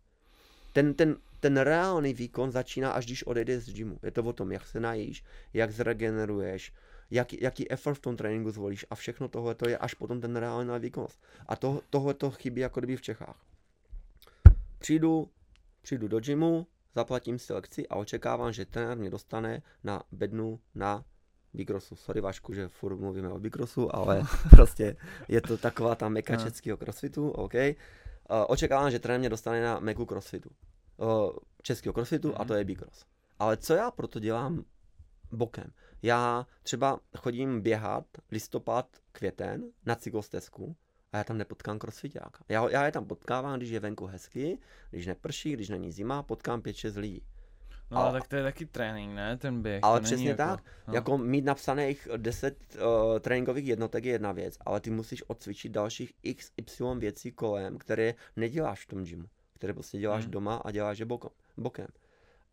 Ten, 0.73 0.93
ten 0.93 1.15
ten 1.39 1.57
reálný 1.57 2.13
výkon 2.13 2.51
začíná, 2.51 2.91
až 2.91 3.05
když 3.05 3.27
odejdeš 3.27 3.63
z 3.63 3.73
gymu. 3.73 3.99
Je 4.03 4.11
to 4.11 4.23
o 4.23 4.33
tom, 4.33 4.51
jak 4.51 4.67
se 4.67 4.79
najíš, 4.79 5.23
jak 5.53 5.71
zregeneruješ, 5.71 6.73
jaký, 7.11 7.37
jaký 7.41 7.71
effort 7.71 7.95
v 7.95 8.01
tom 8.01 8.17
tréninku 8.17 8.51
zvolíš 8.51 8.85
a 8.89 8.95
všechno 8.95 9.27
tohle 9.27 9.55
to 9.55 9.69
je 9.69 9.77
až 9.77 9.93
potom 9.93 10.21
ten 10.21 10.35
reálná 10.35 10.77
výkonnost. 10.77 11.21
A 11.47 11.55
to, 11.55 11.81
tohle 11.89 12.13
to 12.13 12.31
chybí 12.31 12.61
jako 12.61 12.79
kdyby 12.79 12.95
v 12.97 13.01
Čechách. 13.01 13.45
Přijdu, 14.79 15.29
přijdu 15.81 16.07
do 16.07 16.19
gymu, 16.19 16.67
zaplatím 16.95 17.39
si 17.39 17.53
lekci 17.53 17.87
a 17.87 17.95
očekávám, 17.95 18.53
že 18.53 18.65
trenér 18.65 18.97
mě 18.97 19.09
dostane 19.09 19.61
na 19.83 20.03
bednu 20.11 20.59
na 20.75 21.05
Bikrosu. 21.53 21.95
Sorry 21.95 22.21
Vašku, 22.21 22.53
že 22.53 22.67
furt 22.67 22.97
mluvíme 22.97 23.29
o 23.29 23.39
Bikrosu, 23.39 23.95
ale 23.95 24.23
prostě 24.49 24.95
je 25.27 25.41
to 25.41 25.57
taková 25.57 25.95
ta 25.95 26.09
meka 26.09 26.33
No. 26.35 26.43
českého 26.43 26.77
crossfitu, 26.77 27.29
OK. 27.29 27.53
Uh, 28.31 28.45
očekávám, 28.47 28.91
že 28.91 28.99
trenér 28.99 29.19
mě 29.19 29.29
dostane 29.29 29.63
na 29.63 29.79
meku 29.79 30.05
crossfitu. 30.05 30.49
Uh, 30.97 31.31
českého 31.61 31.93
crossfitu 31.93 32.41
a 32.41 32.45
to 32.45 32.53
je 32.53 32.63
Bikros. 32.63 33.05
Ale 33.39 33.57
co 33.57 33.73
já 33.73 33.91
proto 33.91 34.19
dělám 34.19 34.65
bokem? 35.31 35.71
Já 36.01 36.47
třeba 36.63 36.99
chodím 37.17 37.61
běhat 37.61 38.05
listopad, 38.31 38.87
květen 39.11 39.63
na 39.85 39.95
cyklostezku 39.95 40.75
a 41.11 41.17
já 41.17 41.23
tam 41.23 41.37
nepotkám 41.37 41.79
crossfitáka. 41.79 42.43
Já, 42.49 42.69
já 42.69 42.85
je 42.85 42.91
tam 42.91 43.05
potkávám, 43.05 43.57
když 43.57 43.69
je 43.69 43.79
venku 43.79 44.05
hezky, 44.05 44.59
když 44.89 45.07
neprší, 45.07 45.53
když 45.53 45.69
není 45.69 45.91
zima, 45.91 46.23
potkám 46.23 46.61
5-6 46.61 46.99
lidí. 46.99 47.23
No 47.91 47.97
ale 47.97 48.11
tak 48.11 48.27
to 48.27 48.35
je 48.35 48.43
taky 48.43 48.65
trénink, 48.65 49.15
ne? 49.15 49.37
Ten 49.37 49.61
běh. 49.61 49.79
Ale 49.83 49.99
to 49.99 50.03
není 50.03 50.05
přesně 50.05 50.29
jako, 50.29 50.37
tak. 50.37 50.63
No. 50.87 50.93
Jako 50.93 51.17
mít 51.17 51.45
napsaných 51.45 52.07
10 52.17 52.57
uh, 52.75 53.19
tréninkových 53.19 53.65
jednotek 53.65 54.05
je 54.05 54.11
jedna 54.11 54.31
věc, 54.31 54.57
ale 54.65 54.79
ty 54.79 54.89
musíš 54.89 55.23
odcvičit 55.29 55.71
dalších 55.71 56.13
x, 56.23 56.51
y 56.57 56.99
věcí 56.99 57.31
kolem, 57.31 57.77
které 57.77 58.13
neděláš 58.35 58.83
v 58.83 58.87
tom 58.87 59.03
gymu, 59.03 59.25
které 59.53 59.73
prostě 59.73 59.97
děláš 59.97 60.23
Hmm. 60.23 60.31
doma 60.31 60.55
a 60.55 60.71
děláš 60.71 60.99
je 60.99 61.05
bokom, 61.05 61.31
bokem. 61.57 61.87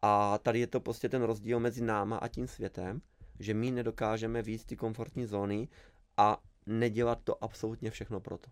A 0.03 0.39
tady 0.39 0.61
je 0.61 0.67
to 0.67 0.81
prostě 0.81 1.09
ten 1.09 1.23
rozdíl 1.23 1.61
mezi 1.61 1.83
náma 1.85 2.17
a 2.17 2.29
tím 2.29 2.49
světem, 2.49 3.01
že 3.41 3.55
my 3.55 3.71
nedokážeme 3.71 4.43
víc 4.43 4.65
ty 4.65 4.77
komfortní 4.77 5.27
zóny 5.27 5.69
a 6.17 6.43
nedělat 6.67 7.19
to 7.25 7.45
absolutně 7.45 7.91
všechno 7.91 8.21
proto. 8.21 8.51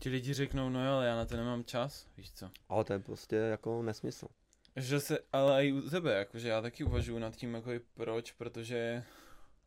Ti 0.00 0.08
lidi 0.08 0.32
řeknou, 0.32 0.68
no 0.68 0.86
jo, 0.86 0.92
ale 0.92 1.06
já 1.06 1.16
na 1.16 1.24
to 1.24 1.36
nemám 1.36 1.64
čas, 1.64 2.06
víš 2.16 2.32
co. 2.32 2.50
Ale 2.68 2.84
to 2.84 2.92
je 2.92 2.98
prostě 2.98 3.36
jako 3.36 3.82
nesmysl. 3.82 4.26
Že 4.76 5.00
se, 5.00 5.18
ale 5.32 5.66
i 5.66 5.72
u 5.72 5.90
tebe, 5.90 6.14
jakože 6.14 6.48
já 6.48 6.60
taky 6.62 6.84
uvažuji 6.84 7.18
nad 7.18 7.36
tím, 7.36 7.54
jako 7.54 7.72
i 7.72 7.80
proč, 7.94 8.32
protože, 8.32 9.04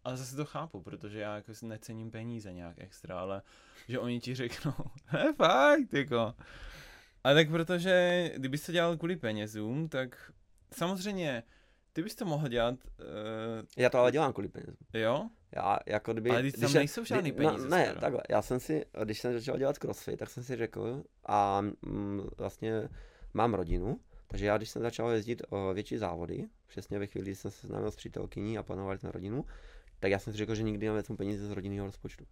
ale 0.03 0.17
zase 0.17 0.35
to 0.35 0.45
chápu, 0.45 0.81
protože 0.81 1.19
já 1.19 1.35
jako 1.35 1.53
si 1.53 1.65
necením 1.65 2.11
peníze 2.11 2.53
nějak 2.53 2.75
extra, 2.79 3.19
ale 3.19 3.41
že 3.87 3.99
oni 3.99 4.19
ti 4.19 4.35
řeknou, 4.35 4.73
he, 5.05 5.33
fakt, 5.33 5.93
jako. 5.93 6.33
A 7.23 7.33
tak 7.33 7.49
protože, 7.49 8.31
kdybys 8.35 8.65
to 8.65 8.71
dělal 8.71 8.97
kvůli 8.97 9.15
penězům, 9.15 9.89
tak 9.89 10.31
samozřejmě, 10.73 11.43
ty 11.93 12.03
bys 12.03 12.15
to 12.15 12.25
mohl 12.25 12.47
dělat, 12.47 12.75
uh, 12.99 13.05
Já 13.77 13.89
to 13.89 13.97
ale 13.99 14.11
dělám 14.11 14.33
kvůli 14.33 14.47
penězům. 14.47 14.77
jo, 14.93 15.29
Já 15.55 15.79
jako 15.85 16.13
kdyby... 16.13 16.29
ale 16.29 16.41
když 16.41 16.53
tam 16.53 16.73
nejsou 16.73 17.03
žádný 17.03 17.31
kdy- 17.31 17.45
peníze. 17.45 17.63
No, 17.63 17.69
ne, 17.69 17.85
skoro. 17.85 18.01
takhle, 18.01 18.21
já 18.29 18.41
jsem 18.41 18.59
si, 18.59 18.85
když 19.03 19.19
jsem 19.21 19.33
začal 19.33 19.57
dělat 19.57 19.77
crossfit, 19.77 20.19
tak 20.19 20.29
jsem 20.29 20.43
si 20.43 20.55
řekl 20.55 21.03
a 21.25 21.61
mm, 21.61 22.27
vlastně 22.37 22.89
mám 23.33 23.53
rodinu, 23.53 23.99
takže 24.27 24.45
já 24.45 24.57
když 24.57 24.69
jsem 24.69 24.81
začal 24.81 25.09
jezdit 25.09 25.41
o, 25.49 25.73
větší 25.73 25.97
závody, 25.97 26.47
přesně 26.67 26.99
ve 26.99 27.07
chvíli, 27.07 27.25
kdy 27.25 27.35
jsem 27.35 27.51
se 27.51 27.57
seznámil 27.57 27.91
s 27.91 27.95
přítelkyní 27.95 28.57
a 28.57 28.63
plánovali 28.63 28.97
jsme 28.97 29.11
rodinu, 29.11 29.45
tak 29.99 30.11
já 30.11 30.19
jsem 30.19 30.33
si 30.33 30.37
řekl, 30.37 30.55
že 30.55 30.63
nikdy 30.63 30.87
nevezmu 30.87 31.17
peníze 31.17 31.47
z 31.47 31.51
rodinného 31.51 31.85
rozpočtu. 31.85 32.25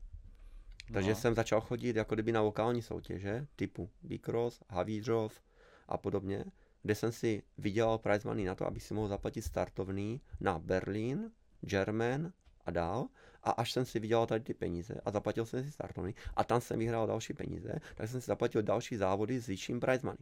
Takže 0.93 1.09
No. 1.09 1.15
jsem 1.15 1.35
začal 1.35 1.61
chodit 1.61 1.95
jako 1.95 2.15
kdyby 2.15 2.31
na 2.31 2.41
lokální 2.41 2.81
soutěže, 2.81 3.47
typu 3.55 3.89
Bikros, 4.03 4.59
Havířov 4.69 5.41
a 5.87 5.97
podobně, 5.97 6.45
kde 6.83 6.95
jsem 6.95 7.11
si 7.11 7.43
vydělal 7.57 7.97
prize 7.97 8.27
money 8.27 8.45
na 8.45 8.55
to, 8.55 8.67
abych 8.67 8.83
si 8.83 8.93
mohl 8.93 9.07
zaplatit 9.07 9.41
startovný 9.41 10.21
na 10.39 10.59
Berlín, 10.59 11.31
German 11.61 12.33
a 12.65 12.71
dál. 12.71 13.07
A 13.43 13.51
až 13.51 13.71
jsem 13.71 13.85
si 13.85 13.99
vydělal 13.99 14.25
tady 14.27 14.43
ty 14.43 14.53
peníze 14.53 15.01
a 15.05 15.11
zaplatil 15.11 15.45
jsem 15.45 15.63
si 15.63 15.71
startovný 15.71 16.15
a 16.35 16.43
tam 16.43 16.61
jsem 16.61 16.79
vyhrál 16.79 17.07
další 17.07 17.33
peníze, 17.33 17.79
tak 17.95 18.09
jsem 18.09 18.21
si 18.21 18.27
zaplatil 18.27 18.61
další 18.63 18.95
závody 18.97 19.39
s 19.39 19.47
vyšším 19.47 19.79
prize 19.79 20.01
money. 20.03 20.17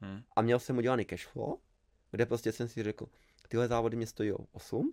Hm. 0.00 0.22
A 0.36 0.42
měl 0.42 0.58
jsem 0.58 0.78
udělaný 0.78 1.04
cash 1.04 1.26
flow, 1.26 1.56
kde 2.10 2.26
prostě 2.26 2.52
jsem 2.52 2.68
si 2.68 2.82
řekl, 2.82 3.06
tyhle 3.48 3.68
závody 3.68 3.96
mě 3.96 4.06
stojí 4.06 4.32
8, 4.52 4.92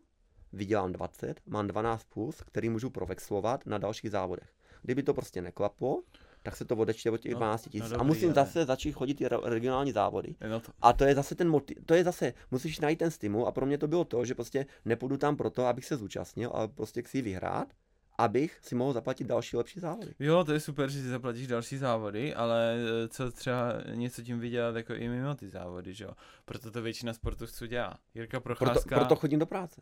vydělám 0.54 0.91
20, 0.91 1.41
mám 1.45 1.68
12 1.68 2.04
plus, 2.04 2.41
který 2.41 2.70
můžu 2.70 2.89
provexlovat 2.89 3.66
na 3.66 3.78
dalších 3.78 4.12
závodech. 4.12 4.49
Kdyby 4.82 5.04
to 5.04 5.14
prostě 5.14 5.41
neklaplo, 5.41 6.04
tak 6.43 6.56
se 6.56 6.66
to 6.66 6.76
odečte 6.76 7.12
od 7.12 7.18
těch 7.18 7.32
No, 7.32 7.38
12 7.38 7.68
tisíc. 7.70 7.91
no 7.91 7.99
a 7.99 8.04
musím 8.04 8.28
ale- 8.28 8.34
zase 8.36 8.66
začít 8.66 8.91
chodit 8.91 9.14
ty 9.14 9.28
re- 9.28 9.38
regionální 9.43 9.91
závody. 9.91 10.36
No 10.49 10.60
to, 10.60 10.72
A 10.82 10.93
to 10.93 11.04
je 11.04 11.16
zase 11.16 11.36
ten 11.36 11.49
motiv, 11.49 11.78
to 11.86 11.93
je 11.93 12.04
zase, 12.04 12.34
musíš 12.51 12.80
najít 12.80 12.99
ten 12.99 13.12
stimul 13.12 13.47
a 13.47 13.51
pro 13.51 13.66
mě 13.66 13.78
to 13.78 13.88
bylo 13.88 14.06
to, 14.06 14.26
že 14.26 14.36
prostě 14.36 14.66
nepůjdu 14.86 15.18
tam 15.18 15.36
proto, 15.38 15.66
abych 15.66 15.86
se 15.86 15.97
zúčastnil, 15.97 16.51
ale 16.54 16.68
prostě 16.68 17.01
chci 17.01 17.22
vyhrát, 17.22 17.74
abych 18.18 18.59
si 18.61 18.76
mohl 18.76 18.93
zaplatit 18.93 19.24
další 19.28 19.57
lepší 19.57 19.80
závody. 19.80 20.14
Jo, 20.20 20.43
to 20.43 20.53
je 20.53 20.59
super, 20.59 20.89
že 20.89 21.01
si 21.01 21.07
zaplatíš 21.09 21.47
další 21.47 21.78
závody, 21.78 22.34
ale 22.34 22.76
eh, 23.03 23.07
co 23.07 23.32
třeba 23.32 23.74
něco 23.93 24.22
tím 24.24 24.39
vydělat 24.39 24.76
jako 24.76 24.93
i 24.93 25.09
mimo 25.09 25.36
ty 25.36 25.49
závody, 25.49 25.93
že 25.93 26.03
jo? 26.03 26.11
Proto 26.45 26.72
to 26.72 26.82
většina 26.82 27.14
sportovců 27.14 27.66
dělá. 27.66 27.99
Jirka 28.16 28.39
Proto, 28.39 28.66
Procházka... 28.66 28.95
proto 28.95 29.16
chodím 29.16 29.39
do 29.39 29.45
práce. 29.45 29.82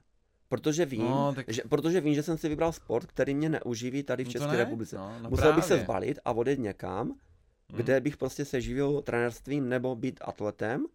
Protože 0.50 0.86
vím, 0.86 1.02
No, 1.02 1.34
tak- 1.36 1.46
že, 1.50 1.62
protože 1.70 2.02
vím, 2.02 2.14
že 2.14 2.24
jsem 2.24 2.38
si 2.38 2.50
vybral 2.50 2.72
sport, 2.72 3.06
který 3.08 3.36
mě 3.36 3.50
neuživí 3.50 4.04
tady 4.04 4.24
v 4.24 4.28
No 4.28 4.32
České 4.32 4.48
ne, 4.52 4.58
republice. 4.58 4.98
No, 4.98 5.20
no 5.22 5.30
Musel 5.30 5.54
bych 5.54 5.64
se 5.64 5.68
právě. 5.68 5.84
zbalit 5.86 6.20
a 6.26 6.32
odjet 6.32 6.60
někam, 6.60 7.08
Hm. 7.10 7.76
kde 7.78 8.00
bych 8.00 8.18
prostě 8.18 8.46
se 8.46 8.62
živil 8.62 9.02
trenérstvím 9.02 9.70
nebo 9.70 9.96
být 9.96 10.20
atletem. 10.24 10.86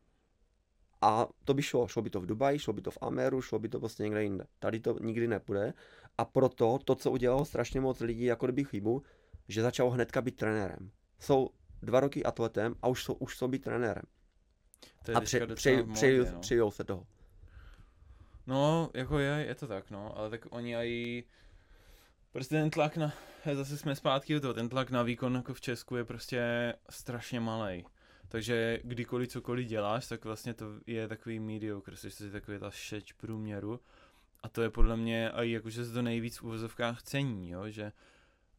A 1.03 1.27
to 1.45 1.55
by 1.55 1.63
šlo. 1.63 1.89
Šlo 1.89 2.03
by 2.03 2.11
to 2.11 2.21
v 2.21 2.27
Dubaji, 2.27 2.59
šlo 2.59 2.73
by 2.73 2.81
to 2.83 2.91
v 2.91 2.99
Ameru, 3.01 3.43
šlo 3.43 3.59
by 3.59 3.69
to 3.69 3.79
prostě 3.79 4.03
někde 4.03 4.23
jinde. 4.23 4.45
Tady 4.59 4.81
to 4.81 4.97
nikdy 5.01 5.29
nepůjde. 5.29 5.73
A 6.19 6.25
proto 6.25 6.79
to, 6.85 6.95
co 6.95 7.11
udělalo 7.11 7.45
strašně 7.45 7.81
moc 7.81 8.01
lidí, 8.01 8.25
jako 8.25 8.47
kdyby 8.47 8.65
chybu, 8.65 9.03
že 9.49 9.63
začal 9.63 9.91
hnedka 9.91 10.23
být 10.23 10.37
trenérem. 10.37 10.91
Jsou 11.19 11.51
dva 11.83 12.01
roky 12.01 12.25
atletem 12.25 12.75
a 12.83 12.89
už 12.89 13.05
jsou, 13.05 13.15
už 13.15 13.37
jsou 13.37 13.49
být 13.49 13.65
trenérem. 13.65 14.05
To 15.05 15.11
je 15.11 15.15
A 15.15 15.21
pře, 15.21 15.41
módě, 15.41 15.55
přeji, 15.55 16.19
no. 16.33 16.41
přejou 16.41 16.71
se 16.71 16.85
toho. 16.85 17.07
No, 18.47 18.91
jako 18.95 19.19
je, 19.19 19.45
je 19.49 19.55
to 19.55 19.67
tak, 19.67 19.91
no, 19.91 20.19
ale 20.19 20.31
tak 20.31 20.47
oni 20.51 20.77
aj 20.77 21.23
prostě 22.33 22.55
ten 22.55 22.71
tlak 22.71 22.97
na, 22.97 23.13
zase 23.55 23.77
jsme 23.79 23.97
zpátky 23.97 24.37
u 24.37 24.41
toho, 24.41 24.55
ten 24.55 24.69
tlak 24.69 24.91
na 24.91 25.03
výkon 25.03 25.35
jako 25.35 25.55
v 25.55 25.61
Česku 25.61 25.97
je 25.97 26.05
prostě 26.05 26.75
strašně 26.91 27.41
malý. 27.41 27.85
Takže 28.29 28.81
kdykoliv 28.85 29.29
cokoliv 29.29 29.67
děláš, 29.67 30.07
tak 30.07 30.25
vlastně 30.25 30.55
to 30.55 30.67
je 30.87 31.09
takový 31.09 31.41
mediocre, 31.41 31.97
což 31.97 32.21
je 32.21 32.31
takový 32.31 32.59
ta 32.59 32.71
šeč 32.71 33.13
průměru. 33.13 33.81
A 34.47 34.49
to 34.49 34.63
je 34.63 34.71
podle 34.71 34.97
mě 34.97 35.31
i 35.31 35.51
jakože 35.51 35.85
se 35.85 35.93
to 35.93 36.03
nejvíc 36.03 36.37
v 36.37 36.43
uvozovkách 36.43 37.03
cení, 37.03 37.51
jo, 37.51 37.69
že 37.69 37.93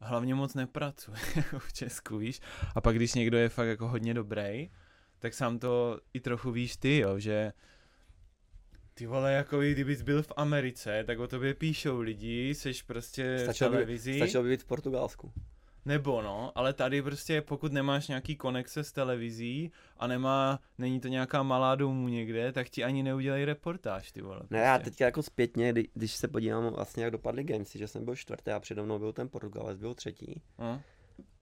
hlavně 0.00 0.34
moc 0.34 0.54
nepracuje 0.54 1.18
jako 1.36 1.58
v 1.58 1.72
Česku, 1.72 2.18
víš. 2.18 2.40
A 2.74 2.80
pak 2.80 2.96
když 2.96 3.14
někdo 3.14 3.38
je 3.38 3.48
fakt 3.48 3.68
jako 3.68 3.88
hodně 3.88 4.14
dobrý, 4.14 4.70
tak 5.18 5.34
sám 5.34 5.58
to 5.58 6.00
i 6.14 6.20
trochu 6.20 6.50
víš 6.50 6.76
ty, 6.76 6.98
jo, 6.98 7.18
že 7.18 7.52
ty 8.94 9.06
vole, 9.06 9.32
jako 9.32 9.60
kdybys 9.60 10.02
byl 10.02 10.22
v 10.22 10.32
Americe, 10.36 11.04
tak 11.06 11.18
o 11.18 11.28
tobě 11.28 11.54
píšou 11.54 12.00
lidi, 12.00 12.54
seš 12.54 12.82
prostě 12.82 13.36
v 13.36 13.42
Stačilo 13.42 13.70
by, 13.70 13.76
televizi. 13.76 14.16
stačilo 14.16 14.42
by 14.42 14.48
být 14.48 14.62
v 14.62 14.66
Portugalsku. 14.66 15.32
Nebo 15.88 16.22
no, 16.22 16.52
ale 16.54 16.72
tady 16.72 17.02
prostě 17.02 17.42
pokud 17.42 17.72
nemáš 17.72 18.08
nějaký 18.08 18.36
konexe 18.36 18.84
s 18.84 18.92
televizí 18.92 19.72
a 19.96 20.06
nemá, 20.06 20.60
není 20.78 21.00
to 21.00 21.08
nějaká 21.08 21.42
malá 21.42 21.74
domů 21.74 22.08
někde, 22.08 22.52
tak 22.52 22.68
ti 22.68 22.84
ani 22.84 23.02
neudělají 23.02 23.44
reportáž, 23.44 24.12
ty 24.12 24.22
vole. 24.22 24.40
Ne, 24.50 24.58
já 24.58 24.78
prostě. 24.78 24.90
teďka 24.90 25.04
jako 25.04 25.22
zpětně, 25.22 25.72
kdy, 25.72 25.88
když 25.94 26.12
se 26.12 26.28
podívám 26.28 26.72
vlastně, 26.72 27.04
jak 27.04 27.12
dopadly 27.12 27.44
gamesy, 27.44 27.78
že 27.78 27.88
jsem 27.88 28.04
byl 28.04 28.16
čtvrtý 28.16 28.50
a 28.50 28.60
přede 28.60 28.82
mnou 28.82 28.98
byl 28.98 29.12
ten 29.12 29.28
Portugalec, 29.28 29.78
byl 29.78 29.94
třetí. 29.94 30.42
No, 30.58 30.80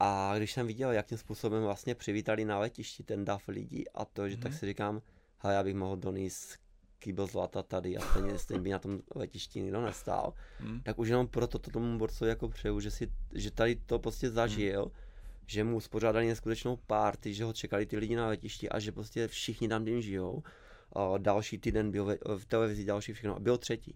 A 0.00 0.32
když 0.36 0.52
jsem 0.52 0.66
viděl, 0.66 0.92
jakým 0.92 1.18
způsobem 1.18 1.62
vlastně 1.62 1.94
přivítali 1.94 2.44
na 2.44 2.58
letišti 2.58 3.02
ten 3.02 3.24
dav 3.24 3.48
lidí 3.48 3.88
a 3.88 4.04
to, 4.04 4.28
že 4.28 4.36
tak 4.36 4.50
Mhm. 4.50 4.58
si 4.58 4.66
říkám, 4.66 5.02
hele, 5.38 5.54
já 5.54 5.62
bych 5.62 5.74
mohl 5.74 5.96
donést 5.96 6.65
kýbl 7.06 7.26
zlata 7.26 7.62
tady 7.62 7.96
a 7.96 8.00
stejně, 8.00 8.38
stejně 8.38 8.62
by 8.62 8.70
na 8.70 8.78
tom 8.78 9.00
letišti 9.14 9.62
nikdo 9.62 9.80
nestál. 9.80 10.34
hm. 10.60 10.80
Tak 10.82 10.98
už 10.98 11.08
jenom 11.08 11.28
proto 11.28 11.58
to 11.58 11.70
tomu 11.70 11.98
borcovi 11.98 12.28
jako 12.28 12.48
přeju, 12.48 12.80
že, 12.80 12.90
si, 12.90 13.12
že 13.34 13.50
tady 13.50 13.76
to 13.76 13.98
prostě 13.98 14.30
zažil, 14.30 14.90
že 15.46 15.64
mu 15.64 15.76
uspořádali 15.76 16.26
neskutečnou 16.26 16.76
party, 16.76 17.34
že 17.34 17.44
ho 17.44 17.52
čekali 17.52 17.86
ty 17.86 17.96
lidi 17.96 18.16
na 18.16 18.26
letišti 18.26 18.68
a 18.68 18.78
že 18.78 18.92
prostě 18.92 19.28
všichni 19.28 19.68
tam 19.68 19.84
tím 19.84 20.02
žijou. 20.02 20.42
A 20.92 21.18
další 21.18 21.58
týden 21.58 21.90
byl 21.90 22.04
ve, 22.04 22.18
v 22.36 22.44
televizi, 22.44 22.84
další 22.84 23.12
všechno 23.12 23.36
a 23.36 23.38
byl 23.38 23.58
třetí. 23.58 23.94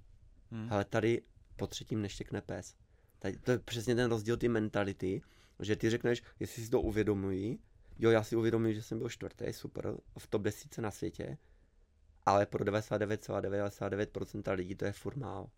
Hm. 0.50 0.68
Ale 0.70 0.84
tady 0.84 1.22
po 1.56 1.66
třetím 1.66 2.02
neštěkne 2.02 2.40
pes. 2.40 2.74
Tady 3.18 3.36
to 3.36 3.50
je 3.50 3.58
přesně 3.58 3.94
ten 3.94 4.10
rozdíl 4.10 4.36
ty 4.36 4.48
mentality, 4.48 5.22
že 5.60 5.76
ty 5.76 5.90
řekneš, 5.90 6.22
jestli 6.40 6.62
si 6.64 6.70
to 6.70 6.80
uvědomují, 6.80 7.58
jo, 7.98 8.10
já 8.10 8.22
si 8.22 8.36
uvědomuji, 8.36 8.74
že 8.74 8.82
jsem 8.82 8.98
byl 8.98 9.08
čtvrtý, 9.08 9.52
super, 9.52 9.94
v 10.18 10.26
top 10.26 10.42
desíce 10.42 10.82
na 10.82 10.90
světě, 10.90 11.38
ale 12.26 12.46
pro 12.46 12.64
99,99% 12.64 14.54
lidí 14.54 14.74
to 14.74 14.84
je 14.84 14.92
furt 14.92 15.16
málo. 15.16 15.50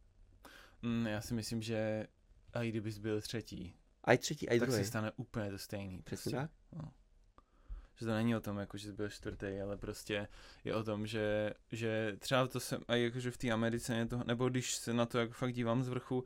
Hm, 0.82 1.06
já 1.06 1.20
si 1.20 1.34
myslím, 1.34 1.62
že 1.62 2.06
a 2.52 2.62
i 2.62 2.68
kdybys 2.68 2.98
byl 2.98 3.20
třetí, 3.20 3.74
A 4.04 4.12
i 4.12 4.18
třetí, 4.18 4.48
a 4.48 4.52
i 4.54 4.60
tak 4.60 4.68
druhý. 4.68 4.84
se 4.84 4.88
stane 4.88 5.12
úplně 5.16 5.50
to 5.50 5.58
stejný. 5.58 6.02
Přesně 6.02 6.30
prostě. 6.32 6.48
tak. 6.80 6.88
Že 7.94 8.06
to 8.06 8.12
není 8.12 8.36
o 8.36 8.40
tom, 8.40 8.58
jako, 8.58 8.76
že 8.78 8.86
jsi 8.88 8.92
byl 8.92 9.08
čtvrtý, 9.08 9.60
ale 9.62 9.76
prostě 9.76 10.28
je 10.64 10.74
o 10.74 10.82
tom, 10.84 11.06
že, 11.06 11.52
že 11.72 12.16
třeba 12.18 12.46
to 12.46 12.60
jsem, 12.60 12.80
a 12.88 12.94
jakože 12.94 13.30
v 13.30 13.36
té 13.36 13.50
Americe 13.50 13.94
je 13.96 14.06
to, 14.06 14.24
nebo 14.26 14.48
když 14.48 14.74
se 14.74 14.92
na 14.92 15.06
to 15.06 15.18
jako 15.18 15.32
fakt 15.32 15.52
dívám 15.52 15.82
z 15.82 15.88
vrchu, 15.88 16.24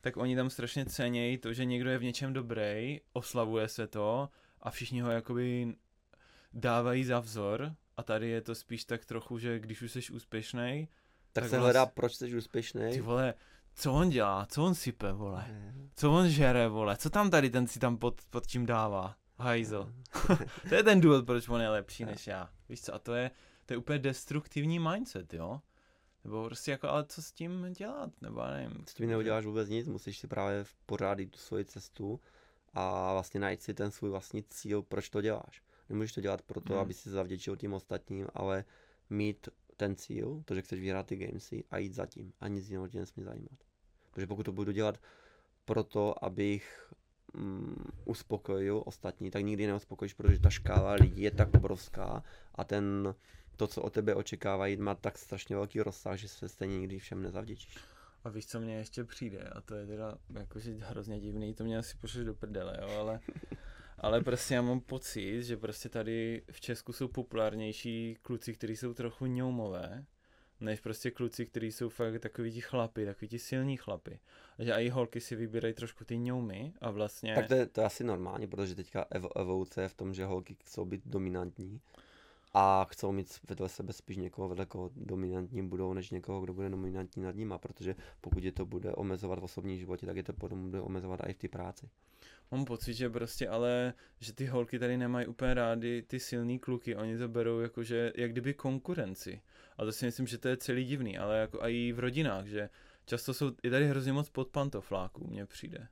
tak 0.00 0.16
oni 0.16 0.36
tam 0.36 0.50
strašně 0.50 0.86
cenějí 0.86 1.38
to, 1.38 1.52
že 1.52 1.64
někdo 1.64 1.90
je 1.90 1.98
v 1.98 2.02
něčem 2.04 2.32
dobrý, 2.32 3.00
oslavuje 3.12 3.68
se 3.68 3.86
to 3.86 4.28
a 4.62 4.70
všichni 4.70 5.00
ho 5.00 5.10
jakoby 5.10 5.74
dávají 6.52 7.04
za 7.04 7.20
vzor 7.20 7.74
a 7.96 8.02
tady 8.02 8.28
je 8.28 8.40
to 8.40 8.54
spíš 8.54 8.84
tak 8.84 9.04
trochu, 9.04 9.38
že 9.38 9.58
když 9.58 9.82
už 9.82 9.92
jsi 9.92 10.12
úspěšný, 10.12 10.88
Tak, 11.32 11.42
Tak 11.44 11.50
se 11.50 11.56
vlast- 11.56 11.62
hledá, 11.62 11.86
proč 11.86 12.14
jsi 12.16 12.36
úspěšný. 12.36 12.90
ty 12.92 13.00
vole, 13.00 13.34
co 13.74 13.92
on 13.92 14.10
dělá, 14.10 14.46
co 14.46 14.64
on 14.64 14.74
sype, 14.74 15.12
vole, 15.12 15.46
co 15.96 16.12
on 16.12 16.28
žere, 16.28 16.68
vole, 16.68 16.96
co 16.96 17.10
tam 17.10 17.30
tady 17.30 17.50
ten 17.50 17.66
si 17.66 17.78
tam 17.78 17.96
pod, 17.96 18.20
pod 18.30 18.46
tím 18.46 18.66
dává, 18.66 19.16
hajzl. 19.38 19.92
to 20.68 20.74
je 20.74 20.82
ten 20.82 21.00
důvod, 21.00 21.26
proč 21.26 21.48
on 21.48 21.60
je 21.60 21.68
lepší 21.68 22.04
než 22.04 22.26
já, 22.26 22.50
víš 22.68 22.82
co, 22.82 22.94
a 22.94 22.98
to 22.98 23.14
je, 23.14 23.30
to 23.66 23.72
je 23.74 23.76
úplně 23.78 23.98
destruktivní 23.98 24.78
mindset, 24.78 25.34
jo. 25.34 25.60
Nebo 26.24 26.44
prostě 26.44 26.70
jako, 26.70 26.88
ale 26.88 27.04
co 27.04 27.22
s 27.22 27.32
tím 27.32 27.72
dělat, 27.72 28.10
nebo 28.22 28.40
já 28.40 28.50
nevím. 28.50 28.84
S 28.88 28.94
tím 28.94 29.08
neuděláš 29.08 29.44
vůbec 29.44 29.68
nic, 29.68 29.88
musíš 29.88 30.18
si 30.18 30.26
právě 30.26 30.64
pořádit 30.86 31.26
tu 31.26 31.38
svoji 31.38 31.64
cestu 31.64 32.20
a 32.74 33.12
vlastně 33.12 33.40
najít 33.40 33.62
si 33.62 33.74
ten 33.74 33.90
svůj 33.90 34.10
vlastní 34.10 34.42
cíl, 34.42 34.82
proč 34.82 35.08
to 35.10 35.20
děláš. 35.20 35.62
Nemůžeš 35.88 36.12
to 36.12 36.20
dělat 36.20 36.42
proto, 36.42 36.72
Hmm. 36.72 36.82
aby 36.82 36.94
si 36.94 37.10
zavděčil 37.10 37.56
tím 37.56 37.72
ostatním, 37.72 38.26
ale 38.34 38.64
mít 39.10 39.48
ten 39.76 39.96
cíl, 39.96 40.42
to, 40.44 40.54
že 40.54 40.62
chceš 40.62 40.80
vyhrát 40.80 41.06
ty 41.06 41.16
gamesy 41.16 41.64
a 41.70 41.78
jít 41.78 41.94
za 41.94 42.06
tím 42.06 42.32
a 42.40 42.48
nic 42.48 42.68
jiného 42.68 42.88
tě 42.88 42.98
nesmí 42.98 43.22
zajímat. 43.22 43.58
Protože 44.10 44.26
pokud 44.26 44.42
to 44.42 44.52
budu 44.52 44.72
dělat 44.72 45.00
proto, 45.64 46.24
abych 46.24 46.92
mm, 47.34 47.84
uspokojil 48.04 48.82
ostatní, 48.86 49.30
tak 49.30 49.44
nikdy 49.44 49.66
neuspokojíš, 49.66 50.14
protože 50.14 50.38
ta 50.40 50.50
škála 50.50 50.92
lidí 50.92 51.22
je 51.22 51.30
tak 51.30 51.54
obrovská 51.54 52.22
a 52.54 52.64
ten, 52.64 53.14
to, 53.56 53.66
co 53.66 53.82
o 53.82 53.90
tebe 53.90 54.14
očekávají, 54.14 54.76
má 54.76 54.94
tak 54.94 55.18
strašně 55.18 55.56
velký 55.56 55.80
rozsah, 55.80 56.18
že 56.18 56.28
se 56.28 56.48
stejně 56.48 56.78
nikdy 56.78 56.98
všem 56.98 57.22
nezavděčíš. 57.22 57.78
A 58.24 58.28
víš, 58.28 58.46
co 58.46 58.60
mně 58.60 58.76
ještě 58.76 59.04
přijde, 59.04 59.38
a 59.48 59.60
to 59.60 59.74
je 59.74 59.86
teda 59.86 60.18
jakože 60.38 60.74
hrozně 60.80 61.20
divný, 61.20 61.54
to 61.54 61.64
mě 61.64 61.78
asi 61.78 61.96
pošleš 61.96 62.24
do 62.24 62.34
prdele, 62.34 62.78
jo, 62.82 63.00
ale, 63.00 63.20
ale 64.04 64.20
prostě 64.20 64.54
já 64.54 64.62
mám 64.62 64.80
pocit, 64.80 65.42
že 65.42 65.56
prostě 65.56 65.88
tady 65.88 66.42
v 66.50 66.60
Česku 66.60 66.92
jsou 66.92 67.08
populárnější 67.08 68.16
kluci, 68.22 68.52
kteří 68.52 68.76
jsou 68.76 68.94
trochu 68.94 69.26
ňoumové, 69.26 70.04
než 70.60 70.80
prostě 70.80 71.10
kluci, 71.10 71.46
kteří 71.46 71.72
jsou 71.72 71.88
fakt 71.88 72.20
takový 72.20 72.52
ti 72.52 72.60
chlapy, 72.60 73.06
takový 73.06 73.28
ti 73.28 73.38
silní 73.38 73.76
chlapy. 73.76 74.20
A 74.58 74.64
že 74.64 74.72
i 74.72 74.88
holky 74.88 75.20
si 75.20 75.36
vybírají 75.36 75.74
trošku 75.74 76.04
ty 76.04 76.18
ňoumy 76.18 76.72
a 76.80 76.90
vlastně... 76.90 77.34
Tak 77.34 77.48
to 77.48 77.54
je, 77.54 77.66
to 77.66 77.80
je 77.80 77.86
asi 77.86 78.04
normálně, 78.04 78.48
protože 78.48 78.74
teďka 78.74 79.06
evo, 79.10 79.36
evoluce 79.36 79.82
je 79.82 79.88
v 79.88 79.94
tom, 79.94 80.14
že 80.14 80.24
holky 80.24 80.56
chcou 80.60 80.84
být 80.84 81.02
dominantní 81.06 81.80
a 82.54 82.84
chcou 82.84 83.12
mít 83.12 83.38
vedle 83.48 83.68
sebe 83.68 83.92
spíš 83.92 84.16
někoho, 84.16 84.48
vedle 84.48 84.66
koho 84.66 84.90
dominantní 84.96 85.68
budou, 85.68 85.94
než 85.94 86.10
někoho, 86.10 86.40
kdo 86.40 86.54
bude 86.54 86.68
dominantní 86.68 87.22
nad 87.22 87.36
nima, 87.36 87.58
protože 87.58 87.96
pokud 88.20 88.44
je 88.44 88.52
to 88.52 88.66
bude 88.66 88.92
omezovat 88.92 89.38
v 89.38 89.44
osobním 89.44 89.78
životě, 89.78 90.06
tak 90.06 90.16
je 90.16 90.22
to 90.22 90.32
potom 90.32 90.70
bude 90.70 90.80
omezovat 90.80 91.20
i 91.26 91.32
v 91.32 91.38
té 91.38 91.48
práci. 91.48 91.88
Mám 92.50 92.64
pocit, 92.64 92.94
že 92.94 93.10
prostě 93.10 93.48
ale, 93.48 93.94
že 94.20 94.32
ty 94.32 94.46
holky 94.46 94.78
tady 94.78 94.96
nemají 94.96 95.26
úplně 95.26 95.54
rády 95.54 96.02
ty 96.02 96.20
silný 96.20 96.58
kluky, 96.58 96.96
oni 96.96 97.18
to 97.18 97.28
berou 97.28 97.60
jako, 97.60 97.82
že 97.82 98.12
jak 98.16 98.32
kdyby 98.32 98.54
konkurenci. 98.54 99.42
A 99.78 99.84
to 99.84 99.92
si 99.92 100.04
myslím, 100.04 100.26
že 100.26 100.38
to 100.38 100.48
je 100.48 100.56
celý 100.56 100.84
divný, 100.84 101.18
ale 101.18 101.38
jako 101.38 101.58
i 101.62 101.92
v 101.92 101.98
rodinách, 101.98 102.46
že 102.46 102.68
často 103.06 103.34
jsou, 103.34 103.52
je 103.62 103.70
tady 103.70 103.88
hrozně 103.88 104.12
moc 104.12 104.30
pod 104.30 104.48
pantofláků, 104.48 105.26
mně 105.26 105.46
přijde. 105.46 105.88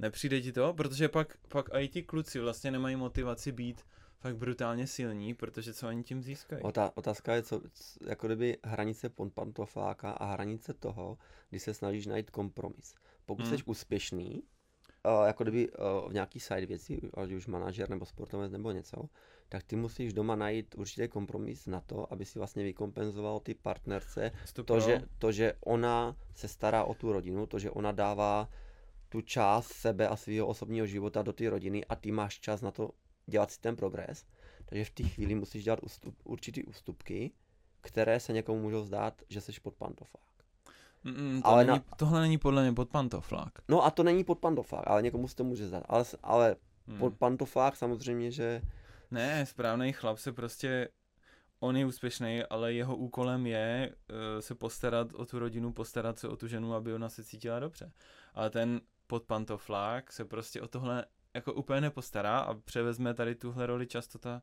Nepřijde 0.00 0.40
ti 0.40 0.52
to? 0.52 0.74
Protože 0.74 1.08
pak, 1.08 1.36
pak 1.48 1.68
i 1.72 1.88
ti 1.88 2.02
kluci 2.02 2.40
vlastně 2.40 2.70
nemají 2.70 2.96
motivaci 2.96 3.52
být 3.52 3.82
fakt 4.18 4.36
brutálně 4.36 4.86
silní, 4.86 5.34
protože 5.34 5.74
co 5.74 5.88
oni 5.88 6.02
tím 6.02 6.22
získají. 6.22 6.62
Ota, 6.62 6.92
otázka 6.94 7.34
je, 7.34 7.42
co, 7.42 7.62
jako 8.06 8.26
kdyby 8.26 8.58
hranice 8.64 9.10
pantofláka 9.34 10.10
a 10.10 10.32
hranice 10.32 10.74
toho, 10.74 11.18
kdy 11.50 11.58
se 11.58 11.74
snažíš 11.74 12.06
najít 12.06 12.30
kompromis. 12.30 12.94
Pokud 13.26 13.46
Hmm. 13.46 13.58
jsi 13.58 13.64
úspěšný, 13.64 14.42
uh, 15.06 15.26
jako 15.26 15.44
kdyby 15.44 15.70
uh, 15.70 16.10
v 16.10 16.12
nějaký 16.12 16.40
side 16.40 16.66
věci, 16.66 17.00
ať 17.14 17.32
už 17.32 17.46
manažer 17.46 17.90
nebo 17.90 18.06
sportovec 18.06 18.52
nebo 18.52 18.70
něco, 18.70 19.08
tak 19.48 19.62
ty 19.62 19.76
musíš 19.76 20.12
doma 20.12 20.36
najít 20.36 20.74
určitě 20.78 21.08
kompromis 21.08 21.66
na 21.66 21.80
to, 21.80 22.12
aby 22.12 22.24
si 22.24 22.38
vlastně 22.38 22.64
vykompenzoval 22.64 23.40
ty 23.40 23.54
partnerce 23.54 24.30
to, 24.64 24.80
že, 24.80 25.02
to, 25.18 25.32
že 25.32 25.52
ona 25.60 26.16
se 26.34 26.48
stará 26.48 26.84
o 26.84 26.94
tu 26.94 27.12
rodinu, 27.12 27.46
to, 27.46 27.58
že 27.58 27.70
ona 27.70 27.92
dává 27.92 28.48
tu 29.08 29.20
část 29.20 29.66
sebe 29.66 30.08
a 30.08 30.16
svého 30.16 30.46
osobního 30.46 30.86
života 30.86 31.22
do 31.22 31.32
té 31.32 31.50
rodiny 31.50 31.84
a 31.84 31.96
ty 31.96 32.12
máš 32.12 32.40
čas 32.40 32.60
na 32.60 32.70
to 32.70 32.90
dělat 33.26 33.50
si 33.50 33.60
ten 33.60 33.76
progres. 33.76 34.24
Takže 34.64 34.84
v 34.84 34.90
té 34.90 35.02
chvíli 35.02 35.34
musíš 35.34 35.64
dělat 35.64 35.82
ústup, 35.82 36.14
určitý 36.24 36.64
ústupky, 36.64 37.30
které 37.80 38.20
se 38.20 38.32
někomu 38.32 38.62
můžou 38.62 38.84
zdát, 38.84 39.22
že 39.28 39.40
jsi 39.40 39.52
pod 39.62 39.74
pantoflák. 39.74 40.31
Mm, 41.04 41.42
to 41.42 41.48
ale 41.48 41.64
není, 41.64 41.78
na- 41.78 41.96
Tohle 41.96 42.20
není 42.20 42.38
podle 42.38 42.62
mě 42.62 42.72
pod 42.72 42.88
pantoflák. 42.88 43.52
No 43.68 43.84
a 43.84 43.90
to 43.90 44.02
není 44.02 44.24
pod 44.24 44.38
pantoflák, 44.38 44.84
ale 44.86 45.02
někomu 45.02 45.28
se 45.28 45.36
to 45.36 45.44
může 45.44 45.66
zdát. 45.68 45.84
Ale, 45.88 46.04
ale 46.22 46.56
Hmm. 46.86 46.98
pod 46.98 47.14
pantoflák 47.14 47.76
samozřejmě, 47.76 48.30
že 48.30 48.62
Ne, 49.10 49.46
správný 49.46 49.92
chlap 49.92 50.18
se 50.18 50.32
prostě, 50.32 50.88
on 51.60 51.76
je 51.76 51.86
úspěšný, 51.86 52.42
ale 52.50 52.72
jeho 52.72 52.96
úkolem 52.96 53.46
je 53.46 53.94
uh, 54.10 54.16
se 54.40 54.54
postarat 54.54 55.12
o 55.14 55.26
tu 55.26 55.38
rodinu, 55.38 55.72
postarat 55.72 56.18
se 56.18 56.28
o 56.28 56.36
tu 56.36 56.48
ženu, 56.48 56.74
aby 56.74 56.94
ona 56.94 57.08
se 57.08 57.24
cítila 57.24 57.60
dobře. 57.60 57.92
Ale 58.34 58.50
ten 58.50 58.80
podpantoflák 59.06 60.12
se 60.12 60.24
prostě 60.24 60.60
o 60.60 60.68
tohle 60.68 61.04
jako 61.34 61.52
úplně 61.52 61.80
nepostará 61.80 62.38
a 62.38 62.54
převezme 62.54 63.14
tady 63.14 63.34
tuhle 63.34 63.66
roli 63.66 63.86
často 63.86 64.18
ta, 64.18 64.42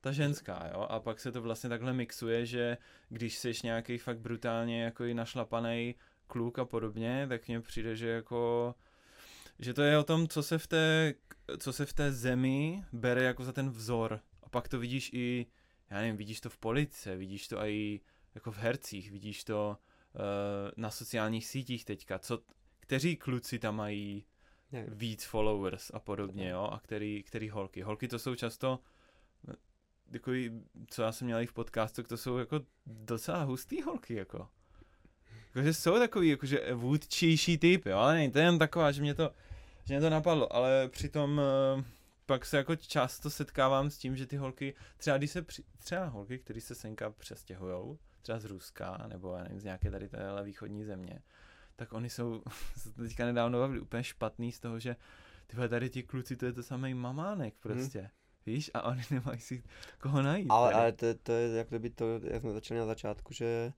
ta 0.00 0.12
ženská, 0.12 0.70
jo, 0.72 0.80
a 0.80 1.00
pak 1.00 1.20
se 1.20 1.32
to 1.32 1.42
vlastně 1.42 1.70
takhle 1.70 1.92
mixuje, 1.92 2.46
že 2.46 2.76
když 3.08 3.38
jsi 3.38 3.52
nějaký 3.64 3.98
fakt 3.98 4.18
brutálně 4.18 4.82
jako 4.82 5.04
i 5.04 5.14
našlapaný 5.14 5.94
kluk 6.26 6.58
a 6.58 6.64
podobně, 6.64 7.26
tak 7.28 7.48
mně 7.48 7.60
přijde, 7.60 7.96
že 7.96 8.08
jako 8.08 8.74
že 9.60 9.74
to 9.74 9.82
je 9.82 9.98
o 9.98 10.04
tom, 10.04 10.28
co 10.28 10.42
se 10.42 10.58
v 10.58 10.66
té, 10.66 11.14
co 11.58 11.72
se 11.72 11.86
v 11.86 11.92
té 11.92 12.12
zemi 12.12 12.84
bere 12.92 13.22
jako 13.22 13.44
za 13.44 13.52
ten 13.52 13.70
vzor. 13.70 14.20
A 14.42 14.48
pak 14.48 14.68
to 14.68 14.78
vidíš 14.78 15.10
i, 15.12 15.46
já 15.90 15.96
nevím, 15.96 16.16
vidíš 16.16 16.40
to 16.40 16.50
v 16.50 16.58
politice, 16.58 17.16
vidíš 17.16 17.48
to 17.48 17.58
i 17.58 18.00
jako 18.34 18.52
v 18.52 18.58
hercích, 18.58 19.10
vidíš 19.10 19.44
to 19.44 19.76
uh, 20.14 20.22
na 20.76 20.90
sociálních 20.90 21.46
sítích 21.46 21.84
teďka, 21.84 22.18
co, 22.18 22.42
kteří 22.80 23.16
kluci 23.16 23.58
tam 23.58 23.76
mají 23.76 24.24
nevím. 24.72 24.94
víc 24.94 25.24
followers 25.24 25.90
a 25.94 25.98
podobně, 25.98 26.48
jo, 26.48 26.68
a 26.72 26.78
který, 26.80 27.22
který 27.22 27.48
holky. 27.48 27.82
Holky 27.82 28.08
to 28.08 28.18
jsou 28.18 28.34
často 28.34 28.80
takový, 30.12 30.62
co 30.86 31.02
já 31.02 31.12
jsem 31.12 31.24
měl 31.24 31.40
i 31.40 31.46
v 31.46 31.52
podcastu, 31.52 32.02
to 32.02 32.16
jsou 32.16 32.38
jako 32.38 32.60
docela 32.86 33.42
hustý 33.42 33.82
holky, 33.82 34.14
jako. 34.14 34.48
Jakože 35.54 35.74
jsou 35.74 35.98
takový, 35.98 36.28
jakože 36.28 36.74
vůdčější 36.74 37.58
typ, 37.58 37.86
jo, 37.86 37.98
ale 37.98 38.14
není 38.14 38.32
to 38.32 38.38
jen 38.38 38.58
taková, 38.58 38.92
že 38.92 39.02
mě 39.02 39.14
to, 39.14 39.32
že 39.84 39.94
mě 39.94 40.00
to 40.00 40.10
napadlo, 40.10 40.56
ale 40.56 40.88
přitom 40.88 41.40
eh, 41.40 41.84
pak 42.26 42.46
se 42.46 42.56
jako 42.56 42.76
často 42.76 43.30
setkávám 43.30 43.90
s 43.90 43.98
tím, 43.98 44.16
že 44.16 44.26
ty 44.26 44.36
holky, 44.36 44.74
třeba 44.96 45.18
když 45.18 45.30
se, 45.30 45.42
při, 45.42 45.64
třeba 45.78 46.04
holky, 46.04 46.38
které 46.38 46.60
se 46.60 46.74
senka 46.74 47.10
přestěhujou, 47.10 47.98
třeba 48.22 48.38
z 48.38 48.44
Ruska, 48.44 49.06
nebo 49.06 49.38
nevím, 49.38 49.60
z 49.60 49.64
nějaké 49.64 49.90
tady 49.90 50.08
téhle 50.08 50.44
východní 50.44 50.84
země, 50.84 51.22
tak 51.76 51.92
oni 51.92 52.10
jsou, 52.10 52.42
teďka 52.96 53.24
nedávno 53.24 53.58
bavili, 53.58 53.80
úplně 53.80 54.04
špatný 54.04 54.52
z 54.52 54.60
toho, 54.60 54.78
že 54.78 54.96
tyhle 55.46 55.68
tady 55.68 55.90
ti 55.90 56.02
kluci, 56.02 56.36
to 56.36 56.46
je 56.46 56.52
to 56.52 56.62
samý 56.62 56.94
mamánek 56.94 57.54
prostě. 57.60 57.98
Hmm. 57.98 58.08
Víš, 58.46 58.70
a 58.74 58.82
oni 58.82 59.02
nemají 59.10 59.40
si 59.40 59.62
koho 60.00 60.22
najít. 60.22 60.50
Ale, 60.50 60.72
ale 60.72 60.92
to, 60.92 61.06
to 61.22 61.32
je 61.32 61.56
jak 61.56 61.68
kdyby 61.68 61.90
to, 61.90 62.20
jak 62.24 62.42
jsme 62.42 62.52
začali 62.52 62.80
na 62.80 62.86
začátku, 62.86 63.32
že 63.32 63.72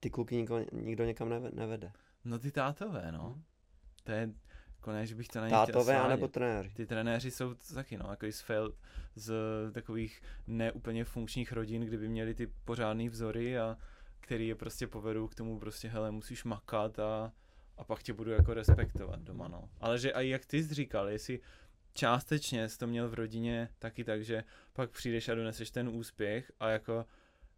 ty 0.00 0.10
kluky 0.10 0.36
nikdo, 0.36 0.64
nikdo 0.72 1.04
někam 1.04 1.28
neve- 1.28 1.54
nevede. 1.54 1.92
No 2.24 2.38
ty 2.38 2.50
tátové, 2.50 3.12
no. 3.12 3.24
Hmm. 3.24 3.42
To 4.04 4.12
je, 4.12 4.30
jako 4.76 4.92
ne, 4.92 5.06
že 5.06 5.14
bych 5.14 5.28
to 5.28 5.40
na 5.40 5.48
Tátové 5.48 6.00
anebo 6.00 6.28
trenéři. 6.28 6.70
Ty 6.70 6.86
trenéři 6.86 7.30
jsou 7.30 7.54
taky, 7.74 7.98
no, 7.98 8.06
jako 8.10 8.26
z 8.30 8.40
fail, 8.40 8.74
z 9.14 9.32
takových 9.72 10.22
neúplně 10.46 11.04
funkčních 11.04 11.52
rodin, 11.52 11.82
kdyby 11.82 12.08
měli 12.08 12.34
ty 12.34 12.46
pořádný 12.64 13.08
vzory 13.08 13.58
a 13.58 13.76
který 14.20 14.48
je 14.48 14.54
prostě 14.54 14.86
povedou 14.86 15.28
k 15.28 15.34
tomu 15.34 15.58
prostě, 15.58 15.88
hele, 15.88 16.10
musíš 16.10 16.44
makat 16.44 16.98
a, 16.98 17.32
a 17.76 17.84
pak 17.84 18.02
tě 18.02 18.12
budu 18.12 18.30
jako 18.30 18.54
respektovat 18.54 19.20
doma, 19.20 19.48
no. 19.48 19.68
Ale 19.80 19.98
že 19.98 20.10
i 20.10 20.28
jak 20.28 20.46
ty 20.46 20.62
jsi 20.62 20.74
říkal, 20.74 21.08
jestli 21.08 21.40
částečně 21.94 22.68
jsi 22.68 22.78
to 22.78 22.86
měl 22.86 23.08
v 23.08 23.14
rodině 23.14 23.68
taky 23.78 24.04
tak, 24.04 24.24
že 24.24 24.44
pak 24.72 24.90
přijdeš 24.90 25.28
a 25.28 25.34
doneseš 25.34 25.70
ten 25.70 25.88
úspěch 25.88 26.52
a 26.60 26.68
jako 26.68 27.06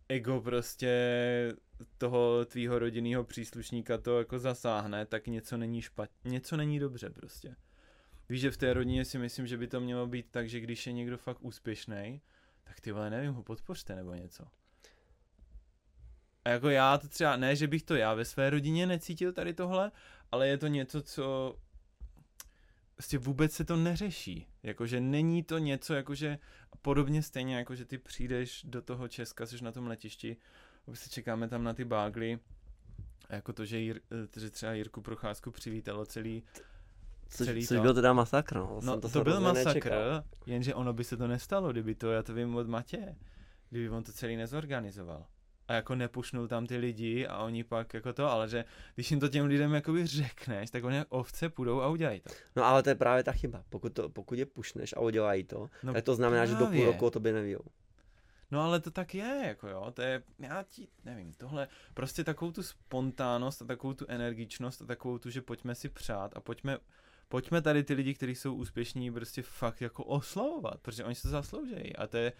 ego 0.08 0.40
prostě 0.40 0.92
toho 1.98 2.44
tvýho 2.44 2.78
rodinného 2.78 3.24
příslušníka 3.24 3.98
to 3.98 4.18
jako 4.18 4.38
zasáhne, 4.38 5.06
tak 5.06 5.26
něco 5.26 5.56
není 5.56 5.82
špatně, 5.82 6.30
něco 6.30 6.56
není 6.56 6.78
dobře 6.78 7.10
prostě. 7.10 7.56
Víš, 8.28 8.40
že 8.40 8.50
v 8.50 8.56
té 8.56 8.72
rodině 8.72 9.04
si 9.04 9.18
myslím, 9.18 9.46
že 9.46 9.56
by 9.56 9.66
to 9.66 9.80
mělo 9.80 10.06
být 10.06 10.26
tak, 10.30 10.48
že 10.48 10.60
když 10.60 10.86
je 10.86 10.92
někdo 10.92 11.18
fakt 11.18 11.42
úspěšný, 11.42 12.20
tak 12.64 12.80
ty 12.80 12.92
vole, 12.92 13.10
nevím, 13.10 13.32
ho 13.32 13.42
podpořte 13.42 13.94
nebo 13.94 14.14
něco. 14.14 14.44
A 16.44 16.48
jako 16.48 16.68
já 16.68 16.98
to 16.98 17.08
třeba, 17.08 17.36
ne, 17.36 17.56
že 17.56 17.66
bych 17.66 17.82
to 17.82 17.94
já 17.94 18.14
ve 18.14 18.24
své 18.24 18.50
rodině 18.50 18.86
necítil 18.86 19.32
tady 19.32 19.54
tohle, 19.54 19.92
ale 20.32 20.48
je 20.48 20.58
to 20.58 20.66
něco, 20.66 21.02
co 21.02 21.56
prostě 22.96 23.18
vůbec 23.18 23.52
se 23.52 23.64
to 23.64 23.76
neřeší. 23.76 24.46
Jakože 24.62 25.00
není 25.00 25.42
to 25.42 25.58
něco, 25.58 25.94
jakože 25.94 26.38
podobně 26.82 27.22
stejně, 27.22 27.56
jako 27.56 27.74
že 27.74 27.84
ty 27.84 27.98
přijdeš 27.98 28.64
do 28.68 28.82
toho 28.82 29.08
Česka, 29.08 29.46
jsi 29.46 29.64
na 29.64 29.72
tom 29.72 29.86
letišti, 29.86 30.36
se 30.94 31.10
čekáme 31.10 31.48
tam 31.48 31.64
na 31.64 31.74
ty 31.74 31.84
bágly 31.84 32.38
A 33.28 33.34
jako 33.34 33.52
to, 33.52 33.64
že, 33.64 33.78
Jir, 33.78 34.00
eh, 34.36 34.40
že 34.40 34.50
třeba 34.50 34.72
Jirku 34.72 35.00
Procházku 35.02 35.50
přivítalo 35.50 36.06
celý, 36.06 36.42
Což, 37.28 37.46
celý 37.46 37.66
což 37.66 37.76
to. 37.76 37.82
byl 37.82 37.94
teda 37.94 38.12
masakr, 38.12 38.56
no. 38.56 38.80
No 38.82 39.00
to, 39.00 39.08
to 39.08 39.24
byl 39.24 39.40
masakr, 39.40 39.66
nečekal. 39.66 40.24
jenže 40.46 40.74
ono 40.74 40.92
by 40.92 41.04
se 41.04 41.16
to 41.16 41.26
nestalo, 41.26 41.72
kdyby 41.72 41.94
to, 41.94 42.12
já 42.12 42.22
to 42.22 42.34
vím 42.34 42.56
od 42.56 42.68
Matě, 42.68 43.16
kdyby 43.70 43.90
on 43.90 44.04
to 44.04 44.12
celý 44.12 44.36
nezorganizoval. 44.36 45.26
A 45.68 45.72
jako 45.74 45.94
nepušnul 45.94 46.48
tam 46.48 46.66
ty 46.66 46.76
lidi 46.76 47.26
a 47.26 47.38
oni 47.38 47.64
pak 47.64 47.94
jako 47.94 48.12
to, 48.12 48.30
ale 48.30 48.48
že 48.48 48.64
když 48.94 49.10
jim 49.10 49.20
to 49.20 49.28
těm 49.28 49.46
lidem 49.46 49.74
jakoby 49.74 50.06
řekneš, 50.06 50.70
tak 50.70 50.84
oni 50.84 50.96
jak 50.96 51.06
ovce 51.10 51.48
půjdou 51.48 51.80
a 51.80 51.88
udělají 51.88 52.20
to. 52.20 52.30
No 52.56 52.64
ale 52.64 52.82
to 52.82 52.88
je 52.88 52.94
právě 52.94 53.24
ta 53.24 53.32
chyba. 53.32 53.64
Pokud, 53.68 53.92
to, 53.92 54.08
pokud 54.08 54.38
je 54.38 54.46
pušneš 54.46 54.92
a 54.96 55.00
udělají 55.00 55.44
to, 55.44 55.70
No 55.82 55.92
tak 55.92 56.04
to 56.04 56.14
znamená, 56.14 56.46
že 56.46 56.52
do 56.52 56.58
půl 56.58 56.66
právě. 56.66 56.86
roku 56.86 57.06
o 57.06 57.10
tobě 57.10 57.32
nevíjou. 57.32 57.60
No 58.50 58.60
ale 58.62 58.80
to 58.80 58.90
tak 58.90 59.14
je, 59.14 59.42
jako 59.46 59.68
jo, 59.68 59.90
to 59.94 60.02
je, 60.02 60.22
já 60.38 60.62
ti, 60.62 60.88
nevím, 61.04 61.32
tohle, 61.32 61.68
prostě 61.94 62.24
takovou 62.24 62.52
tu 62.52 62.62
spontánnost 62.62 63.62
a 63.62 63.64
takovou 63.64 63.92
tu 63.94 64.04
energičnost 64.08 64.82
a 64.82 64.86
takovou 64.86 65.18
tu, 65.18 65.30
že 65.30 65.42
pojďme 65.42 65.74
si 65.74 65.88
přát 65.88 66.36
a 66.36 66.40
pojďme, 66.40 66.78
pojďme 67.28 67.62
tady 67.62 67.84
ty 67.84 67.94
lidi, 67.94 68.14
kteří 68.14 68.34
jsou 68.34 68.54
úspěšní, 68.54 69.12
prostě 69.12 69.42
fakt 69.42 69.80
jako 69.80 70.04
oslavovat, 70.04 70.80
protože 70.80 71.04
oni 71.04 71.14
se 71.14 71.22
to 71.22 71.28
zasloužejí 71.28 71.96
a 71.96 72.06
to 72.06 72.16
je, 72.16 72.32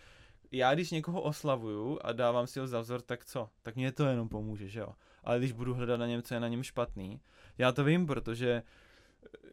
já 0.57 0.74
když 0.74 0.90
někoho 0.90 1.22
oslavuju 1.22 1.98
a 2.02 2.12
dávám 2.12 2.46
si 2.46 2.61
ho 2.61 2.66
za 2.66 2.80
vzor, 2.80 3.02
tak 3.02 3.24
co? 3.24 3.48
Tak 3.62 3.76
mě 3.76 3.92
to 3.92 4.07
jenom 4.07 4.28
pomůže, 4.28 4.68
že 4.68 4.80
jo? 4.80 4.88
Ale 5.24 5.38
když 5.38 5.52
budu 5.52 5.74
hledat 5.74 6.00
na 6.00 6.07
něm, 6.07 6.22
co 6.22 6.34
je 6.34 6.40
na 6.40 6.48
něm 6.48 6.62
špatný, 6.62 7.20
já 7.59 7.72
to 7.72 7.84
vím, 7.84 8.07
protože 8.07 8.62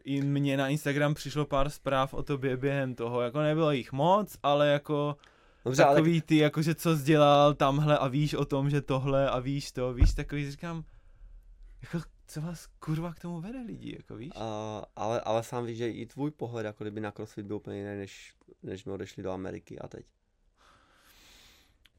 i 0.03 0.21
mně 0.21 0.57
na 0.57 0.67
Instagram 0.67 1.13
přišlo 1.13 1.45
pár 1.45 1.69
zpráv 1.69 2.13
o 2.13 2.23
tobě 2.23 2.57
během 2.57 2.95
toho, 2.95 3.21
jako 3.21 3.41
nebylo 3.41 3.71
jich 3.71 3.91
moc, 3.91 4.37
ale 4.43 4.67
jako 4.67 5.17
Dobře, 5.65 5.83
ale 5.83 5.95
takový 5.95 6.21
ty, 6.21 6.37
jakože 6.37 6.75
co 6.75 6.97
jsi 6.97 7.03
dělal 7.03 7.53
tamhle 7.53 7.97
a 7.97 8.07
víš 8.07 8.33
o 8.33 8.45
tom, 8.45 8.69
že 8.69 8.81
tohle 8.81 9.29
a 9.29 9.39
víš 9.39 9.71
to, 9.71 9.93
víš, 9.93 10.13
takový 10.13 10.51
říkám, 10.51 10.83
jako 11.81 12.07
co 12.27 12.41
vás 12.41 12.67
kurva 12.79 13.13
k 13.13 13.19
tomu 13.19 13.41
vede 13.41 13.61
lidi, 13.61 13.95
jako 13.95 14.15
víš? 14.15 14.31
A, 14.35 14.85
ale, 14.95 15.21
ale 15.21 15.43
sám 15.43 15.65
víš, 15.65 15.77
že 15.77 15.89
i 15.89 16.05
tvůj 16.05 16.31
pohled 16.31 16.65
jako 16.65 16.83
kdyby 16.83 17.01
na 17.01 17.11
CrossFit 17.11 17.45
byl 17.45 17.55
úplně 17.55 17.77
jiný, 17.77 17.97
než, 17.97 18.33
než 18.63 18.81
jsme 18.81 18.93
odešli 18.93 19.23
do 19.23 19.31
Ameriky 19.31 19.79
a 19.79 19.87
teď. 19.87 20.05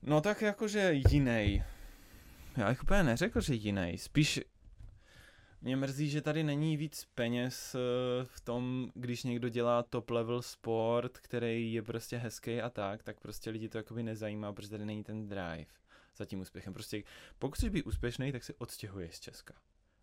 No 0.02 0.20
tak 0.20 0.42
jakože 0.42 0.92
jiný. 0.92 1.62
Já 2.56 2.68
bych 2.68 2.82
úplně 2.82 3.02
neřekl, 3.02 3.40
že 3.40 3.54
jiný. 3.54 3.98
Spíš 3.98 4.40
mě 5.60 5.76
mrzí, 5.76 6.08
že 6.08 6.20
tady 6.20 6.44
není 6.44 6.76
víc 6.76 7.08
peněz 7.14 7.74
eh, 7.74 7.78
v 8.24 8.40
tom, 8.40 8.90
když 8.94 9.24
někdo 9.24 9.48
dělá 9.48 9.82
top 9.82 10.10
level 10.10 10.42
sport, 10.42 11.18
který 11.18 11.72
je 11.72 11.82
prostě 11.82 12.16
hezký 12.16 12.60
a 12.60 12.70
tak, 12.70 13.02
tak 13.02 13.20
prostě 13.20 13.50
lidi 13.50 13.68
to 13.68 13.78
jakoby 13.78 14.02
nezajímá, 14.02 14.52
protože 14.52 14.68
tady 14.68 14.84
není 14.84 15.04
ten 15.04 15.28
drive 15.28 15.66
za 16.16 16.24
tím 16.24 16.40
úspěchem. 16.40 16.72
Prostě 16.72 17.02
pokud 17.38 17.54
chceš 17.56 17.68
být 17.68 17.86
úspěšný, 17.86 18.32
tak 18.32 18.44
se 18.44 18.54
odstěhuješ 18.58 19.16
z 19.16 19.20
Česka. 19.20 19.54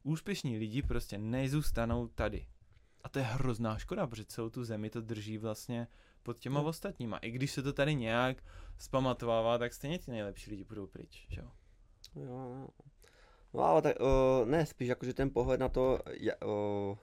Úspěšní 0.03 0.57
lidi 0.57 0.81
prostě 0.81 1.17
nezůstanou 1.17 2.07
tady. 2.07 2.47
A 3.03 3.09
to 3.09 3.19
je 3.19 3.25
hrozná 3.25 3.77
škoda, 3.77 4.07
protože 4.07 4.25
celou 4.25 4.49
tu 4.49 4.63
zemi 4.63 4.89
to 4.89 5.01
drží 5.01 5.37
vlastně 5.37 5.87
pod 6.23 6.37
těma 6.39 6.61
No. 6.61 6.67
ostatníma. 6.67 7.17
I 7.17 7.31
když 7.31 7.51
se 7.51 7.63
to 7.63 7.73
tady 7.73 7.95
nějak 7.95 8.37
zpamatovává, 8.77 9.57
tak 9.57 9.73
stejně 9.73 9.99
ty 9.99 10.11
nejlepší 10.11 10.49
lidi 10.51 10.63
budou 10.63 10.87
pryč, 10.87 11.25
že 11.29 11.41
jo? 11.41 11.47
Jo. 12.15 12.67
No 13.53 13.63
ale 13.63 13.81
tak, 13.81 13.95
uh, 13.99 14.49
ne, 14.49 14.65
spíš 14.65 14.87
jakože 14.89 15.13
ten 15.13 15.29
pohled 15.29 15.59
na 15.59 15.69
to, 15.69 15.99
uh, 16.45 16.95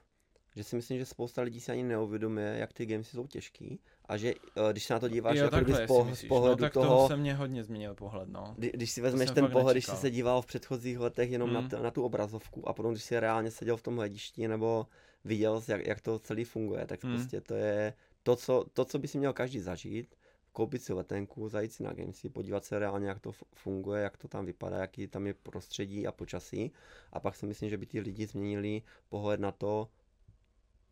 že 0.56 0.64
si 0.64 0.76
myslím, 0.76 0.98
že 0.98 1.06
spousta 1.06 1.42
lidí 1.42 1.60
si 1.60 1.72
ani 1.72 1.82
neuvědomuje, 1.82 2.56
jak 2.58 2.72
ty 2.72 2.86
gamesy 2.86 3.10
jsou 3.16 3.26
těžký 3.26 3.80
a 4.08 4.16
že 4.16 4.34
uh, 4.34 4.70
když 4.72 4.84
se 4.84 4.94
na 4.94 5.00
to 5.00 5.08
díváš 5.08 5.36
jo, 5.36 5.44
jako 5.44 5.56
takhle 5.56 5.84
z, 5.84 5.86
po, 5.86 6.04
z 6.04 6.06
myslíš. 6.06 6.28
pohledu 6.28 6.50
no, 6.52 6.56
tak 6.66 6.72
toho, 6.72 7.02
to 7.02 7.08
se 7.08 7.16
mě 7.16 7.34
hodně 7.34 7.64
změnil 7.64 7.94
pohled, 7.94 8.28
no. 8.28 8.54
kdy, 8.58 8.70
když 8.74 8.90
si 8.90 9.00
vezmeš 9.00 9.30
ten 9.30 9.50
pohled, 9.50 9.74
když 9.74 9.84
jsi 9.84 9.90
nečekal. 9.90 10.00
se 10.02 10.10
díval 10.10 10.42
v 10.42 10.46
předchozích 10.46 10.98
letech 10.98 11.30
jenom 11.30 11.52
na, 11.52 11.60
Mm. 11.60 11.68
t- 11.68 11.80
na 11.80 11.90
tu 11.90 12.02
obrazovku 12.04 12.68
a 12.68 12.72
potom 12.72 12.92
když 12.92 13.04
jsi 13.04 13.20
reálně 13.20 13.50
seděl 13.50 13.76
v 13.76 13.82
tom 13.82 13.96
hledišti 13.96 14.48
nebo 14.48 14.86
viděl, 15.24 15.62
jak, 15.68 15.86
jak 15.86 16.00
to 16.00 16.18
celý 16.18 16.44
funguje, 16.44 16.86
tak 16.86 17.04
Mm. 17.04 17.12
prostě 17.16 17.40
to 17.40 17.54
je 17.54 17.94
to 18.26 18.36
co, 18.36 18.64
to, 18.72 18.84
co 18.84 18.98
by 18.98 19.08
si 19.08 19.18
měl 19.18 19.32
každý 19.32 19.60
zažít, 19.60 20.16
koupit 20.52 20.82
si 20.82 20.92
letenku, 20.92 21.48
zajít 21.48 21.72
si 21.72 21.82
na 21.82 21.92
gamesy, 21.92 22.28
podívat 22.28 22.64
se 22.64 22.78
reálně, 22.78 23.08
jak 23.08 23.20
to 23.20 23.32
funguje, 23.54 24.02
jak 24.02 24.16
to 24.16 24.28
tam 24.28 24.46
vypadá, 24.46 24.78
jaký 24.78 25.06
tam 25.06 25.26
je 25.26 25.34
prostředí 25.34 26.06
a 26.06 26.12
počasí. 26.12 26.72
A 27.12 27.20
pak 27.20 27.36
si 27.36 27.46
myslím, 27.46 27.70
že 27.70 27.78
by 27.78 27.86
ti 27.86 28.00
lidi 28.00 28.26
změnili 28.26 28.82
pohled 29.08 29.40
na 29.40 29.52
to, 29.52 29.88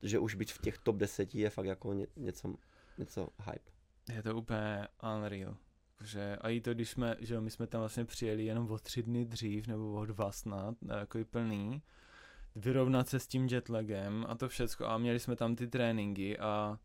že 0.03 0.19
už 0.19 0.35
být 0.35 0.53
v 0.53 0.61
těch 0.61 0.79
top 0.79 0.97
10 0.97 1.35
je 1.35 1.51
fakt 1.51 1.67
jako 1.67 1.93
ně, 1.93 2.07
něco, 2.17 2.55
něco 2.99 3.29
hype. 3.45 3.71
Je 4.13 4.23
to 4.23 4.37
úplně 4.37 4.89
unreal. 5.17 5.57
Že, 6.05 6.37
a 6.41 6.49
i 6.49 6.61
to, 6.61 6.75
když 6.75 6.91
jsme, 6.91 7.17
že 7.21 7.41
my 7.41 7.51
jsme 7.51 7.67
tam 7.67 7.81
vlastně 7.81 8.05
přijeli 8.05 8.45
jenom 8.45 8.71
o 8.71 8.79
tři 8.79 9.03
dny 9.03 9.25
dřív, 9.25 9.67
nebo 9.67 9.93
o 9.93 10.07
dva 10.07 10.33
snad, 10.33 10.75
jako 10.99 11.19
i 11.19 11.25
plný, 11.25 11.83
vyrovnat 12.55 13.09
se 13.09 13.21
s 13.21 13.27
tím 13.27 13.47
jetlagem 13.47 14.27
a 14.29 14.35
to 14.35 14.49
všecko. 14.49 14.87
A 14.87 14.99
měli 14.99 15.21
jsme 15.21 15.37
tam 15.37 15.57
ty 15.57 15.67
tréninky 15.67 16.39
a 16.39 16.79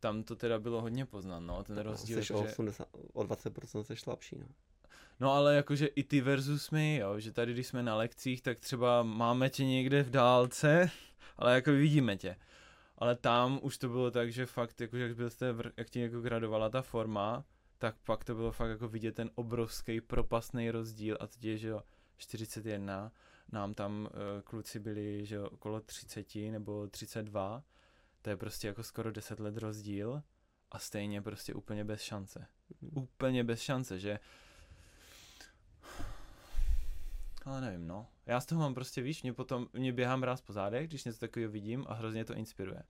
tam 0.00 0.22
to 0.22 0.36
teda 0.36 0.58
bylo 0.58 0.80
hodně 0.80 1.06
poznat, 1.06 1.40
no, 1.40 1.64
ten 1.64 1.78
rozdíl. 1.78 2.24
Jsi 2.24 2.34
o, 2.34 2.36
jakože- 2.36 2.52
80, 2.52 2.88
o 3.12 3.22
20% 3.22 3.82
jsi 3.82 3.96
slabší, 3.96 4.38
no. 4.38 4.46
No 5.20 5.32
ale 5.32 5.56
jakože 5.56 5.86
i 5.86 6.04
ty 6.04 6.20
versus 6.20 6.70
my, 6.70 6.96
jo, 6.96 7.20
že 7.20 7.32
tady 7.32 7.52
když 7.52 7.66
jsme 7.66 7.82
na 7.82 7.96
lekcích, 7.96 8.42
tak 8.42 8.60
třeba 8.60 9.02
máme 9.02 9.50
tě 9.50 9.64
někde 9.64 10.02
v 10.02 10.10
dálce, 10.10 10.90
ale 11.36 11.54
jako 11.54 11.72
vidíme 11.72 12.16
tě. 12.16 12.36
Ale 12.98 13.16
tam 13.16 13.58
už 13.62 13.78
to 13.78 13.88
bylo 13.88 14.10
tak, 14.10 14.32
že 14.32 14.46
fakt, 14.46 14.80
jakože 14.80 15.02
jak, 15.02 15.16
byl 15.16 15.30
jste, 15.30 15.54
jak 15.76 15.90
ti 15.90 16.00
jako 16.00 16.20
gradovala 16.20 16.68
ta 16.68 16.82
forma, 16.82 17.44
tak 17.78 17.96
pak 18.04 18.24
to 18.24 18.34
bylo 18.34 18.52
fakt 18.52 18.70
jako 18.70 18.88
vidět 18.88 19.14
ten 19.14 19.30
obrovský 19.34 20.00
propastný 20.00 20.70
rozdíl 20.70 21.16
a 21.20 21.26
teď 21.26 21.44
je, 21.44 21.58
že 21.58 21.68
jo, 21.68 21.82
41, 22.16 23.12
nám 23.52 23.74
tam 23.74 24.08
uh, 24.12 24.42
kluci 24.44 24.78
byli, 24.80 25.26
že 25.26 25.34
jo, 25.34 25.48
okolo 25.48 25.80
30 25.80 26.34
nebo 26.34 26.86
32, 26.86 27.62
to 28.22 28.30
je 28.30 28.36
prostě 28.36 28.66
jako 28.66 28.82
skoro 28.82 29.12
10 29.12 29.40
let 29.40 29.56
rozdíl 29.56 30.22
a 30.70 30.78
stejně 30.78 31.22
prostě 31.22 31.54
úplně 31.54 31.84
bez 31.84 32.00
šance. 32.00 32.46
Úplně 32.80 33.44
bez 33.44 33.60
šance, 33.60 33.98
že 33.98 34.18
ale 37.44 37.60
nevím, 37.60 37.86
no. 37.86 38.06
Já 38.26 38.40
z 38.40 38.46
toho 38.46 38.60
mám 38.60 38.74
prostě, 38.74 39.02
víš, 39.02 39.22
mě 39.22 39.32
potom, 39.32 39.68
mě 39.72 39.92
běhám 39.92 40.22
ráz 40.22 40.40
po 40.40 40.52
zádech, 40.52 40.88
když 40.88 41.04
něco 41.04 41.18
takového 41.18 41.52
vidím 41.52 41.84
a 41.88 41.94
hrozně 41.94 42.24
to 42.24 42.34
inspiruje. 42.34 42.82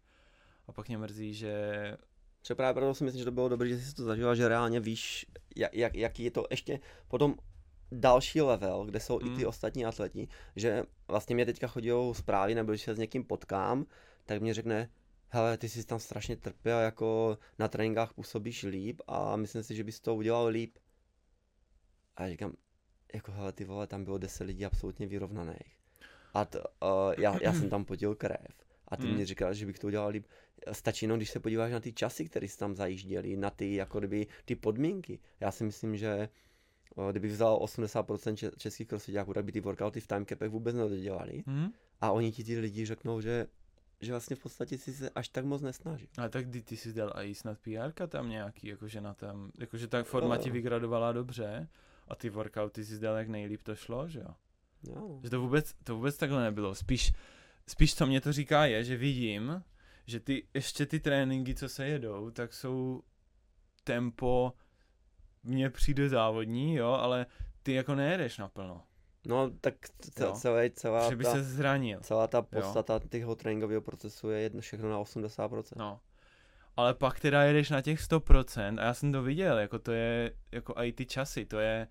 A 0.67 0.73
pak 0.73 0.89
mě 0.89 0.99
mrzí, 0.99 1.35
že 1.35 1.97
Třeba 2.43 2.57
právě 2.57 2.75
proto 2.75 2.95
si 2.95 3.05
myslím, 3.05 3.19
že 3.19 3.25
to 3.25 3.31
bylo 3.31 3.49
dobré, 3.49 3.69
že 3.69 3.81
jsi 3.81 3.95
to 3.95 4.05
zažila, 4.05 4.35
že 4.35 4.49
reálně 4.49 4.81
víš, 4.81 5.27
jak, 5.57 5.75
jak, 5.75 5.95
jaký 5.95 6.25
je 6.25 6.31
to 6.31 6.47
ještě 6.51 6.81
potom 7.09 7.35
další 7.93 8.41
level, 8.41 8.85
kde 8.85 9.01
jsou 9.01 9.21
mm. 9.21 9.27
i 9.27 9.37
ty 9.37 9.43
Mm. 9.43 9.49
ostatní 9.49 9.87
atleti, 9.87 10.29
že 10.57 10.83
vlastně 11.09 11.35
mě 11.35 11.47
teďka 11.47 11.67
chodí 11.67 11.91
zprávy, 12.13 12.55
nebo 12.55 12.73
když 12.73 12.83
se 12.83 12.95
s 12.95 12.99
někým 12.99 13.25
potkám, 13.25 13.87
tak 14.27 14.41
mě 14.43 14.55
řekne, 14.55 14.91
hele, 15.31 15.59
ty 15.59 15.69
jsi 15.69 15.85
tam 15.85 15.99
strašně 15.99 16.37
trpěl, 16.37 16.79
jako 16.79 17.39
na 17.59 17.69
tréninkách 17.69 18.13
působíš 18.13 18.63
líp 18.63 19.01
a 19.07 19.37
myslím 19.37 19.63
si, 19.63 19.75
že 19.75 19.85
bys 19.85 20.01
to 20.01 20.15
udělal 20.15 20.47
líp. 20.47 20.77
A 22.17 22.23
já 22.23 22.29
říkám, 22.31 22.53
jako 23.15 23.33
hele, 23.33 23.53
ty 23.53 23.65
vole, 23.65 23.87
tam 23.87 24.05
bylo 24.05 24.19
10 24.19 24.45
lidí 24.45 24.65
absolutně 24.67 25.07
vyrovnaných. 25.07 25.79
A 26.35 26.45
to, 26.45 26.59
uh, 26.59 26.67
já, 27.19 27.39
já 27.43 27.53
jsem 27.53 27.71
tam 27.71 27.85
potil 27.85 28.15
krev. 28.15 28.65
A 28.89 28.97
ty 28.97 29.07
Mm. 29.07 29.17
mi 29.17 29.25
říkal, 29.25 29.55
že 29.55 29.67
bych 29.67 29.79
to 29.79 29.87
udělal 29.87 30.09
líp. 30.09 30.27
Stačí 30.73 31.05
jenom, 31.05 31.17
když 31.19 31.31
se 31.31 31.41
podíváš 31.41 31.73
na 31.73 31.81
ty 31.81 31.93
časy, 31.93 32.25
které 32.25 32.49
se 32.49 32.59
tam 32.59 32.75
zajížděly, 32.75 33.37
na 33.37 33.51
ty, 33.51 33.75
jako 33.75 33.99
kdyby, 33.99 34.27
ty 34.45 34.57
podmínky. 34.57 35.19
Já 35.41 35.51
si 35.51 35.65
myslím, 35.65 35.97
že 35.97 36.29
o, 36.95 37.11
kdyby 37.11 37.29
vzal 37.29 37.59
80% 37.59 38.35
če- 38.37 38.51
českých 38.57 38.89
crossfitáků, 38.89 39.35
tak 39.35 39.45
by 39.45 39.53
ty 39.53 39.61
workouty 39.61 40.01
v 40.01 40.07
timecapech 40.07 40.51
vůbec 40.51 40.75
nedodělali. 40.75 41.43
hm? 41.47 41.69
A 42.01 42.11
oni 42.13 42.33
ti 42.33 42.45
ty 42.45 42.59
lidi 42.59 42.87
řeknou, 42.87 43.21
že, 43.21 43.47
že 44.01 44.13
vlastně 44.13 44.37
v 44.37 44.39
podstatě 44.43 44.79
si 44.79 44.93
se 44.93 45.11
až 45.11 45.29
tak 45.29 45.45
moc 45.45 45.63
nesnaží. 45.63 46.09
Ale 46.19 46.29
tak 46.29 46.47
ty, 46.51 46.63
ty 46.63 46.77
jsi 46.77 46.93
dal 46.93 47.13
i 47.17 47.35
snad 47.35 47.59
PR 47.59 48.07
tam 48.07 48.29
nějaký, 48.29 48.67
jakože 48.67 49.01
na 49.01 49.15
tam, 49.15 49.51
jakože 49.59 49.89
ta 49.89 50.03
forma 50.03 50.37
ti 50.37 50.49
Jo. 50.49 50.53
vygradovala 50.53 51.13
dobře 51.13 51.69
a 52.09 52.15
ty 52.15 52.31
workouty 52.31 52.85
si 52.85 52.99
dal 52.99 53.17
jak 53.17 53.29
nejlíp 53.29 53.63
to 53.63 53.75
šlo, 53.77 54.09
že 54.09 54.19
jo? 54.19 54.35
Jo. 54.83 54.95
no. 54.95 55.21
Že 55.23 55.31
to 55.31 55.41
vůbec, 55.41 55.75
to 55.85 55.97
vůbec 55.97 56.17
takhle 56.17 56.43
nebylo. 56.43 56.75
Spíš, 56.75 57.13
spíš 57.67 57.95
co 57.95 58.07
mě 58.07 58.21
to 58.21 58.33
říká 58.33 58.67
je, 58.67 58.85
že 58.85 58.97
vidím, 58.97 59.63
že 60.07 60.21
ty, 60.21 60.47
ještě 60.55 60.87
ty 60.87 61.01
tréninky, 61.01 61.55
co 61.55 61.69
se 61.69 61.87
jedou, 61.87 62.31
tak 62.31 62.55
jsou 62.55 63.03
tempo, 63.85 64.53
mně 65.43 65.71
přijde 65.71 66.09
závodní, 66.09 66.75
jo, 66.75 66.89
ale 66.89 67.27
ty 67.63 67.73
jako 67.73 67.95
nejedeš 67.95 68.39
naplno, 68.39 68.83
No, 69.27 69.51
tak 69.61 69.75
ce- 70.01 70.25
Jo. 70.25 70.33
celé, 70.33 70.71
celá, 70.71 71.11
že 71.11 71.17
by 71.17 71.25
ta, 71.25 71.33
se 71.33 71.43
zranil. 71.43 72.01
celá 72.01 72.27
ta 72.27 72.43
podstata 72.43 72.99
toho 72.99 73.35
tréninkového 73.35 73.81
procesu 73.83 74.31
je 74.31 74.41
jedno 74.41 74.61
všechno 74.61 74.91
na 74.91 74.99
80%. 74.99 75.77
No. 75.77 76.01
Ale 76.77 76.95
pak 76.95 77.21
teda 77.21 77.43
jedeš 77.43 77.71
na 77.71 77.83
těch 77.83 78.01
100% 78.01 78.79
a 78.81 78.85
já 78.85 78.95
jsem 78.95 79.13
to 79.13 79.23
viděl, 79.23 79.59
jako 79.59 79.79
to 79.79 79.93
je, 79.93 80.33
jako 80.53 80.75
i 80.77 80.93
ty 80.93 81.07
časy, 81.07 81.45
to 81.47 81.59
je, 81.59 81.89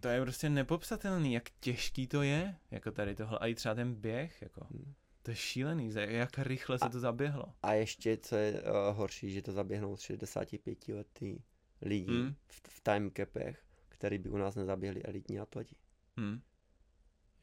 to 0.00 0.08
je 0.08 0.22
prostě 0.22 0.48
nepopsatelný, 0.50 1.32
jak 1.32 1.44
těžký 1.60 2.06
to 2.06 2.22
je, 2.22 2.54
jako 2.70 2.90
tady 2.90 3.14
tohle, 3.14 3.38
a 3.38 3.46
i 3.46 3.54
třeba 3.54 3.74
ten 3.74 3.94
běh, 3.94 4.42
jako, 4.42 4.66
Hmm. 4.70 4.94
to 5.22 5.30
je 5.30 5.34
šílený, 5.36 5.90
jak 5.96 6.38
rychle 6.38 6.78
se 6.78 6.84
A- 6.84 6.88
to 6.88 7.00
zaběhlo. 7.00 7.44
A 7.62 7.72
ještě, 7.72 8.16
co 8.16 8.36
je 8.36 8.52
uh, 8.62 8.96
horší, 8.96 9.30
že 9.30 9.42
to 9.42 9.52
zaběhnou 9.52 9.96
65 9.96 10.88
letý 10.88 11.38
lidi 11.82 12.12
Mm. 12.12 12.34
v, 12.48 12.60
v 12.68 12.80
timecapech, 12.82 13.62
který 13.98 14.18
by 14.18 14.28
u 14.28 14.36
nás 14.36 14.54
nezaběhli 14.54 15.02
elitní 15.02 15.40
atleti. 15.40 15.76
Hm. 16.20 16.40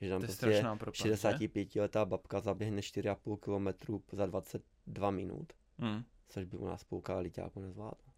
Že 0.02 0.10
tam 0.10 0.22
To 0.22 0.28
prostě 0.28 0.36
strašná 0.38 0.76
propast, 0.76 0.98
že? 0.98 1.04
65 1.04 1.76
letá 1.76 2.06
babka 2.06 2.40
zaběhne 2.40 2.82
4,5 2.82 3.38
km 3.40 4.00
za 4.16 4.26
22 4.26 5.12
minut, 5.12 5.54
Hmm. 5.80 6.04
což 6.28 6.46
by 6.46 6.58
u 6.58 6.66
nás 6.66 6.84
půlka 6.84 7.20
liťáku 7.20 7.60
nezvládla. 7.60 8.14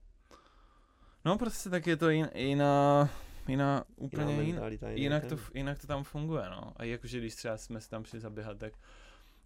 No 1.26 1.38
prostě 1.38 1.70
tak 1.70 1.88
je 1.88 1.98
to 1.98 2.10
jin, 2.10 2.30
jiná, 2.36 3.10
jiná, 3.48 3.84
úplně 3.96 4.34
Jiná 4.44 4.68
jiná, 4.68 4.90
jinak 4.90 5.26
ten. 5.26 5.38
to, 5.38 5.44
jinak 5.54 5.80
to 5.82 5.88
tam 5.88 6.04
funguje, 6.04 6.50
no. 6.50 6.74
A 6.76 6.84
jakože 6.84 7.20
když 7.20 7.36
třeba 7.36 7.58
jsme 7.58 7.82
se 7.82 7.90
tam 7.90 8.06
šli 8.06 8.20
zaběhat, 8.20 8.58
tak 8.58 8.74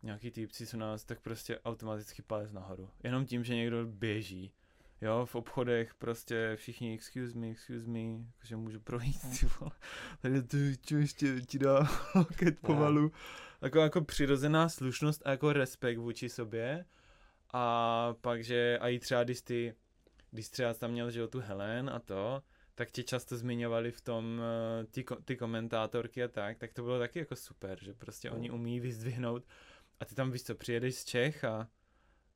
nějaký 0.03 0.31
týpci 0.31 0.65
jsou 0.65 0.77
nás, 0.77 1.05
tak 1.05 1.19
prostě 1.21 1.59
automaticky 1.59 2.21
palec 2.21 2.51
nahoru. 2.51 2.89
Jenom 3.03 3.25
tím, 3.25 3.43
že 3.43 3.55
někdo 3.55 3.85
běží. 3.85 4.53
Jo, 5.02 5.26
v 5.26 5.36
obchodech 5.36 5.95
prostě 5.95 6.56
všichni 6.56 6.93
excuse 6.93 7.39
me, 7.39 7.49
excuse 7.49 7.88
me, 7.88 7.99
jakože 7.99 8.56
můžu 8.56 8.80
projít, 8.80 9.22
ty 9.39 9.45
vole. 9.60 9.72
Tady 10.22 10.43
to 10.43 10.58
čo 10.82 10.97
ještě 10.97 11.41
ti 11.41 11.60
dá 11.60 11.88
loket 12.16 12.60
pomalu. 12.60 13.12
Jako, 13.62 13.80
jako 13.80 14.02
přirozená 14.02 14.70
slušnost 14.70 15.22
a 15.26 15.32
jako 15.32 15.54
respekt 15.54 15.97
vůči 15.97 16.30
sobě. 16.30 16.86
A 17.54 18.16
pak, 18.22 18.43
že 18.43 18.78
a 18.82 18.88
i 18.88 18.99
třeba, 18.99 19.24
když 19.24 19.41
ty, 19.41 19.74
když 20.32 20.49
třeba 20.49 20.74
tam 20.74 20.91
měl, 20.91 21.12
že 21.12 21.20
jo, 21.20 21.28
tu 21.28 21.39
Helen 21.39 21.89
a 21.89 21.99
to, 21.99 22.43
tak 22.76 22.91
tě 22.91 23.04
často 23.04 23.38
zmiňovali 23.38 23.91
v 23.91 24.02
tom 24.02 24.41
eh, 24.41 24.86
ty, 24.86 25.06
ty 25.26 25.38
komentátorky 25.38 26.24
a 26.24 26.28
tak, 26.28 26.58
tak 26.58 26.74
to 26.74 26.84
bylo 26.84 26.99
taky 26.99 27.20
jako 27.20 27.36
super, 27.36 27.84
že 27.84 27.93
prostě 27.93 28.32
oni 28.32 28.52
umí 28.52 28.80
vyzdvihnout 28.80 29.43
a 29.99 30.06
ty 30.06 30.16
tam 30.16 30.32
víš 30.32 30.43
co, 30.43 30.56
přijedeš 30.56 30.95
z 30.95 31.06
Čech 31.06 31.43
a 31.43 31.68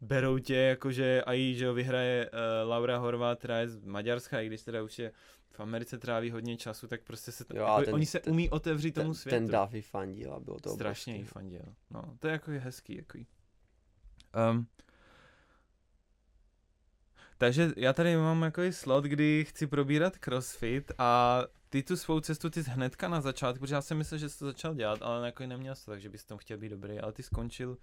berou 0.01 0.37
tě 0.37 0.55
jakože 0.55 1.23
a 1.23 1.33
jí, 1.33 1.55
že 1.55 1.65
jo, 1.65 1.73
vyhraje 1.73 2.29
uh, 2.29 2.69
Laura 2.69 2.97
Horvát, 2.97 3.39
která 3.39 3.59
je 3.59 3.69
z 3.69 3.85
Maďarska, 3.85 4.41
i 4.41 4.47
když 4.47 4.61
teda 4.61 4.83
už 4.83 4.99
je 4.99 5.11
v 5.51 5.59
Americe 5.59 5.97
tráví 5.97 6.31
hodně 6.31 6.57
času, 6.57 6.87
tak 6.87 7.01
prostě 7.03 7.31
se, 7.31 7.45
Jo, 7.53 7.61
jo, 7.61 7.67
jako, 7.67 7.81
ten- 7.85 7.93
oni 7.95 8.05
se 8.05 8.19
ten- 8.19 8.33
umí 8.33 8.49
otevřít 8.49 8.91
tomu 8.91 9.07
Ten, 9.07 9.13
světu. 9.15 9.47
ten 9.47 9.59
Duffy 9.61 9.81
fandil 9.81 10.33
a 10.33 10.39
bylo 10.39 10.59
to 10.59 10.69
Strašně 10.69 11.13
jí 11.13 11.19
obrovský. 11.19 11.33
fandil. 11.33 11.61
No, 11.91 12.17
to 12.19 12.27
je 12.27 12.31
jako 12.31 12.51
je 12.51 12.59
hezký, 12.59 12.95
jako 12.95 13.17
um, 14.51 14.67
takže 17.37 17.71
já 17.77 17.93
tady 17.93 18.17
mám 18.17 18.41
jako 18.41 18.61
slot, 18.71 19.03
kdy 19.03 19.45
chci 19.49 19.67
probírat 19.67 20.17
crossfit 20.17 20.91
a 20.97 21.41
ty 21.69 21.83
tu 21.83 21.97
svou 21.97 22.19
cestu 22.19 22.49
ty 22.49 22.63
jsi 22.63 22.69
hnedka 22.69 23.07
na 23.07 23.21
začátku, 23.21 23.59
protože 23.59 23.75
já 23.75 23.81
jsem 23.81 23.97
myslel, 23.97 24.17
že 24.17 24.29
jsi 24.29 24.39
to 24.39 24.45
začal 24.45 24.73
dělat, 24.75 25.01
ale 25.01 25.25
jako 25.25 25.45
neměl 25.45 25.75
jsi 25.75 25.85
to, 25.85 25.91
takže 25.91 26.09
bys 26.09 26.25
tam 26.25 26.37
chtěl 26.37 26.57
být 26.57 26.69
dobrý, 26.69 26.99
ale 26.99 27.11
ty 27.13 27.23
skončil 27.23 27.77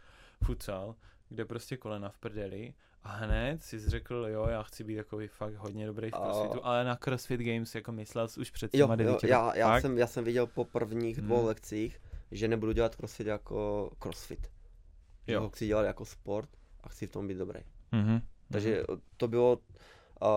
futsal, 0.44 0.94
kde 1.32 1.44
prostě 1.44 1.76
kolena 1.76 2.08
v 2.08 2.18
prdeli 2.18 2.74
a 3.02 3.08
hned 3.12 3.62
jsi 3.62 3.78
řekl, 3.78 4.26
jo, 4.30 4.46
já 4.48 4.62
chci 4.62 4.84
být 4.84 4.96
takový 4.96 5.28
fakt 5.28 5.54
hodně 5.54 5.86
dobrý 5.86 6.10
v 6.10 6.14
A- 6.14 6.18
crossfitu, 6.18 6.66
ale 6.66 6.84
na 6.84 6.96
crossfit 6.96 7.40
games 7.40 7.74
jako 7.74 7.92
myslel 7.92 8.28
jsi 8.28 8.40
už 8.40 8.50
před 8.50 8.74
Jo, 8.74 8.86
těma 8.86 9.02
jo 9.02 9.18
já, 9.22 9.56
já, 9.56 9.68
Fakt? 9.68 9.82
jsem, 9.82 9.98
já 9.98 10.06
jsem 10.06 10.24
viděl 10.24 10.46
po 10.46 10.64
prvních 10.64 11.20
dvou 11.20 11.36
Hmm. 11.38 11.46
lekcích, 11.46 12.00
že 12.30 12.48
nebudu 12.48 12.72
dělat 12.72 12.96
crossfit 12.96 13.26
jako 13.26 13.90
crossfit. 14.02 14.50
Že 15.28 15.34
Jo. 15.34 15.40
ho 15.40 15.48
chci 15.50 15.66
dělat 15.66 15.82
jako 15.82 16.04
sport 16.04 16.48
a 16.84 16.88
chci 16.88 17.06
v 17.06 17.10
tom 17.10 17.28
být 17.28 17.38
dobrý. 17.38 17.60
Mhm. 17.92 18.20
Takže 18.52 18.82
to 19.16 19.28
bylo, 19.28 19.52
uh, 20.22 20.28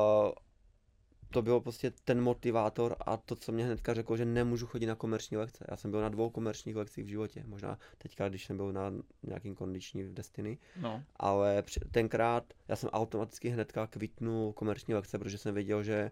to 1.35 1.41
bylo 1.41 1.61
prostě 1.61 1.91
ten 1.91 2.21
motivátor 2.21 2.95
a 3.05 3.17
to, 3.17 3.35
co 3.35 3.51
mě 3.51 3.65
hnedka 3.65 3.93
řeklo, 3.93 4.17
že 4.17 4.25
nemůžu 4.25 4.67
chodit 4.67 4.85
na 4.85 4.95
komerční 4.95 5.37
lekce. 5.37 5.65
Já 5.71 5.77
jsem 5.77 5.91
byl 5.91 6.01
na 6.01 6.09
dvou 6.09 6.29
komerčních 6.29 6.75
lekcích 6.75 7.05
v 7.05 7.07
životě, 7.07 7.43
možná 7.47 7.77
teďka, 7.97 8.29
když 8.29 8.45
jsem 8.45 8.57
byl 8.57 8.73
na 8.73 8.93
nějakým 9.23 9.55
kondiční 9.55 10.03
v 10.03 10.13
Destiny, 10.13 10.57
No. 10.81 11.03
ale 11.15 11.63
tenkrát 11.91 12.53
já 12.67 12.75
jsem 12.75 12.89
automaticky 12.89 13.49
hnedka 13.49 13.87
kvitnul 13.87 14.53
komerční 14.53 14.93
lekce, 14.93 15.19
protože 15.19 15.37
jsem 15.37 15.53
věděl, 15.53 15.83
že 15.83 16.11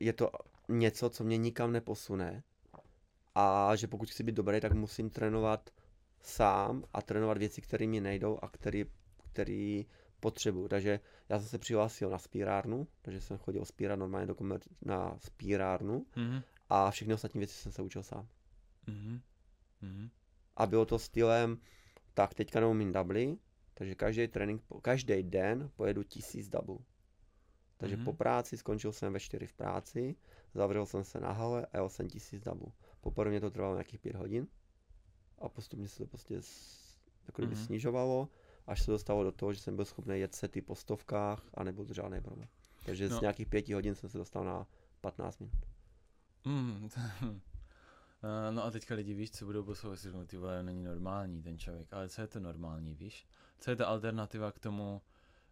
je 0.00 0.12
to 0.12 0.30
něco, 0.68 1.10
co 1.10 1.24
mě 1.24 1.36
nikam 1.36 1.72
neposune 1.72 2.42
a 3.34 3.76
že 3.76 3.86
pokud 3.86 4.10
chci 4.10 4.22
být 4.22 4.34
dobrý, 4.34 4.60
tak 4.60 4.72
musím 4.72 5.10
trénovat 5.10 5.70
sám 6.22 6.84
a 6.92 7.02
trénovat 7.02 7.38
věci, 7.38 7.60
které 7.60 7.86
mi 7.86 8.00
nejdou 8.00 8.38
a 8.42 8.48
který, 8.48 8.84
který 9.32 9.86
potřebuju. 10.30 10.68
Takže 10.68 11.00
já 11.28 11.38
jsem 11.38 11.48
se 11.48 11.58
přihlásil 11.58 12.10
na 12.10 12.18
spírárnu, 12.18 12.86
takže 13.02 13.20
jsem 13.20 13.38
chodil 13.38 13.64
spírat 13.64 13.96
normálně 13.96 14.26
do 14.26 14.34
komer- 14.34 14.68
na 14.82 15.18
spírárnu 15.18 16.06
Mhm. 16.16 16.42
a 16.68 16.90
všechny 16.90 17.14
ostatní 17.14 17.38
věci 17.38 17.54
jsem 17.54 17.72
se 17.72 17.82
učil 17.82 18.02
sám. 18.02 18.28
Mhm. 18.86 19.20
Mhm. 19.82 20.08
A 20.56 20.66
bylo 20.66 20.84
to 20.86 20.98
stylem, 20.98 21.58
tak 22.14 22.34
teďka 22.34 22.60
neumím 22.60 22.92
dubly, 22.92 23.38
takže 23.74 23.94
každý 23.94 24.28
trénink, 24.28 24.62
každý 24.82 25.22
den 25.22 25.70
pojedu 25.76 26.02
tisíc 26.02 26.48
doublů. 26.48 26.84
Takže 27.76 27.96
Mhm. 27.96 28.04
po 28.04 28.12
práci 28.12 28.56
skončil 28.56 28.92
jsem 28.92 29.12
ve 29.12 29.20
4 29.20 29.46
v 29.46 29.52
práci, 29.52 30.16
zavřel 30.54 30.86
jsem 30.86 31.04
se 31.04 31.20
na 31.20 31.32
hale 31.32 31.66
a 31.66 31.76
jel 31.76 31.88
jsem 31.88 32.08
tisíc 32.08 32.42
doublů. 32.44 32.72
Poprvé 33.00 33.30
mě 33.30 33.40
to 33.40 33.50
trvalo 33.50 33.74
nějakých 33.74 34.00
5 34.00 34.16
hodin 34.16 34.46
a 35.38 35.48
postupně 35.48 35.88
se 35.88 35.98
to 35.98 36.06
prostě 36.06 36.34
jako 37.26 37.42
kdyby 37.42 37.54
Mhm. 37.54 37.64
snižovalo, 37.64 38.28
až 38.66 38.82
se 38.82 38.90
dostalo 38.90 39.24
do 39.24 39.32
toho, 39.32 39.52
že 39.52 39.60
jsem 39.60 39.76
byl 39.76 39.84
schopný 39.84 40.18
jet 40.20 40.34
sety 40.34 40.62
po 40.62 40.74
stovkách 40.74 41.42
a 41.54 41.64
nebyl 41.64 41.84
to 41.84 41.94
žádný 41.94 42.20
problém. 42.20 42.48
Takže 42.86 43.08
No. 43.08 43.18
z 43.18 43.20
nějakých 43.20 43.46
5 43.48 43.68
hodin 43.74 43.94
jsem 43.94 44.10
se 44.10 44.18
dostal 44.18 44.44
na 44.44 44.66
15 45.00 45.38
minut. 45.38 45.54
Mm, 46.44 46.88
Eh, 48.22 48.52
no 48.52 48.64
a 48.64 48.70
teďka 48.70 48.94
lidi 48.94 49.14
víš, 49.14 49.30
co 49.30 49.44
budou 49.44 49.62
poslouchat, 49.64 49.96
si 49.96 50.08
ty 50.26 50.36
vole, 50.36 50.62
není 50.62 50.82
normální 50.84 51.42
ten 51.42 51.58
člověk, 51.58 51.92
ale 51.92 52.08
co 52.08 52.20
je 52.20 52.26
to 52.26 52.40
normální, 52.40 52.94
víš? 52.94 53.26
Co 53.58 53.70
je 53.70 53.76
ta 53.76 53.86
alternativa 53.86 54.52
k 54.52 54.58
tomu, 54.58 55.02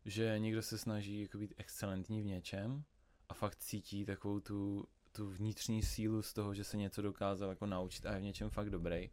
že 0.04 0.38
někdo 0.38 0.62
se 0.62 0.78
snaží 0.78 1.22
jako 1.22 1.38
být 1.38 1.54
excelentní 1.56 2.22
v 2.22 2.26
něčem 2.26 2.84
a 3.28 3.34
fakt 3.34 3.56
cítí 3.56 4.04
takovou 4.04 4.40
tu, 4.40 4.88
tu 5.12 5.26
vnitřní 5.30 5.82
sílu 5.82 6.22
z 6.22 6.32
toho, 6.32 6.54
že 6.54 6.64
se 6.64 6.76
něco 6.76 7.02
dokázal 7.02 7.50
jako 7.50 7.66
naučit 7.66 8.06
a 8.06 8.12
je 8.14 8.20
v 8.20 8.22
něčem 8.22 8.50
fakt 8.50 8.70
dobrý. 8.70 9.10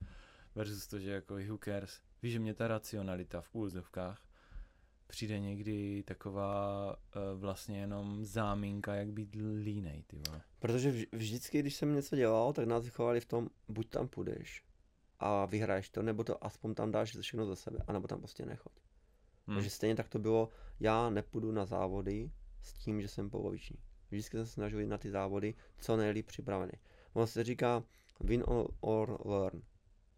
Versus 0.56 0.88
to, 0.88 1.00
že 1.00 1.12
jako 1.12 1.34
who 1.48 1.58
cares. 1.64 2.02
Víš, 2.24 2.34
že 2.34 2.40
mě 2.40 2.54
ta 2.54 2.68
racionalita 2.68 3.42
v 3.42 3.56
úzovkách 3.56 4.28
přijde 5.08 5.40
někdy 5.40 6.04
taková 6.04 6.90
uh, 6.96 7.40
vlastně 7.40 7.80
jenom 7.80 8.26
záminka, 8.26 8.96
jak 8.96 9.12
být 9.12 9.36
línej, 9.64 10.04
ty 10.08 10.18
vole. 10.28 10.42
Protože 10.60 10.92
vž- 10.92 11.08
vždycky, 11.12 11.60
když 11.60 11.76
jsem 11.76 11.96
něco 11.96 12.16
dělal, 12.16 12.54
tak 12.54 12.68
nás 12.68 12.84
vychovali 12.84 13.20
v 13.20 13.26
tom, 13.26 13.50
buď 13.68 13.90
tam 13.90 14.08
půjdeš 14.08 14.64
a 15.20 15.46
vyhraješ 15.46 15.90
to, 15.90 16.02
nebo 16.02 16.24
to 16.24 16.44
aspoň 16.46 16.74
tam 16.74 16.92
dáš 16.92 17.18
všechno 17.22 17.46
za 17.46 17.56
sebe, 17.56 17.80
anebo 17.88 18.08
tam 18.08 18.20
prostě 18.20 18.46
nechoď. 18.46 18.74
Hm. 19.48 19.54
Takže 19.54 19.70
stejně 19.70 19.96
tak 19.96 20.10
to 20.10 20.20
bylo, 20.20 20.50
já 20.80 21.10
nepůjdu 21.10 21.52
na 21.52 21.66
závody 21.66 22.32
s 22.62 22.74
tím, 22.74 23.02
že 23.02 23.08
jsem 23.08 23.30
poloviční. 23.30 23.78
Vždycky 24.12 24.38
jsem 24.38 24.46
se 24.46 24.52
snažil 24.52 24.80
jít 24.80 24.88
na 24.88 24.98
ty 24.98 25.12
závody 25.12 25.56
co 25.80 25.98
nejlíp 25.98 26.28
připravený. 26.28 26.74
Ono 27.14 27.28
se 27.28 27.44
říká 27.44 27.84
win 28.20 28.44
or, 28.48 28.74
or 28.80 29.28
learn, 29.28 29.62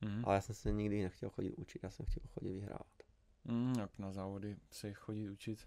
Mhm. 0.03 0.23
ale 0.25 0.35
já 0.35 0.41
jsem 0.41 0.55
se 0.55 0.71
nikdy 0.71 1.03
nechtěl 1.03 1.29
chodit 1.29 1.51
učit, 1.53 1.83
já 1.83 1.89
jsem 1.89 2.05
chtěl 2.05 2.23
chodit 2.33 2.53
vyhrávat. 2.53 2.87
Mm, 3.45 3.73
jak 3.79 3.99
na 3.99 4.11
závody 4.11 4.55
se 4.71 4.93
chodit 4.93 5.29
učit. 5.29 5.59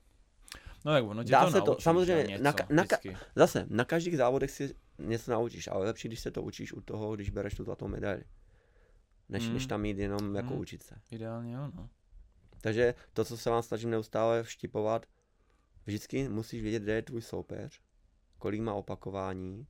No 0.85 0.95
jak 0.95 1.05
ono 1.05 1.25
tě 1.25 1.31
Dá 1.33 1.45
to 1.45 1.51
se 1.51 1.61
to, 1.61 1.67
naučí, 1.67 1.83
samozřejmě, 1.83 2.23
že? 2.23 2.29
něco, 2.31 2.43
na 2.45 2.53
ka- 2.53 2.75
na 2.75 2.83
ka- 2.85 2.99
vždycky. 2.99 3.17
Zase, 3.37 3.67
na 3.71 3.85
každých 3.85 4.17
závodech 4.17 4.51
si 4.51 4.75
něco 4.99 5.31
naučíš, 5.33 5.69
ale 5.69 5.87
lepší, 5.87 6.09
když 6.09 6.21
se 6.21 6.31
to 6.31 6.43
učíš 6.43 6.73
u 6.73 6.81
toho, 6.81 7.15
když 7.15 7.31
bereš 7.31 7.55
tu 7.55 7.65
zlatou 7.65 7.89
medaili. 7.89 8.25
Než, 9.29 9.47
Mm. 9.49 9.55
než 9.55 9.67
tam 9.67 9.85
jít 9.85 9.99
jenom 9.99 10.35
jako 10.37 10.55
Mm. 10.55 10.61
učit 10.61 10.83
se. 10.83 10.95
Ideálně 11.11 11.55
jo, 11.55 11.71
no. 11.75 11.89
Takže 12.61 12.95
to, 13.13 13.25
co 13.25 13.37
se 13.37 13.51
vám 13.51 13.63
snažím 13.63 13.91
neustále 13.91 14.43
vštipovat, 14.43 15.07
vždycky 15.87 16.29
musíš 16.29 16.63
vědět, 16.63 16.83
kde 16.83 16.93
je 16.95 17.03
tvůj 17.03 17.23
soupeř, 17.23 17.81
kolik 18.39 18.61
má 18.61 18.75
opakování, 18.75 19.67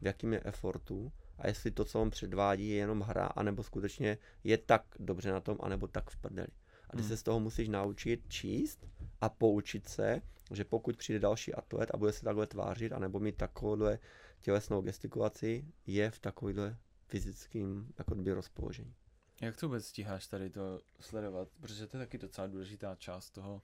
v 0.00 0.06
jakým 0.06 0.32
je 0.32 0.40
effortu 0.44 1.12
a 1.38 1.46
jestli 1.46 1.70
to, 1.70 1.84
co 1.84 2.00
on 2.00 2.10
předvádí, 2.10 2.68
je 2.68 2.76
jenom 2.76 3.00
hra, 3.00 3.26
anebo 3.26 3.62
skutečně 3.62 4.18
je 4.44 4.58
tak 4.58 4.84
dobře 4.98 5.32
na 5.32 5.40
tom, 5.40 5.58
anebo 5.60 5.86
tak 5.86 6.10
v 6.10 6.16
prdeli. 6.16 6.48
A 6.90 6.96
ty 6.96 7.02
Hmm. 7.02 7.08
se 7.08 7.16
z 7.16 7.22
toho 7.22 7.40
musíš 7.40 7.68
naučit 7.68 8.20
číst 8.28 8.86
a 9.20 9.28
poučit 9.28 9.88
se, 9.88 10.22
že 10.52 10.64
pokud 10.64 10.96
přijde 10.96 11.18
další 11.18 11.54
atlet 11.54 11.90
a 11.94 11.96
bude 11.96 12.12
se 12.12 12.24
takhle 12.24 12.46
tvářit, 12.46 12.92
anebo 12.92 13.20
mít 13.20 13.36
takovouhle 13.36 13.98
tělesnou 14.40 14.82
gestikulaci, 14.82 15.64
je 15.86 16.10
v 16.10 16.18
takovýhle 16.18 16.76
fyzickým 17.06 17.92
jako 17.98 18.14
kdyby 18.14 18.32
rozpoložení. 18.32 18.94
Jak 19.40 19.56
to 19.56 19.68
vůbec 19.68 19.86
stíháš 19.86 20.26
tady 20.26 20.50
to 20.50 20.80
sledovat? 21.00 21.48
Protože 21.60 21.86
to 21.86 21.96
je 21.96 22.04
taky 22.04 22.18
docela 22.18 22.46
důležitá 22.46 22.94
část 22.94 23.30
toho, 23.30 23.62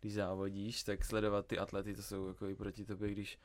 když 0.00 0.14
závodíš, 0.14 0.82
tak 0.82 1.04
sledovat 1.04 1.46
ty 1.46 1.58
atlety, 1.58 1.94
to 1.94 2.02
jsou 2.02 2.28
jako 2.28 2.48
i 2.48 2.54
proti 2.54 2.84
tobě, 2.84 3.10
když 3.10 3.38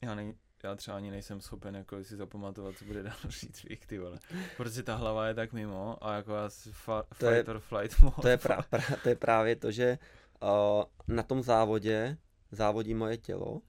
já, 0.00 0.14
nej, 0.14 0.34
já 0.62 0.74
třeba 0.74 0.96
ani 0.96 1.10
nejsem 1.10 1.40
schopen 1.40 1.76
jako 1.76 2.04
si 2.04 2.16
zapamatovat, 2.16 2.76
co 2.76 2.84
bude 2.84 3.02
další 3.22 3.48
cvik, 3.52 3.86
ty 3.86 3.98
vole. 3.98 4.18
Protože 4.56 4.82
ta 4.82 4.94
hlava 4.94 5.26
je 5.26 5.34
tak 5.34 5.52
mimo 5.52 6.04
a 6.06 6.14
jako 6.16 6.34
já 6.34 6.50
si 6.50 6.70
fa- 6.70 7.04
To 7.18 7.26
je- 7.26 7.44
or 7.44 7.58
flight 7.60 7.98
mode. 8.02 8.16
To 8.22 8.28
je, 8.28 8.36
pra, 8.36 8.62
pra, 8.62 8.82
to 9.02 9.08
je 9.08 9.16
právě 9.16 9.56
to, 9.56 9.70
že 9.70 9.98
uh, 10.42 10.48
na 11.16 11.22
tom 11.22 11.42
závodě 11.42 12.18
závodí 12.50 12.94
moje 12.94 13.16
tělo 13.16 13.62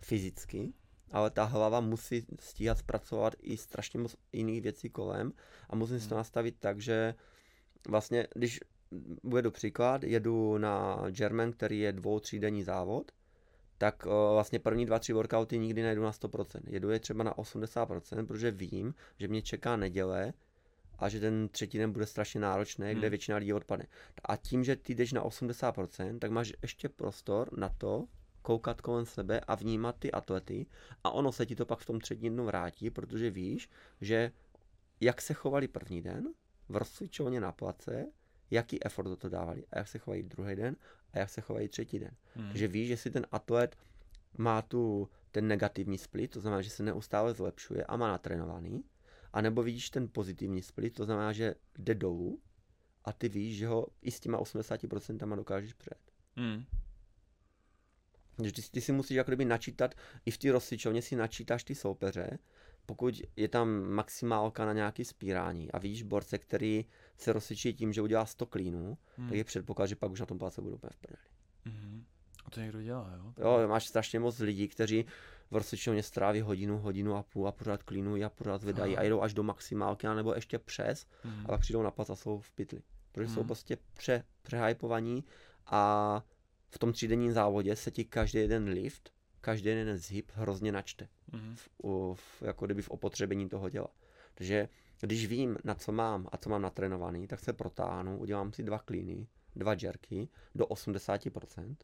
fyzicky, 0.00 0.72
ale 1.12 1.30
ta 1.30 1.44
hlava 1.44 1.80
musí 1.80 2.26
stíhat 2.40 2.78
zpracovat 2.78 3.34
i 3.42 3.56
strašně 3.56 4.00
moc 4.00 4.16
jiných 4.32 4.62
věcí 4.62 4.90
kolem 4.90 5.32
a 5.70 5.76
musím 5.76 6.00
si 6.00 6.08
to 6.08 6.14
Hmm. 6.14 6.20
nastavit 6.20 6.56
tak, 6.58 6.80
že 6.80 7.14
vlastně, 7.88 8.26
když 8.34 8.60
uvedu 9.22 9.50
příklad, 9.50 10.02
jedu 10.04 10.58
na 10.58 11.02
German, 11.10 11.52
který 11.52 11.80
je 11.80 11.92
dvou, 11.92 12.20
třídenní 12.20 12.62
závod, 12.62 13.12
tak 13.78 14.06
uh, 14.06 14.12
vlastně 14.12 14.58
první 14.58 14.86
dva, 14.86 14.98
tři 14.98 15.12
workouty 15.12 15.58
nikdy 15.58 15.82
nejdu 15.82 16.02
na 16.02 16.10
100%. 16.10 16.60
Jedu 16.66 16.90
je 16.90 17.00
třeba 17.00 17.24
na 17.24 17.34
80%, 17.34 18.26
protože 18.26 18.50
vím, 18.50 18.94
že 19.18 19.28
mě 19.28 19.42
čeká 19.42 19.76
neděle, 19.76 20.32
a 20.98 21.08
že 21.08 21.20
ten 21.20 21.48
třetí 21.48 21.78
den 21.78 21.92
bude 21.92 22.06
strašně 22.06 22.40
náročný, 22.40 22.84
kde 22.84 23.00
Hmm. 23.00 23.10
většina 23.10 23.36
lidí 23.36 23.52
odpadne. 23.52 23.86
A 24.24 24.36
tím, 24.36 24.64
že 24.64 24.76
ty 24.76 24.94
jdeš 24.94 25.12
na 25.12 25.24
80%, 25.24 26.18
tak 26.18 26.30
máš 26.30 26.52
ještě 26.62 26.88
prostor 26.88 27.58
na 27.58 27.68
to, 27.68 28.06
koukat 28.42 28.80
kolem 28.80 29.06
sebe 29.06 29.40
a 29.40 29.54
vnímat 29.54 29.96
ty 29.98 30.12
atlety 30.12 30.66
a 31.04 31.10
ono 31.10 31.32
se 31.32 31.46
ti 31.46 31.56
to 31.56 31.66
pak 31.66 31.78
v 31.78 31.86
tom 31.86 32.00
třetím 32.00 32.32
dnu 32.32 32.44
vrátí, 32.44 32.90
protože 32.90 33.30
víš, 33.30 33.70
že 34.00 34.32
jak 35.00 35.22
se 35.22 35.34
chovali 35.34 35.68
první 35.68 36.02
den 36.02 36.28
v 36.68 36.76
rozcvičovně 36.76 37.40
na 37.40 37.52
place, 37.52 38.06
jaký 38.50 38.86
effort 38.86 39.08
do 39.08 39.16
toho 39.16 39.30
dávali 39.30 39.64
a 39.70 39.78
jak 39.78 39.88
se 39.88 39.98
chovají 39.98 40.22
druhý 40.22 40.56
den 40.56 40.76
a 41.12 41.18
jak 41.18 41.30
se 41.30 41.40
chovají 41.40 41.68
třetí 41.68 41.98
den. 41.98 42.16
Hmm. 42.34 42.48
Takže 42.48 42.68
víš, 42.68 42.88
že 42.88 42.96
si 42.96 43.10
ten 43.10 43.26
atlet 43.32 43.76
má 44.38 44.62
tu 44.62 45.08
ten 45.30 45.48
negativní 45.48 45.98
split, 45.98 46.30
to 46.30 46.40
znamená, 46.40 46.62
že 46.62 46.70
se 46.70 46.82
neustále 46.82 47.34
zlepšuje 47.34 47.84
a 47.84 47.96
má 47.96 48.08
natrénovaný, 48.08 48.84
a 49.32 49.40
nebo 49.40 49.62
vidíš 49.62 49.90
ten 49.90 50.08
pozitivní 50.08 50.62
split, 50.62 50.94
to 50.94 51.04
znamená, 51.04 51.32
že 51.32 51.54
jde 51.78 51.94
dolů 51.94 52.40
a 53.04 53.12
ty 53.12 53.28
víš, 53.28 53.56
že 53.56 53.66
ho 53.66 53.86
i 54.02 54.10
s 54.10 54.20
těma 54.20 54.38
80% 54.38 55.36
dokážeš 55.36 55.72
přejet. 55.72 56.12
Hmm. 56.36 56.64
Ty, 58.36 58.62
ty 58.70 58.80
si 58.80 58.92
musíš 58.92 59.16
jako 59.16 59.30
kdyby 59.30 59.44
načítat, 59.44 59.94
i 60.26 60.30
v 60.30 60.38
té 60.38 60.52
rozcvičovně 60.52 61.02
si 61.02 61.16
načítáš 61.16 61.64
ty 61.64 61.74
soupeře, 61.74 62.38
pokud 62.86 63.22
je 63.36 63.48
tam 63.48 63.68
maximálka 63.82 64.64
na 64.66 64.72
nějaký 64.72 65.04
spírání 65.04 65.72
a 65.72 65.78
vidíš 65.78 66.02
borce, 66.02 66.38
který 66.38 66.84
se 67.18 67.32
rozcvičí 67.32 67.74
tím, 67.74 67.92
že 67.92 68.02
udělá 68.02 68.26
100 68.26 68.46
klínů, 68.46 68.98
Hmm. 69.16 69.28
tak 69.28 69.38
je 69.38 69.44
předpoklad, 69.44 69.86
že 69.86 69.96
pak 69.96 70.10
už 70.10 70.20
na 70.20 70.26
tom 70.26 70.38
place 70.38 70.62
budou 70.62 70.74
úplně 70.76 70.90
v 70.94 70.98
prdeli. 70.98 71.22
Hmm. 71.64 72.04
A 72.44 72.50
to 72.50 72.60
někdo 72.60 72.82
dělá, 72.82 73.12
jo? 73.16 73.32
Jo, 73.38 73.68
máš 73.68 73.86
strašně 73.86 74.20
moc 74.20 74.38
lidí, 74.38 74.68
kteří 74.68 75.04
v 75.50 75.56
rozcvičovně 75.56 76.02
stráví 76.02 76.40
hodinu, 76.40 76.78
hodinu 76.78 77.14
a 77.16 77.22
půl 77.22 77.48
a 77.48 77.52
pořád 77.52 77.82
klínují 77.82 78.24
a 78.24 78.28
pořád 78.30 78.60
zvedají 78.60 78.96
a 78.96 79.02
jdou 79.02 79.20
až 79.22 79.34
do 79.34 79.42
maximálky, 79.42 80.06
nebo 80.06 80.34
ještě 80.34 80.58
přes 80.58 81.06
Hmm. 81.22 81.44
a 81.44 81.48
pak 81.48 81.60
přijdou 81.60 81.82
na 81.82 81.90
plac 81.90 82.10
a 82.10 82.16
jsou 82.16 82.38
v 82.38 82.50
pytli. 82.50 82.82
Protože 83.12 83.28
jsou 83.28 83.40
Mhm. 83.40 83.46
prostě 83.46 83.78
pře, 83.94 84.24
přehypovaní 84.42 85.24
a 85.66 86.22
v 86.70 86.78
tom 86.78 86.92
třídenním 86.92 87.32
závodě 87.32 87.76
se 87.76 87.90
ti 87.90 88.04
každý 88.04 88.38
jeden 88.38 88.64
lift, 88.68 89.12
každý 89.46 89.68
jeden 89.68 89.98
zhyb 89.98 90.30
hrozně 90.34 90.72
načte. 90.72 91.08
Hmm. 91.32 91.56
V, 91.56 91.68
v, 92.14 92.42
jako 92.42 92.66
kdyby 92.66 92.82
v 92.82 92.90
opotřebení 92.90 93.48
toho 93.48 93.70
těla. 93.70 93.88
Takže 94.34 94.68
když 95.00 95.26
vím, 95.26 95.58
na 95.64 95.74
co 95.74 95.92
mám 95.92 96.28
a 96.32 96.36
co 96.36 96.50
mám 96.50 96.62
natrénovaný, 96.62 97.26
tak 97.26 97.40
se 97.40 97.52
protáhnu, 97.52 98.18
udělám 98.18 98.52
si 98.52 98.62
dva 98.62 98.78
klíny, 98.78 99.28
dva 99.56 99.76
jerky 99.82 100.28
do 100.54 100.66
80%, 100.66 101.76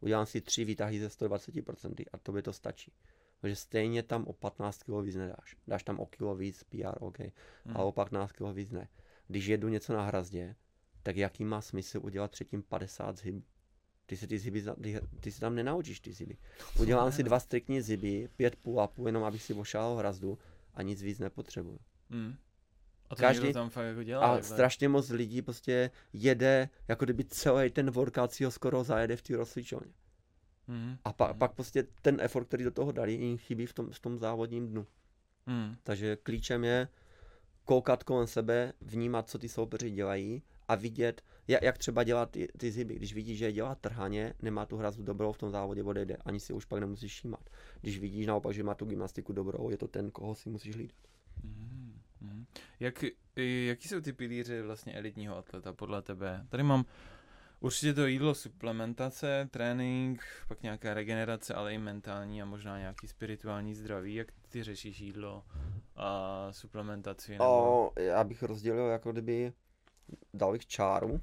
udělám 0.00 0.26
si 0.26 0.40
tři 0.40 0.64
výtahy 0.64 1.00
ze 1.00 1.08
120% 1.08 2.04
a 2.12 2.18
to 2.18 2.32
by 2.32 2.42
to 2.42 2.52
stačí. 2.52 2.92
Takže 3.40 3.56
stejně 3.56 4.02
tam 4.02 4.24
o 4.24 4.32
15 4.32 4.82
kg 4.82 5.02
víc 5.02 5.16
nedáš. 5.16 5.56
Dáš 5.66 5.82
tam 5.82 6.00
o 6.00 6.06
kilo 6.06 6.34
víc, 6.34 6.64
PR, 6.64 6.96
OK, 7.00 7.18
Hmm. 7.64 7.76
a 7.76 7.82
o 7.82 7.92
15 7.92 8.32
kg 8.32 8.52
víc 8.52 8.70
ne. 8.70 8.88
Když 9.28 9.46
jedu 9.46 9.68
něco 9.68 9.92
na 9.92 10.02
hrazdě, 10.02 10.56
tak 11.02 11.16
jaký 11.16 11.44
má 11.44 11.60
smysl 11.60 12.00
udělat 12.02 12.30
předtím 12.30 12.62
50 12.62 13.16
zhybů? 13.16 13.42
Ty 14.08 14.16
se 14.16 14.26
ty 14.26 14.60
za- 14.60 14.74
ty, 14.74 15.00
ty 15.20 15.32
si 15.32 15.40
tam 15.40 15.54
nenaučíš 15.54 16.00
ty 16.00 16.12
zhyby. 16.12 16.36
Udělám 16.80 17.12
si 17.12 17.22
dva 17.22 17.40
striktní 17.40 17.80
zhyby, 17.80 18.28
pět 18.36 18.56
půl 18.56 18.80
a 18.80 18.86
půl, 18.86 19.06
jenom 19.06 19.24
abych 19.24 19.42
si 19.42 19.54
ošál 19.54 19.96
hrazdu 19.96 20.38
a 20.74 20.82
nic 20.82 21.02
víc 21.02 21.18
nepotřebuju. 21.18 21.78
Hmm. 22.10 22.34
A 23.10 23.14
to 23.14 23.20
Každý- 23.20 23.52
tam 23.52 23.70
fakt 23.70 23.86
jako 23.86 24.02
dělá. 24.02 24.26
A 24.26 24.42
strašně 24.42 24.88
moc 24.88 25.10
lidí 25.10 25.42
prostě 25.42 25.90
jede, 26.12 26.68
jako 26.88 27.04
kdyby 27.04 27.24
celý 27.24 27.70
ten 27.70 27.90
workout 27.90 28.32
si 28.32 28.44
ho 28.44 28.50
skoro 28.50 28.84
zajede 28.84 29.16
v 29.16 29.22
té 29.22 29.36
rozcvičovně. 29.36 29.92
Hmm. 30.68 30.96
A 31.04 31.12
pa, 31.12 31.34
pak 31.34 31.52
prostě 31.52 31.86
ten 32.02 32.20
effort, 32.20 32.48
který 32.48 32.64
do 32.64 32.70
toho 32.70 32.92
dali, 32.92 33.12
jim 33.12 33.38
chybí 33.38 33.66
v 33.66 33.72
tom, 33.72 33.90
v 33.90 33.98
tom 34.00 34.18
závodním 34.18 34.68
dnu. 34.68 34.86
Hmm. 35.46 35.76
Takže 35.82 36.16
klíčem 36.16 36.64
je 36.64 36.88
koukat 37.64 38.04
kolem 38.04 38.26
sebe, 38.26 38.72
vnímat, 38.80 39.28
co 39.30 39.38
ty 39.38 39.48
soupeři 39.48 39.90
dělají 39.90 40.42
a 40.68 40.74
vidět, 40.74 41.22
jak, 41.48 41.62
jak 41.62 41.78
třeba 41.78 42.04
dělat 42.04 42.30
ty, 42.30 42.48
ty 42.58 42.70
zhyby. 42.72 42.94
Když 42.94 43.14
vidíš, 43.14 43.38
že 43.38 43.44
je 43.44 43.52
dělá 43.52 43.74
trhaně, 43.74 44.34
nemá 44.42 44.66
tu 44.66 44.76
hrazu 44.76 45.02
dobrou 45.02 45.32
v 45.32 45.38
tom 45.38 45.50
závodě, 45.50 45.82
odejde. 45.82 46.16
Ani 46.24 46.40
si 46.40 46.52
už 46.52 46.64
pak 46.64 46.80
nemusíš 46.80 47.12
všímat. 47.12 47.50
Když 47.80 47.98
vidíš 47.98 48.26
naopak, 48.26 48.54
že 48.54 48.62
má 48.62 48.74
tu 48.74 48.84
gymnastiku 48.84 49.32
dobrou, 49.32 49.70
je 49.70 49.76
to 49.76 49.88
ten, 49.88 50.10
koho 50.10 50.34
si 50.34 50.48
musíš 50.48 50.74
hlídat. 50.74 50.96
Mhm. 51.42 52.46
Jak, 52.80 53.04
jaký 53.66 53.88
jsou 53.88 54.00
ty 54.00 54.12
pilíře 54.12 54.62
vlastně 54.62 54.94
elitního 54.94 55.36
atleta 55.36 55.72
podle 55.72 56.02
tebe? 56.02 56.46
Tady 56.48 56.62
mám 56.62 56.84
určitě 57.60 57.94
to 57.94 58.06
jídlo, 58.06 58.34
suplementace, 58.34 59.48
trénink, 59.50 60.24
pak 60.48 60.62
nějaká 60.62 60.94
regenerace, 60.94 61.54
ale 61.54 61.74
i 61.74 61.78
mentální 61.78 62.42
a 62.42 62.44
možná 62.44 62.78
nějaký 62.78 63.08
spirituální 63.08 63.74
zdraví. 63.74 64.14
Jak 64.14 64.28
ty 64.48 64.62
řešíš 64.62 65.00
jídlo 65.00 65.44
a 65.96 66.48
suplementaci? 66.52 67.32
Nebo... 67.32 67.44
O, 67.44 67.92
já 68.00 68.24
bych 68.24 68.42
rozdělil 68.42 68.86
jako 68.86 69.12
kdyby, 69.12 69.52
dal 70.34 70.52
bych 70.52 70.66
čáru, 70.66 71.20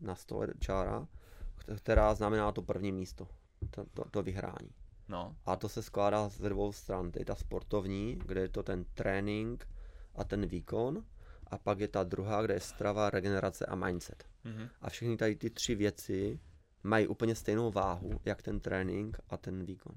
na 0.00 0.14
stole 0.14 0.48
čára, 0.60 1.08
kt- 1.56 1.76
která 1.80 2.14
znamená 2.14 2.52
to 2.52 2.62
první 2.62 2.92
místo, 2.92 3.28
to, 3.70 3.84
to, 3.94 4.04
to 4.10 4.22
vyhrání. 4.22 4.70
No, 5.08 5.36
A 5.46 5.56
to 5.56 5.68
se 5.68 5.82
skládá 5.82 6.28
ze 6.28 6.48
dvou 6.48 6.72
stran. 6.72 7.10
To 7.12 7.18
je 7.18 7.24
ta 7.24 7.34
sportovní, 7.34 8.18
kde 8.26 8.40
je 8.40 8.48
to 8.48 8.62
ten 8.62 8.84
trénink 8.94 9.68
a 10.14 10.24
ten 10.24 10.46
výkon. 10.46 11.04
A 11.46 11.58
pak 11.58 11.80
je 11.80 11.88
ta 11.88 12.04
druhá, 12.04 12.42
kde 12.42 12.54
je 12.54 12.60
strava, 12.60 13.10
regenerace 13.10 13.66
a 13.66 13.74
mindset. 13.74 14.24
mhm. 14.44 14.68
A 14.80 14.90
všechny 14.90 15.16
tady 15.16 15.36
ty 15.36 15.50
tři 15.50 15.74
věci 15.74 16.40
mají 16.82 17.06
úplně 17.06 17.34
stejnou 17.34 17.70
váhu, 17.70 18.10
jak 18.24 18.42
ten 18.42 18.60
trénink 18.60 19.20
a 19.28 19.36
ten 19.36 19.64
výkon. 19.64 19.94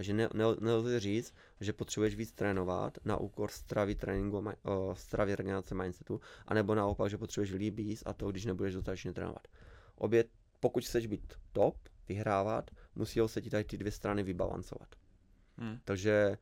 Takže 0.00 0.12
ne, 0.12 0.28
ne, 0.34 0.44
nelze 0.60 1.00
říct, 1.00 1.34
že 1.60 1.72
potřebuješ 1.72 2.14
víc 2.14 2.32
trénovat 2.32 2.98
na 3.04 3.16
úkor 3.16 3.50
stravy, 3.50 3.94
tréninku, 3.94 4.44
o, 4.62 4.94
stravy, 4.94 5.36
regenerace, 5.36 5.74
mindsetu, 5.74 6.20
anebo 6.46 6.74
naopak, 6.74 7.10
že 7.10 7.18
potřebuješ 7.18 7.52
líp 7.52 7.78
jíst 7.78 8.02
a 8.06 8.12
to, 8.12 8.30
když 8.30 8.44
nebudeš 8.44 8.74
dostatečně 8.74 9.12
trénovat. 9.12 9.48
Obě, 9.96 10.24
pokud 10.60 10.84
chceš 10.84 11.06
být 11.06 11.34
top, 11.52 11.76
vyhrávat, 12.08 12.70
musí 12.94 13.20
se 13.26 13.42
ti 13.42 13.50
tady 13.50 13.64
ty 13.64 13.78
dvě 13.78 13.92
strany 13.92 14.22
vybalancovat. 14.22 14.88
Hm. 15.58 15.78
Takže 15.84 16.38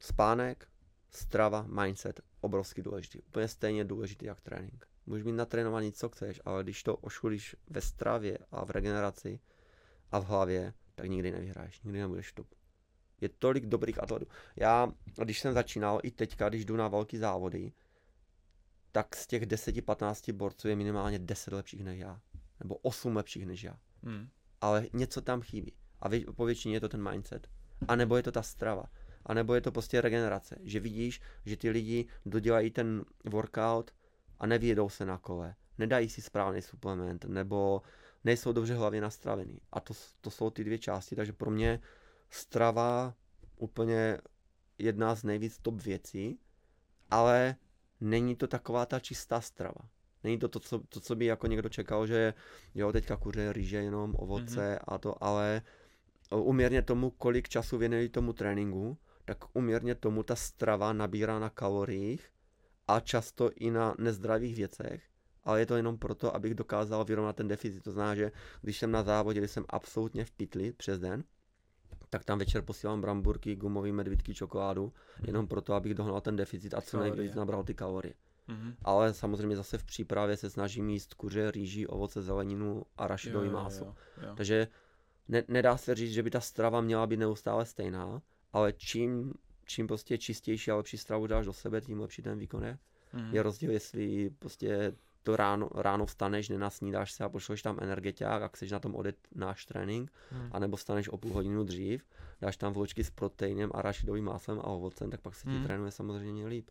spánek, 0.00 0.68
strava, 1.10 1.66
mindset, 1.68 2.20
obrovsky 2.40 2.82
důležitý. 2.82 3.22
Úplně 3.22 3.48
stejně 3.48 3.84
důležitý 3.84 4.26
jak 4.26 4.40
trénink. 4.40 4.86
Můžeš 5.06 5.24
mít 5.24 5.32
natrénovaný, 5.32 5.92
co 5.92 6.08
chceš, 6.08 6.40
ale 6.44 6.62
když 6.62 6.82
to 6.82 6.96
ošulíš 6.96 7.56
ve 7.70 7.80
stravě 7.80 8.38
a 8.50 8.64
v 8.64 8.70
regeneraci 8.70 9.40
a 10.10 10.18
v 10.18 10.24
hlavě, 10.24 10.74
tak 10.94 11.06
nikdy 11.06 11.30
nevyhráš, 11.30 11.80
nikdy 11.80 11.98
nebudeš 11.98 12.32
top. 12.32 12.46
Je 13.20 13.28
tolik 13.28 13.66
dobrých 13.66 14.02
atletů. 14.02 14.26
Já, 14.56 14.88
když 15.24 15.40
jsem 15.40 15.52
začínal, 15.52 16.00
i 16.02 16.10
teďka, 16.10 16.48
když 16.48 16.64
jdu 16.64 16.76
na 16.76 16.88
velký 16.88 17.18
závody, 17.18 17.72
tak 18.92 19.16
z 19.16 19.26
těch 19.26 19.42
10-15 19.42 20.32
borců 20.32 20.68
je 20.68 20.76
minimálně 20.76 21.18
10 21.18 21.52
lepších 21.54 21.84
než 21.84 21.98
já. 21.98 22.20
Nebo 22.60 22.76
8 22.76 23.16
lepších 23.16 23.46
než 23.46 23.62
já 23.62 23.78
Hm. 24.02 24.28
ale 24.60 24.86
něco 24.92 25.20
tam 25.20 25.40
chybí. 25.40 25.72
A 26.00 26.08
vě, 26.08 26.20
po 26.36 26.44
většině 26.44 26.76
je 26.76 26.80
to 26.80 26.88
ten 26.88 27.10
mindset. 27.10 27.48
A 27.88 27.96
nebo 27.96 28.16
je 28.16 28.22
to 28.22 28.32
ta 28.32 28.42
strava. 28.42 28.84
A 29.26 29.34
nebo 29.34 29.54
je 29.54 29.60
to 29.60 29.72
prostě 29.72 30.00
regenerace. 30.00 30.56
Že 30.62 30.80
vidíš, 30.80 31.20
že 31.46 31.56
ty 31.56 31.70
lidi 31.70 32.06
dodělají 32.26 32.70
ten 32.70 33.04
workout 33.24 33.94
a 34.38 34.46
nevědou 34.46 34.88
se 34.88 35.04
na 35.04 35.18
kole. 35.18 35.54
Nedají 35.78 36.08
si 36.08 36.22
správný 36.22 36.62
suplement, 36.62 37.24
nebo 37.24 37.82
nejsou 38.24 38.52
dobře 38.52 38.74
hlavě 38.74 39.00
nastavený. 39.00 39.58
A 39.72 39.80
to, 39.80 39.94
to 40.20 40.30
jsou 40.30 40.50
ty 40.50 40.64
dvě 40.64 40.78
části, 40.78 41.16
takže 41.16 41.32
pro 41.32 41.50
mě 41.50 41.80
strava 42.30 43.14
úplně 43.56 44.18
jedna 44.78 45.14
z 45.14 45.24
nejvíc 45.24 45.58
top 45.58 45.82
věcí, 45.82 46.38
ale 47.10 47.56
není 48.00 48.36
to 48.36 48.46
taková 48.46 48.86
ta 48.86 49.00
čistá 49.00 49.40
strava. 49.40 49.88
Není 50.24 50.38
to 50.38 50.48
to, 50.48 50.60
co, 50.60 50.78
to, 50.88 51.00
co 51.00 51.16
by 51.16 51.24
jako 51.24 51.46
někdo 51.46 51.68
čekal, 51.68 52.06
že 52.06 52.34
jo, 52.74 52.92
teďka 52.92 53.16
kuře, 53.16 53.52
rýže, 53.52 53.76
jenom 53.76 54.14
ovoce 54.18 54.78
a 54.78 54.98
to, 54.98 55.24
ale 55.24 55.62
uměrně 56.30 56.82
tomu, 56.82 57.10
kolik 57.10 57.48
času 57.48 57.78
věnují 57.78 58.08
tomu 58.08 58.32
tréninku, 58.32 58.98
tak 59.24 59.38
uměrně 59.56 59.94
tomu 59.94 60.22
ta 60.22 60.36
strava 60.36 60.92
nabírá 60.92 61.38
na 61.38 61.50
kaloriích 61.50 62.30
a 62.88 63.00
často 63.00 63.50
i 63.54 63.70
na 63.70 63.94
nezdravých 63.98 64.56
věcech, 64.56 65.02
ale 65.44 65.60
je 65.60 65.66
to 65.66 65.76
jenom 65.76 65.98
proto, 65.98 66.36
abych 66.36 66.54
dokázal 66.54 67.04
vyrovnat 67.04 67.36
ten 67.36 67.48
deficit. 67.48 67.84
To 67.84 67.92
znamená, 67.92 68.14
že 68.14 68.32
když 68.62 68.78
jsem 68.78 68.90
na 68.90 69.02
závodě, 69.02 69.40
když 69.40 69.50
jsem 69.50 69.64
absolutně 69.68 70.24
v 70.24 70.30
pytli 70.30 70.72
přes 70.72 70.98
den, 70.98 71.24
tak 72.10 72.24
tam 72.24 72.38
večer 72.38 72.62
posílám 72.62 73.00
bramburky, 73.00 73.56
gumový 73.56 73.92
medvídky, 73.92 74.34
čokoládu, 74.34 74.92
jenom 75.26 75.46
proto, 75.48 75.74
abych 75.74 75.94
dohnal 75.94 76.20
ten 76.20 76.36
deficit 76.36 76.74
a 76.74 76.80
co 76.80 77.00
nejvíc 77.00 77.34
nabral 77.34 77.64
ty 77.64 77.74
kalorie. 77.74 78.14
Mhm. 78.48 78.74
Ale 78.82 79.14
samozřejmě 79.14 79.56
zase 79.56 79.78
v 79.78 79.84
přípravě 79.84 80.36
se 80.36 80.50
snažím 80.50 80.88
jíst 80.88 81.14
kuře, 81.14 81.50
rýži, 81.50 81.86
ovoce, 81.86 82.22
zeleninu 82.22 82.82
a 82.96 83.06
rašidový 83.06 83.46
Jo, 83.46 83.52
jo, 83.52 83.58
máso. 83.58 83.84
jo, 83.84 83.94
jo. 84.22 84.34
Takže 84.36 84.68
ne, 85.28 85.42
nedá 85.48 85.76
se 85.76 85.94
říct, 85.94 86.12
že 86.12 86.22
by 86.22 86.30
ta 86.30 86.40
strava 86.40 86.80
měla 86.80 87.06
být 87.06 87.16
neustále 87.16 87.66
stejná, 87.66 88.22
ale 88.52 88.72
čím, 88.72 89.34
čím 89.64 89.86
prostě 89.86 90.18
čistější 90.18 90.70
a 90.70 90.76
lepší 90.76 90.98
stravu 90.98 91.26
dáš 91.26 91.46
do 91.46 91.52
sebe, 91.52 91.80
tím 91.80 92.00
lepší 92.00 92.22
ten 92.22 92.38
výkon 92.38 92.64
je. 92.64 92.78
Mhm. 93.12 93.34
Je 93.34 93.42
rozdíl, 93.42 93.70
jestli 93.70 94.30
prostě 94.30 94.94
to 95.22 95.36
ráno, 95.36 95.68
ráno 95.74 96.06
vstaneš, 96.06 96.48
nenasnídáš 96.48 97.12
se 97.12 97.24
a 97.24 97.28
pošleš 97.28 97.62
tam 97.62 97.78
energetiák 97.80 98.42
a 98.42 98.48
chceš 98.48 98.70
na 98.70 98.78
tom 98.78 98.94
odet 98.94 99.16
náš 99.34 99.64
trénink, 99.66 100.12
Mhm. 100.32 100.48
anebo 100.52 100.76
vstaneš 100.76 101.08
o 101.08 101.16
půl 101.16 101.32
hodinu 101.32 101.64
dřív, 101.64 102.04
dáš 102.40 102.56
tam 102.56 102.72
vločky 102.72 103.04
s 103.04 103.10
proteinem 103.10 103.70
a 103.74 103.82
rašidovým 103.82 104.24
máslem 104.24 104.58
a 104.58 104.64
ovocem, 104.64 105.10
tak 105.10 105.20
pak 105.20 105.34
se 105.34 105.42
ti 105.48 105.54
Hmm. 105.54 105.64
trénuje 105.64 105.90
samozřejmě 105.90 106.46
líp. 106.46 106.68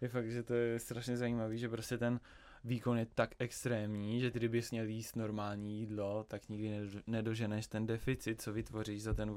je 0.00 0.08
fakt, 0.08 0.30
že 0.30 0.42
to 0.42 0.54
je 0.54 0.78
strašně 0.78 1.16
zajímavý, 1.16 1.58
že 1.58 1.68
prostě 1.68 1.98
ten 1.98 2.20
výkon 2.64 2.98
je 2.98 3.06
tak 3.14 3.34
extrémní, 3.38 4.20
že 4.20 4.30
ty 4.30 4.38
kdybys 4.38 4.70
měl 4.70 4.84
jíst 4.86 5.16
normální 5.16 5.78
jídlo, 5.80 6.24
tak 6.28 6.48
nikdy 6.48 6.68
nedo- 6.68 7.02
nedoženeš 7.06 7.66
ten 7.66 7.86
deficit, 7.86 8.42
co 8.42 8.52
vytvoříš 8.52 9.02
za 9.02 9.14
ten, 9.14 9.34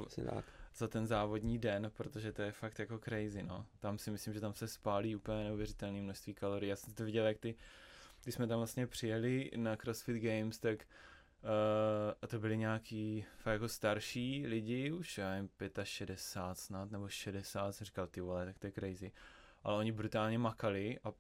za 0.76 0.88
ten 0.88 1.08
závodní 1.08 1.58
den, 1.58 1.92
protože 1.98 2.32
to 2.32 2.42
je 2.42 2.52
fakt 2.52 2.80
jako 2.80 2.98
crazy, 3.00 3.44
no. 3.44 3.66
Tam 3.80 3.98
si 3.98 4.12
myslím, 4.12 4.34
že 4.34 4.42
tam 4.42 4.54
se 4.54 4.68
spálí 4.68 5.16
úplně 5.16 5.44
neuvěřitelné 5.44 6.02
množství 6.02 6.34
kalorií. 6.34 6.70
Já 6.70 6.76
jsem 6.76 6.94
to 6.94 7.06
viděl, 7.06 7.26
jak 7.26 7.38
ty, 7.38 7.56
když 8.26 8.36
jsme 8.36 8.48
tam 8.48 8.58
vlastně 8.58 8.88
přijeli 8.88 9.52
na 9.56 9.76
CrossFit 9.76 10.24
Games, 10.24 10.60
tak 10.60 10.80
uh, 11.44 11.50
a 12.22 12.28
to 12.28 12.40
byli 12.40 12.58
nějaký 12.58 13.26
fakt 13.38 13.54
jako 13.54 13.68
starší 13.68 14.48
lidi, 14.48 14.92
už 14.92 15.18
já 15.18 15.30
nevím, 15.30 15.50
65 15.84 16.20
snad, 16.54 16.92
nebo 16.92 17.08
60, 17.08 17.72
jsem 17.72 17.86
říkal, 17.86 18.08
ty 18.08 18.22
vole, 18.22 18.46
tak 18.46 18.60
to 18.60 18.68
je 18.68 18.72
crazy. 18.72 19.12
Ale 19.64 19.78
oni 19.78 19.92
brutálně 19.92 20.38
makali 20.38 21.00
a 21.04 21.12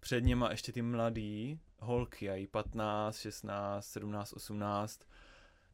před 0.00 0.20
něma 0.20 0.50
ještě 0.50 0.72
ty 0.72 0.82
mladý 0.82 1.60
holky, 1.78 2.30
a 2.30 2.46
15, 2.50 3.18
16, 3.18 3.86
17, 3.86 4.32
18, 4.32 5.00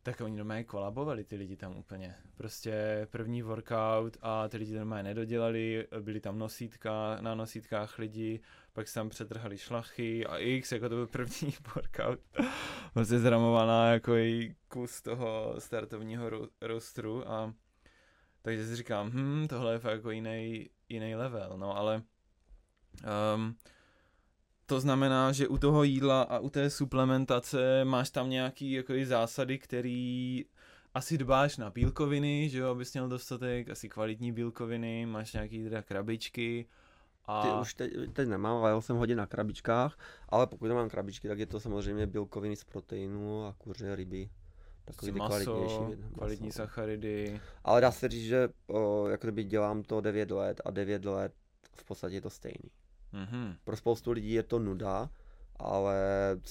tak 0.02 0.20
oni 0.20 0.36
normálně 0.36 0.64
kolabovali 0.64 1.24
ty 1.24 1.36
lidi 1.36 1.56
tam 1.56 1.76
úplně. 1.76 2.14
Prostě 2.36 3.06
první 3.10 3.42
workout 3.42 4.16
a 4.22 4.48
ty 4.48 4.56
lidi 4.56 4.74
normálně 4.74 5.02
nedodělali, 5.02 5.86
byly 6.00 6.20
tam 6.20 6.38
nosítka, 6.38 7.18
na 7.20 7.34
nosítkách 7.34 7.98
lidi, 7.98 8.40
pak 8.72 8.88
se 8.88 8.94
tam 8.94 9.08
přetrhali 9.08 9.58
šlachy 9.58 10.26
a 10.26 10.38
x, 10.38 10.72
jako 10.72 10.88
to 10.88 10.94
byl 10.94 11.06
první 11.06 11.54
workout. 11.74 12.20
Prostě 12.92 13.18
zramovaná 13.18 13.92
jako 13.92 14.16
i 14.16 14.54
kus 14.68 15.02
toho 15.02 15.54
startovního 15.58 16.30
ro- 16.30 16.48
rostru 16.60 17.30
a 17.30 17.54
takže 18.42 18.66
si 18.66 18.76
říkám, 18.76 19.10
hm, 19.10 19.48
tohle 19.48 19.72
je 19.72 19.78
fakt 19.78 19.92
jako 19.92 20.10
jiný, 20.10 20.70
jiný 20.88 21.14
level, 21.14 21.52
no 21.56 21.76
ale 21.76 22.02
um, 23.34 23.56
to 24.70 24.80
znamená, 24.80 25.32
že 25.32 25.48
u 25.48 25.58
toho 25.58 25.82
jídla 25.82 26.22
a 26.22 26.38
u 26.38 26.50
té 26.50 26.70
suplementace 26.70 27.84
máš 27.84 28.10
tam 28.10 28.30
nějaký 28.30 28.72
jako 28.72 28.92
i 28.94 29.06
zásady, 29.06 29.58
který 29.58 30.44
asi 30.94 31.18
dbáš 31.18 31.56
na 31.56 31.70
bílkoviny, 31.70 32.48
že 32.48 32.58
jo, 32.58 32.70
abys 32.70 32.92
měl 32.92 33.08
dostatek, 33.08 33.70
asi 33.70 33.88
kvalitní 33.88 34.32
bílkoviny, 34.32 35.06
máš 35.06 35.32
nějaký 35.32 35.64
teda 35.64 35.82
krabičky 35.82 36.66
a... 37.24 37.42
Ty 37.42 37.48
už 37.60 37.74
teď, 37.74 37.92
teď 38.12 38.28
nemám, 38.28 38.56
ale 38.56 38.70
jel 38.70 38.82
jsem 38.82 38.96
hodně 38.96 39.16
na 39.16 39.26
krabičkách, 39.26 39.98
ale 40.28 40.46
pokud 40.46 40.66
nemám 40.66 40.88
krabičky, 40.88 41.28
tak 41.28 41.38
je 41.38 41.46
to 41.46 41.60
samozřejmě 41.60 42.06
bílkoviny 42.06 42.56
z 42.56 42.64
proteinu 42.64 43.46
a 43.46 43.52
kuře, 43.58 43.96
ryby. 43.96 44.30
Takový 44.84 45.12
ty 45.12 45.18
maso, 45.18 45.44
kvalitnější. 45.44 46.02
kvalitní 46.14 46.46
maso. 46.46 46.56
sacharidy. 46.56 47.40
Ale 47.64 47.80
dá 47.80 47.90
se 47.92 48.08
říct, 48.08 48.24
že 48.24 48.48
o, 48.66 49.08
jako 49.08 49.26
kdyby 49.26 49.44
dělám 49.44 49.82
to 49.82 50.00
9 50.00 50.30
let 50.30 50.60
a 50.64 50.70
9 50.70 51.04
let 51.04 51.32
v 51.76 51.84
podstatě 51.84 52.14
je 52.14 52.20
to 52.20 52.30
stejný. 52.30 52.70
Mhm. 53.12 53.56
Pro 53.64 53.76
spoustu 53.76 54.10
lidí 54.10 54.32
je 54.32 54.42
to 54.42 54.58
nuda, 54.58 55.10
ale 55.56 55.96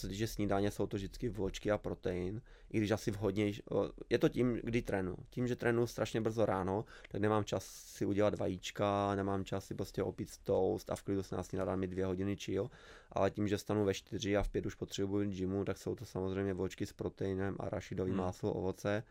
týče 0.01 0.27
snídaně, 0.27 0.71
jsou 0.71 0.87
to 0.87 0.97
vždycky 0.97 1.29
vločky 1.29 1.71
a 1.71 1.77
protein, 1.77 2.41
i 2.69 2.77
když 2.77 2.91
asi 2.91 3.11
vhodnější. 3.11 3.63
o, 3.71 3.89
Je 4.09 4.19
to 4.19 4.29
tím, 4.29 4.59
kdy 4.63 4.81
trénu. 4.81 5.15
Tím, 5.29 5.47
že 5.47 5.55
trénu 5.55 5.87
strašně 5.87 6.21
brzo 6.21 6.45
ráno, 6.45 6.85
tak 7.11 7.21
nemám 7.21 7.43
čas 7.43 7.65
si 7.65 8.05
udělat 8.05 8.39
vajíčka, 8.39 9.15
nemám 9.15 9.45
čas 9.45 9.65
si 9.65 9.75
prostě 9.75 10.03
opít 10.03 10.37
toast 10.43 10.89
a 10.89 10.95
v 10.95 11.03
klidu 11.03 11.23
se 11.23 11.35
na 11.35 11.43
snídat 11.43 11.75
mi 11.75 11.87
dvě 11.87 12.05
hodiny 12.05 12.35
chill, 12.35 12.69
ale 13.11 13.31
tím, 13.31 13.47
že 13.47 13.57
stanu 13.57 13.85
ve 13.85 13.93
čtyři 13.93 14.37
a 14.37 14.43
v 14.43 14.49
pět 14.49 14.65
už 14.65 14.75
potřebuji 14.75 15.29
gymu, 15.29 15.65
tak 15.65 15.77
jsou 15.77 15.95
to 15.95 16.05
samozřejmě 16.05 16.53
vločky 16.53 16.85
s 16.85 16.93
proteinem 16.93 17.55
a 17.59 17.69
rašidový 17.69 18.11
Hmm. 18.11 18.19
máslo, 18.19 18.53
ovoce. 18.53 19.03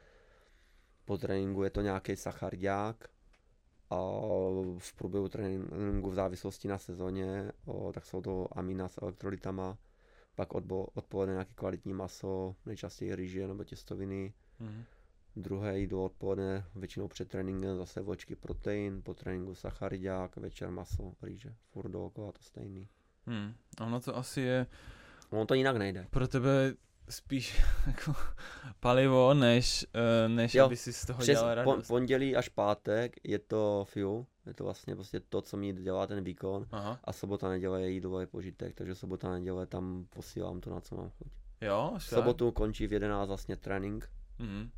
Po 1.04 1.18
tréninku 1.18 1.62
je 1.62 1.70
to 1.70 1.80
nějaký 1.80 2.16
sachardák, 2.16 3.08
a 3.90 3.96
v 4.78 4.92
průběhu 4.96 5.28
tréninku 5.28 6.10
v 6.10 6.14
závislosti 6.14 6.68
na 6.68 6.78
sezóně, 6.78 7.52
tak 7.92 8.06
jsou 8.06 8.20
to 8.22 8.58
amina 8.58 8.88
s 8.88 9.02
elektrolytama, 9.02 9.78
pak 10.34 10.54
odbo, 10.54 10.84
odpoledne 10.94 11.32
nějaké 11.34 11.52
kvalitní 11.54 11.92
maso, 11.94 12.54
nejčastěji 12.66 13.16
rýže 13.16 13.48
nebo 13.48 13.64
těstoviny, 13.64 14.32
Mhm. 14.60 14.84
druhé 15.36 15.78
jídlo 15.78 16.04
odpoledne, 16.04 16.64
většinou 16.74 17.08
před 17.08 17.28
tréninkem 17.28 17.76
zase 17.76 18.00
vločky 18.00 18.36
protein, 18.36 19.02
po 19.02 19.14
tréninku 19.14 19.54
sacharidák, 19.54 20.36
večer 20.36 20.70
maso, 20.70 21.12
rýže, 21.22 21.54
furt 21.70 21.88
dookola 21.88 22.32
to 22.32 22.42
stejný. 22.42 22.88
Hmm. 23.26 23.54
Ono 23.80 24.00
to 24.00 24.16
asi 24.16 24.40
je 24.40 24.66
Ono 25.30 25.46
to 25.46 25.54
jinak 25.54 25.76
nejde. 25.76 26.06
pro 26.10 26.28
tebe 26.28 26.74
spíš 27.10 27.60
jako 27.86 28.14
palivo, 28.80 29.34
než, 29.34 29.86
uh, 30.26 30.32
než 30.34 30.54
Jo, 30.54 30.64
aby 30.64 30.76
si 30.76 30.92
z 30.92 31.06
toho 31.06 31.18
Přes 31.18 31.38
dělal 31.38 31.56
pon, 31.64 31.72
radost. 31.72 31.88
pondělí 31.88 32.36
až 32.36 32.48
pátek 32.48 33.16
je 33.24 33.38
to 33.38 33.86
fuel, 33.88 34.26
je 34.46 34.54
to 34.54 34.64
vlastně 34.64 34.94
prostě 34.94 35.20
to, 35.20 35.42
co 35.42 35.56
mi 35.56 35.72
dělá 35.72 36.06
ten 36.06 36.24
výkon 36.24 36.66
Aha, 36.70 37.00
a 37.04 37.12
sobota, 37.12 37.48
neděle 37.48 37.82
je 37.82 37.90
jídlo, 37.90 38.20
je 38.20 38.26
požitek, 38.26 38.74
takže 38.74 38.94
sobota, 38.94 39.30
neděle 39.30 39.66
tam 39.66 40.06
posílám 40.10 40.60
to, 40.60 40.70
na 40.70 40.80
co 40.80 40.96
mám 40.96 41.10
chuť. 41.10 41.32
jo, 41.60 41.94
V 41.98 42.02
sobotu 42.02 42.52
končí 42.52 42.86
v 42.86 42.92
11 42.92 43.28
vlastně 43.28 43.56
trénink 43.56 44.08
Mhm. 44.38 44.70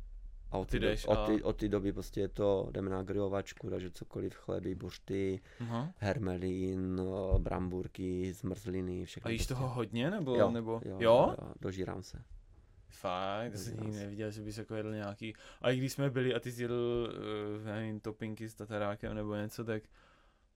A 0.51 0.57
od 0.57 0.65
Ty 0.67 0.71
té 0.71 0.79
do, 0.79 0.87
jdeš 0.87 1.05
od 1.05 1.17
a- 1.17 1.25
ty, 1.25 1.43
od 1.43 1.55
té 1.57 1.67
doby 1.69 1.93
prostě 1.93 2.21
je 2.21 2.27
to, 2.27 2.67
jdeme 2.71 2.89
na 2.89 3.03
grilovačku, 3.03 3.69
takže 3.69 3.91
cokoliv, 3.91 4.35
chleby, 4.35 4.75
buřty, 4.75 5.41
Aha. 5.59 5.93
hermelín, 5.97 7.01
eh, 7.35 7.39
bramburky, 7.39 8.33
zmrzliny, 8.33 9.05
všechno. 9.05 9.27
A 9.27 9.31
jíš 9.31 9.41
prostě. 9.41 9.53
toho 9.53 9.67
hodně, 9.69 10.11
nebo? 10.11 10.35
Jo, 10.35 10.51
nebo... 10.51 10.71
jo, 10.85 10.91
jo? 10.91 10.97
jo, 10.99 11.35
dožírám 11.61 12.03
se. 12.03 12.23
Fakt, 12.89 13.57
jsem 13.57 13.79
nikdy 13.79 13.97
neviděl, 13.99 14.31
že 14.31 14.41
bys 14.41 14.57
jako 14.57 14.75
jedl 14.75 14.91
nějaký... 14.93 15.33
A 15.61 15.71
i 15.71 15.77
když 15.77 15.93
jsme 15.93 16.09
byli 16.09 16.35
a 16.35 16.39
ty 16.39 16.51
jsi 16.51 16.61
jedl, 16.61 17.09
uh, 17.59 17.65
nevím, 17.65 17.99
topinky 17.99 18.49
s 18.49 18.55
tatarákem 18.55 19.13
nebo 19.15 19.35
něco, 19.35 19.63
tak, 19.63 19.83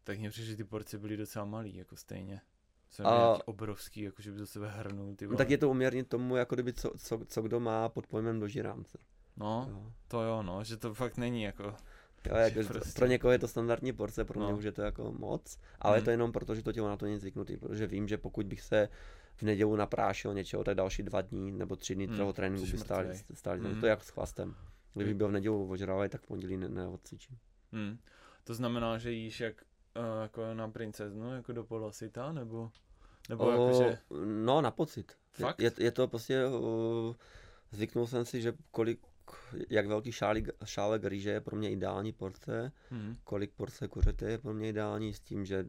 tak 0.03 0.19
mně 0.19 0.29
přišlo, 0.29 0.45
že 0.49 0.55
ty 0.55 0.63
porce 0.63 0.97
byly 0.97 1.17
docela 1.17 1.45
malý, 1.45 1.75
jako 1.75 1.95
stejně. 1.95 2.41
Jsem 2.89 3.05
A- 3.07 3.47
obrovský, 3.47 4.01
jako 4.01 4.21
že 4.21 4.31
by 4.31 4.37
do 4.39 4.45
sebe 4.47 4.69
hrnul, 4.69 5.15
ty 5.15 5.25
No, 5.25 5.29
vole. 5.29 5.37
tak 5.37 5.49
je 5.49 5.57
to 5.57 5.69
uměrně 5.69 6.03
tomu, 6.03 6.35
jako 6.35 6.55
kdyby 6.55 6.73
co, 6.73 6.91
co, 6.97 7.19
co 7.27 7.41
kdo 7.41 7.59
má 7.59 7.89
pod 7.89 8.07
pojmem 8.07 8.39
dožírám 8.39 8.85
se. 8.85 8.97
No, 9.37 9.67
Jo. 9.69 9.91
to 10.07 10.21
jo, 10.21 10.43
no, 10.43 10.63
že 10.63 10.77
to 10.77 10.93
fakt 10.93 11.17
není 11.17 11.43
jako... 11.43 11.63
Jo, 12.29 12.35
jako, 12.35 12.59
prostě- 12.67 12.99
Pro 12.99 13.05
někoho 13.07 13.31
je 13.31 13.39
to 13.39 13.47
standardní 13.47 13.93
porce, 13.93 14.25
pro 14.25 14.39
mě 14.39 14.51
No. 14.51 14.57
už 14.57 14.63
je 14.63 14.71
to 14.71 14.81
jako 14.81 15.11
moc, 15.11 15.57
ale 15.79 15.93
Mhm. 15.97 16.01
je 16.01 16.05
to 16.05 16.09
jenom 16.11 16.31
proto, 16.31 16.55
že 16.55 16.63
to 16.63 16.73
tělo 16.73 16.87
na 16.89 16.97
to 16.97 17.05
není 17.05 17.17
zvyknutý, 17.17 17.57
protože 17.57 17.87
vím, 17.87 18.07
že 18.07 18.17
pokud 18.17 18.45
bych 18.45 18.61
se 18.61 18.89
v 19.35 19.43
neděli 19.43 19.77
naprášil 19.77 20.33
něčeho, 20.33 20.63
tak 20.63 20.75
další 20.75 21.03
dva 21.03 21.21
dní 21.21 21.51
nebo 21.51 21.75
tři 21.75 21.95
dny 21.95 22.07
Hmm, 22.07 22.17
toho 22.17 22.33
tréninku 22.33 22.65
jsi 22.65 22.71
by 22.71 22.77
stály, 22.77 23.07
mrtvej. 23.07 23.35
stály 23.37 23.59
Mhm. 23.59 23.79
to 23.79 23.85
je 23.85 23.89
jak 23.89 24.03
s 24.03 24.09
chvastem. 24.09 24.55
Kdybych 24.93 25.13
byl 25.15 25.27
v 25.27 25.31
neděli 25.31 25.55
ožralý, 25.69 26.09
tak 26.09 26.21
v 26.21 26.27
pondělí 26.27 26.57
ne, 26.57 26.69
neodcvičím. 26.69 27.37
Hmm. 27.71 27.97
To 28.43 28.53
znamená, 28.53 28.97
že 28.97 29.11
jíš 29.11 29.39
jak, 29.39 29.55
uh, 29.97 30.21
jako 30.21 30.53
na 30.53 30.69
princeznu, 30.69 31.33
jako 31.35 31.53
do 31.53 31.63
polosyta, 31.63 32.31
nebo... 32.31 32.71
Nebo 33.29 33.43
O, 33.45 33.51
jako, 33.51 33.83
že... 33.83 33.97
No, 34.25 34.61
na 34.61 34.71
pocit. 34.71 35.17
Je, 35.39 35.45
Fakt? 35.45 35.59
je, 35.59 35.71
je 35.79 35.91
to 35.91 36.07
prostě, 36.07 36.45
o, 36.45 37.15
zvyknul 37.71 38.07
jsem 38.07 38.25
si, 38.25 38.41
že 38.41 38.53
kolik, 38.71 38.99
jak 39.69 39.87
velký 39.87 40.11
šálík, 40.11 40.49
šálek 40.65 41.03
rýže 41.05 41.29
je 41.29 41.41
pro 41.41 41.55
mě 41.55 41.71
ideální 41.71 42.11
porce, 42.11 42.71
Hmm. 42.89 43.15
kolik 43.23 43.51
porce 43.51 43.87
kuřete 43.87 44.31
je 44.31 44.37
pro 44.37 44.53
mě 44.53 44.69
ideální 44.69 45.13
s 45.13 45.19
tím, 45.19 45.45
že 45.45 45.65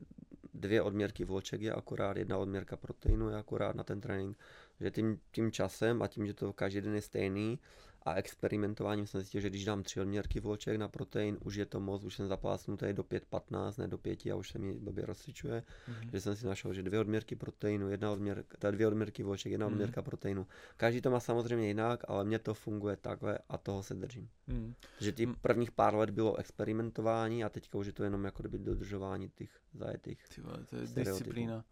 dvě 0.54 0.82
odměrky 0.82 1.24
vloček 1.24 1.60
je 1.60 1.72
akorát, 1.72 2.16
jedna 2.16 2.38
odměrka 2.38 2.76
proteinu 2.76 3.28
je 3.28 3.36
akorát 3.36 3.76
na 3.76 3.84
ten 3.84 4.00
trénink. 4.00 4.38
Že 4.80 4.90
tím, 4.90 5.20
tím 5.32 5.52
časem 5.52 6.02
a 6.02 6.08
tím, 6.08 6.26
že 6.26 6.34
to 6.34 6.52
každý 6.52 6.80
den 6.80 6.94
je 6.94 7.02
stejný 7.02 7.58
a 8.06 8.14
experimentováním 8.14 9.06
jsem 9.06 9.20
zjistil, 9.20 9.40
že 9.40 9.50
když 9.50 9.64
dám 9.64 9.82
tři 9.82 10.00
odměrky 10.00 10.40
vloček 10.40 10.76
na 10.76 10.88
protein, 10.88 11.38
už 11.44 11.54
je 11.54 11.66
to 11.66 11.80
moc, 11.80 12.04
už 12.04 12.14
jsem 12.14 12.28
zapásnutý 12.28 12.86
do 12.92 13.02
5.15, 13.02 13.78
ne 13.78 13.88
do 13.88 13.98
5 13.98 14.26
a 14.26 14.34
už 14.34 14.50
se 14.50 14.58
mi 14.58 14.74
blbě 14.74 15.06
rozcvičuje. 15.06 15.62
Mhm. 15.88 16.10
Že 16.12 16.20
jsem 16.20 16.36
si 16.36 16.46
našel, 16.46 16.72
že 16.74 16.82
dvě 16.82 17.00
odměrky 17.00 17.36
proteinu, 17.36 17.88
jedna 17.90 18.12
odměrka, 18.12 18.56
teda 18.58 18.70
dvě 18.70 18.86
odměrky 18.86 19.22
vloček, 19.22 19.52
jedna 19.52 19.66
Mhm. 19.66 19.74
odměrka 19.74 20.02
proteinu. 20.02 20.46
Každý 20.76 21.00
to 21.00 21.10
má 21.10 21.20
samozřejmě 21.20 21.66
jinak, 21.68 22.00
ale 22.08 22.24
mně 22.24 22.38
to 22.38 22.54
funguje 22.54 22.96
takhle 22.96 23.38
a 23.48 23.58
toho 23.58 23.82
se 23.82 23.94
držím. 23.94 24.28
Hmm. 24.48 24.74
Že 25.00 25.12
ty 25.12 25.26
prvních 25.26 25.70
pár 25.70 25.94
let 25.94 26.10
bylo 26.10 26.36
experimentování 26.36 27.44
a 27.44 27.48
teďka 27.48 27.78
už 27.78 27.86
je 27.86 27.92
to 27.92 28.04
jenom 28.04 28.24
jako 28.24 28.42
kdyby 28.42 28.58
dodržování 28.58 29.28
těch 29.34 29.50
zajetých. 29.74 30.28
Ty 30.34 30.40
vole, 30.40 30.64
to 30.70 30.76
je 30.76 30.86
Stereotypů. 30.86 31.18
disciplína. 31.18 31.64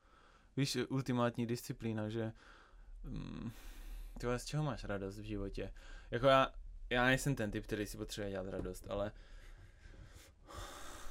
Víš, 0.56 0.78
ultimátní 0.88 1.46
disciplína, 1.46 2.08
že... 2.08 2.32
Mm, 3.04 3.50
ty 4.20 4.26
z 4.36 4.44
čeho 4.44 4.64
máš 4.64 4.84
radost 4.84 5.18
v 5.18 5.22
životě? 5.22 5.72
Jako 6.10 6.26
já, 6.26 6.52
já 6.90 7.06
nejsem 7.06 7.34
ten 7.34 7.50
typ, 7.50 7.64
který 7.64 7.86
si 7.86 7.96
potřebuje 7.96 8.30
dělat 8.30 8.48
radost, 8.48 8.86
ale... 8.88 9.12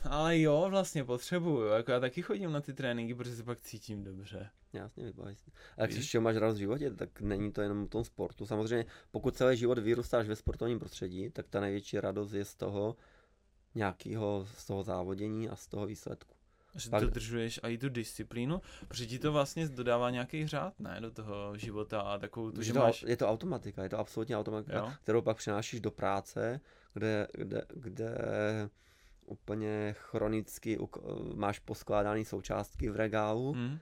Ale 0.09 0.39
jo, 0.39 0.67
vlastně 0.69 1.03
potřebuju, 1.03 1.65
jako 1.65 1.91
já 1.91 1.99
taky 1.99 2.21
chodím 2.21 2.51
na 2.51 2.61
ty 2.61 2.73
tréninky, 2.73 3.15
protože 3.15 3.35
se 3.35 3.43
pak 3.43 3.61
cítím 3.61 4.03
dobře. 4.03 4.49
Jasně, 4.73 5.05
vybaví 5.05 5.35
se. 5.35 5.51
A 5.77 5.87
z 5.87 6.05
čeho 6.05 6.21
máš 6.21 6.35
radost 6.35 6.55
v 6.55 6.59
životě, 6.59 6.91
tak 6.91 7.21
není 7.21 7.51
to 7.51 7.61
jenom 7.61 7.83
o 7.83 7.87
tom 7.87 8.03
sportu. 8.03 8.45
Samozřejmě, 8.45 8.85
pokud 9.11 9.35
celý 9.35 9.57
život 9.57 9.77
vyrůstáš 9.77 10.27
ve 10.27 10.35
sportovním 10.35 10.79
prostředí, 10.79 11.29
tak 11.29 11.47
ta 11.47 11.59
největší 11.59 11.99
radost 11.99 12.33
je 12.33 12.45
z 12.45 12.55
toho 12.55 12.95
nějakého, 13.75 14.47
z 14.57 14.65
toho 14.65 14.83
závodění 14.83 15.49
a 15.49 15.55
z 15.55 15.67
toho 15.67 15.85
výsledku. 15.85 16.35
Že 16.75 16.89
Pak- 16.89 17.03
dodržuješ 17.03 17.59
i 17.69 17.77
tu 17.77 17.89
disciplínu, 17.89 18.61
protože 18.87 19.05
ti 19.05 19.19
to 19.19 19.31
vlastně 19.31 19.67
dodává 19.67 20.09
nějaký 20.09 20.47
řád, 20.47 20.79
ne, 20.79 20.97
do 21.01 21.11
toho 21.11 21.57
života 21.57 22.01
a 22.01 22.17
takovou 22.17 22.51
tu, 22.51 22.61
že 22.61 22.73
to, 22.73 22.79
máš... 22.79 23.05
je 23.07 23.17
to 23.17 23.29
automatika, 23.29 23.83
je 23.83 23.89
to 23.89 23.99
absolutně 23.99 24.37
automatika, 24.37 24.77
Jo. 24.77 24.91
kterou 25.03 25.21
pak 25.21 25.37
přenášíš 25.37 25.81
do 25.81 25.91
práce, 25.91 26.59
kde, 26.93 27.27
kde, 27.33 27.65
kde 27.73 28.17
úplně 29.25 29.95
chronicky 29.97 30.77
máš 31.35 31.59
poskládané 31.59 32.25
součástky 32.25 32.89
v 32.89 32.95
regálu 32.95 33.51
Hmm. 33.53 33.79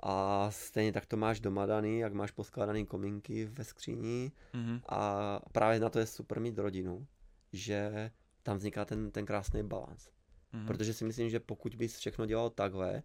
a 0.00 0.46
stejně 0.50 0.92
tak 0.92 1.06
to 1.06 1.16
máš 1.16 1.40
doma 1.40 1.66
daný, 1.66 1.98
jak 1.98 2.12
máš 2.12 2.30
poskládané 2.30 2.84
komínky 2.84 3.44
ve 3.44 3.64
skříni 3.64 4.32
Hmm. 4.52 4.80
a 4.88 5.40
právě 5.52 5.80
na 5.80 5.88
to 5.88 5.98
je 5.98 6.06
super 6.06 6.40
mít 6.40 6.58
rodinu, 6.58 7.06
že 7.52 8.10
tam 8.42 8.56
vzniká 8.56 8.84
ten, 8.84 9.10
ten 9.10 9.26
krásný 9.26 9.62
balans. 9.62 10.08
Hmm. 10.52 10.66
Protože 10.66 10.94
si 10.94 11.04
myslím, 11.04 11.30
že 11.30 11.40
pokud 11.40 11.74
bys 11.74 11.96
všechno 11.96 12.26
dělal 12.26 12.50
takhle, 12.50 13.02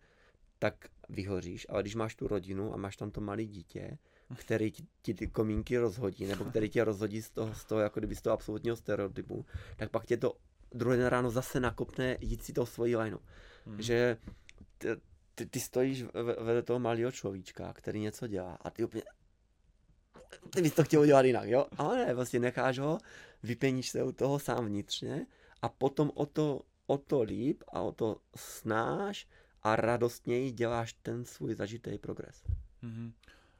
tak 0.60 0.76
vyhoříš, 1.10 1.65
ale 1.70 1.82
když 1.82 1.95
máš 1.95 2.15
tu 2.15 2.28
rodinu 2.28 2.74
a 2.74 2.78
máš 2.78 2.98
tam 2.98 3.11
to 3.11 3.22
malé 3.22 3.45
dítě, 3.45 3.98
který 4.36 4.72
ti, 4.72 4.84
ti 5.02 5.14
ty 5.14 5.28
komínky 5.28 5.78
rozhodí, 5.78 6.26
nebo 6.26 6.45
který 6.45 6.70
tě 6.70 6.84
rozhodí 6.84 7.22
z 7.22 7.30
toho, 7.30 7.56
z 7.56 7.65
toho 7.65 7.82
jako 7.82 7.99
kdyby 7.99 8.15
z 8.15 8.22
toho 8.22 8.34
absolutního 8.34 8.76
stereotypu, 8.76 9.45
tak 9.76 9.91
pak 9.91 10.06
tě 10.06 10.18
to 10.18 10.38
druhý 10.72 10.98
den 10.98 11.07
ráno 11.07 11.32
zase 11.32 11.60
nakopne 11.60 12.18
jít 12.22 12.44
si 12.44 12.53
to 12.53 12.65
svojí 12.65 12.95
lineu. 12.95 13.18
Hmm. 13.65 13.82
Že 13.82 14.18
ty, 14.78 14.88
ty, 15.36 15.45
ty 15.45 15.60
stojíš 15.60 16.03
ve- 16.03 16.24
vedle 16.24 16.61
toho 16.61 16.80
malého 16.80 17.11
človíčka, 17.11 17.74
který 17.74 17.99
něco 17.99 18.28
dělá 18.28 18.57
a 18.61 18.70
ty 18.70 18.84
úplně 18.84 19.03
ty 20.49 20.61
bys 20.61 20.74
to 20.74 20.84
chtěl 20.84 21.02
udělat 21.02 21.26
jinak, 21.26 21.49
jo? 21.49 21.65
Ale 21.78 21.98
ne, 21.98 22.14
vlastně 22.14 22.40
necháš 22.40 22.80
ho, 22.80 22.98
vypeníš 23.44 23.90
se 23.90 24.03
u 24.03 24.11
toho 24.11 24.40
sám 24.40 24.65
vnitřně 24.65 25.26
a 25.61 25.70
potom 25.70 26.11
o 26.15 26.26
to, 26.26 26.61
o 26.88 26.97
to 26.97 27.22
líp 27.22 27.64
a 27.68 27.81
o 27.81 27.91
to 27.91 28.18
snáš 28.35 29.27
a 29.61 29.76
radostněji 29.76 30.51
děláš 30.51 30.93
ten 30.93 31.26
svůj 31.26 31.55
zažitý 31.55 31.97
progres. 31.97 32.43
Hmm. 32.81 33.14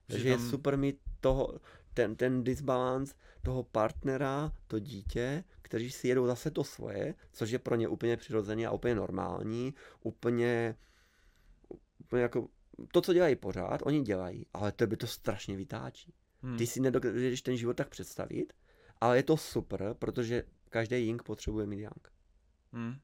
Takže 0.08 0.30
je 0.30 0.40
super 0.40 0.78
mít 0.78 1.00
toho, 1.22 1.60
ten, 1.94 2.16
ten 2.16 2.44
disbalans 2.44 3.16
toho 3.42 3.64
partnera, 3.64 4.52
to 4.68 4.80
dítě, 4.80 5.44
kteří 5.62 5.92
si 5.92 6.08
jedou 6.08 6.28
zase 6.28 6.52
to 6.52 6.64
svoje, 6.64 7.16
což 7.32 7.50
je 7.50 7.60
pro 7.60 7.76
ně 7.76 7.88
úplně 7.88 8.18
přirozené 8.18 8.66
a 8.66 8.72
úplně 8.72 8.96
normální, 8.96 9.74
úplně, 10.02 10.76
úplně 12.00 12.22
jako 12.22 12.48
to, 12.92 13.02
co 13.02 13.14
dělají 13.14 13.36
pořád, 13.36 13.82
oni 13.84 14.02
dělají, 14.02 14.46
ale 14.54 14.72
tebe 14.72 14.98
to 14.98 15.08
strašně 15.08 15.58
vytáčí. 15.58 16.14
Hmm. 16.42 16.58
Ty 16.58 16.68
si 16.68 16.80
nedokážeš 16.80 17.42
ten 17.42 17.58
život 17.58 17.78
tak 17.78 17.90
představit, 17.90 18.54
ale 19.02 19.18
je 19.18 19.24
to 19.24 19.38
super, 19.38 19.96
protože 20.00 20.44
každý 20.70 21.06
Ying 21.06 21.24
potřebuje 21.24 21.68
mít 21.68 21.80
Yang. 21.80 22.08
Hmm. 22.72 22.96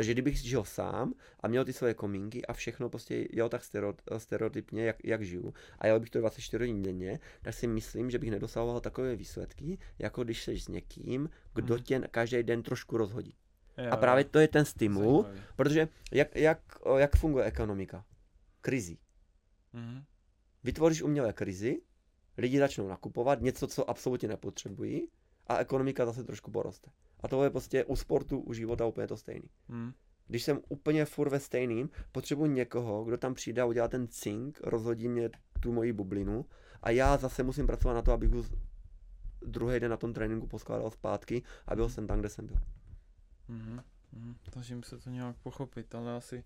Takže 0.00 0.12
kdybych 0.12 0.36
žil 0.38 0.64
sám 0.64 1.14
a 1.40 1.48
měl 1.48 1.64
ty 1.64 1.72
svoje 1.72 1.94
komínky 1.94 2.46
a 2.46 2.52
všechno 2.52 2.88
prostě 2.88 3.26
jel 3.32 3.48
tak 3.48 3.62
stereo- 3.62 4.18
stereotypně, 4.18 4.84
jak, 4.84 4.96
jak 5.04 5.22
žiju, 5.22 5.54
a 5.78 5.86
jel 5.86 6.00
bych 6.00 6.10
to 6.10 6.18
24 6.18 6.64
hodin 6.64 6.82
denně, 6.82 7.20
tak 7.42 7.54
si 7.54 7.66
myslím, 7.66 8.10
že 8.10 8.18
bych 8.18 8.30
nedosahoval 8.30 8.80
takové 8.80 9.16
výsledky, 9.16 9.78
jako 9.98 10.24
když 10.24 10.42
jsi 10.44 10.60
s 10.60 10.68
někým, 10.68 11.30
kdo 11.54 11.74
Mhm. 11.74 11.82
tě 11.84 12.00
každý 12.10 12.42
den 12.42 12.62
trošku 12.62 12.96
rozhodí. 12.96 13.34
Jo, 13.78 13.90
A 13.92 13.96
právě 13.96 14.24
to 14.24 14.38
je 14.38 14.48
ten 14.48 14.64
stimul, 14.64 15.22
Zajímavý. 15.22 15.46
protože 15.56 15.88
jak, 16.12 16.36
jak, 16.36 16.60
jak 16.98 17.16
funguje 17.16 17.44
ekonomika? 17.44 18.04
Krizi. 18.60 18.96
Mhm. 19.72 20.04
Vytvoříš 20.64 21.02
umělé 21.02 21.32
krizi, 21.32 21.80
lidi 22.38 22.58
začnou 22.58 22.88
nakupovat 22.88 23.40
něco, 23.40 23.66
co 23.66 23.90
absolutně 23.90 24.28
nepotřebují 24.28 25.08
a 25.46 25.58
ekonomika 25.58 26.06
zase 26.06 26.24
trošku 26.24 26.50
poroste. 26.50 26.90
A 27.22 27.28
to 27.28 27.44
je 27.44 27.50
prostě 27.50 27.84
u 27.84 27.96
sportu, 27.96 28.38
u 28.38 28.52
života 28.52 28.86
úplně 28.86 29.06
to 29.06 29.16
stejný. 29.16 29.48
Hmm. 29.68 29.92
Když 30.26 30.42
jsem 30.42 30.60
úplně 30.68 31.04
furt 31.04 31.28
ve 31.28 31.40
stejným, 31.40 31.90
potřebuji 32.12 32.46
někoho, 32.46 33.04
kdo 33.04 33.18
tam 33.18 33.34
přijde 33.34 33.62
a 33.62 33.64
udělá 33.64 33.88
ten 33.88 34.08
cink, 34.08 34.60
rozhodí 34.62 35.08
mě 35.08 35.30
tu 35.60 35.72
moji 35.72 35.92
bublinu 35.92 36.44
a 36.82 36.90
já 36.90 37.16
zase 37.16 37.42
musím 37.42 37.66
pracovat 37.66 37.94
na 37.94 38.02
to, 38.02 38.12
abych 38.12 38.32
už 38.32 38.46
druhý 39.46 39.80
den 39.80 39.90
na 39.90 39.96
tom 39.96 40.12
tréninku 40.12 40.46
poskládal 40.46 40.90
zpátky 40.90 41.42
a 41.66 41.76
byl 41.76 41.88
jsem 41.88 42.06
tam, 42.06 42.20
kde 42.20 42.28
jsem 42.28 42.46
byl. 42.46 42.56
Mhm. 43.48 43.80
Mhm. 44.12 44.34
Snažím 44.52 44.82
se 44.82 44.98
to 44.98 45.10
nějak 45.10 45.36
pochopit, 45.36 45.94
ale 45.94 46.16
asi, 46.16 46.44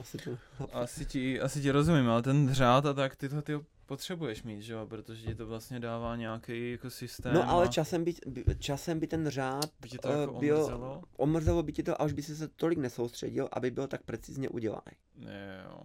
Asi 0.00 0.18
to... 0.18 0.38
asi, 0.72 1.06
ti, 1.06 1.40
asi 1.40 1.60
ti 1.60 1.70
rozumím, 1.70 2.08
ale 2.08 2.22
ten 2.22 2.54
řád 2.54 2.86
a 2.86 2.92
tak, 2.94 3.16
ty 3.16 3.28
to 3.28 3.42
ty 3.42 3.60
potřebuješ 3.86 4.42
mít, 4.42 4.62
že 4.62 4.72
jo, 4.72 4.86
protože 4.86 5.26
ti 5.26 5.34
to 5.34 5.46
vlastně 5.46 5.80
dává 5.80 6.16
nějaký 6.16 6.70
jako 6.72 6.90
systém. 6.90 7.34
No 7.34 7.50
ale 7.50 7.64
a 7.64 7.68
časem 7.68 8.04
by, 8.04 8.14
by, 8.26 8.44
časem 8.58 9.00
by 9.00 9.06
ten 9.06 9.28
řád 9.28 9.64
by 9.80 9.88
to 9.88 10.08
eh, 10.08 10.20
jako 10.20 10.38
byl, 10.38 10.56
omrzelo? 10.58 11.02
omrzelo 11.16 11.62
by 11.62 11.72
ti 11.72 11.82
to 11.82 12.02
a 12.02 12.04
už 12.04 12.12
by 12.12 12.22
si 12.22 12.36
se 12.36 12.48
tolik 12.48 12.78
nesoustředil, 12.78 13.48
aby 13.52 13.70
byl 13.70 13.86
tak 13.86 14.02
precizně 14.02 14.48
udělaný. 14.48 14.92
Jo. 15.18 15.82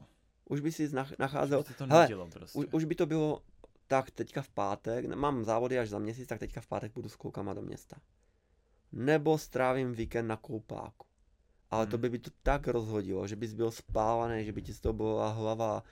Už 0.49 0.59
by 0.59 0.71
si 0.71 0.87
nach- 0.89 1.15
nacházel, 1.19 1.59
By 1.59 1.63
ti 1.67 1.73
to 1.73 1.85
hele, 1.87 2.07
prostě. 2.29 2.59
už, 2.59 2.65
už 2.71 2.83
by 2.85 2.95
to 2.95 3.05
bylo 3.05 3.41
tak 3.87 4.11
teďka 4.11 4.41
v 4.41 4.49
pátek, 4.49 5.05
mám 5.05 5.43
závody 5.45 5.79
až 5.79 5.89
za 5.89 5.99
měsíc, 5.99 6.27
tak 6.27 6.39
teďka 6.39 6.61
v 6.61 6.67
pátek 6.67 6.91
půjdu 6.91 7.09
s 7.09 7.15
klukama 7.15 7.53
do 7.53 7.61
města. 7.61 7.97
Nebo 8.91 9.37
strávím 9.37 9.93
víkend 9.93 10.27
na 10.27 10.37
koupáku. 10.37 11.07
Ale 11.71 11.85
to 11.87 11.95
Hmm. 11.97 12.01
by 12.01 12.09
by 12.09 12.19
to 12.19 12.29
tak 12.43 12.67
rozhodilo, 12.67 13.27
že 13.27 13.35
bys 13.35 13.53
byl 13.53 13.71
spávaný, 13.71 14.45
že 14.45 14.51
by 14.51 14.61
ti 14.61 14.73
z 14.73 14.79
toho 14.79 14.93
byla 14.93 15.29
hlava, 15.31 15.83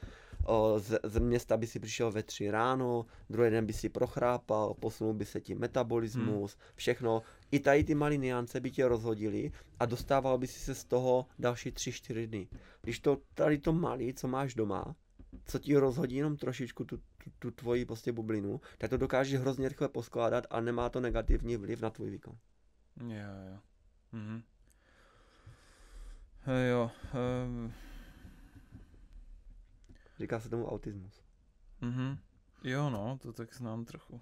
o, 0.46 0.80
z, 0.80 1.00
z 1.04 1.20
města 1.20 1.58
by 1.58 1.68
si 1.68 1.80
přišel 1.80 2.12
ve 2.12 2.24
tři 2.24 2.52
ráno, 2.52 3.06
druhý 3.30 3.50
den 3.50 3.66
by 3.66 3.74
si 3.74 3.90
prochrápal, 3.90 4.74
posunul 4.74 5.14
by 5.14 5.26
se 5.26 5.42
ti 5.42 5.56
metabolismus, 5.56 6.58
všechno. 6.76 7.22
I 7.52 7.60
tady 7.60 7.84
ty 7.84 7.96
malé 7.96 8.18
niance 8.18 8.60
by 8.60 8.72
tě 8.72 8.88
rozhodili 8.88 9.52
a 9.80 9.86
dostával 9.86 10.38
by 10.38 10.48
si 10.48 10.60
se 10.60 10.76
z 10.76 10.86
toho 10.86 11.26
další 11.40 11.72
tři, 11.72 11.92
čtyři 11.92 12.28
dny. 12.28 12.48
Když 12.82 13.00
to 13.00 13.18
tady 13.34 13.58
to 13.58 13.74
malý, 13.74 14.14
co 14.14 14.28
máš 14.28 14.56
doma, 14.56 14.96
co 15.46 15.60
ti 15.60 15.78
rozhodí 15.78 16.16
jenom 16.16 16.38
trošičku 16.38 16.86
tu, 16.86 16.98
tu, 16.98 17.30
tu 17.40 17.52
tvoji 17.52 17.86
prostě 17.86 18.12
bublinu, 18.12 18.62
tak 18.78 18.90
to 18.90 18.98
dokážeš 18.98 19.40
hrozně 19.40 19.70
rychle 19.70 19.90
poskládat 19.90 20.44
a 20.50 20.62
nemá 20.62 20.90
to 20.90 21.02
negativní 21.02 21.58
vliv 21.58 21.82
na 21.82 21.90
tvůj 21.90 22.10
výkon. 22.10 22.38
Jo, 23.02 23.52
jo. 23.52 23.60
Mhm. 24.12 24.44
Jo, 26.70 26.92
um, 27.46 27.74
Říká 30.20 30.40
se 30.40 30.50
tomu 30.50 30.68
autismus. 30.68 31.24
mhm. 31.82 32.18
Jo, 32.64 32.90
no, 32.90 33.20
to 33.22 33.34
tak 33.34 33.54
znám 33.54 33.86
trochu. 33.86 34.22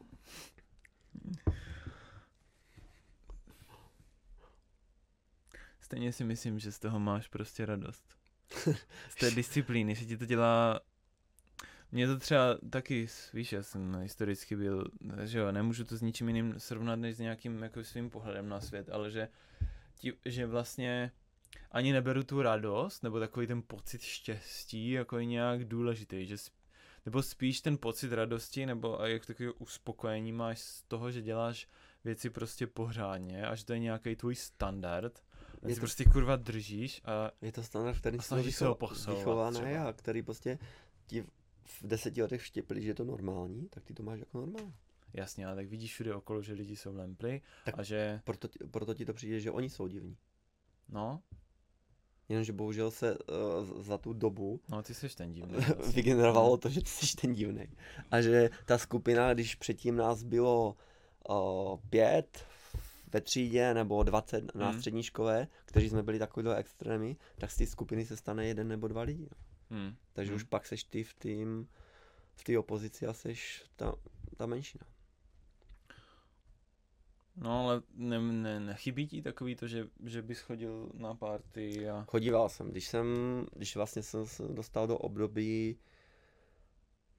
Stejně 5.81 6.13
si 6.13 6.23
myslím, 6.23 6.59
že 6.59 6.71
z 6.71 6.79
toho 6.79 6.99
máš 6.99 7.27
prostě 7.27 7.65
radost. 7.65 8.17
Z 9.09 9.15
té 9.19 9.31
disciplíny, 9.35 9.95
že 9.95 10.05
ti 10.05 10.17
to 10.17 10.25
dělá... 10.25 10.81
Mně 11.91 12.07
to 12.07 12.19
třeba 12.19 12.57
taky, 12.69 13.07
víš, 13.33 13.53
já 13.53 13.63
jsem 13.63 13.95
historicky 13.95 14.55
byl, 14.55 14.85
že 15.23 15.39
jo, 15.39 15.51
nemůžu 15.51 15.83
to 15.83 15.97
s 15.97 16.01
ničím 16.01 16.27
jiným 16.27 16.59
srovnat, 16.59 16.95
než 16.95 17.15
s 17.15 17.19
nějakým 17.19 17.63
jako 17.63 17.83
svým 17.83 18.09
pohledem 18.09 18.49
na 18.49 18.61
svět, 18.61 18.89
ale 18.89 19.11
že, 19.11 19.27
ti, 19.95 20.13
že 20.25 20.45
vlastně 20.45 21.11
ani 21.71 21.93
neberu 21.93 22.23
tu 22.23 22.41
radost, 22.41 23.03
nebo 23.03 23.19
takový 23.19 23.47
ten 23.47 23.61
pocit 23.67 24.01
štěstí 24.01 24.91
jako 24.91 25.19
nějak 25.19 25.65
důležitý, 25.65 26.25
že 26.25 26.35
sp- 26.35 26.53
nebo 27.05 27.23
spíš 27.23 27.61
ten 27.61 27.77
pocit 27.77 28.11
radosti, 28.13 28.65
nebo 28.65 29.01
a 29.01 29.07
jak 29.07 29.25
takový 29.25 29.49
uspokojení 29.59 30.31
máš 30.31 30.59
z 30.59 30.81
toho, 30.83 31.11
že 31.11 31.21
děláš 31.21 31.67
věci 32.03 32.29
prostě 32.29 32.67
pořádně 32.67 33.47
a 33.47 33.55
že 33.55 33.65
to 33.65 33.73
je 33.73 33.79
nějaký 33.79 34.15
tvůj 34.15 34.35
standard, 34.35 35.23
a 35.63 35.67
Je 35.67 35.67
ty 35.67 35.73
to- 35.75 35.79
prostě 35.79 36.05
kurva 36.05 36.35
držíš 36.35 37.01
a 37.05 37.31
Je 37.41 37.51
to 37.51 37.63
standard, 37.63 37.97
který 37.97 38.19
se 38.19 38.35
ho 38.35 38.41
vycho- 38.43 39.09
vychovaný 39.17 39.55
třeba. 39.59 39.83
a 39.87 39.93
který 39.93 40.21
prostě 40.21 40.59
ti 41.07 41.21
v 41.65 41.83
deseti 41.87 42.21
letech 42.21 42.41
vštěpili, 42.41 42.81
že 42.81 42.89
je 42.89 42.95
to 42.95 43.03
normální, 43.03 43.69
tak 43.69 43.83
ty 43.83 43.93
to 43.93 44.03
máš 44.03 44.19
jako 44.19 44.37
normální. 44.37 44.73
jasně, 45.13 45.45
ale 45.47 45.55
tak 45.55 45.67
vidíš 45.67 45.91
všude 45.91 46.15
okolo, 46.15 46.41
že 46.41 46.53
lidi 46.53 46.75
jsou 46.75 46.95
lempli 46.95 47.41
Tak- 47.65 47.79
a 47.79 47.83
že, 47.83 48.21
Proto, 48.23 48.47
ti- 48.47 48.59
proto 48.71 48.93
ti 48.93 49.05
to 49.05 49.13
přijde, 49.13 49.39
že 49.39 49.51
oni 49.51 49.69
jsou 49.69 49.87
divní. 49.87 50.17
no, 50.89 51.21
Jenomže 52.29 52.53
bohužel 52.53 52.91
se 52.91 53.17
uh, 53.17 53.81
za 53.83 53.97
tu 53.97 54.13
dobu 54.13 54.59
no 54.69 54.83
ty 54.83 54.93
jsi 54.93 55.15
ten 55.15 55.33
divný. 55.33 55.53
vlastně. 55.75 55.93
vygenerovalo 55.93 56.57
to, 56.57 56.69
že 56.69 56.81
ty 56.81 56.89
jsi 56.89 57.15
ten 57.15 57.33
divný. 57.33 57.67
A 58.11 58.21
že 58.21 58.49
ta 58.65 58.77
skupina, 58.77 59.33
když 59.33 59.55
předtím 59.55 59.95
nás 59.95 60.23
bylo 60.23 60.75
uh, 61.29 61.79
pět 61.89 62.45
ve 63.13 63.21
třídě 63.21 63.73
nebo 63.73 64.03
20 64.03 64.55
na 64.55 64.69
Hmm. 64.69 64.79
střední 64.79 65.03
škole, 65.03 65.47
kteří 65.65 65.89
jsme 65.89 66.03
byli 66.03 66.19
takovýhle 66.19 66.55
extrémy, 66.57 67.15
tak 67.37 67.51
z 67.51 67.57
té 67.57 67.65
skupiny 67.65 68.05
se 68.05 68.17
stane 68.17 68.45
jeden 68.47 68.67
nebo 68.67 68.87
dva 68.87 69.01
lidi. 69.01 69.29
Hmm. 69.69 69.95
Takže 70.13 70.31
Hmm. 70.31 70.35
už 70.35 70.43
pak 70.43 70.65
seš 70.67 70.83
ty 70.83 71.03
v 71.03 71.13
tým, 71.13 71.67
v 72.35 72.43
té 72.43 72.59
opozici 72.59 73.07
a 73.07 73.13
seš 73.13 73.63
ta, 73.75 73.95
ta 74.37 74.45
menšina. 74.45 74.85
No 77.35 77.59
ale 77.59 77.81
ne, 77.95 78.19
ne, 78.19 78.59
nechybí 78.59 79.07
ti 79.07 79.21
takový 79.21 79.55
to, 79.55 79.67
že, 79.67 79.87
že 80.03 80.21
bys 80.21 80.39
chodil 80.39 80.89
na 80.93 81.15
party 81.15 81.89
a... 81.89 82.05
Chodíval 82.09 82.49
jsem, 82.49 82.71
když 82.71 82.87
jsem, 82.87 83.07
když 83.55 83.75
vlastně 83.75 84.03
jsem 84.03 84.25
se 84.25 84.43
dostal 84.47 84.87
do 84.87 84.97
období 84.97 85.77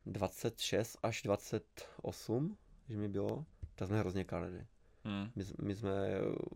26 0.06 0.98
až 1.02 1.22
28, 1.22 2.56
že 2.88 2.96
mi 2.96 3.08
bylo, 3.08 3.44
tak 3.74 3.88
jsme 3.88 3.98
hrozně 3.98 4.24
kalili. 4.24 4.66
Hmm. 5.04 5.30
My, 5.36 5.44
my 5.62 5.74
jsme 5.76 5.92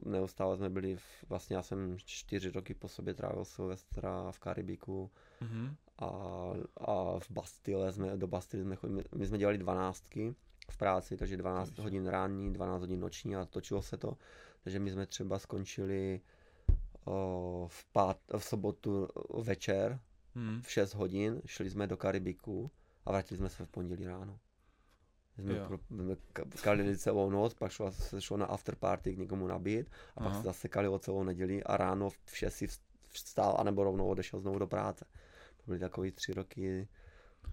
neustále 0.05 0.56
jsme 0.56 0.70
byli, 0.70 0.97
v, 0.97 1.02
vlastně 1.28 1.56
já 1.56 1.62
jsem 1.62 1.97
čtyři 1.98 2.51
roky 2.51 2.74
po 2.74 2.89
sobě 2.89 3.14
trávil 3.14 3.44
Silvestra 3.44 4.32
v 4.32 4.39
Karibiku 4.39 5.10
Mhm. 5.40 5.76
a, 5.98 6.06
a 6.76 7.18
v 7.18 7.30
Bastille 7.30 7.93
jsme, 7.93 8.16
do 8.16 8.26
Bastille 8.26 8.64
jsme 8.64 8.76
chodili, 8.76 9.05
my 9.14 9.26
jsme 9.26 9.39
dělali 9.39 9.59
dvanáctky 9.59 10.35
v 10.70 10.77
práci, 10.77 11.16
takže 11.16 11.36
12 11.36 11.69
Ježiš. 11.69 11.85
hodin 11.85 12.07
ranní, 12.07 12.53
12 12.53 12.81
hodin 12.81 13.01
noční 13.01 13.36
a 13.36 13.45
točilo 13.45 13.82
se 13.82 13.97
to, 13.97 14.16
takže 14.65 14.78
my 14.78 14.90
jsme 14.90 15.07
třeba 15.07 15.39
skončili 15.39 16.20
o, 17.05 17.66
v, 17.70 17.85
pát, 17.85 18.19
v 18.39 18.45
sobotu 18.45 19.09
večer 19.43 20.01
Hmm. 20.35 20.62
v 20.62 20.70
6 20.70 20.95
hodin, 20.95 21.43
šli 21.47 21.70
jsme 21.70 21.86
do 21.86 21.97
Karibiku 21.97 22.70
a 23.05 23.11
vrátili 23.11 23.39
jsme 23.39 23.49
se 23.49 23.65
v 23.65 23.69
pondělí 23.69 24.07
ráno. 24.07 24.39
Jsme, 25.39 25.55
pro, 25.66 25.78
kalili 26.62 26.99
celou 26.99 27.31
noc, 27.31 27.55
pak 27.55 27.73
šlo, 27.73 27.93
se 27.93 28.20
šlo 28.20 28.36
na 28.36 28.47
after 28.47 28.74
party 28.77 29.15
k 29.15 29.19
někomu 29.19 29.47
nabít 29.47 29.90
a 30.16 30.20
pak 30.20 30.27
Aha. 30.32 30.36
se 30.40 30.43
zase 30.47 30.69
kalilo 30.69 30.99
celou 30.99 31.24
neděli 31.24 31.65
a 31.65 31.77
ráno 31.77 32.11
v 32.11 32.36
6 32.36 32.55
si 32.55 32.66
vst- 32.66 32.81
vstál 33.09 33.57
anebo 33.59 33.85
rovnou 33.85 34.07
odešel 34.09 34.40
znovu 34.40 34.59
do 34.59 34.66
práce. 34.66 35.05
To 35.57 35.62
byly 35.66 35.78
takový 35.78 36.12
tři 36.12 36.32
roky 36.32 36.89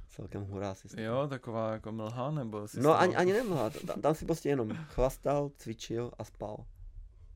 celkem 0.09 0.43
hurá 0.45 0.73
systém. 0.75 1.03
Jo, 1.03 1.27
taková 1.27 1.71
jako 1.73 1.91
mlha, 1.91 2.31
nebo 2.31 2.67
si 2.67 2.79
No 2.79 2.99
ani, 2.99 3.15
ani 3.15 3.33
nemlha, 3.33 3.69
tam, 3.69 4.01
tam 4.01 4.15
si 4.15 4.25
prostě 4.25 4.49
jenom 4.49 4.69
chlastal, 4.89 5.51
cvičil 5.57 6.11
a 6.19 6.23
spal. 6.23 6.65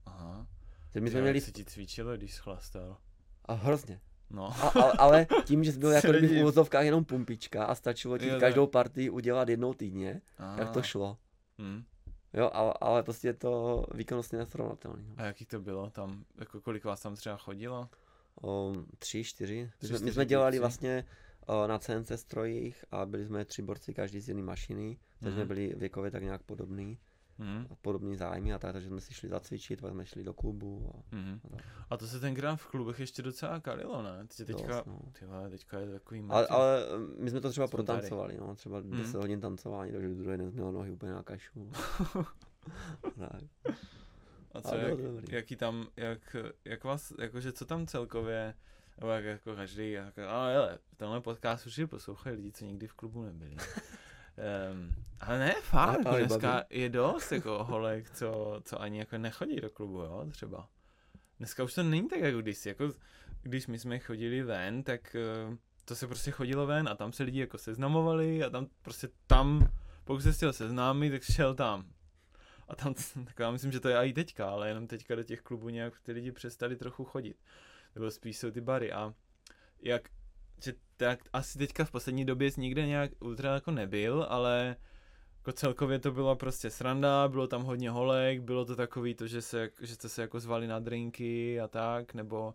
Aha. 0.06 0.48
Takže 0.92 1.04
my 1.04 1.12
jsme 1.12 1.22
měli 1.22 1.42
se 1.42 1.52
ti 1.52 1.66
cvičilo, 1.66 2.18
když 2.18 2.34
schlastal. 2.34 2.98
a 3.46 3.54
hrozně. 3.54 4.00
No. 4.30 4.46
A, 4.64 4.68
ale, 4.70 4.94
ale 4.94 5.28
tím, 5.46 5.64
že 5.64 5.72
jsi 5.72 5.80
byl 5.80 5.92
jako 5.92 6.08
kdyby 6.12 6.28
v 6.28 6.42
úvozovkách 6.42 6.86
jenom 6.86 7.06
pumpička 7.06 7.66
a 7.66 7.76
stačilo 7.76 8.18
ti 8.18 8.28
Jo, 8.28 8.40
každou 8.40 8.68
partii 8.68 9.10
udělat 9.10 9.50
jednou 9.50 9.74
týdně, 9.74 10.22
tak 10.58 10.70
to 10.70 10.82
šlo. 10.82 11.18
Hm. 11.62 11.84
Jo, 12.34 12.50
ale, 12.54 12.74
ale 12.82 13.04
prostě 13.04 13.28
je 13.28 13.34
to 13.34 13.86
výkonnostně 13.94 14.38
nesrovnatelný. 14.38 15.06
No. 15.08 15.14
A 15.18 15.26
jaký 15.26 15.46
to 15.46 15.60
bylo 15.60 15.90
tam? 15.90 16.26
Jako 16.38 16.62
kolik 16.62 16.84
vás 16.84 17.02
tam 17.02 17.16
třeba 17.16 17.38
chodilo? 17.38 17.90
O, 18.42 18.74
tři, 19.00 19.24
čtyři. 19.24 19.64
My 19.64 19.72
Tři, 19.78 19.88
jsme, 19.88 19.94
my 19.94 19.98
čtyři 20.00 20.14
jsme 20.14 20.26
dělali 20.26 20.52
kluci. 20.52 20.60
vlastně 20.60 21.06
na 21.68 21.80
CNC 21.80 22.12
strojích 22.18 22.86
a 22.92 23.06
byli 23.06 23.26
jsme 23.26 23.46
tři 23.46 23.62
borci 23.62 23.94
každý 23.94 24.20
z 24.20 24.28
jedné 24.28 24.44
mašiny, 24.44 24.98
takže 25.20 25.32
jsme 25.34 25.42
Mhm. 25.42 25.48
byli 25.48 25.74
věkově 25.78 26.12
tak 26.12 26.24
nějak 26.24 26.44
podobný, 26.44 27.00
Hm. 27.42 27.66
podobný 27.82 28.16
zájmy 28.18 28.54
a 28.54 28.60
tak, 28.60 28.74
takže 28.74 28.88
jsme 28.88 29.02
si 29.02 29.14
šli 29.14 29.30
zacvičit, 29.30 29.82
pak 29.82 29.92
jsme 29.92 30.06
šli 30.06 30.24
do 30.24 30.34
klubu 30.34 30.92
a, 30.96 31.16
Mhm. 31.16 31.40
a 31.44 31.50
tak. 31.50 31.66
A 31.90 31.98
to 31.98 32.08
se 32.08 32.20
tenkrát 32.20 32.56
v 32.56 32.68
klubech 32.68 33.00
ještě 33.00 33.22
docela 33.22 33.60
kalilo, 33.60 34.02
ne? 34.04 34.28
Teď 34.38 34.48
teďka, 34.48 34.74
Dost, 34.76 34.86
no. 34.86 35.00
ty 35.20 35.26
vole, 35.26 35.50
teďka 35.50 35.80
je 35.80 35.92
takový 35.92 36.24
Ale, 36.30 36.48
ale 36.48 36.80
my 37.18 37.30
jsme 37.30 37.42
to 37.42 37.50
třeba 37.52 37.68
tady. 37.68 37.72
protancovali, 37.72 38.38
no, 38.38 38.56
třeba 38.56 38.80
Mhm. 38.80 38.98
10 38.98 39.18
hodin 39.18 39.42
tancování, 39.42 39.92
takže 39.92 40.08
druhý 40.10 40.38
den 40.38 40.52
jsme 40.52 40.62
měli 40.62 40.74
nohy 40.74 40.92
úplně 40.92 41.12
na 41.12 41.24
kašu. 41.24 41.72
tak. 43.20 43.42
A 44.54 44.62
co, 44.62 44.70
ale 44.72 44.80
jak, 44.90 45.30
jaký 45.30 45.56
tam, 45.56 45.88
jak, 45.98 46.36
jak 46.66 46.84
vás, 46.84 47.14
jakože 47.20 47.52
co 47.52 47.66
tam 47.66 47.88
celkově, 47.88 48.54
nebo 49.00 49.12
jak 49.12 49.24
jako 49.24 49.56
každý, 49.56 49.92
jako, 49.92 50.22
ale 50.28 50.54
hele, 50.54 50.78
tenhle 50.98 51.22
podcast 51.22 51.66
určitě 51.66 51.88
poslouchají 51.88 52.36
lidi, 52.36 52.52
co 52.52 52.66
nikdy 52.66 52.88
v 52.88 52.94
klubu 52.94 53.24
nebyli. 53.24 53.58
Um, 54.72 54.96
ale 55.20 55.40
ne, 55.40 55.56
fakt, 55.62 56.06
Ale- 56.06 56.06
ale 56.06 56.20
dneska 56.26 56.64
je 56.70 56.90
dost 56.90 57.32
jako 57.32 57.64
holek, 57.64 58.10
co, 58.10 58.62
co 58.66 58.82
ani 58.82 59.00
jako 59.00 59.18
nechodí 59.18 59.56
do 59.56 59.70
klubu, 59.70 60.00
jo, 60.02 60.26
třeba. 60.32 60.68
Dneska 61.38 61.64
už 61.64 61.74
to 61.74 61.84
není 61.84 62.08
tak 62.08 62.20
jako 62.20 62.42
kdysi, 62.42 62.70
jako 62.70 62.92
když 63.42 63.68
my 63.68 63.80
jsme 63.80 64.00
chodili 64.00 64.44
ven, 64.44 64.84
tak 64.84 65.16
eh, 65.16 65.58
to 65.86 65.96
se 65.96 66.08
prostě 66.08 66.32
chodilo 66.32 66.68
ven 66.68 66.88
a 66.90 66.96
tam 66.96 67.14
se 67.14 67.24
lidi 67.24 67.40
jako 67.40 67.58
seznamovali 67.58 68.44
a 68.44 68.50
tam 68.50 68.68
prostě 68.82 69.10
tam, 69.28 69.70
pokud 70.04 70.22
se 70.22 70.32
chtěl 70.32 70.54
seznámit, 70.54 71.10
tak 71.10 71.24
šel 71.24 71.56
tam. 71.56 71.86
A 72.68 72.76
tam, 72.76 72.94
tak 73.26 73.40
já 73.40 73.52
myslím, 73.52 73.72
že 73.72 73.80
to 73.80 73.90
je 73.90 73.98
i 73.98 74.14
teďka, 74.14 74.50
ale 74.50 74.68
jenom 74.68 74.88
teďka 74.88 75.16
do 75.16 75.24
těch 75.24 75.42
klubů 75.42 75.70
nějak 75.70 76.00
ty 76.00 76.12
lidi 76.12 76.32
přestali 76.32 76.76
trochu 76.76 77.04
chodit. 77.04 77.38
Nebo 77.96 78.12
spíš 78.12 78.38
jsou 78.38 78.52
ty 78.52 78.62
bary 78.62 78.92
a 78.92 79.14
jak, 79.82 80.10
že 80.64 80.74
tak 80.98 81.20
asi 81.34 81.58
teďka 81.58 81.86
v 81.86 81.92
poslední 81.92 82.26
době 82.26 82.50
nikde 82.58 82.88
nějak 82.88 83.12
ultra 83.20 83.54
jako 83.54 83.72
nebyl, 83.72 84.26
ale 84.30 84.76
jako 85.38 85.52
celkově 85.52 86.00
to 86.00 86.12
byla 86.12 86.36
prostě 86.36 86.70
sranda, 86.70 87.28
bylo 87.28 87.48
tam 87.48 87.64
hodně 87.64 87.90
holek, 87.90 88.42
bylo 88.42 88.66
to 88.66 88.76
takový 88.76 89.16
to, 89.16 89.28
že, 89.28 89.42
se, 89.42 89.70
že 89.82 89.96
jste 89.96 90.10
se 90.10 90.22
jako 90.22 90.40
zvali 90.40 90.68
na 90.68 90.80
drinky 90.80 91.62
a 91.62 91.68
tak, 91.68 92.14
nebo, 92.14 92.54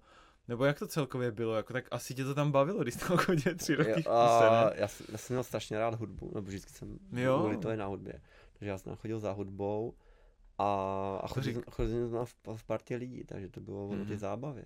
nebo 0.49 0.65
jak 0.65 0.79
to 0.79 0.87
celkově 0.87 1.33
bylo, 1.33 1.55
jako 1.55 1.73
tak 1.73 1.85
asi 1.91 2.15
tě 2.15 2.25
to 2.25 2.35
tam 2.35 2.53
bavilo, 2.53 2.83
když 2.83 2.95
jsi 2.95 3.01
tam 3.09 3.17
chodil 3.17 3.55
tři 3.55 3.75
roky 3.75 3.91
v 3.93 3.95
kuse, 3.95 4.09
a, 4.11 4.71
já, 4.75 4.89
jsem- 4.89 5.07
já 5.13 5.19
jsem 5.19 5.35
měl 5.35 5.45
strašně 5.45 5.79
rád 5.79 5.95
hudbu, 5.95 6.31
nebo 6.35 6.47
vždycky 6.47 6.73
jsem 6.73 6.99
Jo. 7.13 7.39
kvůli 7.39 7.57
to 7.57 7.71
je 7.71 7.77
na 7.77 7.87
hudbě. 7.87 8.21
Takže 8.59 8.71
já 8.71 8.79
jsem 8.79 8.97
chodil 8.97 9.21
za 9.21 9.33
hudbou 9.33 9.95
a, 10.59 10.65
a 11.23 11.29
chodil, 11.29 11.53
jsem- 11.53 11.63
chodil 11.71 12.11
jsem 12.11 12.25
v, 12.27 12.57
v 12.57 12.65
partě 12.65 12.97
lidí, 12.97 13.25
takže 13.25 13.49
to 13.49 13.61
bylo 13.61 13.87
mm. 13.89 13.93
o 14.01 14.05
té 14.05 14.11
Mhm. 14.11 14.19
zábavě. 14.19 14.65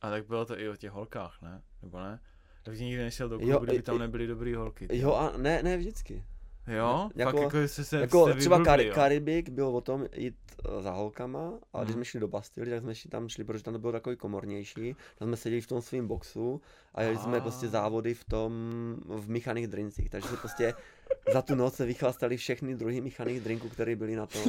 A 0.00 0.10
tak 0.10 0.26
bylo 0.26 0.44
to 0.44 0.58
i 0.60 0.68
o 0.68 0.76
těch 0.76 0.90
holkách, 0.90 1.42
ne? 1.42 1.62
Nebo 1.82 1.98
ne? 2.00 2.20
Tak 2.62 2.78
nikdy 2.78 3.02
nešel 3.02 3.28
do 3.28 3.34
Jo, 3.34 3.40
klubu, 3.40 3.58
kdyby 3.64 3.78
i- 3.78 3.82
tam 3.82 3.98
nebyly 3.98 4.26
dobrý 4.26 4.54
holky. 4.54 4.88
Jo 4.92 5.14
a 5.14 5.32
ne, 5.36 5.62
ne 5.62 5.76
vždycky. 5.76 6.24
Jo? 6.66 7.10
Jako- 7.14 7.42
jako 7.42 7.68
jste 7.68 7.84
se 7.84 8.00
jako 8.00 8.28
jste 8.28 8.38
třeba 8.38 8.56
vyblbli, 8.56 8.72
Kari- 8.72 8.86
jo? 8.86 8.94
Karibik 8.94 9.48
byl 9.48 9.66
o 9.68 9.80
tom 9.80 10.06
jít 10.16 10.36
eh, 10.78 10.82
za 10.82 10.90
holkama 10.90 11.52
a 11.72 11.78
když 11.78 11.88
Mhm. 11.88 11.94
jsme 11.94 12.04
šli 12.04 12.20
do 12.20 12.28
Bastily, 12.28 12.70
tak 12.70 12.82
jsme 12.82 12.94
šli 12.94 13.10
tam 13.10 13.28
šli, 13.28 13.44
protože 13.44 13.64
tam 13.64 13.74
to 13.74 13.78
bylo 13.80 13.92
takový 13.92 14.16
komornější. 14.16 14.96
Tam 15.18 15.28
jsme 15.28 15.36
seděli 15.36 15.60
v 15.60 15.66
tom 15.66 15.82
svém 15.82 16.06
boxu 16.08 16.60
a 16.94 17.02
jeli 17.02 17.16
jsme 17.18 17.40
prostě 17.40 17.68
závody 17.68 18.14
v 18.14 18.24
tom, 18.24 18.52
v 19.06 19.28
míchaných 19.30 19.66
drincích. 19.66 20.10
Takže 20.10 20.28
se 20.28 20.36
prostě 20.36 20.74
za 21.32 21.42
tu 21.42 21.54
noc 21.54 21.74
se 21.74 21.86
vychlastali 21.86 22.36
všechny 22.36 22.74
druhy 22.76 23.00
míchaných 23.00 23.40
drinků, 23.40 23.68
které 23.68 23.96
byly 23.96 24.16
na 24.16 24.26
tom. 24.26 24.42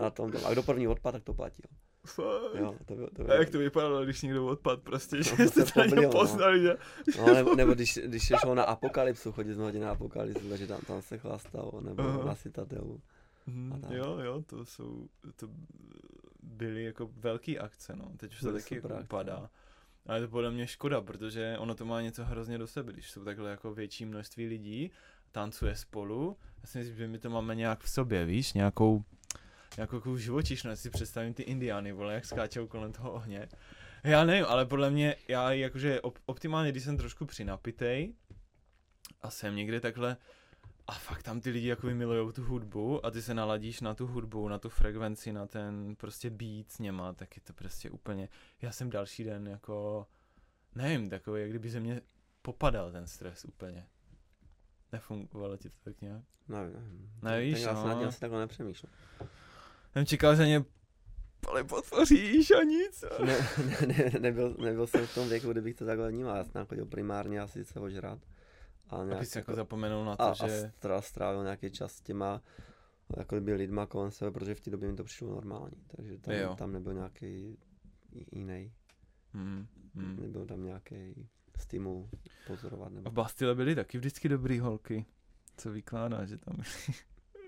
Na 0.00 0.10
tom, 0.10 0.32
a 0.46 0.52
kdo 0.52 0.62
první 0.62 0.88
odpad, 0.88 1.12
tak 1.12 1.24
to 1.24 1.34
platil. 1.34 1.64
Jo, 2.54 2.74
to 2.86 2.94
bylo, 2.94 3.10
to 3.10 3.22
A 3.22 3.24
bylo. 3.24 3.36
jak 3.38 3.50
to 3.50 3.58
vypadalo, 3.58 4.04
když 4.04 4.22
někdo 4.22 4.46
odpad 4.46 4.82
prostě, 4.82 5.22
že 5.22 5.30
No, 5.38 5.48
jste 5.48 5.64
to 5.64 5.94
no. 5.94 6.10
poznali, 6.10 6.62
že? 6.62 6.76
No, 7.18 7.34
nebo, 7.34 7.54
nebo 7.54 7.74
když, 7.74 7.98
když 8.04 8.26
se 8.28 8.34
šlo 8.40 8.54
na 8.54 8.62
apokalypsu, 8.62 9.32
chodili 9.32 9.54
jsme 9.54 9.64
hodně 9.64 9.80
na 9.80 9.90
apokalypsu, 9.90 10.48
takže 10.48 10.66
tam, 10.66 10.80
tam 10.80 11.02
se 11.02 11.18
chlastalo, 11.18 11.80
nebo 11.80 12.02
Aha. 12.02 12.24
na 12.24 12.34
Citadelu. 12.34 13.00
A 13.74 13.78
tak. 13.78 13.90
jo, 13.90 14.18
jo, 14.18 14.42
to 14.46 14.64
jsou, 14.64 15.08
to 15.36 15.48
byly 16.42 16.84
jako 16.84 17.10
velký 17.16 17.58
akce, 17.58 17.96
no. 17.96 18.12
Teď 18.16 18.32
už 18.32 18.40
to 18.40 18.52
taky 18.52 18.74
jako 18.74 18.88
upadá. 19.02 19.38
no. 19.40 19.48
Ale 20.06 20.20
to 20.20 20.28
podle 20.28 20.50
mě 20.50 20.66
škoda, 20.66 21.00
protože 21.00 21.56
ono 21.58 21.74
to 21.74 21.84
má 21.84 22.00
něco 22.00 22.24
hrozně 22.24 22.58
do 22.58 22.66
sebe, 22.66 22.92
když 22.92 23.10
jsou 23.10 23.24
takhle 23.24 23.50
jako 23.50 23.74
větší 23.74 24.04
množství 24.04 24.46
lidí, 24.46 24.90
tancuje 25.34 25.76
spolu. 25.76 26.36
Já 26.60 26.66
si 26.66 26.78
myslím, 26.78 26.96
že 26.96 27.08
my 27.08 27.18
to 27.18 27.30
máme 27.30 27.54
nějak 27.54 27.80
v 27.80 27.90
sobě, 27.90 28.24
víš, 28.24 28.52
nějakou, 28.52 29.04
nějakou 29.76 30.16
živočišnost, 30.16 30.82
si 30.82 30.90
představím 30.90 31.34
ty 31.34 31.42
indiány, 31.42 31.92
vole, 31.92 32.14
jak 32.14 32.24
skáčou 32.24 32.66
kolem 32.66 32.92
toho 32.92 33.12
ohně. 33.12 33.48
Já 34.04 34.24
nevím, 34.24 34.44
ale 34.48 34.66
podle 34.66 34.90
mě, 34.90 35.16
já 35.28 35.52
jakože 35.52 36.00
op- 36.00 36.18
optimálně, 36.26 36.70
když 36.70 36.84
jsem 36.84 36.96
trošku 36.96 37.26
přinapitej 37.26 38.14
a 39.22 39.30
jsem 39.30 39.56
někde 39.56 39.80
takhle 39.80 40.16
a 40.86 40.92
fakt 40.92 41.22
tam 41.22 41.40
ty 41.40 41.50
lidi 41.50 41.68
jako 41.68 41.86
milujou 41.86 42.32
tu 42.32 42.44
hudbu 42.44 43.06
a 43.06 43.10
ty 43.10 43.22
se 43.22 43.34
naladíš 43.34 43.80
na 43.80 43.94
tu 43.94 44.06
hudbu, 44.06 44.48
na 44.48 44.58
tu 44.58 44.68
frekvenci, 44.68 45.32
na 45.32 45.46
ten 45.46 45.96
prostě 45.96 46.30
beat 46.30 46.70
s 46.70 46.78
něma, 46.78 47.12
tak 47.12 47.36
je 47.36 47.42
to 47.42 47.52
prostě 47.52 47.90
úplně, 47.90 48.28
já 48.62 48.72
jsem 48.72 48.90
další 48.90 49.24
den 49.24 49.48
jako, 49.48 50.06
nevím, 50.74 51.10
takový, 51.10 51.40
jak 51.40 51.50
kdyby 51.50 51.70
ze 51.70 51.80
mě 51.80 52.00
popadal 52.42 52.92
ten 52.92 53.06
stres 53.06 53.44
úplně. 53.44 53.86
Nefungovalo 54.94 55.56
ti 55.56 55.68
to 55.68 55.76
tak 55.84 56.00
nějak? 56.00 56.22
Nevím, 56.48 56.74
nevím. 56.74 57.10
Nevíš, 57.22 57.62
Tak 57.62 57.70
já 57.70 57.82
jsem 57.82 58.02
no. 58.04 58.10
takhle 58.20 58.40
nepřemýšlel. 58.40 58.92
Jsem 59.92 60.06
čekal, 60.06 60.36
že 60.36 60.42
mě 60.44 60.64
ale 61.48 61.64
podpoříš 61.64 62.50
a 62.50 62.62
nic. 62.62 63.04
Ne, 63.24 63.36
ne, 63.66 63.86
ne, 63.86 64.20
nebyl, 64.20 64.56
nebyl 64.60 64.86
jsem 64.86 65.06
v 65.06 65.14
tom 65.14 65.28
věku, 65.28 65.52
kdybych 65.52 65.74
to 65.76 65.86
takhle 65.86 66.10
vnímal. 66.10 66.36
Já 66.36 66.44
jsem 66.44 66.66
chodil 66.66 66.86
primárně 66.86 67.40
asi 67.40 67.64
se 67.64 67.80
ožrat. 67.80 68.18
A 68.90 68.96
nějak 69.04 69.16
Aby 69.16 69.26
si 69.26 69.38
jako 69.38 69.54
zapomenul 69.54 70.04
na 70.04 70.16
to, 70.16 70.22
a, 70.22 70.30
a 70.30 70.34
že... 70.48 70.72
stra- 70.80 71.00
strávil 71.00 71.42
nějaký 71.42 71.70
čas 71.70 71.92
s 71.92 72.00
těma 72.00 72.42
jako 73.16 73.40
by 73.40 73.54
lidma 73.54 73.86
kolem 73.86 74.10
sebe, 74.10 74.30
protože 74.30 74.54
v 74.54 74.60
té 74.60 74.70
době 74.70 74.90
mi 74.90 74.96
to 74.96 75.04
přišlo 75.04 75.30
normální. 75.30 75.76
Takže 75.96 76.18
tam, 76.18 76.34
Jo. 76.34 76.54
tam 76.58 76.72
nebyl 76.72 76.94
nějaký 76.94 77.58
jiný, 78.32 78.72
Hmm, 79.32 79.66
hmm. 79.94 80.16
nebyl 80.20 80.46
tam 80.46 80.64
nějaký 80.64 81.28
stimul 81.58 82.08
pozorovat. 82.46 82.92
Nebo... 82.92 83.10
v 83.10 83.12
Bastille 83.12 83.54
byly 83.54 83.74
taky 83.74 83.98
vždycky 83.98 84.28
dobrý 84.28 84.58
holky. 84.58 85.06
Co 85.56 85.70
vykládá, 85.70 86.24
že 86.24 86.38
tam 86.38 86.56
byly. 86.56 86.98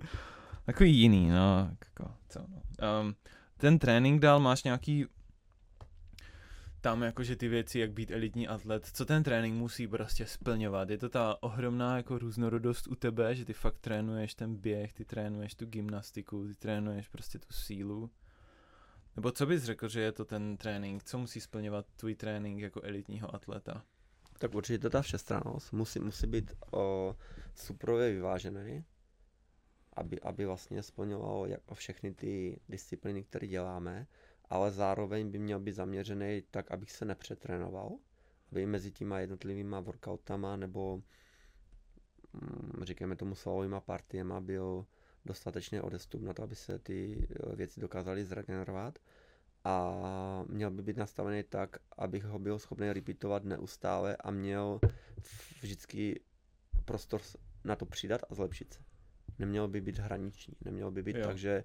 Takový 0.64 0.96
jiný, 0.96 1.28
no. 1.28 1.76
Jako, 1.80 2.14
co, 2.28 2.46
no. 2.48 2.62
Um, 3.00 3.14
ten 3.56 3.78
trénink 3.78 4.20
dál 4.22 4.40
máš 4.40 4.64
nějaký 4.64 5.06
tam 6.86 7.02
jakože 7.02 7.36
ty 7.36 7.48
věci, 7.48 7.78
jak 7.78 7.92
být 7.92 8.10
elitní 8.10 8.48
atlet, 8.48 8.90
co 8.92 9.04
ten 9.04 9.22
trénink 9.22 9.54
musí 9.54 9.88
prostě 9.88 10.26
splňovat? 10.26 10.90
Je 10.90 10.98
to 10.98 11.08
ta 11.08 11.42
ohromná 11.42 11.96
jako 11.96 12.18
různorodost 12.18 12.86
u 12.86 12.94
tebe, 12.94 13.34
že 13.34 13.44
ty 13.44 13.52
fakt 13.52 13.78
trénuješ 13.78 14.34
ten 14.34 14.56
běh, 14.56 14.92
ty 14.92 15.04
trénuješ 15.04 15.54
tu 15.54 15.66
gymnastiku, 15.66 16.46
ty 16.46 16.54
trénuješ 16.54 17.08
prostě 17.08 17.38
tu 17.38 17.46
sílu? 17.50 18.10
Nebo 19.16 19.30
co 19.30 19.46
bys 19.46 19.62
řekl, 19.62 19.88
že 19.88 20.00
je 20.00 20.12
to 20.12 20.24
ten 20.24 20.56
trénink? 20.56 21.04
Co 21.04 21.18
musí 21.18 21.40
splňovat 21.40 21.86
tvůj 21.96 22.14
trénink 22.14 22.60
jako 22.60 22.80
elitního 22.82 23.34
atleta? 23.34 23.82
Tak 24.38 24.54
určitě 24.54 24.90
ta 24.90 25.02
všestrannost. 25.02 25.72
Musí, 25.72 26.00
musí 26.00 26.26
být 26.26 26.52
o, 26.72 27.16
suprově 27.54 28.12
vyvážený, 28.12 28.84
aby, 29.92 30.20
aby 30.20 30.46
vlastně 30.46 30.82
splňovalo 30.82 31.46
jako 31.46 31.74
všechny 31.74 32.14
ty 32.14 32.60
disciplíny, 32.68 33.24
které 33.24 33.46
děláme, 33.46 34.06
ale 34.50 34.70
zároveň 34.70 35.30
by 35.30 35.38
měl 35.38 35.60
být 35.60 35.72
zaměřený 35.72 36.42
tak, 36.50 36.70
abych 36.70 36.92
se 36.92 37.04
nepřetrénoval, 37.04 37.98
aby 38.52 38.66
mezi 38.66 38.92
těma 38.92 39.18
jednotlivýma 39.20 39.80
workoutama 39.80 40.56
nebo 40.56 41.02
mm, 42.32 42.84
říkáme 42.84 43.16
tomu 43.16 43.34
svalovýma 43.34 43.80
partiema 43.80 44.40
byl 44.40 44.86
dostatečný 45.24 45.80
odestup 45.80 46.22
na 46.22 46.32
to, 46.32 46.42
aby 46.42 46.54
se 46.56 46.78
ty 46.78 47.26
eh, 47.30 47.56
věci 47.56 47.80
dokázaly 47.80 48.24
zregenerovat 48.24 48.98
a 49.66 50.44
měl 50.48 50.70
by 50.70 50.82
být 50.82 50.96
nastavený 50.96 51.42
tak, 51.42 51.76
abych 51.98 52.24
ho 52.24 52.38
byl 52.38 52.58
schopný 52.58 52.92
repeatovat 52.92 53.44
neustále 53.44 54.16
a 54.16 54.30
měl 54.30 54.80
vždycky 55.60 56.20
prostor 56.84 57.20
na 57.64 57.76
to 57.76 57.86
přidat 57.86 58.20
a 58.30 58.34
zlepšit 58.34 58.74
se. 58.74 58.80
Nemělo 59.38 59.68
by 59.68 59.80
být 59.80 59.98
hraniční, 59.98 60.54
nemělo 60.64 60.90
by 60.90 61.02
být 61.02 61.16
jo. 61.16 61.26
tak, 61.26 61.38
že 61.38 61.64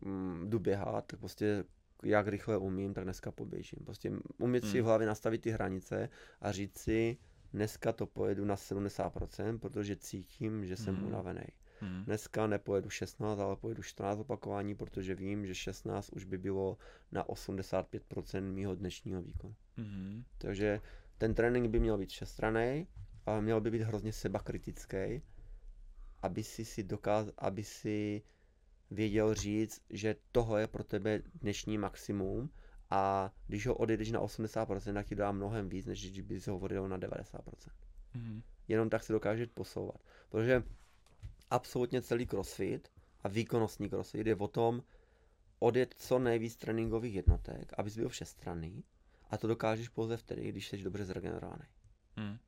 mm, 0.00 0.50
jdu 0.50 0.58
běhat, 0.58 1.06
tak 1.06 1.20
prostě 1.20 1.64
jak 2.02 2.28
rychle 2.28 2.58
umím, 2.58 2.94
tak 2.94 3.04
dneska 3.04 3.32
poběžím. 3.32 3.78
Prostě 3.84 4.12
umět 4.38 4.64
hmm. 4.64 4.72
si 4.72 4.80
v 4.80 4.84
hlavě 4.84 5.06
nastavit 5.06 5.40
ty 5.40 5.50
hranice 5.50 6.08
a 6.40 6.52
říct 6.52 6.78
si, 6.78 7.16
dneska 7.52 7.92
to 7.92 8.06
pojedu 8.06 8.44
na 8.44 8.56
70%, 8.56 9.58
protože 9.58 9.96
cítím, 9.96 10.66
že 10.66 10.76
jsem 10.76 10.96
hmm. 10.96 11.06
unavený. 11.06 11.46
Hmm. 11.80 12.04
Dneska 12.04 12.46
nepojedu 12.46 12.90
16, 12.90 13.38
ale 13.38 13.56
pojedu 13.56 13.82
14 13.82 14.18
opakování, 14.18 14.74
protože 14.74 15.14
vím, 15.14 15.46
že 15.46 15.54
16 15.54 16.08
už 16.08 16.24
by 16.24 16.38
bylo 16.38 16.78
na 17.12 17.24
85% 17.24 18.42
mýho 18.42 18.74
dnešního 18.74 19.22
výkonu. 19.22 19.54
Hmm. 19.76 20.24
Takže 20.38 20.80
ten 21.18 21.34
trénink 21.34 21.70
by 21.70 21.80
měl 21.80 21.98
být 21.98 22.10
všestranný, 22.10 22.86
ale 23.26 23.40
měl 23.40 23.60
by 23.60 23.70
být 23.70 23.82
hrozně 23.82 24.12
sebakritický, 24.12 25.22
aby 26.22 26.44
si 26.44 26.64
si 26.64 26.82
dokázal, 26.82 27.32
aby 27.38 27.64
si 27.64 28.22
věděl 28.90 29.34
říct, 29.34 29.82
že 29.90 30.16
tohle 30.32 30.60
je 30.60 30.66
pro 30.66 30.84
tebe 30.84 31.22
dnešní 31.34 31.78
maximum 31.78 32.50
a 32.90 33.32
když 33.46 33.66
ho 33.66 33.74
odejdeš 33.74 34.10
na 34.10 34.20
80%, 34.20 34.94
tak 34.94 35.06
ti 35.06 35.14
dá 35.14 35.32
mnohem 35.32 35.68
víc, 35.68 35.86
než 35.86 36.10
když 36.10 36.20
bys 36.20 36.46
ho 36.46 36.58
odjel 36.58 36.88
na 36.88 36.98
90%. 36.98 37.40
Mm-hmm. 38.14 38.42
Jenom 38.68 38.90
tak 38.90 39.02
se 39.02 39.12
dokáže 39.12 39.46
posouvat. 39.46 40.00
Protože 40.28 40.62
absolutně 41.50 42.02
celý 42.02 42.26
crossfit 42.26 42.88
a 43.22 43.28
výkonnostní 43.28 43.88
crossfit 43.88 44.26
je 44.26 44.36
o 44.36 44.48
tom 44.48 44.82
odjet 45.58 45.94
co 45.98 46.18
nejvíc 46.18 46.56
tréninkových 46.56 47.14
jednotek, 47.14 47.72
abys 47.78 47.96
byl 47.96 48.08
všestranný 48.08 48.84
a 49.30 49.36
to 49.36 49.46
dokážeš 49.46 49.88
pouze 49.88 50.16
vtedy, 50.16 50.48
když 50.48 50.68
jsi 50.68 50.82
dobře 50.82 51.04
zregenerovaný. 51.04 51.64
Hmm. 52.16 52.38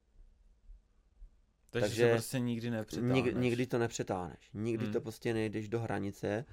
Takže, 1.70 1.86
Takže 1.88 2.02
se 2.02 2.12
prostě 2.12 2.40
nikdy 2.40 2.70
nepřetáhneš. 2.70 3.24
Nik, 3.24 3.34
nikdy 3.34 3.66
to 3.66 3.78
nepřetáhneš. 3.78 4.50
Nikdy 4.54 4.84
hmm. 4.84 4.92
to 4.92 5.00
prostě 5.00 5.34
nejdeš 5.34 5.68
do 5.68 5.80
hranice 5.80 6.44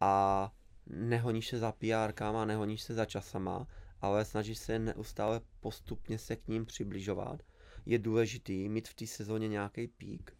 a 0.00 0.52
nehoníš 0.86 1.48
se 1.48 1.58
za 1.58 1.72
PR, 1.72 2.24
nehoníš 2.44 2.82
se 2.82 2.94
za 2.94 3.04
časama, 3.04 3.66
ale 4.00 4.24
snažíš 4.24 4.58
se 4.58 4.78
neustále 4.78 5.40
postupně 5.60 6.18
se 6.18 6.36
k 6.36 6.48
ním 6.48 6.66
přibližovat. 6.66 7.42
Je 7.86 7.98
důležitý 7.98 8.68
mít 8.68 8.88
v 8.88 8.94
té 8.94 9.06
sezóně 9.06 9.48
nějaký 9.48 9.88
pík 9.88 10.37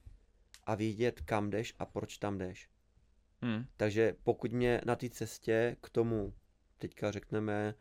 a 0.69 0.75
vědět, 0.75 1.21
kam 1.21 1.51
jdeš 1.51 1.75
a 1.79 1.87
proč 1.87 2.19
tam 2.19 2.39
jdeš. 2.39 2.69
Hmm. 3.43 3.65
Takže 3.77 4.17
pokud 4.23 4.53
mě 4.53 4.81
na 4.85 4.97
té 4.97 5.11
cestě 5.11 5.77
k 5.81 5.91
tomu, 5.91 6.35
teďka 6.79 7.11
řekneme 7.11 7.75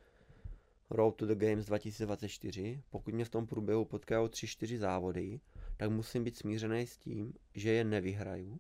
Road 0.89 1.15
to 1.15 1.25
the 1.25 1.35
Games 1.35 1.65
2024, 1.65 2.83
pokud 2.89 3.13
mě 3.13 3.25
v 3.25 3.29
tom 3.29 3.47
průběhu 3.47 3.85
potkají 3.85 4.27
3-4 4.27 4.77
závody, 4.77 5.39
tak 5.77 5.89
musím 5.89 6.23
být 6.23 6.37
smířený 6.37 6.87
s 6.87 6.97
tím, 6.97 7.33
že 7.53 7.71
je 7.71 7.83
nevyhraju, 7.83 8.59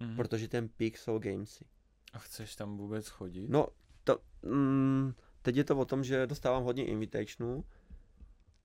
hmm. 0.00 0.16
protože 0.16 0.48
ten 0.48 0.68
pík 0.68 0.98
jsou 0.98 1.18
gamesy. 1.18 1.64
A 2.12 2.18
chceš 2.18 2.56
tam 2.56 2.76
vůbec 2.76 3.08
chodit? 3.08 3.48
No, 3.48 3.66
to, 4.04 4.18
mm, 4.42 5.14
teď 5.42 5.56
je 5.56 5.64
to 5.64 5.78
o 5.78 5.84
tom, 5.84 6.04
že 6.04 6.26
dostávám 6.26 6.64
hodně 6.64 6.86
invitationů, 6.86 7.64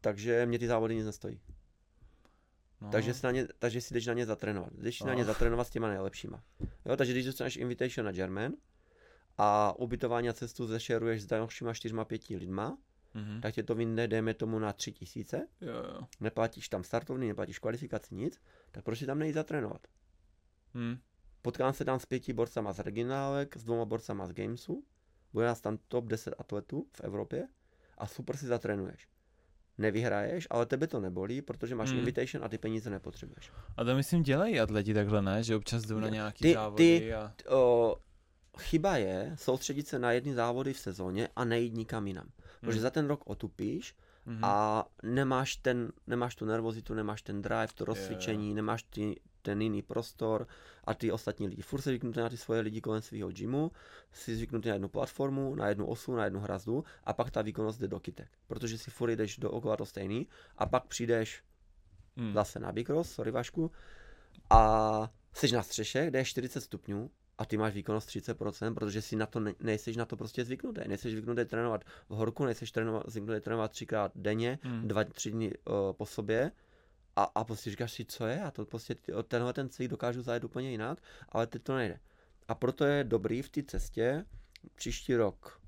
takže 0.01 0.45
mě 0.45 0.59
ty 0.59 0.67
závody 0.67 0.95
nic 0.95 1.05
nestojí. 1.05 1.39
No. 2.83 2.89
Takže, 2.89 3.13
si 3.13 3.25
na 3.25 3.31
ně, 3.31 3.47
takže 3.59 3.81
si 3.81 3.93
jdeš 3.93 4.05
na 4.05 4.13
ně 4.13 4.25
zatrénovat. 4.25 4.73
Jdeš 4.73 4.97
si 4.97 5.03
oh. 5.03 5.07
na 5.07 5.13
ně 5.13 5.25
zatrénovat 5.25 5.67
s 5.67 5.69
těma 5.69 5.87
nejlepšíma. 5.87 6.43
Jo, 6.85 6.97
takže 6.97 7.13
když 7.13 7.25
dostaneš 7.25 7.57
invitation 7.57 8.05
na 8.05 8.11
German 8.11 8.53
a 9.37 9.73
ubytování 9.79 10.29
a 10.29 10.33
cestu 10.33 10.67
zešeruješ 10.67 11.21
s 11.21 11.25
dalšíma 11.25 11.73
čtyřma 11.73 12.05
pěti 12.05 12.37
lidma, 12.37 12.77
mm-hmm. 13.15 13.41
tak 13.41 13.53
tě 13.53 13.63
to 13.63 13.75
vyjde, 13.75 14.07
dejme 14.07 14.33
tomu 14.33 14.59
na 14.59 14.73
tři 14.73 14.91
tisíce. 14.91 15.47
Jo, 15.61 15.73
jo. 15.73 16.07
Neplatíš 16.19 16.69
tam 16.69 16.83
startovný, 16.83 17.27
neplatíš 17.27 17.59
kvalifikaci, 17.59 18.15
nic, 18.15 18.41
tak 18.71 18.83
proč 18.83 18.99
si 18.99 19.05
tam 19.05 19.19
nejít 19.19 19.33
zatrénovat? 19.35 19.87
Hmm. 20.73 20.97
Potkám 21.41 21.73
se 21.73 21.85
tam 21.85 21.99
s 21.99 22.05
pěti 22.05 22.33
borcama 22.33 22.73
z 22.73 22.79
regionálek, 22.79 23.57
s 23.57 23.63
dvoma 23.63 23.85
borcama 23.85 24.27
z 24.27 24.33
Gamesu, 24.33 24.83
bude 25.33 25.45
nás 25.45 25.61
tam 25.61 25.77
top 25.87 26.05
10 26.05 26.35
atletů 26.37 26.87
v 26.91 27.01
Evropě 27.01 27.47
a 27.97 28.07
super 28.07 28.37
si 28.37 28.45
zatrénuješ 28.45 29.12
nevyhraješ, 29.77 30.47
ale 30.49 30.65
tebe 30.65 30.87
to 30.87 30.99
nebolí, 30.99 31.41
protože 31.41 31.75
máš 31.75 31.89
hmm. 31.89 31.99
invitation 31.99 32.45
a 32.45 32.49
ty 32.49 32.57
peníze 32.57 32.89
nepotřebuješ. 32.89 33.51
A 33.77 33.83
to 33.83 33.95
myslím 33.95 34.23
dělají 34.23 34.59
atleti 34.59 34.93
takhle, 34.93 35.21
ne? 35.21 35.43
Že 35.43 35.55
občas 35.55 35.83
jdou 35.83 35.99
na 35.99 36.09
nějaký 36.09 36.41
ty, 36.41 36.53
závody 36.53 36.99
ty, 36.99 37.13
a... 37.13 37.33
O, 37.49 37.95
chyba 38.59 38.97
je 38.97 39.31
soustředit 39.35 39.87
se 39.87 39.99
na 39.99 40.11
jedny 40.11 40.33
závody 40.33 40.73
v 40.73 40.79
sezóně 40.79 41.29
a 41.35 41.45
nejít 41.45 41.73
nikam 41.73 42.07
jinam. 42.07 42.25
Hmm. 42.25 42.43
Protože 42.61 42.79
za 42.79 42.89
ten 42.89 43.07
rok 43.07 43.21
otupíš 43.25 43.95
hmm. 44.25 44.39
a 44.43 44.85
nemáš, 45.03 45.55
ten, 45.55 45.91
nemáš 46.07 46.35
tu 46.35 46.45
nervozitu, 46.45 46.93
nemáš 46.93 47.21
ten 47.21 47.41
drive, 47.41 47.67
to 47.75 47.85
rozcvičení, 47.85 48.45
yeah. 48.45 48.55
nemáš 48.55 48.83
ty, 48.83 49.15
ten 49.43 49.61
jiný 49.61 49.81
prostor 49.81 50.47
a 50.83 50.93
ty 50.93 51.11
ostatní 51.11 51.47
lidi. 51.47 51.61
Furt 51.61 51.81
se 51.81 51.89
zvyknutý 51.89 52.19
na 52.19 52.29
ty 52.29 52.37
svoje 52.37 52.61
lidi 52.61 52.81
kolem 52.81 53.01
svého 53.01 53.31
gymu, 53.31 53.71
si 54.11 54.35
zvyknutý 54.35 54.67
na 54.69 54.75
jednu 54.75 54.89
platformu, 54.89 55.55
na 55.55 55.67
jednu 55.67 55.85
osu, 55.85 56.15
na 56.15 56.23
jednu 56.23 56.39
hrazdu 56.39 56.83
a 57.03 57.13
pak 57.13 57.31
ta 57.31 57.41
výkonnost 57.41 57.79
jde 57.79 57.87
do 57.87 57.99
kytek. 57.99 58.29
Protože 58.47 58.77
si 58.77 58.91
furt 58.91 59.11
jdeš 59.11 59.37
do 59.37 59.51
okola 59.51 59.77
to 59.77 59.85
stejný 59.85 60.27
a 60.57 60.65
pak 60.65 60.85
přijdeš 60.87 61.43
hmm. 62.17 62.33
zase 62.33 62.59
na 62.59 62.71
bikros, 62.71 63.11
sorry 63.11 63.31
Vašku, 63.31 63.71
a 64.49 65.11
jsi 65.33 65.51
na 65.51 65.63
střeše, 65.63 66.05
kde 66.07 66.19
je 66.19 66.25
40 66.25 66.61
stupňů 66.61 67.09
a 67.37 67.45
ty 67.45 67.57
máš 67.57 67.73
výkonnost 67.73 68.09
30%, 68.09 68.73
protože 68.73 69.01
si 69.01 69.15
na 69.15 69.25
to 69.25 69.39
ne, 69.39 69.53
nejseš 69.59 69.97
na 69.97 70.05
to 70.05 70.17
prostě 70.17 70.45
zvyknutý. 70.45 70.81
Nejseš 70.87 71.11
zvyknutý 71.11 71.45
trénovat 71.45 71.83
v 72.09 72.15
horku, 72.15 72.45
nejseš 72.45 72.71
trénovat, 72.71 73.03
zvyknutý 73.07 73.41
trénovat 73.41 73.71
třikrát 73.71 74.11
denně, 74.15 74.59
hmm. 74.61 74.87
dva, 74.87 75.03
tři 75.03 75.31
dny 75.31 75.53
uh, 75.53 75.73
po 75.93 76.05
sobě 76.05 76.51
a, 77.15 77.23
a 77.23 77.43
prostě 77.43 77.69
říkáš 77.69 77.91
si, 77.91 78.05
co 78.05 78.27
je, 78.27 78.41
a 78.41 78.51
to 78.51 78.65
prostě 78.65 78.95
tenhle 79.27 79.53
ten 79.53 79.69
cíl 79.69 79.87
dokážu 79.87 80.21
zajet 80.21 80.43
úplně 80.43 80.71
jinak, 80.71 81.01
ale 81.29 81.47
teď 81.47 81.63
to 81.63 81.75
nejde. 81.75 81.99
A 82.47 82.55
proto 82.55 82.85
je 82.85 83.03
dobrý 83.03 83.41
v 83.41 83.49
té 83.49 83.63
cestě 83.63 84.25
příští 84.75 85.15
rok 85.15 85.61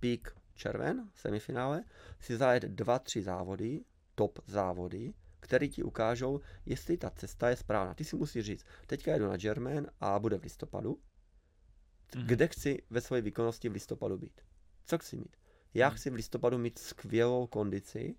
pík 0.00 0.36
červen, 0.54 1.10
semifinále, 1.14 1.84
si 2.20 2.36
zajet 2.36 2.62
dva, 2.62 2.98
tři 2.98 3.22
závody, 3.22 3.84
top 4.14 4.38
závody, 4.46 5.14
které 5.40 5.68
ti 5.68 5.82
ukážou, 5.82 6.40
jestli 6.66 6.96
ta 6.96 7.10
cesta 7.10 7.48
je 7.48 7.56
správná. 7.56 7.94
Ty 7.94 8.04
si 8.04 8.16
musíš 8.16 8.44
říct, 8.44 8.66
teďka 8.86 9.12
jedu 9.12 9.28
na 9.28 9.36
German 9.36 9.86
a 10.00 10.18
bude 10.18 10.38
v 10.38 10.42
listopadu. 10.42 10.94
Mm-hmm. 10.94 12.26
Kde 12.26 12.48
chci 12.48 12.82
ve 12.90 13.00
své 13.00 13.20
výkonnosti 13.20 13.68
v 13.68 13.72
listopadu 13.72 14.18
být? 14.18 14.40
Co 14.84 14.98
chci 14.98 15.16
mít? 15.16 15.36
Já 15.74 15.88
mm 15.88 15.96
chci 15.96 16.10
v 16.10 16.14
listopadu 16.14 16.58
mít 16.58 16.78
skvělou 16.78 17.46
kondici, 17.46 18.16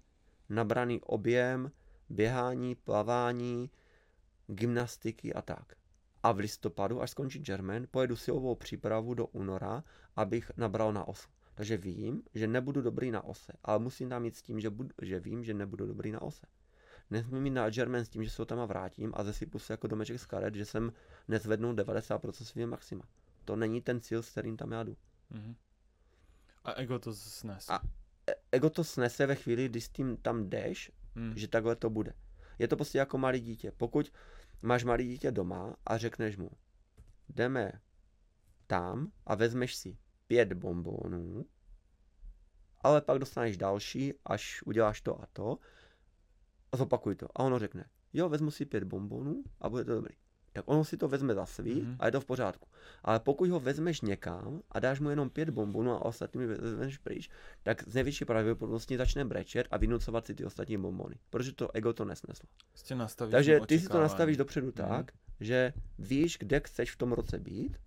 nabraný 0.49 1.01
objem, 1.01 1.71
běhání, 2.09 2.75
plavání, 2.75 3.69
gymnastiky 4.47 5.33
a 5.33 5.41
tak. 5.41 5.73
A 6.23 6.31
v 6.31 6.37
listopadu, 6.37 7.01
až 7.01 7.11
skončí 7.11 7.39
German, 7.39 7.87
pojedu 7.91 8.15
silovou 8.15 8.55
přípravu 8.55 9.13
do 9.13 9.25
února, 9.25 9.83
abych 10.15 10.51
nabral 10.57 10.93
na 10.93 11.07
osu. 11.07 11.29
Takže 11.55 11.77
vím, 11.77 12.23
že 12.33 12.47
nebudu 12.47 12.81
dobrý 12.81 13.11
na 13.11 13.23
ose, 13.23 13.53
ale 13.63 13.79
musím 13.79 14.09
tam 14.09 14.21
mít 14.21 14.35
s 14.35 14.41
tím, 14.41 14.59
že, 14.59 14.69
budu, 14.69 14.89
že 15.01 15.19
vím, 15.19 15.43
že 15.43 15.53
nebudu 15.53 15.87
dobrý 15.87 16.11
na 16.11 16.21
ose. 16.21 16.47
Nesmím 17.09 17.43
mít 17.43 17.49
na 17.49 17.69
German 17.69 18.05
s 18.05 18.09
tím, 18.09 18.23
že 18.23 18.29
se 18.29 18.41
ho 18.41 18.45
tam 18.45 18.67
vrátím 18.67 19.11
a 19.15 19.23
zesypu 19.23 19.59
se 19.59 19.73
jako 19.73 19.87
domeček 19.87 20.19
z 20.19 20.25
karet, 20.25 20.55
že 20.55 20.65
jsem 20.65 20.93
nezvednul 21.27 21.73
90% 21.73 22.31
svého 22.31 22.67
maxima. 22.67 23.03
To 23.45 23.55
není 23.55 23.81
ten 23.81 24.01
cíl, 24.01 24.23
s 24.23 24.31
kterým 24.31 24.57
tam 24.57 24.71
já 24.71 24.83
jdu. 24.83 24.97
Mm-hmm. 25.31 25.55
A 26.63 26.73
ego 26.73 26.99
to 26.99 27.13
snese. 27.13 27.73
A 27.73 27.79
e, 28.29 28.35
ego 28.51 28.69
to 28.69 28.83
snese 28.83 29.25
ve 29.25 29.35
chvíli, 29.35 29.69
kdy 29.69 29.81
s 29.81 29.89
tím 29.89 30.17
tam 30.17 30.49
jdeš 30.49 30.91
hmm. 31.17 31.37
že 31.37 31.47
takhle 31.47 31.75
to 31.75 31.89
bude. 31.89 32.13
Je 32.59 32.67
to 32.67 32.75
prostě 32.75 32.97
jako 32.97 33.17
malý 33.17 33.39
dítě. 33.39 33.71
Pokud 33.71 34.13
máš 34.61 34.83
malý 34.83 35.07
dítě 35.07 35.31
doma 35.31 35.75
a 35.85 35.97
řekneš 35.97 36.37
mu, 36.37 36.49
jdeme 37.29 37.71
tam 38.67 39.11
a 39.25 39.35
vezmeš 39.35 39.75
si 39.75 39.97
pět 40.27 40.53
bombónů, 40.53 41.45
ale 42.81 43.01
pak 43.01 43.19
dostaneš 43.19 43.57
další, 43.57 44.13
až 44.25 44.63
uděláš 44.65 45.01
to 45.01 45.21
a 45.21 45.25
to, 45.33 45.57
a 46.71 46.77
zopakuj 46.77 47.15
to. 47.15 47.27
A 47.35 47.43
ono 47.43 47.59
řekne, 47.59 47.89
jo, 48.13 48.29
vezmu 48.29 48.51
si 48.51 48.65
pět 48.65 48.83
bombónů 48.83 49.43
a 49.61 49.69
bude 49.69 49.85
to 49.85 49.95
dobrý 49.95 50.15
tak 50.57 50.65
ono 50.67 50.81
si 50.81 50.97
to 50.97 51.07
vezme 51.07 51.33
za 51.37 51.45
svý 51.45 51.85
mm-hmm. 51.85 51.95
a 51.99 52.05
je 52.05 52.11
to 52.11 52.21
v 52.21 52.25
pořádku. 52.25 52.67
Ale 53.03 53.19
pokud 53.19 53.49
ho 53.49 53.59
vezmeš 53.59 54.01
někam 54.01 54.61
a 54.71 54.79
dáš 54.79 54.99
mu 54.99 55.09
jenom 55.09 55.29
pět 55.29 55.49
bombonů 55.49 55.91
a 55.91 56.05
ostatní 56.05 56.45
vezmeš 56.45 56.97
pryč, 56.97 57.29
tak 57.63 57.83
z 57.87 57.95
největší 57.95 58.25
pravděpodobností 58.25 58.97
začne 58.97 59.25
brečet 59.25 59.67
a 59.71 59.77
vynucovat 59.77 60.25
si 60.25 60.35
ty 60.35 60.45
ostatní 60.45 60.77
bombony, 60.77 61.15
protože 61.29 61.53
to 61.53 61.69
ego 61.75 61.93
to 61.93 62.05
nesneslo. 62.05 62.49
Takže 63.31 63.59
ty 63.67 63.79
si 63.79 63.87
to 63.87 64.01
nastavíš 64.01 64.37
dopředu 64.37 64.67
mm-hmm. 64.67 64.87
tak, 64.89 65.11
že 65.39 65.73
víš, 65.99 66.37
kde 66.39 66.59
chceš 66.59 66.91
v 66.91 66.97
tom 66.97 67.11
roce 67.11 67.39
být 67.39 67.77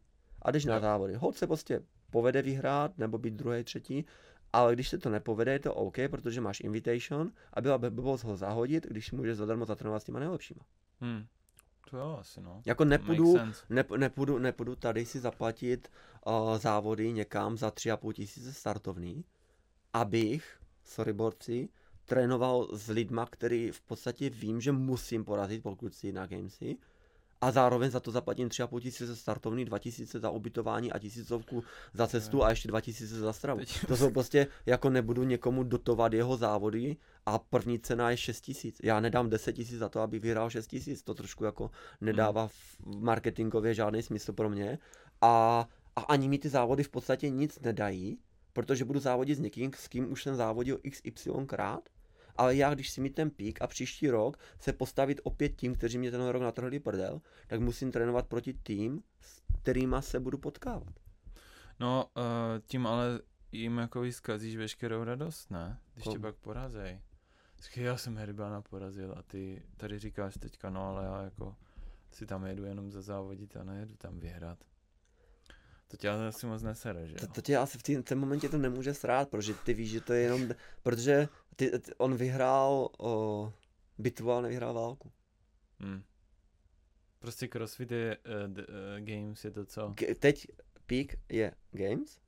a 0.43 0.51
jdeš 0.51 0.65
na 0.65 0.81
závody. 0.81 1.15
Hod 1.15 1.37
se 1.37 1.47
prostě 1.47 1.83
povede 2.11 2.43
vyhrát 2.43 2.99
nebo 2.99 3.19
být 3.19 3.35
druhý, 3.35 3.65
třetí, 3.65 4.05
ale 4.53 4.75
když 4.75 4.89
se 4.89 4.99
to 4.99 5.11
nepovede, 5.11 5.53
je 5.53 5.59
to 5.59 5.75
OK, 5.75 5.97
protože 6.11 6.41
máš 6.41 6.61
invitation 6.61 7.33
a 7.53 7.61
byla 7.61 7.79
by 7.79 7.91
blbost 7.91 8.25
ho 8.25 8.37
zahodit, 8.37 8.87
když 8.87 9.07
si 9.07 9.17
můžeš 9.17 9.37
zadarmo 9.37 9.65
zatrénovat 9.65 10.03
s 10.03 10.05
těma 10.05 10.19
nejlepšíma. 10.19 10.65
Hmm. 11.01 11.27
To 11.91 11.97
jo, 11.97 12.17
asi 12.21 12.41
no. 12.41 12.63
Jako 12.67 12.85
nepůjdu, 12.85 13.37
nep, 13.71 13.91
nepůjdu, 13.91 14.39
nepůjdu 14.39 14.77
tady 14.77 15.07
si 15.07 15.21
zaplatit 15.21 15.89
uh, 16.27 16.59
závody 16.59 17.13
někam 17.13 17.57
za 17.57 17.69
3,5 17.69 18.13
tisíce 18.13 18.53
startovný, 18.53 19.25
abych, 19.93 20.61
sorry 20.85 21.13
borci, 21.13 21.69
trénoval 22.05 22.69
s 22.73 22.89
lidma, 22.89 23.27
který 23.27 23.71
v 23.71 23.81
podstatě 23.81 24.31
vím, 24.31 24.61
že 24.61 24.73
musím 24.73 25.25
porazit, 25.25 25.63
pokud 25.63 25.95
si 25.95 26.13
na 26.13 26.27
Gamesy, 26.27 26.77
a 27.41 27.51
zároveň 27.51 27.91
za 27.91 28.01
to 28.01 28.11
zaplatím 28.11 28.49
3,5 28.49 28.81
tisíce 28.81 29.17
startovný, 29.17 29.65
2 29.65 29.79
tisíce 29.79 30.21
za 30.21 30.31
ubytování 30.31 30.93
a 30.93 30.99
tisícovku 30.99 31.65
za 31.95 32.07
cestu 32.07 32.45
a 32.45 32.51
ještě 32.51 32.69
2 32.69 32.81
tisíce 32.81 33.19
za 33.19 33.33
stravu. 33.33 33.61
To 33.87 33.97
jsou 33.97 34.11
prostě, 34.11 34.47
jako 34.67 34.91
nebudu 34.91 35.25
někomu 35.25 35.63
dotovat 35.63 36.13
jeho 36.13 36.37
závody 36.37 36.97
a 37.27 37.39
první 37.39 37.79
cena 37.79 38.11
je 38.11 38.17
6 38.17 38.41
tisíc. 38.41 38.81
Já 38.83 39.01
nedám 39.01 39.31
10 39.31 39.53
tisíc 39.53 39.79
za 39.79 39.89
to, 39.89 40.01
aby 40.01 40.19
vyhrál 40.19 40.51
6 40.51 40.67
tisíc. 40.67 41.03
To 41.03 41.15
trošku 41.15 41.45
jako 41.45 41.71
nedává 42.01 42.49
v 42.49 42.77
marketingově 42.87 43.75
žádný 43.75 44.03
smysl 44.03 44.33
pro 44.33 44.51
mě. 44.51 44.79
A, 45.21 45.67
a 45.97 46.01
ani 46.01 46.29
mi 46.29 46.39
ty 46.39 46.49
závody 46.49 46.83
v 46.83 46.89
podstatě 46.89 47.31
nic 47.31 47.61
nedají, 47.61 48.19
protože 48.53 48.85
budu 48.85 49.01
závodit 49.01 49.39
s 49.39 49.41
někým, 49.41 49.71
s 49.77 49.89
kým 49.89 50.13
už 50.13 50.23
jsem 50.23 50.37
závodil 50.37 50.79
XY 50.91 51.31
krát. 51.47 51.89
Ale 52.41 52.57
já, 52.57 52.75
když 52.75 52.91
si 52.91 53.01
mi 53.01 53.11
ten 53.11 53.31
pík 53.31 53.63
a 53.63 53.67
příští 53.67 54.11
rok 54.11 54.39
se 54.59 54.73
postavit 54.73 55.21
opět 55.23 55.49
tím, 55.49 55.75
kteří 55.75 55.99
mě 55.99 56.11
ten 56.11 56.27
rok 56.27 56.43
natrhli 56.43 56.81
prdel, 56.81 57.21
tak 57.47 57.61
musím 57.61 57.93
trénovat 57.93 58.27
proti 58.27 58.55
tým, 58.55 59.03
s 59.21 59.43
kterýma 59.63 60.03
se 60.03 60.21
budu 60.21 60.39
potkávat. 60.39 60.95
No, 61.81 62.11
uh, 62.17 62.23
tím 62.67 62.87
ale 62.87 63.21
jim 63.53 63.79
jako 63.79 64.01
vyskazíš 64.01 64.57
veškerou 64.57 65.05
radost, 65.05 65.51
ne? 65.51 65.79
Když 65.95 66.05
tě 66.05 66.11
Komu? 66.11 66.23
pak 66.23 66.37
porazej. 66.37 67.01
Já 67.77 67.97
jsem 67.97 68.17
Heribána 68.17 68.63
porazil 68.63 69.15
a 69.19 69.23
ty 69.23 69.63
tady 69.77 69.99
říkáš 69.99 70.35
teďka, 70.35 70.71
no 70.71 70.89
ale 70.89 71.05
já 71.05 71.23
jako 71.23 71.57
si 72.13 72.27
tam 72.27 72.47
jedu 72.47 72.65
jenom 72.65 72.91
za 72.91 73.03
závodit 73.03 73.57
a 73.57 73.65
nejedu 73.65 73.97
tam 73.97 74.21
vyhrát. 74.21 74.59
To 75.91 75.97
tě 75.97 76.11
ale 76.11 76.29
asi 76.29 76.47
moc 76.47 76.63
nesere, 76.63 77.07
že 77.07 77.13
jo? 77.13 77.19
To, 77.21 77.27
to 77.27 77.41
tě 77.43 77.57
asi 77.57 77.79
v 77.79 77.83
tý- 77.83 78.03
tom 78.03 78.19
momentě 78.19 78.49
to 78.49 78.59
nemůže 78.59 78.95
srát, 78.95 79.29
protože 79.29 79.55
ty 79.55 79.75
víš, 79.75 79.91
že 79.91 80.01
to 80.01 80.13
je 80.13 80.21
jenom, 80.21 80.49
protože 80.83 81.29
ty, 81.57 81.79
ty, 81.79 81.95
on 81.99 82.15
vyhrál 82.17 82.89
o, 82.99 83.53
bitvu, 83.99 84.33
ale 84.33 84.43
nevyhrál 84.43 84.75
válku. 84.75 85.13
Hmm. 85.81 86.03
Prostě 87.19 87.49
CrossFit 87.49 87.91
je, 87.91 88.17
uh, 88.47 88.55
d, 88.55 88.63
uh, 88.67 89.07
Games 89.07 89.45
je 89.45 89.51
to 89.51 89.65
co? 89.65 89.89
G- 89.89 90.15
teď 90.15 90.47
peak 90.87 91.15
je 91.29 91.53
Games. 91.73 92.21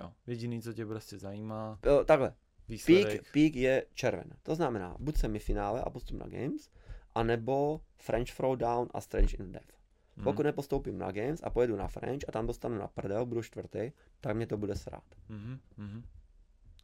Jo. 0.00 0.12
Jediný, 0.26 0.62
co 0.62 0.72
tě 0.72 0.86
prostě 0.86 1.18
zajímá, 1.18 1.78
O, 2.00 2.04
takhle, 2.04 2.34
výsledek. 2.68 3.06
peak, 3.22 3.32
peak 3.32 3.54
je 3.56 3.86
červen. 3.94 4.30
To 4.42 4.54
znamená, 4.54 4.96
buď 4.98 5.16
semifinále 5.18 5.82
a 5.82 5.90
postup 5.90 6.18
na 6.18 6.26
Games, 6.26 6.70
anebo 7.14 7.80
French 7.96 8.36
Throwdown 8.36 8.88
a 8.94 9.00
Strange 9.00 9.36
in 9.36 9.52
Death. 9.52 9.77
Hmm. 10.18 10.24
Pokud 10.24 10.42
nepostoupím 10.42 10.98
na 10.98 11.12
Games 11.12 11.40
a 11.42 11.50
pojedu 11.50 11.76
na 11.76 11.88
French 11.88 12.24
a 12.28 12.32
tam 12.32 12.46
dostanu 12.46 12.78
na 12.78 12.88
prdel, 12.88 13.26
budu 13.26 13.42
čtvrtý, 13.42 13.92
tak 14.20 14.36
mě 14.36 14.46
to 14.46 14.56
bude 14.56 14.74
srát. 14.76 15.04
Mhm, 15.28 15.58
mhm. 15.76 16.02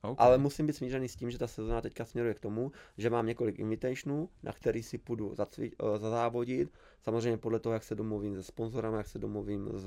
OK. 0.03 0.21
Ale 0.21 0.39
musím 0.39 0.67
být 0.67 0.73
smířený 0.73 1.09
s 1.09 1.17
tím, 1.17 1.31
že 1.31 1.39
ta 1.39 1.47
sezóna 1.47 1.81
teďka 1.81 2.05
směruje 2.05 2.35
k 2.35 2.41
tomu, 2.41 2.73
že 2.99 3.11
mám 3.11 3.27
několik 3.27 3.59
invitationů, 3.59 4.29
na 4.43 4.53
který 4.53 4.83
si 4.83 4.99
půjdu 4.99 5.31
zacvi- 5.31 5.73
eh, 5.95 5.99
zazávodit. 5.99 6.73
Samozřejmě 7.03 7.37
podle 7.39 7.61
toho, 7.61 7.73
jak 7.73 7.85
se 7.85 7.95
domluvím 7.95 8.35
se 8.37 8.43
sponzorem, 8.43 8.95
jak 8.95 9.07
se 9.07 9.19
domluvím 9.19 9.69
s, 9.73 9.85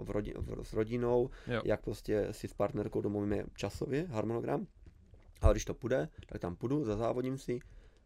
v 0.00 0.10
rodi- 0.10 0.34
v, 0.36 0.64
s 0.64 0.72
rodinou, 0.72 1.30
Jo. 1.46 1.62
jak 1.64 1.80
prostě 1.80 2.28
si 2.30 2.48
s 2.48 2.54
partnerkou 2.54 3.00
domluvíme 3.00 3.44
časově, 3.56 4.06
harmonogram. 4.06 4.66
Ale 5.40 5.54
když 5.54 5.64
to 5.64 5.74
půjde, 5.74 6.08
tak 6.26 6.40
tam 6.40 6.56
půjdu, 6.56 6.84
zazávodím 6.84 7.38
si, 7.38 7.58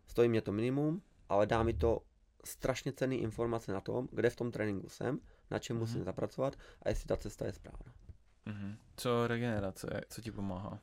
stojí 0.07 0.29
mě 0.29 0.43
to 0.43 0.53
minimum, 0.53 1.03
ale 1.29 1.47
dá 1.47 1.63
mi 1.63 1.75
to 1.75 2.03
strašně 2.45 2.93
cenné 2.93 3.15
informace 3.17 3.73
na 3.73 3.81
tom, 3.81 4.09
kde 4.13 4.31
v 4.31 4.37
tom 4.37 4.51
tréninku 4.51 4.89
jsem, 4.89 5.21
na 5.51 5.59
čem 5.59 5.77
Mhm. 5.77 5.87
musím 5.87 6.05
zapracovat 6.05 6.57
a 6.83 6.89
jestli 6.89 7.07
ta 7.07 7.17
cesta 7.17 7.47
je 7.47 7.53
správná. 7.53 7.93
Mhm. 8.47 8.77
Co 8.97 9.27
regenerace, 9.27 10.01
co 10.09 10.21
ti 10.23 10.31
pomáhá? 10.31 10.79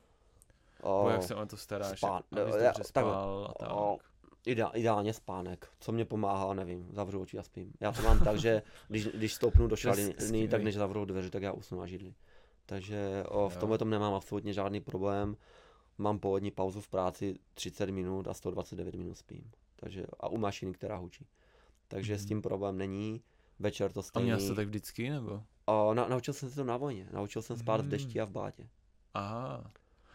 O, 0.82 0.98
Nebo 0.98 1.10
jak 1.10 1.22
se 1.22 1.34
o 1.34 1.46
to 1.46 1.56
staráš, 1.56 2.00
spán- 2.02 2.22
abys 2.42 2.54
já- 2.54 2.62
takhle. 2.72 2.84
spal 2.84 3.46
a 3.50 3.64
tak. 3.64 3.68
O, 3.72 3.98
Ideál, 4.46 4.70
ideálně 4.74 5.12
spánek. 5.12 5.68
Co 5.80 5.92
mě 5.92 6.04
pomáhá, 6.04 6.54
nevím, 6.54 6.88
zavřu 6.92 7.20
oči 7.20 7.38
a 7.38 7.42
spím. 7.42 7.72
Já 7.80 7.92
to 7.92 8.02
mám 8.02 8.18
tak, 8.24 8.38
že 8.38 8.62
když, 8.88 9.06
když 9.06 9.34
stoupnu 9.34 9.66
do 9.66 9.76
šaliny, 9.76 10.48
tak 10.48 10.62
než 10.62 10.74
zavřu 10.74 11.04
dveře, 11.04 11.30
tak 11.30 11.42
já 11.42 11.52
usnu 11.52 11.80
na 11.80 11.86
židli. 11.86 12.14
Takže 12.66 13.24
o, 13.28 13.48
v 13.48 13.56
tomhle 13.56 13.78
tom 13.78 13.90
nemám 13.90 14.14
absolutně 14.14 14.52
žádný 14.52 14.80
problém. 14.80 15.36
Mám 15.98 16.18
polední 16.18 16.50
pauzu 16.50 16.80
v 16.80 16.88
práci 16.88 17.34
30 17.54 17.90
minut 17.90 18.28
a 18.28 18.34
129 18.34 18.94
minut 18.94 19.14
spím. 19.18 19.50
Takže, 19.76 20.06
a 20.20 20.28
u 20.28 20.36
mašiny, 20.38 20.72
která 20.72 20.96
hučí. 20.96 21.26
Takže 21.88 22.18
s 22.18 22.20
Mhm. 22.20 22.28
tím 22.28 22.42
problém 22.42 22.78
není. 22.78 23.22
Večer 23.58 23.92
to 23.92 24.00
A 24.00 24.02
stejný. 24.02 24.26
měl 24.26 24.40
jsi 24.40 24.48
to 24.48 24.54
tak 24.54 24.66
vždycky, 24.66 25.10
nebo? 25.10 25.42
O, 25.66 25.94
na, 25.94 26.08
naučil 26.08 26.34
jsem 26.34 26.48
se 26.50 26.54
to 26.54 26.64
na 26.64 26.76
vojně. 26.76 27.06
Naučil 27.12 27.42
jsem 27.42 27.56
spát 27.56 27.76
v 27.76 27.80
Mhm. 27.80 27.90
dešti 27.90 28.20
a 28.20 28.24
v 28.24 28.30
blátě. 28.30 28.68
Aha. 29.14 29.70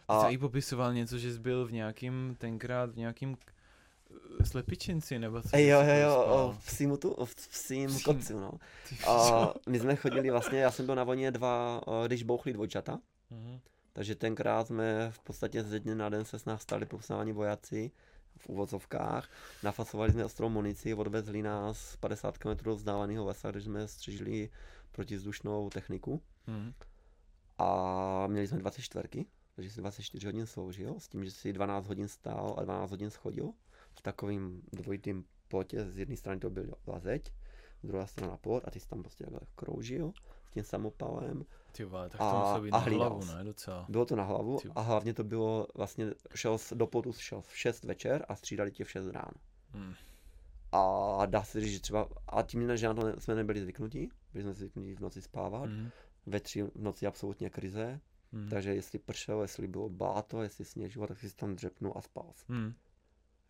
A- 0.08 0.14
A... 0.18 0.22
Ty 0.22 0.28
jsi 0.28 0.34
i 0.34 0.38
popisoval 0.38 0.94
něco, 0.94 1.18
že 1.18 1.34
jsi 1.34 1.40
byl 1.40 1.66
v 1.68 1.72
nějakým, 1.72 2.36
tenkrát 2.40 2.90
v 2.92 2.98
nějakým 2.98 3.38
eh, 4.40 4.46
slepičinci, 4.46 5.20
nebo 5.20 5.42
co? 5.42 5.58
Jo, 5.58 5.82
jo, 5.82 5.96
jo, 6.04 6.24
o, 6.26 6.52
v 6.60 6.66
psím, 6.66 6.98
tu, 6.98 7.16
v 7.26 7.36
psím 7.36 7.90
Psím. 7.90 8.02
kopci, 8.04 8.34
no. 8.34 8.52
A 9.08 9.54
my 9.70 9.80
jsme 9.80 9.96
chodili 9.96 10.32
vlastně, 10.32 10.60
já 10.60 10.72
jsem 10.72 10.86
byl 10.86 10.96
na 10.96 11.04
vojně 11.04 11.32
dva, 11.32 11.82
eh, 11.88 12.08
když 12.08 12.24
bouchli 12.24 12.54
dvojčata, 12.54 13.00
Mhm. 13.30 13.60
takže 13.94 14.16
tenkrát 14.16 14.68
jsme 14.68 15.12
v 15.12 15.20
podstatě 15.20 15.64
ze 15.64 15.80
dne 15.80 15.96
na 15.96 16.10
den 16.10 16.26
se 16.26 16.40
s 16.40 16.46
nás 16.46 16.62
stali 16.62 16.86
profesionální 16.86 17.32
vojáci 17.32 17.92
v 18.38 18.50
uvozovkách. 18.50 19.30
Nafasovali 19.64 20.12
jsme 20.12 20.26
ostrou 20.26 20.50
munici, 20.50 20.94
odvezli 20.94 21.42
nás 21.42 21.96
50 21.96 22.38
km 22.38 22.50
do 22.64 22.76
vzdáleného 22.76 23.26
lesa, 23.26 23.52
kde 23.52 23.62
jsme 23.62 23.88
střežili 23.88 24.50
protizdušnou 24.92 25.70
techniku 25.70 26.22
Mhm. 26.48 26.74
a 27.58 28.28
měli 28.28 28.48
jsme 28.48 28.58
24, 28.58 29.26
takže 29.56 29.72
si 29.72 29.80
24 29.80 30.26
hodin 30.26 30.46
sloužil, 30.46 31.00
s 31.00 31.08
tím, 31.08 31.26
že 31.26 31.32
si 31.32 31.54
12 31.54 31.88
hodin 31.88 32.08
stál 32.08 32.56
a 32.58 32.64
12 32.64 32.92
hodin 32.92 33.10
schodil 33.10 33.54
v 33.94 34.02
takovým 34.02 34.62
dvojitým 34.74 35.26
plotě, 35.48 35.86
z 35.90 35.98
jedné 35.98 36.18
strany 36.18 36.40
to 36.40 36.50
byl 36.50 36.74
zeď, 37.00 37.34
z 37.84 37.88
druhé 37.88 38.08
strana 38.08 38.38
plot 38.38 38.64
a 38.68 38.72
ty 38.72 38.80
jsi 38.80 38.88
tam 38.88 39.02
prostě 39.04 39.24
takhle 39.24 39.40
kroužil 39.56 40.12
s 40.48 40.52
tím 40.52 40.64
samopalem. 40.64 41.46
Ty 41.76 41.84
vole, 41.84 42.10
tak 42.10 42.22
A- 42.22 42.32
to 42.32 42.40
muselo 42.40 42.62
být 42.62 42.72
a 42.72 42.78
na 42.78 42.84
hlídal 42.84 43.10
hlavu, 43.10 43.26
ne, 43.38 43.44
docela. 43.44 43.86
Bylo 43.90 44.06
to 44.06 44.16
na 44.16 44.24
hlavu 44.24 44.60
Ty- 44.60 44.70
a 44.76 44.82
hlavně 44.82 45.14
to 45.14 45.24
bylo 45.24 45.68
vlastně, 45.76 46.14
šel 46.36 46.58
jsi 46.58 46.76
do 46.76 46.88
plotu, 46.88 47.14
šel 47.14 47.42
v 47.42 47.58
6 47.58 47.84
večer 47.84 48.26
a 48.30 48.36
střídali 48.36 48.72
tě 48.72 48.84
v 48.84 48.92
6 48.92 49.08
ráno. 49.08 49.32
Mhm. 49.74 49.94
A 50.72 51.26
dá 51.26 51.44
se 51.44 51.62
říct, 51.62 51.72
že 51.74 51.80
třeba, 51.80 52.10
a 52.28 52.42
tím, 52.42 52.78
že 52.78 52.88
na 52.88 52.94
to 52.94 53.06
ne- 53.06 53.16
jsme 53.20 53.36
nebyli 53.36 53.62
zvyknutí, 53.62 54.10
byli 54.34 54.44
jsme 54.44 54.54
zvyknutí 54.54 54.94
v 54.94 55.00
noci 55.00 55.22
spávat, 55.22 55.66
Mhm. 55.70 55.90
ve 56.26 56.40
tři 56.40 56.62
v 56.64 56.72
noci 56.76 57.08
absolutně 57.08 57.50
krize, 57.50 58.00
Mhm. 58.32 58.50
takže 58.50 58.76
jestli 58.76 59.00
pršelo, 59.00 59.42
jestli 59.42 59.68
bylo 59.68 59.90
bláto, 59.90 60.42
jestli 60.42 60.66
sněžilo, 60.66 61.08
tak 61.08 61.20
si 61.20 61.36
tam 61.36 61.56
dřepnul 61.56 61.94
a 61.96 62.02
spal. 62.02 62.26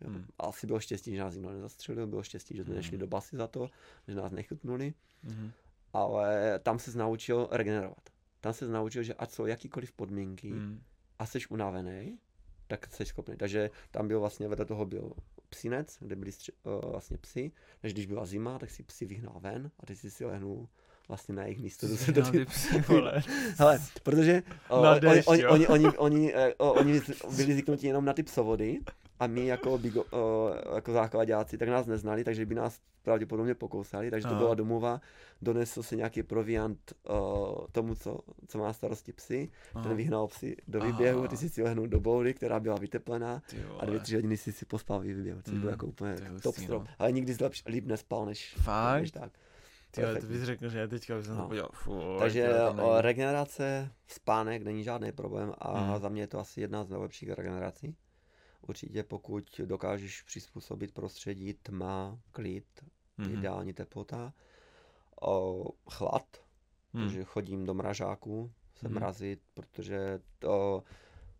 Jo. 0.00 0.10
Hmm. 0.10 0.26
Asi 0.38 0.66
bylo 0.66 0.80
štěstí, 0.80 1.14
že 1.16 1.20
nás 1.20 1.34
nikdo 1.34 1.50
nezastřelil, 1.50 2.06
bylo 2.06 2.22
štěstí, 2.22 2.56
že 2.56 2.62
jsme 2.64 2.70
Hmm. 2.70 2.76
nešli 2.76 2.98
do 2.98 3.06
basy 3.06 3.36
za 3.36 3.46
to, 3.46 3.68
že 4.08 4.14
nás 4.14 4.32
nechytnuli, 4.32 4.94
Mhm. 5.22 5.50
ale 5.92 6.58
tam 6.62 6.78
se 6.78 6.98
naučil 6.98 7.48
regenerovat. 7.50 8.10
Tam 8.44 8.52
se 8.52 8.68
naučil, 8.68 9.02
že 9.02 9.14
ať 9.14 9.30
jsou 9.30 9.46
jakýkoliv 9.46 9.92
podmínky 9.92 10.50
Mhm. 10.52 10.80
a 11.18 11.26
jsi 11.26 11.38
unavený, 11.48 12.18
tak 12.66 12.86
jsi 12.94 13.04
schopný. 13.04 13.36
Takže 13.36 13.70
tam 13.90 14.08
byl 14.08 14.20
vlastně, 14.20 14.48
vedle 14.48 14.64
toho 14.64 14.84
byl 14.86 15.12
psinec, 15.48 15.96
kde 16.00 16.16
byli 16.16 16.30
stři- 16.30 16.52
uh, 16.84 16.90
vlastně 16.90 17.18
psy, 17.18 17.52
takže 17.80 17.92
když 17.94 18.06
byla 18.06 18.26
zima, 18.26 18.58
tak 18.58 18.70
si 18.70 18.82
psy 18.82 19.04
vyhnal 19.06 19.40
ven 19.40 19.70
a 19.80 19.86
ty 19.86 19.96
si 19.96 20.10
si 20.10 20.24
lehnul 20.24 20.68
vlastně 21.08 21.34
na 21.34 21.42
jejich 21.44 21.60
místo. 21.60 21.88
Jsi 21.88 22.12
do- 22.12 22.22
dal 22.22 22.30
ty 22.32 22.44
psy, 22.44 22.80
vole. 22.88 23.22
Hele, 23.58 23.80
protože 24.02 24.42
o, 24.68 24.82
Na 24.82 24.90
oni, 24.92 25.00
déšť, 25.00 25.28
oni, 25.28 25.46
oni, 25.46 25.66
oni, 25.66 25.86
oni, 25.98 26.34
eh, 26.34 26.54
o, 26.58 26.72
oni 26.72 27.00
byli 27.36 27.52
zvyknutí 27.52 27.86
jenom 27.86 28.04
na 28.04 28.12
ty 28.12 28.22
psovody 28.22 28.80
a 29.24 29.26
my 29.26 29.46
jako, 29.46 29.78
bigo, 29.78 30.04
o, 30.10 30.50
jako 30.74 30.92
základáci, 30.92 31.58
tak 31.58 31.68
nás 31.68 31.86
neznali, 31.86 32.24
takže 32.24 32.46
by 32.46 32.54
nás 32.54 32.80
pravděpodobně 33.02 33.54
pokousali, 33.54 34.10
takže 34.10 34.28
to 34.28 34.34
byla 34.34 34.54
domluva, 34.54 35.00
donesl 35.42 35.82
si 35.82 35.96
nějaký 35.96 36.22
proviant 36.22 36.92
o, 37.08 37.66
tomu, 37.72 37.94
co, 37.94 38.20
co 38.48 38.58
má 38.58 38.72
starosti 38.72 39.12
psy, 39.12 39.50
Aha. 39.74 39.82
ten 39.84 39.96
vyhnal 39.96 40.26
psy 40.28 40.56
do 40.68 40.80
výběhu, 40.80 41.18
Aha. 41.18 41.28
ty 41.28 41.36
si 41.36 41.48
si 41.48 41.62
lehnul 41.62 41.86
do 41.86 42.00
boudy, 42.00 42.34
která 42.34 42.60
byla 42.60 42.76
vyteplená 42.76 43.42
a 43.78 43.86
dvě, 43.86 44.00
tři 44.00 44.14
hodiny 44.14 44.36
si 44.36 44.52
si 44.52 44.64
pospal 44.66 45.00
v 45.00 45.02
výběhu, 45.02 45.42
což 45.42 45.54
Mm, 45.54 45.60
bylo 45.60 45.70
jako 45.70 45.86
úplně 45.86 46.14
top 46.42 46.54
strop, 46.56 46.82
no. 46.82 46.88
ale 46.98 47.12
nikdy 47.12 47.34
zlepš, 47.34 47.62
líp 47.66 47.86
nespal, 47.86 48.26
než, 48.26 48.54
Fakt? 48.62 49.00
než 49.00 49.10
tak. 49.10 49.32
Ty, 49.90 50.02
to 50.20 50.26
bys 50.26 50.42
řekl, 50.42 50.68
že 50.68 50.78
já 50.78 50.86
teďka 50.86 51.16
bych 51.16 51.24
se 51.26 51.34
No. 51.34 51.48
to. 51.48 51.68
Fuj, 51.72 51.94
Takže 52.18 52.54
o, 52.82 53.00
regenerace, 53.00 53.90
spánek 54.06 54.62
není 54.62 54.84
žádný 54.84 55.12
problém 55.12 55.52
a 55.58 55.80
Mhm. 55.90 55.98
za 56.00 56.08
mě 56.08 56.22
je 56.22 56.26
to 56.26 56.38
asi 56.38 56.60
jedna 56.60 56.84
z 56.84 56.90
nejlepších 56.90 57.30
regenerací. 57.30 57.96
Určitě 58.66 59.02
pokud 59.02 59.60
dokážeš 59.64 60.22
přizpůsobit 60.22 60.92
prostředí 60.94 61.54
tma, 61.54 62.18
klid, 62.32 62.84
Mhm. 63.18 63.30
ideální 63.32 63.72
teplota, 63.72 64.32
o, 65.22 65.64
chlad, 65.90 66.36
Mhm. 66.92 67.04
protože 67.06 67.24
chodím 67.24 67.66
do 67.66 67.74
mražáku 67.74 68.52
se 68.74 68.88
Mhm. 68.88 68.94
mrazit, 68.94 69.40
protože 69.54 70.20
to 70.38 70.82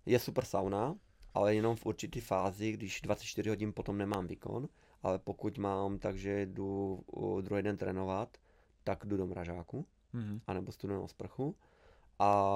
je 0.07 0.19
super 0.19 0.45
sauna, 0.45 0.99
ale 1.35 1.55
jenom 1.55 1.77
v 1.77 1.87
určitý 1.87 2.21
fázi, 2.21 2.73
když 2.73 3.01
24 3.01 3.49
hodin 3.51 3.73
potom 3.73 3.99
nemám 3.99 4.27
výkon 4.27 4.69
ale 5.05 5.19
pokud 5.19 5.59
mám, 5.59 5.99
takže 5.99 6.47
jdu 6.47 7.01
uh, 7.07 7.43
druhý 7.43 7.63
den 7.63 7.77
trénovat, 7.77 8.37
tak 8.85 9.05
jdu 9.07 9.17
do 9.17 9.27
mražáku, 9.27 9.87
Mhm. 10.13 10.41
anebo 10.47 10.73
studenou 10.73 11.09
sprchu 11.09 11.57
a 12.19 12.53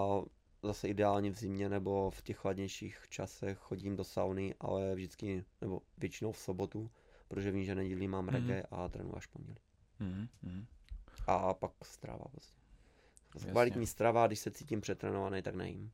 zase 0.62 0.88
ideálně 0.88 1.30
v 1.30 1.38
zimě 1.38 1.68
nebo 1.68 2.10
v 2.10 2.22
těch 2.22 2.36
chladnějších 2.36 2.98
časech 3.08 3.58
chodím 3.58 3.96
do 3.96 4.04
sauny, 4.04 4.54
ale 4.60 4.94
vždycky, 4.94 5.44
nebo 5.60 5.80
většinou 5.98 6.32
v 6.32 6.38
sobotu, 6.38 6.90
protože 7.28 7.50
vím, 7.50 7.64
že 7.64 7.74
nedělí 7.74 8.08
mám 8.08 8.24
Mhm. 8.26 8.34
reggae 8.34 8.62
a 8.70 8.88
trénuji 8.88 9.16
až 9.16 9.26
pondělí. 9.26 9.58
Mhm. 9.98 10.28
Mhm. 10.42 10.66
A 11.26 11.54
pak 11.54 11.72
strava 11.82 12.24
prostě. 12.32 12.58
Jasně. 13.34 13.50
Kvalitní 13.50 13.86
strava, 13.86 14.26
když 14.26 14.38
se 14.38 14.50
cítím 14.50 14.80
přetrénovaný, 14.80 15.42
tak 15.42 15.54
nejím. 15.54 15.92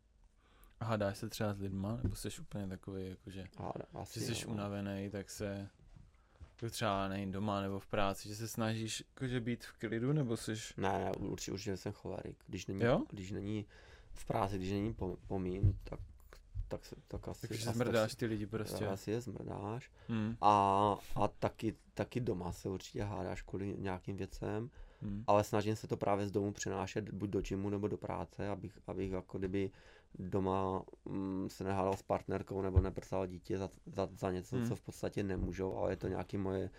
A 0.81 0.85
hádáš 0.85 1.19
se 1.19 1.29
třeba 1.29 1.55
s 1.55 1.61
lidma, 1.61 1.99
nebo 2.03 2.17
jsi 2.17 2.29
úplně 2.41 2.69
takový, 2.69 3.09
jakože, 3.09 3.45
A 3.57 3.73
asi, 3.95 4.21
že 4.21 4.35
jsi 4.35 4.45
jo. 4.45 4.51
unavený, 4.51 5.11
tak 5.11 5.31
se 5.31 5.69
jako 6.51 6.71
třeba 6.71 7.09
nejím 7.09 7.33
doma 7.33 7.61
nebo 7.61 7.79
v 7.81 7.87
práci, 7.87 8.29
že 8.29 8.37
se 8.37 8.49
snažíš 8.49 9.05
jakože 9.09 9.41
být 9.41 9.65
v 9.65 9.73
klidu, 9.73 10.13
nebo 10.13 10.37
jsi... 10.37 10.53
Ne, 10.77 10.89
ne, 11.05 11.13
určitě, 11.13 11.53
určitě 11.53 11.77
jsem 11.77 11.93
cholerik. 11.93 12.37
Když 12.47 12.67
není, 12.67 12.83
Jo? 12.83 13.03
když 13.11 13.31
není 13.31 13.67
v 14.15 14.25
práci, 14.25 14.57
když 14.57 14.71
není 14.71 14.95
po- 14.95 15.17
pomín, 15.27 15.79
tak, 15.85 16.01
tak, 16.69 16.85
se, 16.85 16.97
tak 17.09 17.29
asi... 17.29 17.49
Takže 17.49 17.71
zmrdáš 17.73 18.15
ty 18.15 18.27
lidi 18.27 18.47
prostě. 18.47 18.87
Asi 18.87 19.11
je 19.11 19.21
zmrdáš. 19.21 19.91
Hmm. 20.09 20.37
A, 20.41 20.97
a 21.15 21.29
taky, 21.29 21.75
taky 21.95 22.21
doma 22.21 22.53
se 22.53 22.69
určitě 22.69 23.03
hádáš 23.03 23.43
kvůli 23.43 23.77
nějakým 23.79 24.17
věcem, 24.17 24.71
Hmm. 25.03 25.25
ale 25.27 25.45
snažím 25.45 25.77
se 25.77 25.87
to 25.87 25.97
právě 25.97 26.27
z 26.27 26.31
domu 26.31 26.53
přenášet 26.53 27.11
buď 27.11 27.31
do 27.31 27.41
gymu 27.41 27.71
nebo 27.71 27.89
do 27.89 27.97
práce, 27.97 28.49
abych, 28.49 28.79
abych 28.87 29.13
jako 29.13 29.39
kdyby 29.39 29.71
doma 30.19 30.83
mm, 31.05 31.49
se 31.51 31.65
nehádal 31.65 31.97
s 31.97 32.03
partnerkou 32.03 32.63
nebo 32.63 32.81
neprsal 32.81 33.27
dítě 33.27 33.59
za, 33.59 33.71
za, 33.87 34.09
za 34.13 34.31
něco, 34.31 34.57
Hmm. 34.57 34.69
co 34.69 34.77
v 34.77 34.81
podstatě 34.81 35.23
nemůžou, 35.23 35.77
ale 35.77 35.93
je 35.93 35.97
to 35.97 36.09
nějaké 36.09 36.39
moje 36.39 36.71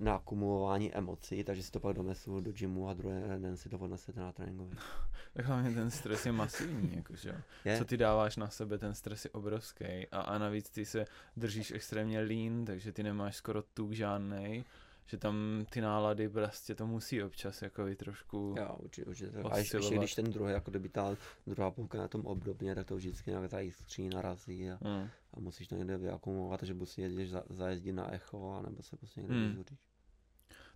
nakumulování 0.00 0.94
emocí, 0.94 1.44
takže 1.44 1.62
si 1.62 1.70
to 1.70 1.80
pak 1.80 1.96
donesu 1.96 2.40
do 2.40 2.52
gymu 2.52 2.88
a 2.88 2.94
druhý 2.94 3.16
den 3.38 3.56
si 3.56 3.68
to 3.68 3.78
odnesete 3.78 4.20
na 4.20 4.32
tréninkový. 4.32 4.76
Tak 5.34 5.46
hlavně 5.46 5.70
ten 5.70 5.90
stres 5.90 6.26
je 6.26 6.32
masivní, 6.32 6.96
jakože. 6.96 7.42
Je? 7.64 7.78
Co 7.78 7.84
ty 7.84 7.96
dáváš 7.96 8.36
na 8.36 8.48
sebe, 8.48 8.78
ten 8.78 8.94
stres 8.94 9.24
je 9.24 9.30
obrovský 9.30 10.06
a, 10.12 10.20
a 10.20 10.38
navíc 10.38 10.70
ty 10.70 10.84
se 10.84 11.04
držíš 11.36 11.70
extrémně 11.70 12.20
lean, 12.20 12.64
takže 12.64 12.92
ty 12.92 13.02
nemáš 13.02 13.36
skoro 13.36 13.62
tuk 13.62 13.92
žádnej, 13.92 14.64
že 15.06 15.18
tam 15.18 15.66
ty 15.70 15.80
nálady 15.80 16.28
prostě 16.28 16.74
to 16.74 16.86
musí 16.86 17.22
občas 17.22 17.62
jako 17.62 17.86
i 17.88 17.96
trošku... 17.96 18.54
Jo, 18.58 18.76
určitě, 18.78 19.04
určitě. 19.06 19.38
A 19.50 19.58
ještě, 19.58 19.76
ještě 19.76 19.98
když 19.98 20.14
ten 20.14 20.24
druhý, 20.24 20.52
jako 20.52 20.70
kdyby 20.70 20.88
ta 20.88 21.16
druhá 21.46 21.70
půlka 21.70 21.98
na 21.98 22.08
tom 22.08 22.26
obdobně, 22.26 22.74
tak 22.74 22.86
to 22.86 22.96
vždycky 22.96 23.30
nějak 23.30 23.50
tady 23.50 23.72
skříň 23.72 24.10
narazí 24.14 24.70
a, 24.70 24.78
Hmm. 24.82 25.08
a 25.34 25.40
musíš 25.40 25.68
to 25.68 25.74
někde 25.74 25.96
vyakumulovat, 25.98 26.60
takže 26.60 26.74
si 26.84 27.00
jedeš 27.02 27.30
za, 27.30 27.42
zajezdit 27.50 27.92
na 27.92 28.14
echo, 28.14 28.52
anebo 28.58 28.82
se 28.82 28.96
prostě 28.96 29.20
někde 29.20 29.34
Hmm. 29.34 29.48
vyzuříš. 29.48 29.78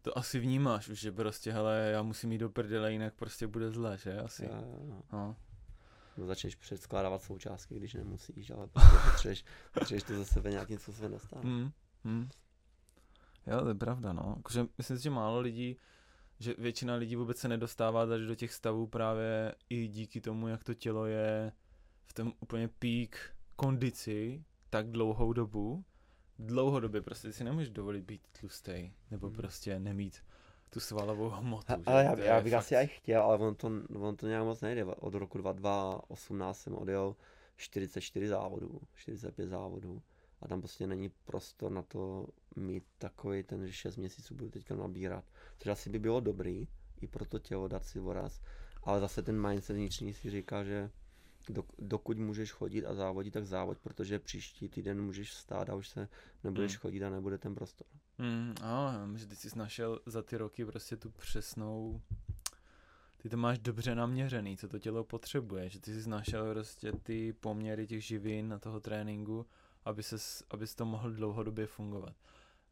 To 0.02 0.18
asi 0.18 0.38
vnímáš 0.38 0.88
už, 0.88 1.00
že 1.00 1.12
prostě, 1.12 1.52
hele, 1.52 1.90
já 1.92 2.02
musím 2.02 2.32
jít 2.32 2.38
do 2.38 2.50
prdele, 2.50 2.92
jinak 2.92 3.14
prostě 3.14 3.46
bude 3.46 3.70
zle, 3.70 3.98
že? 3.98 4.18
Asi. 4.18 4.44
Jo, 4.44 4.50
jo, 4.52 4.78
jo. 4.88 5.02
No. 5.12 5.36
No, 6.16 6.26
začneš 6.26 6.54
předskládávat 6.54 7.22
součástky, 7.22 7.74
když 7.76 7.94
nemusíš, 7.94 8.50
ale 8.50 8.66
prostě 8.66 8.96
potřebuješ, 9.10 9.44
potřebuješ 9.74 10.02
to 10.02 10.14
ze 10.16 10.24
sebe 10.24 10.50
nějakým 10.50 10.78
způsobem 10.78 11.10
dostat. 11.12 11.44
Hmm. 11.44 11.70
Hmm. 12.04 12.28
Jo, 13.50 13.60
to 13.60 13.68
je 13.68 13.74
pravda, 13.74 14.12
no. 14.12 14.34
Jakože 14.36 14.66
myslím 14.78 14.96
si, 14.96 15.02
že 15.02 15.10
málo 15.10 15.40
lidí, 15.40 15.76
že 16.38 16.54
většina 16.58 16.94
lidí 16.94 17.16
vůbec 17.16 17.38
se 17.38 17.48
nedostává 17.48 18.06
tady 18.06 18.26
do 18.26 18.34
těch 18.34 18.52
stavů 18.52 18.86
právě 18.86 19.54
i 19.70 19.88
díky 19.88 20.20
tomu, 20.20 20.48
jak 20.48 20.64
to 20.64 20.74
tělo 20.74 21.06
je 21.06 21.52
v 22.04 22.12
tom 22.12 22.32
úplně 22.40 22.68
peak 22.68 23.30
kondici 23.56 24.44
tak 24.70 24.90
dlouhou 24.90 25.32
dobu. 25.32 25.84
Dlouhodobě 26.38 27.00
prostě 27.02 27.32
si 27.32 27.44
nemůžeš 27.44 27.70
dovolit 27.70 28.04
být 28.04 28.20
tlustej, 28.40 28.92
nebo 29.10 29.26
Hmm. 29.26 29.36
prostě 29.36 29.78
nemít 29.80 30.24
tu 30.70 30.80
svalovou 30.80 31.28
hmotu. 31.28 31.72
A-? 31.72 31.78
Ale 31.86 32.04
já, 32.04 32.18
já 32.18 32.40
bych 32.40 32.52
fakt- 32.52 32.58
asi 32.58 32.76
aj 32.76 32.86
chtěl, 32.86 33.22
ale 33.22 33.38
on 33.38 33.54
to, 33.54 33.70
on 34.00 34.16
to 34.16 34.26
nějak 34.26 34.44
moc 34.44 34.60
nejde. 34.60 34.84
Od 34.84 35.14
roku 35.14 35.38
2018 35.38 36.58
jsem 36.60 36.74
odjel 36.74 37.16
44 37.56 38.28
závodů, 38.28 38.80
45 38.94 39.48
závodů 39.48 40.02
a 40.40 40.48
tam 40.48 40.60
prostě 40.60 40.86
není 40.86 41.10
prostor 41.24 41.72
na 41.72 41.82
to 41.82 42.26
mít 42.58 42.84
takový 42.98 43.42
ten, 43.42 43.66
že 43.66 43.72
6 43.72 43.96
měsíců 43.96 44.34
budu 44.34 44.50
teďka 44.50 44.74
nabírat. 44.76 45.24
Což 45.58 45.66
asi 45.66 45.90
by 45.90 45.98
bylo 45.98 46.20
dobrý, 46.20 46.68
i 47.00 47.06
pro 47.06 47.24
to 47.24 47.38
tělo 47.38 47.68
dát 47.68 47.84
si 47.84 47.98
voraz, 47.98 48.40
ale 48.82 49.00
zase 49.00 49.22
ten 49.22 49.48
mindset 49.48 49.76
vnitřní 49.76 50.14
si 50.14 50.30
říká, 50.30 50.64
že 50.64 50.90
dok, 51.48 51.66
dokud 51.78 52.18
můžeš 52.18 52.52
chodit 52.52 52.86
a 52.86 52.94
závodit, 52.94 53.34
tak 53.34 53.44
závod, 53.46 53.78
protože 53.78 54.18
příští 54.18 54.68
týden 54.68 55.02
můžeš 55.02 55.30
vstát 55.30 55.70
a 55.70 55.74
už 55.74 55.88
se 55.88 56.08
nebudeš 56.44 56.72
Hmm. 56.72 56.78
chodit 56.80 57.02
a 57.02 57.10
nebude 57.10 57.38
ten 57.38 57.54
prostor. 57.54 57.86
Mm, 58.18 58.54
a 58.62 58.94
že 59.16 59.26
ty 59.26 59.36
jsi 59.36 59.58
našel 59.58 60.00
za 60.06 60.22
ty 60.22 60.36
roky 60.36 60.64
prostě 60.64 60.96
tu 60.96 61.10
přesnou, 61.10 62.00
ty 63.16 63.28
to 63.28 63.36
máš 63.36 63.58
dobře 63.58 63.94
naměřený, 63.94 64.56
co 64.56 64.68
to 64.68 64.78
tělo 64.78 65.04
potřebuje, 65.04 65.68
že 65.68 65.80
ty 65.80 66.02
jsi 66.02 66.08
našel 66.08 66.50
prostě 66.52 66.92
ty 66.92 67.32
poměry 67.32 67.86
těch 67.86 68.04
živin 68.04 68.48
na 68.48 68.58
toho 68.58 68.80
tréninku, 68.80 69.46
aby 69.84 70.02
se, 70.02 70.16
abys 70.50 70.74
to 70.74 70.84
mohl 70.84 71.10
dlouhodobě 71.10 71.66
fungovat. 71.66 72.16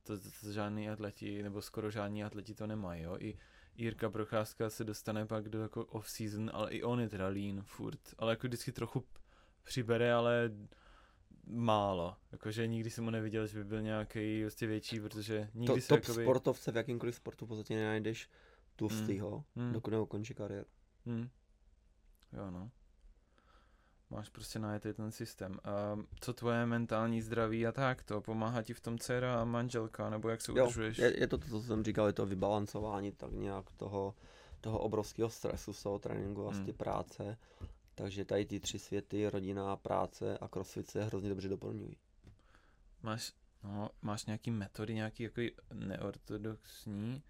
To, 0.07 0.19
to, 0.19 0.29
to 0.41 0.53
žádný 0.53 0.91
atleti, 0.91 1.43
nebo 1.43 1.63
skoro 1.63 1.91
žádní 1.91 2.25
atleti 2.25 2.55
to 2.55 2.67
nemají, 2.67 3.03
jo. 3.03 3.17
I 3.21 3.39
Jirka 3.77 4.11
Procházka 4.11 4.71
se 4.71 4.85
dostane 4.85 5.27
pak 5.27 5.49
do 5.49 5.61
jako 5.63 5.85
off-season, 5.85 6.51
ale 6.55 6.71
i 6.71 6.83
on 6.83 7.01
je 7.01 7.09
teda 7.09 7.29
lean 7.29 7.63
furt, 7.63 8.01
ale 8.19 8.33
jako 8.33 8.47
vždycky 8.47 8.73
trochu 8.73 9.05
přibere, 9.63 10.15
ale 10.15 10.51
málo. 11.47 12.17
Jakože 12.33 12.67
nikdy 12.67 12.91
jsem 12.91 13.05
ho 13.05 13.11
neviděl, 13.11 13.47
že 13.47 13.59
by 13.59 13.65
byl 13.65 13.83
nějaký 13.83 14.43
prostě 14.43 14.67
větší, 14.67 15.01
protože 15.01 15.51
nikdy 15.55 15.75
To, 15.75 15.81
se 15.81 15.89
top 15.89 15.99
jakoby... 16.03 16.25
sportovce 16.25 16.73
v 16.73 16.77
jakýmkoliv 16.77 17.15
sportu 17.15 17.45
v 17.47 17.49
podstatě 17.49 17.75
nenajdeš 17.77 18.29
tlustýho, 18.77 19.45
Hmm. 19.57 19.73
dokud 19.73 19.91
neukončí 19.91 20.35
kariéru. 20.35 20.67
Hmm. 21.07 21.29
Jo, 22.33 22.51
no. 22.51 22.71
Máš 24.11 24.29
prostě 24.29 24.59
najetý 24.59 24.93
ten 24.93 25.11
systém. 25.13 25.59
A 25.65 25.99
co 26.21 26.33
tvoje 26.33 26.67
mentální 26.67 27.23
zdraví 27.23 27.67
a 27.67 27.73
tak 27.73 28.03
to? 28.03 28.21
Pomáhá 28.21 28.63
ti 28.63 28.75
v 28.75 28.81
tom 28.81 28.99
dcera 28.99 29.41
a 29.41 29.45
manželka, 29.45 30.11
nebo 30.11 30.29
jak 30.29 30.41
se 30.41 30.53
Jo, 30.53 30.65
udržuješ? 30.65 30.99
je, 30.99 31.21
je 31.21 31.27
to 31.27 31.39
to, 31.39 31.49
co 31.49 31.63
jsem 31.63 31.85
říkal, 31.85 32.07
je 32.07 32.13
to 32.13 32.27
vybalancování 32.27 33.13
tak 33.13 33.33
nějak 33.33 33.71
toho, 33.77 34.15
toho 34.61 34.79
obrovského 34.79 35.31
stresu 35.31 35.73
z 35.73 35.83
toho 35.83 35.99
tréninku 35.99 36.49
a 36.49 36.53
z 36.53 36.57
Hmm. 36.57 36.67
té 36.67 36.73
práce. 36.73 37.39
Takže 37.95 38.25
tady 38.25 38.45
ty 38.47 38.61
tři 38.61 38.79
světy, 38.79 39.29
rodina, 39.31 39.77
práce 39.77 40.39
a 40.39 40.49
crossfit 40.49 40.91
se 40.91 41.05
hrozně 41.05 41.29
dobře 41.29 41.49
doplňují. 41.49 41.97
Máš, 43.03 43.33
no, 43.65 43.91
máš 44.03 44.27
nějaký 44.27 44.51
metody, 44.51 44.95
nějaký 44.95 45.23
jako 45.23 45.41
neortodoxní, 45.73 47.23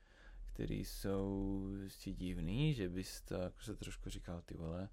který 0.46 0.84
jsou 0.84 1.68
si 1.88 2.12
divný, 2.12 2.74
že 2.74 2.88
bys 2.88 3.20
to 3.20 3.34
jako 3.34 3.60
se 3.62 3.76
trošku 3.76 4.10
říkal, 4.10 4.42
ty 4.46 4.54
vole, 4.54 4.88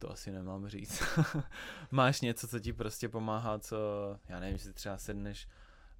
to 0.00 0.10
asi 0.10 0.30
nemám 0.30 0.68
říct. 0.68 1.02
máš 1.90 2.20
něco, 2.20 2.48
co 2.48 2.60
ti 2.60 2.72
prostě 2.72 3.08
pomáhá, 3.08 3.58
co, 3.58 3.76
já 4.28 4.40
nevím, 4.40 4.58
že 4.58 4.64
si 4.64 4.72
třeba 4.72 4.98
sedneš 4.98 5.48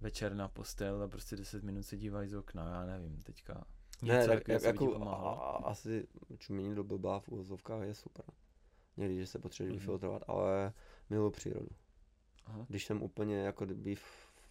večer 0.01 0.35
na 0.35 0.49
postel 0.49 1.03
a 1.03 1.09
prostě 1.09 1.37
10 1.37 1.63
minut 1.63 1.83
se 1.83 1.97
dívají 1.97 2.29
z 2.29 2.35
okna, 2.35 2.71
já 2.75 2.87
nevím, 2.87 3.23
teďka. 3.23 3.65
Něco, 4.03 4.17
ne, 4.19 4.27
tak, 4.27 4.49
jak, 4.49 4.63
jako, 4.63 5.09
a, 5.09 5.15
a, 5.15 5.57
asi 5.65 6.09
čumění 6.39 6.75
do 6.75 6.85
blbá 6.85 7.21
v 7.21 7.29
úvozovkách 7.29 7.83
je 7.83 7.95
super. 7.95 8.25
Někdy, 8.97 9.17
že 9.19 9.27
se 9.27 9.39
potřebuje 9.39 9.71
Mhm. 9.73 9.79
vyfiltrovat, 9.81 10.23
ale 10.29 10.73
miluji 11.11 11.31
přírodu. 11.31 11.69
Aha. 12.47 12.67
Když 12.69 12.85
jsem 12.87 13.03
úplně 13.03 13.37
jako 13.37 13.65
kdyby 13.65 13.95
v, 13.95 14.03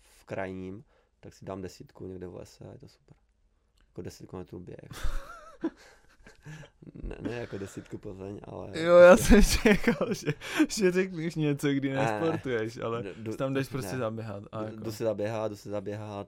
v 0.01 0.25
krajním, 0.25 0.83
tak 1.19 1.33
si 1.33 1.45
dám 1.45 1.61
desítku 1.61 2.05
někde 2.05 2.27
v 2.27 2.35
lese 2.35 2.65
a 2.65 2.71
je 2.71 2.77
to 2.79 2.87
super. 2.87 3.17
Jako 3.87 4.01
10 4.01 4.27
km 4.27 4.57
běh. 4.63 4.79
ne, 7.03 7.15
ne 7.19 7.31
jako 7.35 7.57
desítku 7.57 7.97
Plzeň, 7.97 8.39
ale... 8.43 8.79
Jo, 8.79 8.95
já 8.97 9.17
jsem 9.17 9.43
čekal, 9.43 10.13
že, 10.13 10.27
že 10.69 10.91
řekneš 10.91 11.35
něco, 11.35 11.67
kdy 11.73 11.89
Ne, 11.93 11.95
nesportuješ, 11.95 12.77
ale 12.77 13.03
jdu- 13.17 13.35
tam 13.35 13.53
jdeš 13.53 13.67
prostě 13.69 13.91
ne. 13.91 13.97
zaběhat. 13.97 14.43
A, 14.51 14.63
jako, 14.63 14.77
Jdu 14.77 14.91
si 14.91 15.03
zaběhat, 15.03 15.51
jdu 15.51 15.57
si 15.57 15.69
zaběhat. 15.69 16.27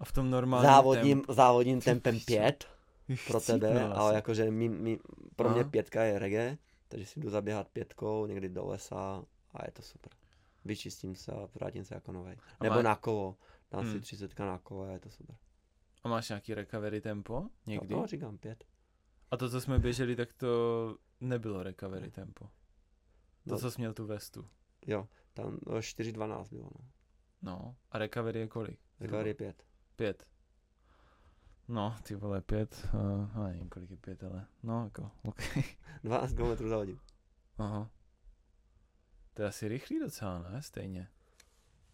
a 0.00 0.04
v 0.04 0.12
tom 0.12 0.30
normálním 0.30 0.70
Závodním, 0.70 1.20
tempu- 1.22 1.34
závodním 1.34 1.80
tempem 1.80 2.14
pičo. 2.14 2.26
5 2.26 2.64
Jich 3.08 3.26
pro 3.28 3.40
tebe, 3.40 3.68
chcípnul 3.70 3.92
ale 3.94 4.14
jakože 4.14 4.50
mý, 4.50 4.68
mý, 4.68 4.98
pro 5.36 5.50
mě 5.50 5.60
Aha. 5.60 5.70
pětka 5.70 6.02
je 6.02 6.18
reggae, 6.18 6.58
takže 6.88 7.06
si 7.06 7.20
jdu 7.20 7.30
zaběhat 7.30 7.68
pětkou 7.68 8.26
někdy 8.26 8.48
do 8.48 8.66
lesa 8.66 9.24
a 9.54 9.64
je 9.66 9.72
to 9.72 9.82
super. 9.82 10.12
Vyčistím 10.64 11.14
se 11.16 11.32
a 11.32 11.48
vrátím 11.54 11.84
se 11.84 11.94
jako 11.94 12.12
novej. 12.12 12.36
A 12.60 12.64
Nebo 12.64 12.76
má- 12.76 12.82
na 12.82 12.94
kolo. 12.96 13.36
Dám 13.72 13.84
si 13.84 13.90
Hmm. 13.90 14.00
30 14.00 14.38
na 14.38 14.58
kolo 14.58 14.82
a 14.82 14.88
je 14.90 14.98
to 14.98 15.10
super. 15.10 15.36
A 16.04 16.08
máš 16.08 16.28
nějaký 16.28 16.54
recovery 16.54 17.00
tempo? 17.00 17.44
Někdy? 17.66 17.94
No, 17.94 18.00
no 18.00 18.06
říkám 18.06 18.38
pět. 18.38 18.64
A 19.34 19.36
to, 19.36 19.50
co 19.50 19.60
jsme 19.60 19.78
běželi, 19.78 20.16
tak 20.16 20.32
to 20.32 20.48
nebylo 21.20 21.62
recovery 21.62 22.10
tempo. 22.10 22.44
To, 22.44 22.50
No. 23.54 23.58
co 23.58 23.70
jsi 23.70 23.80
měl 23.80 23.94
tu 23.94 24.06
vestu. 24.06 24.48
Jo, 24.86 25.08
tam 25.32 25.58
no, 25.66 25.72
4.12 25.78 26.48
bylo, 26.50 26.70
no. 26.78 26.90
No. 27.42 27.76
A 27.90 27.98
recovery 27.98 28.40
je 28.40 28.46
kolik? 28.48 28.80
Recovery 29.00 29.30
je 29.30 29.34
5. 29.34 29.64
Pět. 29.96 30.26
No, 31.68 31.96
ty 32.02 32.14
vole, 32.14 32.40
pět. 32.40 32.88
Uh, 32.94 33.30
já 33.34 33.42
nevím, 33.48 33.68
kolik 33.68 33.90
je 33.90 33.96
pět, 33.96 34.24
ale 34.24 34.46
no, 34.62 34.84
jako, 34.84 35.10
ok. 35.22 35.38
12 36.02 36.32
km 36.34 36.68
za 36.68 36.76
hodinu. 36.76 36.98
Aha. 37.58 37.90
To 39.34 39.42
je 39.42 39.48
asi 39.48 39.68
rychlý 39.68 40.00
docela, 40.00 40.38
ne? 40.38 40.62
Stejně. 40.62 41.08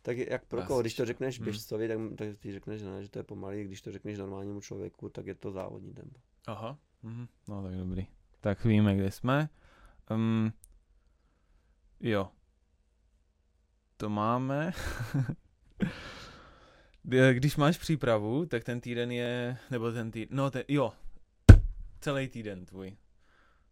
Tak 0.03 0.17
jak 0.19 0.45
pro 0.45 0.63
koho, 0.63 0.81
když 0.81 0.95
to 0.95 1.05
řekneš 1.05 1.39
Hmm. 1.39 1.45
běžcovi, 1.45 1.89
tak, 1.89 1.99
tak 2.19 2.39
ty 2.39 2.53
řekneš, 2.53 2.83
ne, 2.83 3.03
že 3.03 3.11
to 3.11 3.19
je 3.19 3.23
pomalý, 3.23 3.65
když 3.65 3.83
to 3.83 3.93
řekneš 3.93 4.19
normálnímu 4.19 4.61
člověku, 4.61 5.09
tak 5.09 5.27
je 5.27 5.35
to 5.35 5.51
závodní 5.53 5.95
tempo. 5.95 6.21
Aha. 6.47 6.79
Mhm. 7.03 7.27
No 7.49 7.63
tak 7.63 7.75
dobrý. 7.77 8.07
Tak 8.41 8.65
víme, 8.65 8.97
kde 8.97 9.11
jsme. 9.11 9.49
Um, 10.11 10.53
jo. 12.01 12.29
To 13.97 14.09
máme. 14.11 14.73
Kdy- 17.03 17.35
Když 17.35 17.57
máš 17.57 17.79
přípravu, 17.79 18.47
tak 18.47 18.65
ten 18.65 18.81
týden 18.81 19.11
je, 19.13 19.57
nebo 19.71 19.93
ten 19.93 20.11
týden, 20.11 20.37
no 20.37 20.51
ten, 20.51 20.63
jo, 20.69 20.93
celý 22.01 22.29
týden 22.29 22.65
tvůj. 22.67 22.97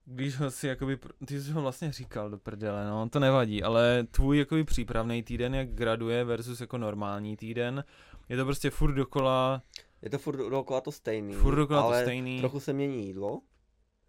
Když 0.05 0.37
ho 0.37 0.51
si 0.51 0.67
jakoby, 0.67 0.99
ty 1.27 1.41
jsi 1.41 1.53
ho 1.53 1.63
vlastně 1.63 1.93
říkal 1.93 2.31
do 2.31 2.39
prdele, 2.39 2.87
no, 2.87 3.09
to 3.09 3.21
nevadí, 3.21 3.63
ale 3.63 4.05
tvůj 4.11 4.39
jakoby 4.39 4.65
přípravný 4.65 5.23
týden, 5.23 5.55
jak 5.55 5.69
graduje 5.69 6.25
versus 6.25 6.61
jako 6.61 6.79
normální 6.79 7.37
týden, 7.37 7.85
je 8.29 8.37
to 8.37 8.45
prostě 8.45 8.71
furt 8.71 8.95
dokola, 8.95 9.63
Je 10.03 10.11
to 10.11 10.19
furt 10.19 10.37
dokola 10.37 10.81
to 10.81 10.93
stejný, 10.93 11.35
furt 11.35 11.57
dokola 11.57 11.83
ale 11.83 12.01
to 12.01 12.05
stejný, 12.05 12.39
trochu 12.39 12.61
se 12.61 12.73
mění 12.73 13.07
jídlo, 13.07 13.41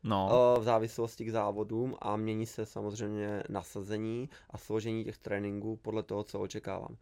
no, 0.03 0.29
o, 0.31 0.59
v 0.59 0.63
závislosti 0.63 1.25
k 1.25 1.31
závodům 1.31 1.95
a 2.01 2.15
mění 2.15 2.45
se 2.45 2.65
samozřejmě 2.65 3.43
nasazení 3.49 4.29
a 4.49 4.57
složení 4.57 5.03
těch 5.03 5.17
tréninků 5.17 5.77
podle 5.77 6.03
toho, 6.03 6.23
co 6.23 6.39
očekávám. 6.39 6.97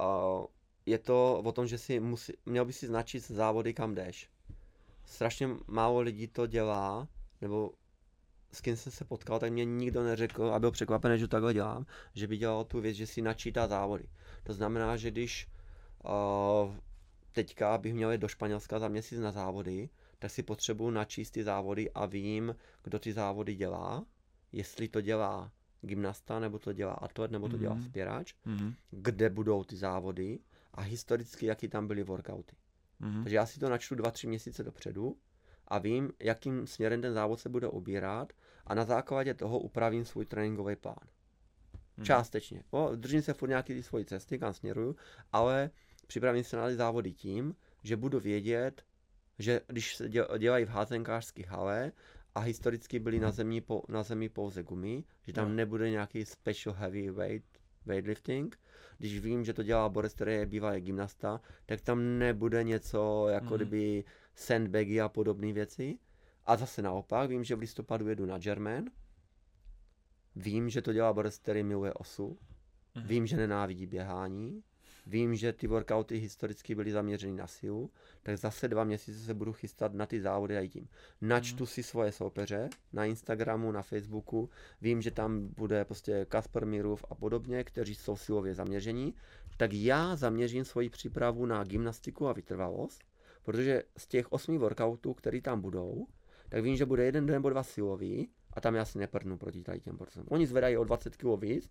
O, 0.00 0.48
je 0.86 0.98
to 0.98 1.42
o 1.44 1.52
tom, 1.52 1.66
že 1.66 1.78
si 1.78 2.00
musí, 2.00 2.32
měl 2.46 2.64
by 2.64 2.72
si 2.72 2.86
značit 2.86 3.30
závody, 3.30 3.74
kam 3.74 3.94
jdeš. 3.94 4.30
Strašně 5.04 5.48
málo 5.66 6.00
lidí 6.00 6.28
to 6.28 6.46
dělá, 6.46 7.08
nebo 7.40 7.70
s 8.52 8.60
kým 8.60 8.76
jsem 8.76 8.92
se 8.92 9.04
potkal, 9.04 9.38
tak 9.38 9.52
mě 9.52 9.64
nikdo 9.64 10.04
neřekl 10.04 10.54
a 10.54 10.58
byl 10.58 10.70
překvapený, 10.70 11.18
že 11.18 11.28
to 11.28 11.30
takhle 11.30 11.54
dělám, 11.54 11.86
že 12.14 12.26
by 12.26 12.36
dělal 12.36 12.64
tu 12.64 12.80
věc, 12.80 12.96
že 12.96 13.06
si 13.06 13.22
načítá 13.22 13.66
závody. 13.66 14.04
To 14.42 14.52
znamená, 14.52 14.96
že 14.96 15.10
když 15.10 15.48
uh, 16.04 16.74
teďka 17.32 17.78
bych 17.78 17.94
měl 17.94 18.12
jít 18.12 18.18
do 18.20 18.28
Španělska 18.28 18.78
za 18.78 18.88
měsíc 18.88 19.18
na 19.20 19.32
závody, 19.32 19.88
tak 20.18 20.30
si 20.30 20.42
potřebuju 20.42 20.90
načíst 20.90 21.30
ty 21.30 21.44
závody 21.44 21.90
a 21.90 22.06
vím, 22.06 22.56
kdo 22.84 22.98
ty 22.98 23.12
závody 23.12 23.54
dělá, 23.54 24.04
jestli 24.52 24.88
to 24.88 25.00
dělá 25.00 25.52
gymnasta, 25.80 26.38
nebo 26.40 26.58
to 26.58 26.72
dělá 26.72 26.92
atlet, 26.92 27.30
nebo 27.30 27.48
to 27.48 27.58
dělá 27.58 27.74
Mhm. 27.74 27.82
spěrač, 27.84 28.34
mhm, 28.44 28.74
kde 28.90 29.30
budou 29.30 29.64
ty 29.64 29.76
závody 29.76 30.38
a 30.74 30.80
historicky, 30.80 31.46
jaký 31.46 31.68
tam 31.68 31.86
byly 31.86 32.02
workouty. 32.02 32.56
mhm, 33.00 33.22
Takže 33.22 33.36
já 33.36 33.46
si 33.46 33.60
to 33.60 33.68
načtu 33.68 33.94
2-3 33.94 34.28
měsíce 34.28 34.62
dopředu 34.62 35.16
a 35.68 35.78
vím, 35.78 36.12
jakým 36.20 36.66
směrem 36.66 37.02
ten 37.02 37.12
závod 37.14 37.40
se 37.40 37.48
bude 37.48 37.68
obírat 37.68 38.32
a 38.66 38.74
na 38.74 38.84
základě 38.84 39.34
toho 39.34 39.58
upravím 39.58 40.04
svůj 40.04 40.26
tréninkový 40.26 40.76
plán. 40.76 41.06
mhm. 41.96 42.06
Částečně. 42.06 42.62
O, 42.70 42.96
držím 42.96 43.22
se 43.22 43.34
furt 43.34 43.48
nějaký 43.48 43.74
ty 43.74 43.82
svoji 43.82 44.04
cesty, 44.04 44.38
kam 44.38 44.52
směruju, 44.54 44.96
ale 45.32 45.70
připravím 46.12 46.44
se 46.44 46.56
na 46.56 46.68
ty 46.68 46.74
závody 46.74 47.12
tím, 47.12 47.54
že 47.82 47.96
budu 47.96 48.20
vědět, 48.20 48.84
že 49.38 49.60
když 49.66 49.96
se 49.96 50.08
děl- 50.08 50.38
dělají 50.38 50.64
v 50.64 50.68
házenkářské 50.68 51.46
hale 51.46 51.92
a 52.34 52.40
historicky 52.40 52.98
byly 52.98 53.20
na 53.20 53.30
zemi, 53.30 53.60
po, 53.60 53.82
na 53.88 54.02
zemi 54.02 54.28
pouze 54.28 54.62
gumy, 54.62 55.04
že 55.26 55.32
tam 55.32 55.48
Jo. 55.48 55.54
nebude 55.54 55.90
nějaký 55.90 56.24
special 56.24 56.74
heavyweight 56.74 57.58
weightlifting. 57.86 58.58
Když 58.98 59.20
vím, 59.20 59.44
že 59.44 59.52
to 59.52 59.62
dělá 59.62 59.88
Boris, 59.88 60.14
který 60.14 60.32
je 60.32 60.46
bývalý 60.46 60.80
gymnasta, 60.80 61.40
tak 61.66 61.80
tam 61.80 62.18
nebude 62.18 62.64
něco 62.64 63.26
jako 63.28 63.46
Mhm. 63.46 63.56
kdyby 63.56 64.04
sandbagy 64.34 65.00
a 65.00 65.08
podobné 65.08 65.52
věci. 65.52 65.98
A 66.46 66.56
zase 66.56 66.82
naopak, 66.82 67.30
vím, 67.30 67.44
že 67.44 67.56
v 67.56 67.58
listopadu 67.60 68.08
jedu 68.08 68.26
na 68.26 68.38
German. 68.38 68.84
Vím, 70.36 70.68
že 70.70 70.82
to 70.82 70.92
dělá 70.92 71.12
Boris, 71.12 71.38
který 71.38 71.62
miluje 71.62 71.92
osu. 71.94 72.38
Mhm. 72.94 73.06
Vím, 73.06 73.26
že 73.26 73.36
nenávidí 73.36 73.86
běhání. 73.86 74.62
Vím, 75.06 75.34
že 75.34 75.52
ty 75.52 75.66
workouty 75.66 76.18
historicky 76.18 76.74
byly 76.74 76.92
zaměřeny 76.92 77.32
na 77.32 77.46
sílu, 77.46 77.90
tak 78.22 78.38
zase 78.38 78.68
dva 78.68 78.84
měsíce 78.84 79.18
se 79.18 79.34
budu 79.34 79.52
chystat 79.52 79.94
na 79.94 80.06
ty 80.06 80.20
závody 80.20 80.58
a 80.58 80.68
tím. 80.68 80.88
Načtu 81.20 81.66
si 81.66 81.82
svoje 81.82 82.12
soupeře 82.12 82.70
na 82.92 83.04
Instagramu, 83.04 83.72
na 83.72 83.82
Facebooku. 83.82 84.50
Vím, 84.80 85.02
že 85.02 85.10
tam 85.10 85.48
bude 85.48 85.84
prostě 85.84 86.26
Kasper 86.28 86.66
Mirův 86.66 87.04
a 87.10 87.14
podobně, 87.14 87.64
kteří 87.64 87.94
jsou 87.94 88.16
silově 88.16 88.54
zaměření. 88.54 89.14
Tak 89.56 89.72
já 89.72 90.16
zaměřím 90.16 90.64
svoji 90.64 90.90
přípravu 90.90 91.46
na 91.46 91.64
gymnastiku 91.64 92.28
a 92.28 92.32
vytrvalost, 92.32 93.04
protože 93.42 93.82
z 93.96 94.06
těch 94.06 94.32
osmi 94.32 94.58
workoutů, 94.58 95.14
které 95.14 95.40
tam 95.40 95.60
budou, 95.60 96.06
tak 96.48 96.62
vím, 96.62 96.76
že 96.76 96.86
bude 96.86 97.04
jeden 97.04 97.26
nebo 97.26 97.50
dva 97.50 97.62
silový 97.62 98.28
a 98.52 98.60
tam 98.60 98.74
já 98.74 98.84
si 98.84 98.98
neprdnu 98.98 99.38
proti 99.38 99.62
tady 99.62 99.80
těm 99.80 99.96
borcům. 99.96 100.24
Oni 100.28 100.46
zvedají 100.46 100.76
o 100.76 100.84
20 100.84 101.16
kg 101.16 101.24
víc, 101.38 101.70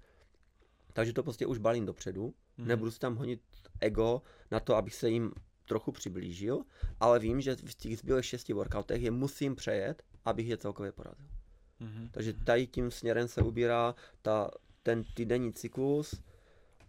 takže 0.94 1.14
to 1.14 1.24
prostě 1.24 1.46
už 1.46 1.58
balím 1.58 1.86
dopředu. 1.86 2.34
Mhm. 2.58 2.68
Nebudu 2.68 2.92
si 2.92 3.00
tam 3.00 3.16
honit 3.16 3.42
ego 3.80 4.22
na 4.52 4.60
to, 4.60 4.76
abych 4.76 4.96
se 4.96 5.10
jim 5.10 5.32
trochu 5.66 5.92
přiblížil, 5.92 6.62
ale 7.00 7.20
vím, 7.20 7.42
že 7.42 7.56
v 7.56 7.76
těch 7.76 7.98
zbylých 7.98 8.26
šesti 8.26 8.54
workoutech 8.54 9.02
je 9.02 9.12
musím 9.12 9.56
přejet, 9.56 10.04
abych 10.26 10.48
je 10.48 10.58
celkově 10.58 10.92
porazil. 10.92 11.28
Mhm. 11.80 12.10
Takže 12.12 12.34
tady 12.34 12.68
tím 12.68 12.92
směrem 12.92 13.28
se 13.28 13.42
ubírá 13.42 13.96
ta, 14.22 14.52
ten 14.84 15.04
týdenní 15.14 15.54
cyklus. 15.54 16.22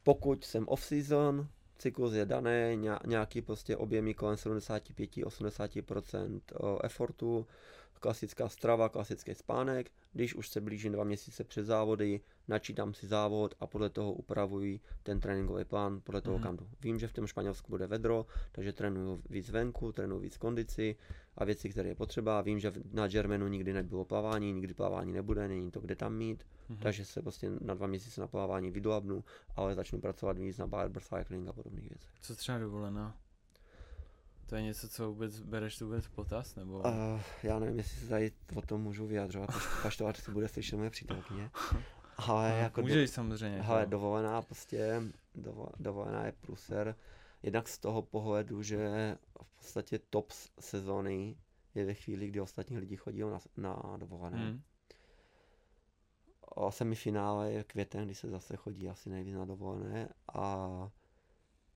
Pokud 0.02 0.44
jsem 0.44 0.68
off-season, 0.68 1.48
cyklus 1.78 2.14
je 2.14 2.26
daný, 2.26 2.50
ně- 2.74 2.98
nějaký 3.06 3.42
prostě 3.42 3.76
objemy 3.76 4.14
kolem 4.14 4.36
75-80% 4.36 6.40
effortu, 6.84 7.46
klasická 8.00 8.48
strava, 8.48 8.88
klasický 8.88 9.34
spánek. 9.34 9.90
Když 10.12 10.34
už 10.34 10.48
se 10.48 10.60
blížím 10.60 10.92
dva 10.92 11.04
měsíce 11.04 11.44
před 11.44 11.64
závody, 11.64 12.20
načítám 12.48 12.94
si 12.94 13.06
závod 13.06 13.54
a 13.60 13.66
podle 13.66 13.90
toho 13.90 14.12
upravuji 14.12 14.80
ten 15.02 15.20
tréninkový 15.20 15.64
plán, 15.64 16.00
podle 16.04 16.20
toho 16.20 16.34
Mhm. 16.38 16.42
kam 16.42 16.56
jdu. 16.56 16.68
Vím, 16.80 16.98
že 16.98 17.08
v 17.08 17.12
tom 17.12 17.26
Španělsku 17.26 17.70
bude 17.70 17.86
vedro, 17.86 18.26
takže 18.52 18.72
trénuju 18.72 19.22
víc 19.30 19.50
venku, 19.50 19.92
trénuju 19.92 20.20
víc 20.20 20.36
kondici 20.36 20.96
a 21.36 21.44
věci, 21.44 21.68
které 21.70 21.88
je 21.88 21.94
potřeba. 21.94 22.40
Vím, 22.40 22.58
že 22.58 22.72
na 22.92 23.08
Germanu 23.08 23.48
nikdy 23.48 23.72
nebylo 23.72 24.04
plavání, 24.04 24.52
nikdy 24.52 24.74
plavání 24.74 25.12
nebude, 25.12 25.48
není 25.48 25.70
to 25.70 25.80
kde 25.80 25.96
tam 25.96 26.14
mít, 26.14 26.46
Mhm. 26.68 26.78
takže 26.82 27.04
se 27.04 27.22
prostě 27.22 27.50
na 27.60 27.74
dva 27.74 27.86
měsíce 27.86 28.20
na 28.20 28.26
plavání 28.26 28.70
vydolabnu, 28.70 29.24
ale 29.56 29.74
začnu 29.74 30.00
pracovat 30.00 30.38
víc 30.38 30.58
na 30.58 30.66
biocycling 30.66 31.48
a 31.48 31.52
podobných 31.52 31.88
věcech. 31.90 32.10
Co 32.20 32.36
třeba 32.36 32.58
dovolená? 32.58 33.16
To 34.46 34.56
je 34.56 34.62
něco, 34.62 34.88
co 34.88 35.08
vůbec 35.08 35.40
bereš 35.40 35.78
tu 35.78 35.84
vůbec 35.84 36.08
potaz, 36.08 36.56
nebo? 36.56 36.78
Uh, 36.78 37.20
já 37.42 37.58
nevím, 37.58 37.78
jestli 37.78 38.00
se 38.00 38.08
tady 38.08 38.32
o 38.54 38.62
tom 38.62 38.82
můžu 38.82 39.06
vyjadřovat, 39.06 39.50
až- 39.50 39.84
až 39.84 39.96
to 39.96 40.06
ať 40.06 40.16
si 40.20 40.30
bude 40.30 40.48
slyšet 40.48 40.76
moje 40.76 40.90
přítelkyně. 40.90 41.50
Ale 42.16 42.50
No, 42.50 42.56
jako 42.58 42.80
do, 42.80 42.86
Můžeš 42.86 43.10
samozřejmě. 43.10 43.62
hele, 43.62 43.84
to. 43.84 43.90
dovolená 43.90 44.42
prostě, 44.42 45.02
dovo, 45.34 45.68
dovolená 45.78 46.26
je 46.26 46.32
pluser, 46.32 46.94
jednak 47.42 47.68
z 47.68 47.78
toho 47.78 48.02
pohledu, 48.02 48.62
že 48.62 49.16
v 49.42 49.56
podstatě 49.56 49.98
top 49.98 50.30
sezóny 50.60 51.36
je 51.74 51.84
ve 51.84 51.94
chvíli, 51.94 52.28
kdy 52.28 52.40
ostatní 52.40 52.78
lidi 52.78 52.96
chodí 52.96 53.20
na, 53.20 53.40
na 53.56 53.96
dovolené. 53.96 54.38
Mhm. 54.38 54.62
O 56.54 56.72
semifinále 56.72 57.52
je 57.52 57.64
květen, 57.64 58.04
kdy 58.04 58.14
se 58.14 58.30
zase 58.30 58.56
chodí 58.56 58.88
asi 58.88 59.10
nejvíc 59.10 59.34
na 59.34 59.44
dovolené 59.44 60.08
a 60.34 60.56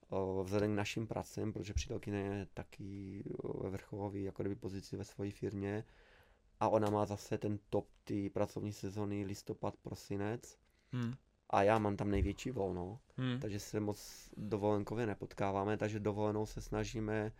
o, 0.09 0.43
vzhledem 0.43 0.73
k 0.73 0.75
našim 0.77 1.07
pracem, 1.07 1.53
protože 1.53 1.73
přítelkyně 1.73 2.17
je 2.17 2.47
taky 2.53 3.23
ve 3.63 3.69
vrcholové 3.69 4.19
jako 4.19 4.43
kdyby 4.43 4.55
pozici 4.55 4.97
ve 4.97 5.03
své 5.03 5.31
firmě 5.31 5.83
a 6.59 6.69
ona 6.69 6.89
má 6.89 7.05
zase 7.05 7.37
ten 7.37 7.59
top 7.69 7.87
ty 8.03 8.29
pracovní 8.29 8.73
sezony 8.73 9.25
listopad, 9.25 9.77
prosinec 9.77 10.57
Mhm. 10.91 11.13
a 11.49 11.63
já 11.63 11.79
mám 11.79 11.97
tam 11.97 12.11
největší 12.11 12.51
volno, 12.51 12.99
Mhm. 13.17 13.39
takže 13.39 13.59
se 13.59 13.79
moc 13.79 14.29
dovolenkově 14.37 15.05
nepotkáváme, 15.05 15.77
takže 15.77 15.99
dovolenou 15.99 16.45
se 16.45 16.61
snažíme 16.61 17.31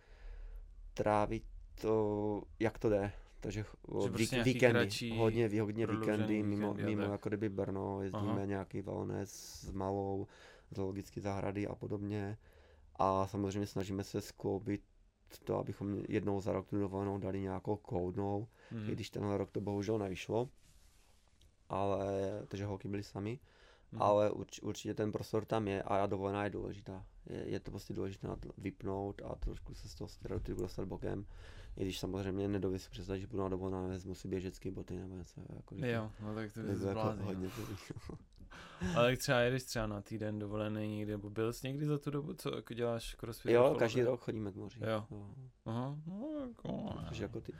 trávit 0.94 1.44
to, 1.80 2.42
jak 2.58 2.78
to 2.78 2.88
jde. 2.88 3.12
Takže 3.40 3.60
vík, 3.62 4.12
prostě 4.12 4.34
nějaký 4.36 4.52
víkendy, 4.52 4.78
kratší, 4.78 5.18
hodně, 5.18 5.60
hodně 5.62 5.86
víkendy, 5.86 6.42
mimo, 6.42 6.70
víkendy 6.70 6.90
mimo 6.96 7.02
tak. 7.02 7.12
jako 7.12 7.28
kdyby 7.28 7.48
Brno, 7.48 8.02
jezdíme 8.02 8.32
Aha. 8.32 8.44
nějaký 8.44 8.82
wellness 8.82 9.30
s 9.60 9.70
malou, 9.72 10.26
zoologické 10.70 11.20
zahrady 11.20 11.66
a 11.66 11.74
podobně. 11.74 12.38
A 12.96 13.26
samozřejmě 13.26 13.66
snažíme 13.66 14.04
se 14.04 14.20
skloubit 14.20 14.82
to, 15.44 15.58
abychom 15.58 16.02
jednou 16.08 16.40
za 16.40 16.52
rok 16.52 16.66
tu 16.68 16.78
dovolenou 16.80 17.18
dali 17.18 17.40
nějakou 17.40 17.76
koudnou, 17.76 18.48
Mhm. 18.72 18.90
i 18.90 18.92
když 18.92 19.10
tenhle 19.10 19.38
rok 19.38 19.50
to 19.50 19.60
bohužel 19.60 19.98
nevyšlo. 19.98 20.48
Ale, 21.68 22.06
takže 22.48 22.64
holky 22.66 22.88
byly 22.88 23.02
sami 23.02 23.38
Mhm. 23.92 24.02
ale 24.02 24.30
urč, 24.30 24.60
určitě 24.60 24.94
ten 24.94 25.12
prostor 25.12 25.44
tam 25.44 25.68
je 25.68 25.82
a 25.82 26.06
dovolená 26.06 26.44
je 26.44 26.50
důležitá. 26.50 27.06
Je, 27.26 27.48
je 27.48 27.60
to 27.60 27.70
prostě 27.70 27.94
důležité 27.94 28.28
vypnout 28.58 29.22
a 29.24 29.34
trošku 29.34 29.74
se 29.74 29.88
z 29.88 29.94
toho 29.94 30.08
stereotypu 30.08 30.60
dostat 30.60 30.84
bokem. 30.88 31.26
I 31.76 31.82
když 31.84 31.98
samozřejmě 31.98 32.48
nedovedu 32.48 32.78
si 32.78 32.90
představit, 32.90 33.20
že 33.20 33.26
budu 33.26 33.42
na 33.42 33.48
dovolená, 33.48 33.86
vezmu 33.86 34.14
si 34.14 34.28
běžecké 34.28 34.70
boty 34.70 34.96
nebo 34.98 35.14
něco. 35.16 35.40
Jako, 35.56 35.74
Jo, 35.78 36.10
no 36.22 36.34
tak 36.34 36.52
to 36.52 36.60
je 36.60 36.66
jako 36.66 36.78
zblázný, 36.78 37.24
hodně 37.24 37.48
to 37.48 37.62
Ale 38.96 39.16
třeba 39.16 39.38
jedeš 39.40 39.62
třeba 39.64 39.86
na 39.86 40.00
týden 40.02 40.38
dovolený 40.38 40.96
někde, 40.96 41.12
nebo 41.12 41.30
byl 41.30 41.52
jsi 41.52 41.66
někdy 41.66 41.86
za 41.86 41.98
tu 41.98 42.10
dobu, 42.10 42.34
co 42.34 42.56
jako 42.56 42.74
děláš 42.74 43.14
crossfit? 43.14 43.52
Jo, 43.52 43.76
každý 43.78 44.02
rok 44.02 44.20
chodíme 44.20 44.52
k 44.52 44.54
moři. 44.56 44.80
Jo. 44.86 45.04
No, 45.10 45.34
Aha, 45.66 45.96
no 46.06 46.28
jako, 46.48 46.94
takže 47.04 47.22
jako 47.22 47.40
ty. 47.40 47.52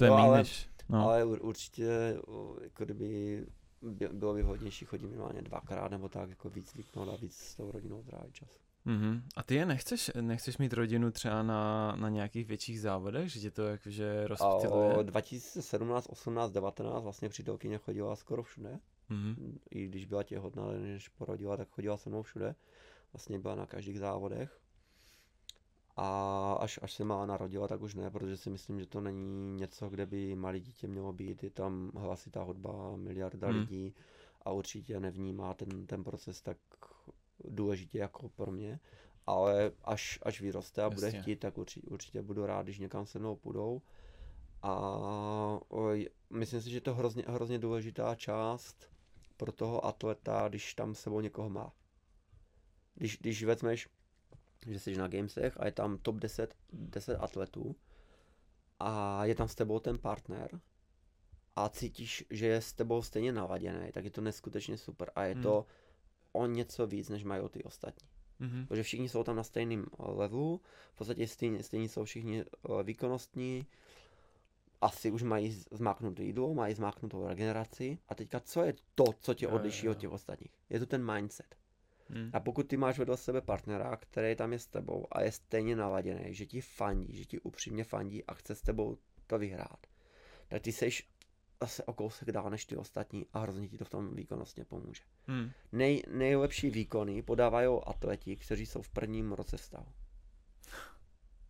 Jo, 0.00 0.16
míň 0.16 0.24
ale- 0.24 0.38
než, 0.38 0.68
no. 0.88 1.02
Ale 1.04 1.24
ur, 1.24 1.38
určitě, 1.42 2.16
jako 2.62 2.84
kdyby 2.84 3.46
by- 3.82 4.08
bylo 4.12 4.34
by 4.34 4.42
vhodnější 4.42 4.84
chodit 4.84 5.06
minimálně 5.06 5.42
dvakrát 5.42 5.90
nebo 5.90 6.08
tak, 6.08 6.28
jako 6.28 6.50
víc 6.50 6.74
vypnout 6.74 7.08
a 7.08 7.16
víc 7.16 7.36
s 7.36 7.54
tou 7.56 7.70
rodinou 7.70 8.02
trávit 8.02 8.34
čas. 8.34 8.48
Mm-hmm. 8.86 9.22
A 9.36 9.42
ty 9.42 9.54
je 9.54 9.66
nechceš, 9.66 10.10
nechceš 10.20 10.58
mít 10.58 10.72
rodinu 10.72 11.10
třeba 11.10 11.42
na, 11.42 11.92
na 11.96 12.08
nějakých 12.08 12.46
větších 12.46 12.80
závodech, 12.80 13.32
že 13.32 13.40
tě 13.40 13.50
to 13.50 13.62
jakože 13.62 14.26
rozptiluje? 14.26 14.94
A 14.94 15.02
2017, 15.02 16.06
18, 16.10 16.50
19 16.52 17.02
vlastně 17.02 17.28
přítelkyně 17.28 17.78
chodila 17.78 18.16
skoro 18.16 18.42
všude. 18.42 18.78
Mm-hmm. 19.10 19.58
I 19.70 19.86
když 19.86 20.04
byla 20.04 20.22
těhotná, 20.22 20.72
než 20.72 21.08
porodila, 21.08 21.56
tak 21.56 21.68
chodila 21.68 21.96
se 21.96 22.10
mnou 22.10 22.22
všude. 22.22 22.54
Vlastně 23.12 23.38
byla 23.38 23.54
na 23.54 23.66
každých 23.66 23.98
závodech. 23.98 24.58
A 25.96 26.52
až, 26.52 26.78
až 26.82 26.92
se 26.92 27.04
má 27.04 27.26
narodila, 27.26 27.68
tak 27.68 27.80
už 27.80 27.94
ne, 27.94 28.10
protože 28.10 28.36
si 28.36 28.50
myslím, 28.50 28.80
že 28.80 28.86
to 28.86 29.00
není 29.00 29.56
něco, 29.56 29.88
kde 29.88 30.06
by 30.06 30.34
malé 30.34 30.60
dítě 30.60 30.86
mělo 30.86 31.12
být. 31.12 31.44
Je 31.44 31.50
tam 31.50 31.92
hlasitá 31.94 32.42
hudba, 32.42 32.96
miliarda 32.96 33.48
hmm. 33.48 33.58
lidí 33.58 33.94
a 34.42 34.52
určitě 34.52 35.00
nevnímá 35.00 35.54
ten, 35.54 35.86
ten 35.86 36.04
proces 36.04 36.42
tak 36.42 36.56
důležitě 37.44 37.98
jako 37.98 38.28
pro 38.28 38.52
mě. 38.52 38.80
Ale 39.26 39.72
až, 39.84 40.18
až 40.22 40.40
vyroste 40.40 40.82
a 40.82 40.84
Jasně. 40.84 40.94
bude 40.94 41.10
chtít, 41.10 41.36
tak 41.36 41.58
určitě, 41.58 41.86
určitě 41.90 42.22
budu 42.22 42.46
rád, 42.46 42.62
když 42.62 42.78
někam 42.78 43.06
se 43.06 43.18
mnou 43.18 43.36
půjdou. 43.36 43.82
A 44.62 44.98
myslím 46.30 46.62
si, 46.62 46.70
že 46.70 46.76
je 46.76 46.80
to 46.80 46.94
hrozně, 46.94 47.24
hrozně 47.26 47.58
důležitá 47.58 48.14
část 48.14 48.90
pro 49.36 49.52
toho 49.52 49.86
atleta, 49.86 50.48
když 50.48 50.74
tam 50.74 50.94
sebou 50.94 51.20
někoho 51.20 51.50
má. 51.50 51.72
Když, 52.94 53.18
když 53.18 53.44
vezmeš 53.44 53.88
že 54.66 54.80
jsi 54.80 54.96
na 54.96 55.08
Gamesech 55.08 55.60
a 55.60 55.66
je 55.66 55.72
tam 55.72 55.98
top 55.98 56.16
10, 56.16 56.54
10 56.72 57.16
atletů 57.16 57.76
a 58.78 59.24
je 59.24 59.34
tam 59.34 59.48
s 59.48 59.54
tebou 59.54 59.78
ten 59.78 59.98
partner 59.98 60.60
a 61.56 61.68
cítíš, 61.68 62.24
že 62.30 62.46
je 62.46 62.60
s 62.60 62.72
tebou 62.72 63.02
stejně 63.02 63.32
naladěný, 63.32 63.92
tak 63.92 64.04
je 64.04 64.10
to 64.10 64.20
neskutečně 64.20 64.78
super 64.78 65.10
a 65.14 65.24
je 65.24 65.34
hmm. 65.34 65.42
to 65.42 65.66
o 66.32 66.46
něco 66.46 66.86
víc, 66.86 67.08
než 67.08 67.24
mají 67.24 67.48
ty 67.50 67.64
ostatní. 67.64 68.08
Mm-hmm. 68.40 68.66
Protože 68.66 68.82
všichni 68.82 69.08
jsou 69.08 69.24
tam 69.24 69.36
na 69.36 69.42
stejném 69.42 69.86
levelu, 69.98 70.60
v 70.92 70.96
podstatě 70.96 71.26
stejně, 71.28 71.62
stejně 71.62 71.88
jsou 71.88 72.04
všichni 72.04 72.40
eh, 72.40 72.82
výkonnostní, 72.82 73.66
asi 74.82 75.10
už 75.10 75.22
mají 75.22 75.62
zmáknutou 75.70 76.22
jídlo, 76.22 76.54
mají 76.54 76.74
zmáknutou 76.74 77.28
regeneraci 77.28 77.98
a 78.08 78.14
teďka 78.14 78.40
co 78.40 78.62
je 78.62 78.74
to, 78.94 79.04
co 79.20 79.34
tě 79.34 79.48
odliší 79.48 79.88
od 79.88 79.98
těch 79.98 80.10
ostatních? 80.10 80.52
Je 80.70 80.78
to 80.78 80.86
ten 80.86 81.12
mindset. 81.14 81.56
Hmm. 82.08 82.30
A 82.32 82.40
pokud 82.40 82.68
ty 82.68 82.76
máš 82.76 82.98
vedle 82.98 83.16
sebe 83.16 83.40
partnera, 83.40 83.96
který 83.96 84.36
tam 84.36 84.52
je 84.52 84.58
s 84.58 84.66
tebou 84.66 85.06
a 85.10 85.22
je 85.22 85.32
stejně 85.32 85.76
naladěný, 85.76 86.34
že 86.34 86.46
ti 86.46 86.60
fandí, 86.60 87.16
že 87.16 87.24
ti 87.24 87.40
upřímně 87.40 87.84
fandí 87.84 88.24
a 88.24 88.34
chce 88.34 88.54
s 88.54 88.62
tebou 88.62 88.98
to 89.26 89.38
vyhrát, 89.38 89.86
tak 90.48 90.62
ty 90.62 90.72
seš 90.72 91.10
asi 91.60 91.84
o 91.84 91.92
kousek 91.92 92.32
dál 92.32 92.50
než 92.50 92.64
ty 92.64 92.76
ostatní 92.76 93.26
a 93.32 93.38
hrozně 93.38 93.68
ti 93.68 93.78
to 93.78 93.84
v 93.84 93.90
tom 93.90 94.14
výkonnostně 94.14 94.64
pomůže. 94.64 95.02
Hmm. 95.26 95.50
Nej, 95.72 96.02
nejlepší 96.10 96.70
výkony 96.70 97.22
podávají 97.22 97.68
atleti, 97.86 98.36
kteří 98.36 98.66
jsou 98.66 98.82
v 98.82 98.88
prvním 98.88 99.32
roce 99.32 99.58
stavu. 99.58 99.92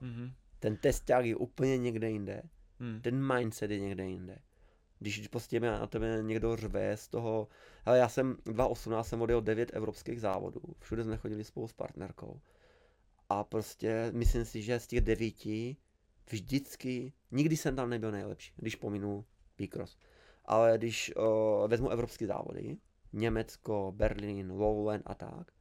Hmm. 0.01 0.33
Ten 0.59 0.77
testák 0.77 1.25
je 1.25 1.37
úplně 1.37 1.79
někde 1.79 2.11
jinde. 2.11 2.43
Hmm. 2.83 3.01
Ten 3.01 3.35
mindset 3.35 3.71
je 3.71 3.81
někde 3.81 4.05
jinde 4.05 4.39
když 5.03 5.29
prostě 5.29 5.61
na 5.61 5.87
tebe 5.87 6.19
někdo 6.23 6.57
řve 6.57 6.97
z 6.97 7.09
toho, 7.09 7.49
ale 7.85 7.99
já 7.99 8.09
jsem 8.09 8.37
2018 8.45 9.09
jsem 9.09 9.23
odjel 9.23 9.41
9 9.41 9.71
evropských 9.73 10.21
závodů, 10.21 10.61
všude 10.79 11.05
jsme 11.05 11.17
chodili 11.17 11.45
spolu 11.45 11.69
s 11.69 11.73
partnerkou 11.73 12.41
a 13.29 13.45
prostě 13.45 14.11
myslím 14.15 14.45
si, 14.45 14.63
že 14.63 14.81
z 14.81 14.87
těch 14.87 15.01
devíti 15.01 15.77
vždycky, 16.31 17.13
nikdy 17.31 17.57
jsem 17.57 17.77
tam 17.77 17.91
nebyl 17.91 18.11
nejlepší, 18.11 18.53
když 18.57 18.77
pominu 18.77 19.25
Picross. 19.57 19.99
Ale 20.45 20.79
když 20.79 21.13
uh, 21.17 21.69
vezmu 21.69 21.91
evropské 21.91 22.27
závody, 22.27 22.77
Německo, 23.13 23.93
Berlín, 23.97 24.51
Lowland 24.51 25.03
a 25.07 25.15
tak, 25.15 25.53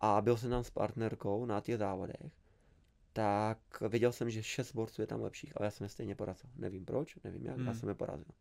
a 0.00 0.20
byl 0.20 0.36
jsem 0.36 0.50
tam 0.50 0.64
s 0.64 0.70
partnerkou 0.70 1.46
na 1.46 1.60
těch 1.60 1.78
závodech, 1.78 2.32
tak 3.12 3.58
věděl 3.88 4.12
jsem, 4.12 4.30
že 4.30 4.42
šest 4.42 4.72
borců 4.72 5.00
je 5.00 5.06
tam 5.06 5.20
lepších, 5.20 5.52
ale 5.56 5.66
já 5.66 5.70
jsem 5.70 5.84
je 5.84 5.88
stejně 5.88 6.14
porazil. 6.14 6.50
Nevím 6.56 6.84
proč, 6.84 7.16
nevím 7.24 7.46
jak, 7.46 7.56
hmm. 7.56 7.66
já 7.66 7.74
jsem 7.74 7.88
je 7.88 7.94
porazil. 7.94 8.32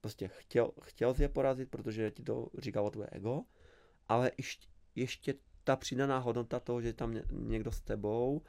Prostě 0.00 0.28
chtěl, 0.28 0.72
chtěl 0.82 1.14
je 1.18 1.28
porazit, 1.28 1.70
protože 1.70 2.10
ti 2.10 2.22
to 2.22 2.48
říkalo 2.58 2.90
tvoje 2.90 3.08
ego, 3.12 3.42
ale 4.08 4.30
ještě, 4.38 4.68
ještě 4.94 5.34
ta 5.64 5.76
přidaná 5.76 6.18
hodnota 6.18 6.60
toho, 6.60 6.80
že 6.82 6.88
je 6.88 6.92
tam 6.92 7.14
někdo 7.30 7.72
s 7.72 7.80
tebou 7.80 8.42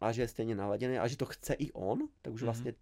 a 0.00 0.12
že 0.12 0.22
je 0.22 0.28
stejně 0.28 0.54
naladěný 0.54 0.98
a 0.98 1.08
že 1.08 1.16
to 1.16 1.26
chce 1.26 1.54
i 1.54 1.72
on, 1.72 2.08
tak 2.22 2.32
už 2.32 2.40
mm-hmm. 2.40 2.44
vlastně 2.44 2.74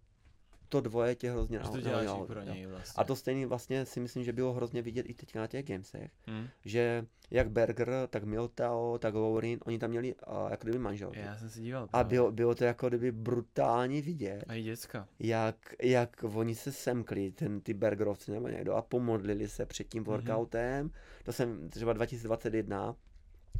to 0.73 0.81
dvoje 0.81 1.15
tě 1.15 1.31
hrozně 1.31 1.59
to 1.59 1.81
děláš 1.81 2.07
pro 2.27 2.41
něj 2.41 2.65
vlastně. 2.65 3.01
A 3.01 3.03
to 3.03 3.15
stejně 3.15 3.47
vlastně 3.47 3.85
si 3.85 3.99
myslím, 3.99 4.23
že 4.23 4.33
bylo 4.33 4.53
hrozně 4.53 4.81
vidět 4.81 5.05
i 5.09 5.13
teď 5.13 5.35
na 5.35 5.47
těch 5.47 5.65
gamesech, 5.65 6.11
hmm. 6.27 6.47
že 6.65 7.05
jak 7.31 7.49
Berger, 7.49 7.89
tak 8.09 8.23
Miltao, 8.23 8.97
tak 8.97 9.13
Laurin, 9.13 9.59
oni 9.65 9.79
tam 9.79 9.89
měli 9.89 10.15
uh, 10.15 10.51
jako 10.51 10.63
kdyby 10.63 10.79
manželky. 10.79 11.19
Já 11.19 11.37
jsem 11.37 11.49
si 11.49 11.61
díval. 11.61 11.89
A 11.93 12.03
bylo, 12.03 12.31
bylo 12.31 12.55
to 12.55 12.63
jako 12.63 12.89
kdyby 12.89 13.11
brutálně 13.11 14.01
vidět. 14.01 14.43
A 14.47 14.53
i 14.53 14.63
děcka. 14.63 15.07
Jak, 15.19 15.55
jak 15.81 16.23
oni 16.23 16.55
se 16.55 16.71
semkli, 16.71 17.31
ten, 17.31 17.61
ty 17.61 17.73
Bergerovci 17.73 18.31
nebo 18.31 18.47
někdo, 18.47 18.73
a 18.73 18.81
pomodlili 18.81 19.47
se 19.47 19.65
před 19.65 19.83
tím 19.83 20.03
mhm. 20.03 20.11
workoutem. 20.11 20.87
Mm-hmm. 20.87 21.23
To 21.23 21.33
jsem 21.33 21.69
třeba 21.69 21.93
2021, 21.93 22.95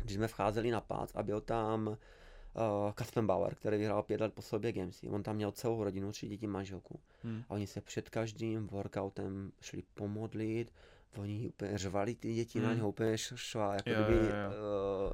když 0.04 0.16
jsme 0.16 0.28
vcházeli 0.28 0.72
na 0.72 0.82
pác 0.82 1.12
a 1.16 1.24
byl 1.24 1.42
tam 1.42 1.98
uh, 2.56 2.92
Kaspen 2.92 3.28
Bauer, 3.28 3.56
který 3.56 3.78
vyhrál 3.78 4.04
pět 4.04 4.22
let 4.22 4.34
po 4.34 4.42
sobě 4.42 4.72
Gamesy. 4.72 5.10
On 5.10 5.24
tam 5.24 5.36
měl 5.36 5.52
celou 5.52 5.84
rodinu, 5.84 6.12
tři 6.12 6.28
děti, 6.28 6.48
manželku. 6.48 7.00
Hmm. 7.24 7.44
A 7.50 7.52
oni 7.52 7.68
se 7.68 7.82
před 7.82 8.10
každým 8.10 8.68
workoutem 8.68 9.52
šli 9.62 9.84
pomodlit, 9.94 10.74
oni 11.18 11.50
úplně 11.50 11.78
řvali 11.78 12.16
ty 12.16 12.34
děti 12.34 12.60
hmm. 12.60 12.68
na 12.68 12.74
něho, 12.74 12.90
úplně 12.90 13.18
šla, 13.18 13.74
jako 13.74 13.90
jo, 13.90 14.04
kdyby 14.04 14.26
jo, 14.26 14.36
jo. 14.36 14.52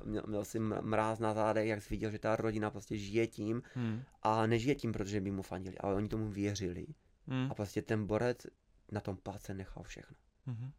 Uh, 0.01 0.07
měl, 0.07 0.23
měl 0.27 0.45
si 0.45 0.59
mráz 0.59 1.19
na 1.19 1.33
zádech, 1.33 1.67
jak 1.67 1.81
jsi 1.81 1.89
viděl, 1.89 2.11
že 2.11 2.19
ta 2.19 2.35
rodina 2.35 2.71
prostě 2.71 2.97
žije 2.97 3.27
tím 3.27 3.63
hmm. 3.73 4.01
a 4.21 4.45
nežije 4.45 4.75
tím, 4.75 4.91
protože 4.91 5.21
by 5.21 5.31
mu 5.31 5.41
fandili, 5.41 5.77
ale 5.77 5.95
oni 5.95 6.07
tomu 6.07 6.29
věřili. 6.29 6.87
Hmm. 7.27 7.51
A 7.51 7.53
prostě 7.55 7.81
ten 7.81 8.05
borec 8.05 8.47
na 8.91 9.01
tom 9.01 9.17
páce 9.17 9.53
nechal 9.53 9.83
všechno. 9.83 10.15
Hmm. 10.45 10.71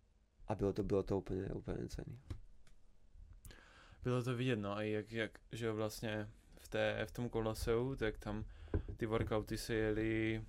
A 0.48 0.54
bylo 0.54 0.72
to, 0.72 0.82
bylo 0.82 1.02
to 1.02 1.18
úplně, 1.18 1.48
úplně 1.48 1.88
cený. 1.88 2.18
Bylo 4.02 4.22
to 4.22 4.36
vidět, 4.36 4.56
no, 4.56 4.76
a 4.76 4.82
jak, 4.82 5.12
jak 5.12 5.38
že 5.52 5.72
vlastně 5.72 6.28
té, 6.70 7.06
v 7.06 7.12
tom 7.12 7.28
koloseu, 7.28 7.94
tak 7.96 8.18
tam 8.18 8.44
ty 8.96 9.06
workouty 9.06 9.58
se 9.58 9.74
jeli, 9.74 10.42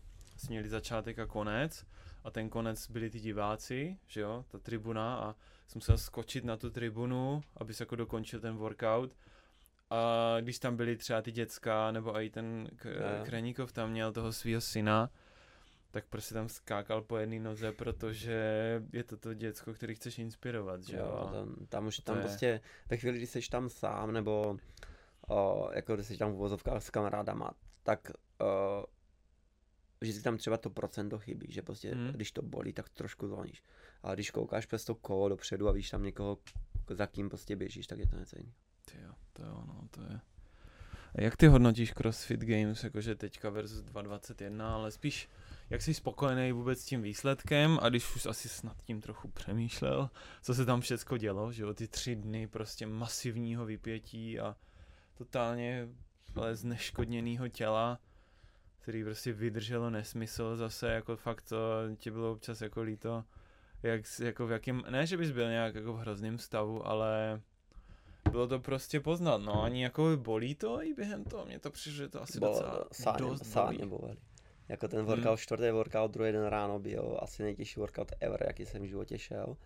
měli 0.49 0.69
začátek 0.69 1.19
a 1.19 1.25
konec. 1.25 1.85
A 2.23 2.31
ten 2.31 2.49
konec 2.49 2.91
byli 2.91 3.09
ty 3.09 3.19
diváci, 3.19 3.97
že 4.07 4.21
jo, 4.21 4.45
ta 4.47 4.57
tribuna. 4.59 5.15
A 5.15 5.35
jsem 5.67 5.79
musel 5.79 5.97
skočit 5.97 6.43
na 6.45 6.57
tu 6.57 6.69
tribunu, 6.69 7.41
aby 7.57 7.73
se 7.73 7.83
jako 7.83 7.95
dokončil 7.95 8.39
ten 8.39 8.55
workout. 8.55 9.15
A 9.89 10.35
když 10.41 10.59
tam 10.59 10.75
byli 10.75 10.97
třeba 10.97 11.21
ty 11.21 11.31
děcka, 11.31 11.91
nebo 11.91 12.21
i 12.21 12.29
ten 12.29 12.69
K- 12.75 13.23
Kreníkov 13.25 13.71
tam 13.71 13.91
měl 13.91 14.13
toho 14.13 14.33
svého 14.33 14.61
syna, 14.61 15.09
tak 15.91 16.05
prostě 16.05 16.33
tam 16.33 16.49
skákal 16.49 17.01
po 17.01 17.17
jedné 17.17 17.39
noze, 17.39 17.71
protože 17.71 18.41
je 18.93 19.03
to 19.03 19.17
to 19.17 19.33
děcko, 19.33 19.73
který 19.73 19.95
chceš 19.95 20.19
inspirovat, 20.19 20.83
že 20.83 20.97
jo? 20.97 21.29
tam, 21.33 21.65
tam 21.69 21.87
už 21.87 21.97
tam 21.97 22.15
je... 22.15 22.21
prostě, 22.21 22.61
ve 22.89 22.97
chvíli, 22.97 23.17
kdy 23.17 23.27
jsi 23.27 23.41
tam 23.49 23.69
sám, 23.69 24.11
nebo 24.11 24.57
o, 25.31 25.69
jako 25.73 25.95
když 25.95 26.07
jsi 26.07 26.17
tam 26.17 26.31
v 26.31 26.35
uvozovkách 26.35 26.83
s 26.83 26.89
kamarádama, 26.89 27.51
tak 27.83 28.11
o, 28.41 28.85
vždycky 30.01 30.23
tam 30.23 30.37
třeba 30.37 30.57
to 30.57 30.69
procento 30.69 31.19
chybí, 31.19 31.47
že 31.49 31.61
prostě 31.61 31.95
hmm. 31.95 32.07
když 32.07 32.31
to 32.31 32.41
bolí, 32.41 32.73
tak 32.73 32.89
trošku 32.89 33.27
zvoníš. 33.27 33.63
Ale 34.03 34.15
když 34.15 34.31
koukáš 34.31 34.65
přes 34.65 34.85
to 34.85 34.95
kolo 34.95 35.29
dopředu 35.29 35.69
a 35.69 35.71
víš 35.71 35.89
tam 35.89 36.03
někoho, 36.03 36.37
za 36.89 37.07
kým 37.07 37.29
prostě 37.29 37.55
běžíš, 37.55 37.87
tak 37.87 37.99
je 37.99 38.07
to 38.07 38.15
něco 38.15 38.35
jiného. 38.37 38.55
Jo, 39.01 39.13
to 39.33 39.43
jo, 39.43 39.63
no, 39.67 39.87
to 39.91 40.01
je. 40.01 40.19
A 41.15 41.21
jak 41.21 41.37
ty 41.37 41.47
hodnotíš 41.47 41.93
CrossFit 41.93 42.39
Games, 42.39 42.83
jakože 42.83 43.15
teďka 43.15 43.49
versus 43.49 43.83
2.21, 43.83 44.61
ale 44.61 44.91
spíš 44.91 45.29
jak 45.69 45.81
jsi 45.81 45.93
spokojený 45.93 46.51
vůbec 46.51 46.81
s 46.81 46.85
tím 46.85 47.01
výsledkem 47.01 47.79
a 47.81 47.89
když 47.89 48.15
už 48.15 48.25
asi 48.25 48.49
snad 48.49 48.83
tím 48.83 49.01
trochu 49.01 49.27
přemýšlel, 49.27 50.09
co 50.41 50.53
se 50.53 50.65
tam 50.65 50.81
všecko 50.81 51.17
dělo, 51.17 51.51
že 51.51 51.63
jo, 51.63 51.73
ty 51.73 51.87
tři 51.87 52.15
dny 52.15 52.47
prostě 52.47 52.87
masivního 52.87 53.65
vypětí 53.65 54.39
a 54.39 54.55
totálně 55.21 55.87
ale 56.35 56.55
zneškodněného 56.55 57.47
těla, 57.47 57.99
který 58.79 59.03
prostě 59.03 59.33
vydrželo 59.33 59.89
nesmysl 59.89 60.55
zase, 60.55 60.91
jako 60.91 61.15
fakt 61.15 61.41
to 61.41 61.57
ti 61.95 62.11
bylo 62.11 62.31
občas 62.31 62.61
jako 62.61 62.81
líto, 62.81 63.23
jak, 63.83 64.01
jako 64.23 64.47
v 64.47 64.51
jakém, 64.51 64.83
ne, 64.89 65.07
že 65.07 65.17
bys 65.17 65.31
byl 65.31 65.49
nějak 65.49 65.75
jako 65.75 65.93
v 65.93 65.97
hrozném 65.97 66.37
stavu, 66.37 66.87
ale 66.87 67.41
bylo 68.31 68.47
to 68.47 68.59
prostě 68.59 68.99
poznat, 68.99 69.37
no, 69.37 69.63
ani 69.63 69.83
jako 69.83 70.17
bolí 70.17 70.55
to 70.55 70.83
i 70.83 70.93
během 70.93 71.23
toho, 71.23 71.45
mě 71.45 71.59
to 71.59 71.71
přišlo, 71.71 71.97
že 71.97 72.09
to 72.09 72.21
asi 72.21 72.39
Bo, 72.39 72.47
docela 72.47 72.87
sáně, 72.91 73.17
dost 73.17 73.45
sáně 73.45 73.85
bolí. 73.85 74.17
Jako 74.67 74.87
ten 74.87 75.05
workout, 75.05 75.25
hmm. 75.25 75.37
čtvrtý 75.37 75.71
workout, 75.71 76.11
druhý 76.11 76.31
den 76.31 76.45
ráno 76.45 76.79
byl 76.79 77.19
asi 77.21 77.43
nejtěžší 77.43 77.79
workout 77.79 78.11
ever, 78.19 78.43
jaký 78.47 78.65
jsem 78.65 78.81
v 78.81 78.85
životě 78.85 79.19
šel. 79.19 79.57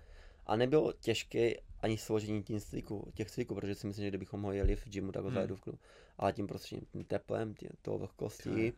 A 0.46 0.56
nebylo 0.56 0.94
těžké 0.94 1.54
ani 1.86 1.98
složení 1.98 2.44
tím 2.44 2.60
cviku, 2.60 3.12
těch 3.14 3.32
cviků, 3.32 3.56
protože 3.56 3.76
si 3.76 3.88
myslím, 3.88 4.04
že 4.04 4.10
kdybychom 4.10 4.42
ho 4.42 4.52
jeli 4.52 4.76
v 4.76 4.90
gymu, 4.90 5.12
tak 5.12 5.24
ho 5.24 5.30
hmm. 5.30 5.56
v 5.56 5.78
Ale 6.18 6.34
tím 6.34 6.48
prostě 6.48 6.82
tím 6.92 7.04
teplem, 7.04 7.54
tím, 7.54 7.70
tou 7.82 7.98
vlhkostí, 7.98 8.74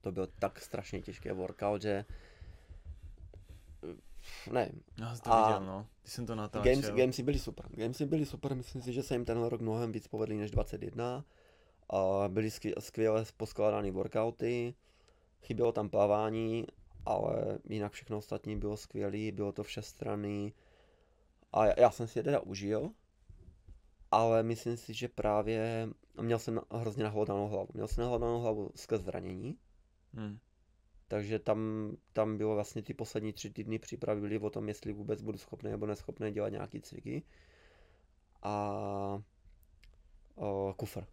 to 0.00 0.12
byl 0.12 0.26
tak 0.38 0.60
strašně 0.60 1.02
těžký 1.02 1.28
workout, 1.30 1.82
že 1.82 2.04
nevím. 4.52 4.82
Já 5.00 5.14
jsem 5.14 5.24
to 5.24 5.32
A 5.32 5.46
viděl, 5.46 5.66
no. 5.66 5.86
Když 6.02 6.12
jsem 6.12 6.26
to 6.26 6.34
natáčel. 6.34 6.74
Games, 6.74 6.90
gamesy 6.90 7.22
byly 7.22 7.38
super. 7.38 7.66
Gamesy 7.70 8.06
byly 8.06 8.26
super, 8.26 8.54
myslím 8.54 8.82
si, 8.82 8.92
že 8.92 9.02
se 9.02 9.14
jim 9.14 9.24
tenhle 9.24 9.48
rok 9.48 9.60
mnohem 9.60 9.92
víc 9.92 10.08
povedli 10.08 10.36
než 10.36 10.50
21. 10.50 11.24
A 11.90 12.28
byly 12.28 12.50
skvěle, 12.78 13.24
poskládané 13.36 13.90
workouty, 13.90 14.74
chybělo 15.42 15.72
tam 15.72 15.88
plavání, 15.88 16.66
ale 17.06 17.58
jinak 17.68 17.92
všechno 17.92 18.18
ostatní 18.18 18.56
bylo 18.56 18.76
skvělé, 18.76 19.32
bylo 19.32 19.52
to 19.52 19.62
všestranný. 19.62 20.52
A 21.52 21.66
já, 21.66 21.74
já 21.80 21.90
jsem 21.90 22.06
si 22.06 22.18
je 22.18 22.22
teda 22.22 22.40
užil, 22.40 22.90
ale 24.10 24.42
myslím 24.42 24.76
si, 24.76 24.94
že 24.94 25.08
právě 25.08 25.88
měl 26.20 26.38
jsem 26.38 26.60
hrozně 26.70 27.04
nahladanou 27.04 27.48
hlavu. 27.48 27.68
Měl 27.74 27.88
jsem 27.88 28.02
nahladanou 28.02 28.40
hlavu 28.40 28.70
skrz 28.74 29.00
zranění, 29.02 29.58
Hmm. 30.16 30.38
takže 31.08 31.38
tam, 31.38 31.90
tam 32.12 32.38
bylo 32.38 32.54
vlastně 32.54 32.82
ty 32.82 32.94
poslední 32.94 33.32
tři 33.32 33.50
týdny 33.50 33.78
přípravy 33.78 34.20
byly 34.20 34.38
o 34.38 34.50
tom, 34.50 34.68
jestli 34.68 34.92
vůbec 34.92 35.22
budu 35.22 35.38
schopný 35.38 35.70
nebo 35.70 35.86
neschopný 35.86 36.30
dělat 36.30 36.48
nějaký 36.48 36.80
cviky. 36.80 37.22
A 38.42 39.22
o, 40.34 40.74
kufr. 40.76 41.04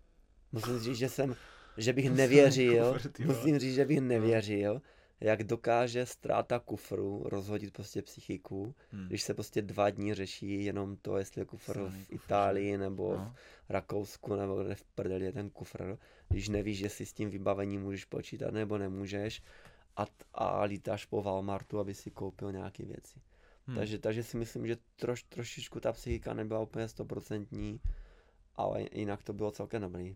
Musím 0.52 0.80
říct, 0.80 0.98
že 0.98 1.10
jsem, 1.10 1.36
že 1.78 1.94
bych 1.94 2.10
nevěřil, 2.12 2.94
Kufr, 2.94 3.26
musím 3.26 3.60
říct, 3.60 3.76
že 3.76 3.86
bych 3.86 4.02
nevěřil, 4.02 4.82
jak 5.22 5.44
dokáže 5.44 6.06
ztráta 6.06 6.60
kufru 6.60 7.24
rozhodit 7.26 7.74
prostě 7.74 8.02
psychiku, 8.02 8.76
Hmm. 8.92 9.08
když 9.08 9.24
se 9.24 9.34
prostě 9.34 9.62
dva 9.62 9.90
dní 9.90 10.14
řeší 10.14 10.66
jenom 10.66 10.98
to, 10.98 11.18
jestli 11.18 11.42
je 11.42 11.46
kufr 11.46 11.74
Samý 11.74 11.90
v 12.04 12.08
kufr, 12.08 12.16
Itálii 12.26 12.78
nebo 12.78 13.16
No. 13.18 13.36
v 13.68 13.70
Rakousku 13.70 14.36
nebo 14.36 14.64
kde 14.64 14.76
v 14.76 14.84
prdeli 14.84 15.26
je 15.26 15.32
ten 15.32 15.50
kufr, 15.50 15.98
když 16.28 16.50
nevíš, 16.50 16.80
jestli 16.80 17.06
s 17.06 17.14
tím 17.14 17.30
vybavením 17.30 17.82
můžeš 17.82 18.06
počítat 18.06 18.54
nebo 18.54 18.78
nemůžeš 18.78 19.44
a, 19.98 20.06
a 20.34 20.64
lítáš 20.64 21.06
po 21.06 21.22
Walmartu, 21.22 21.80
aby 21.80 21.94
si 21.94 22.12
koupil 22.12 22.52
nějaké 22.52 22.86
věci. 22.86 23.22
Hmm. 23.68 23.76
Takže, 23.78 24.00
takže 24.00 24.24
si 24.24 24.38
myslím, 24.38 24.68
že 24.68 24.78
troš, 24.96 25.24
trošičku 25.24 25.80
ta 25.80 25.92
psychika 25.94 26.34
nebyla 26.34 26.60
úplně 26.60 26.88
stoprocentní, 26.88 27.80
ale 28.56 28.86
jinak 28.92 29.24
to 29.24 29.34
bylo 29.34 29.52
celkem 29.52 29.82
dobrý. 29.82 30.16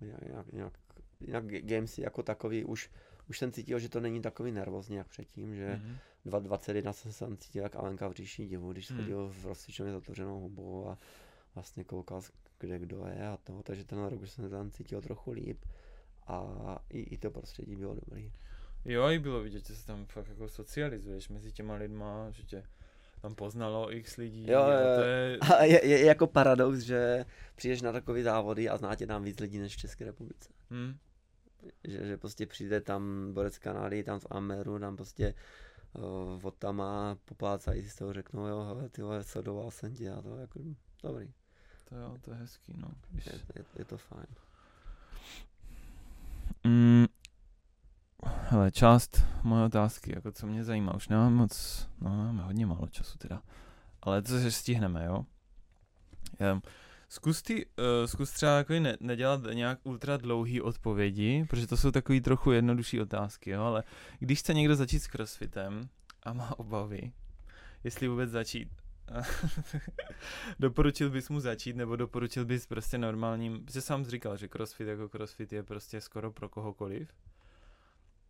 Jinak, 0.00 0.22
jinak, 0.22 0.46
jinak, 0.52 0.72
jinak 1.20 1.44
Ga- 1.44 1.64
Gamesy 1.66 2.02
jako 2.02 2.22
takový 2.22 2.64
už, 2.64 2.90
už 3.30 3.38
jsem 3.38 3.52
cítil, 3.52 3.78
že 3.78 3.88
to 3.88 4.00
není 4.00 4.22
takový 4.22 4.52
nervózní 4.52 4.96
jak 4.96 5.08
předtím, 5.08 5.54
že 5.54 5.80
Mhm. 5.84 5.96
2.21 6.26 6.92
jsem 6.92 7.12
se 7.12 7.18
tam 7.24 7.36
cítil 7.36 7.62
jak 7.62 7.76
Alenka 7.76 8.08
v 8.08 8.12
říši 8.12 8.46
divu, 8.46 8.72
když 8.72 8.90
Hmm. 8.90 9.00
chodil 9.00 9.28
v 9.40 9.46
rozsvičovně 9.46 9.92
zatvořenou 9.92 10.40
hubou 10.40 10.88
a 10.88 10.98
vlastně 11.54 11.84
koukal, 11.84 12.20
kde 12.58 12.78
kdo 12.78 13.06
je 13.06 13.26
a 13.28 13.36
to, 13.44 13.62
takže 13.62 13.84
ten 13.84 14.04
rok 14.04 14.22
už 14.22 14.30
jsem 14.30 14.44
se 14.44 14.50
tam 14.50 14.70
cítil 14.70 15.00
trochu 15.02 15.30
líp 15.32 15.64
a 16.26 16.78
i, 16.90 17.00
i 17.00 17.18
to 17.18 17.30
prostředí 17.30 17.76
bylo 17.76 17.94
dobrý. 17.94 18.32
Jo, 18.84 19.08
i 19.08 19.18
bylo 19.18 19.40
vidět, 19.42 19.66
že 19.66 19.74
se 19.76 19.86
tam 19.86 20.06
fakt 20.06 20.28
jako 20.28 20.48
socializuješ 20.48 21.28
mezi 21.28 21.52
těma 21.52 21.74
lidma, 21.74 22.30
že 22.30 22.42
tě 22.42 22.64
tam 23.22 23.34
poznalo 23.34 23.94
x 23.94 24.16
lidí. 24.16 24.46
Jo, 24.50 24.60
a 24.60 24.96
to 24.96 25.02
je, 25.02 25.38
A 25.58 25.64
je, 25.64 25.86
je, 25.86 26.04
jako 26.04 26.26
paradox, 26.26 26.78
že 26.78 27.24
přijdeš 27.56 27.82
na 27.82 27.92
takové 27.92 28.22
závody 28.22 28.68
a 28.68 28.76
zná 28.76 28.94
tě 28.94 29.06
tam 29.06 29.24
víc 29.24 29.40
lidí 29.40 29.58
než 29.58 29.74
v 29.76 29.78
České 29.78 30.04
republice. 30.04 30.48
hm, 30.70 30.96
Že, 31.84 32.06
že 32.06 32.16
prostě 32.16 32.46
přijde 32.46 32.80
tam 32.80 33.32
Borec 33.32 33.58
Kanády, 33.58 34.04
tam 34.04 34.20
v 34.20 34.26
Ameru, 34.30 34.78
tam 34.78 34.96
prostě 34.96 35.34
uh, 35.92 36.46
od 36.46 36.54
tam 36.54 36.80
a 36.80 37.16
poplácají 37.24 37.82
si 37.82 37.90
z 37.90 37.96
toho 37.96 38.12
řeknou, 38.12 38.46
jo, 38.46 38.64
hele, 38.64 38.88
ty 38.88 39.02
vole, 39.02 39.24
sledoval 39.24 39.70
jsem 39.70 39.94
tě 39.94 40.10
a 40.10 40.22
to 40.22 40.36
jako 40.36 40.60
dobrý, 41.02 41.32
to 41.88 41.96
jo, 41.96 42.18
to 42.20 42.30
je 42.30 42.36
hezký, 42.36 42.74
no. 42.76 42.90
Když... 43.10 43.26
je, 43.26 43.32
je, 43.32 43.64
je 43.78 43.84
to 43.84 43.96
fajn. 43.96 44.26
Mm, 46.64 47.06
hele, 48.22 48.70
část 48.70 49.24
moje 49.42 49.64
otázky, 49.64 50.12
jako 50.14 50.32
co 50.32 50.46
mě 50.46 50.64
zajímá, 50.64 50.94
už 50.94 51.08
nemám 51.08 51.34
moc, 51.34 51.88
no 52.00 52.10
máme 52.10 52.42
hodně 52.42 52.66
málo 52.66 52.88
času 52.88 53.18
teda, 53.18 53.42
ale 54.02 54.22
to 54.22 54.28
se 54.28 54.50
stihneme, 54.50 55.04
jo. 55.04 55.26
Um, 56.52 56.62
zkus, 57.10 57.42
ty, 57.42 57.66
uh, 57.66 58.06
zkus 58.06 58.30
třeba 58.30 58.56
jako 58.56 58.72
ne, 58.72 58.96
nedělat 59.00 59.40
nějak 59.52 59.78
ultra 59.82 60.16
dlouhý 60.16 60.60
odpovědi, 60.60 61.44
protože 61.48 61.66
to 61.66 61.76
jsou 61.76 61.90
takový 61.90 62.20
trochu 62.20 62.52
jednodušší 62.52 63.00
otázky, 63.00 63.50
jo, 63.50 63.62
ale 63.62 63.84
když 64.18 64.38
chce 64.38 64.54
někdo 64.54 64.76
začít 64.76 65.00
s 65.00 65.06
crossfitem 65.06 65.88
a 66.22 66.32
má 66.32 66.58
obavy, 66.58 67.12
jestli 67.84 68.08
vůbec 68.08 68.30
začít, 68.30 68.68
doporučil 70.58 71.10
bys 71.10 71.28
mu 71.28 71.40
začít, 71.40 71.76
nebo 71.76 71.96
doporučil 71.96 72.44
bys 72.44 72.66
prostě 72.66 72.98
normálním, 72.98 73.64
protože 73.64 73.80
sám 73.80 74.04
říkal, 74.04 74.36
že 74.36 74.48
crossfit 74.48 74.88
jako 74.88 75.08
crossfit 75.08 75.52
je 75.52 75.62
prostě 75.62 76.00
skoro 76.00 76.32
pro 76.32 76.48
kohokoliv, 76.48 77.08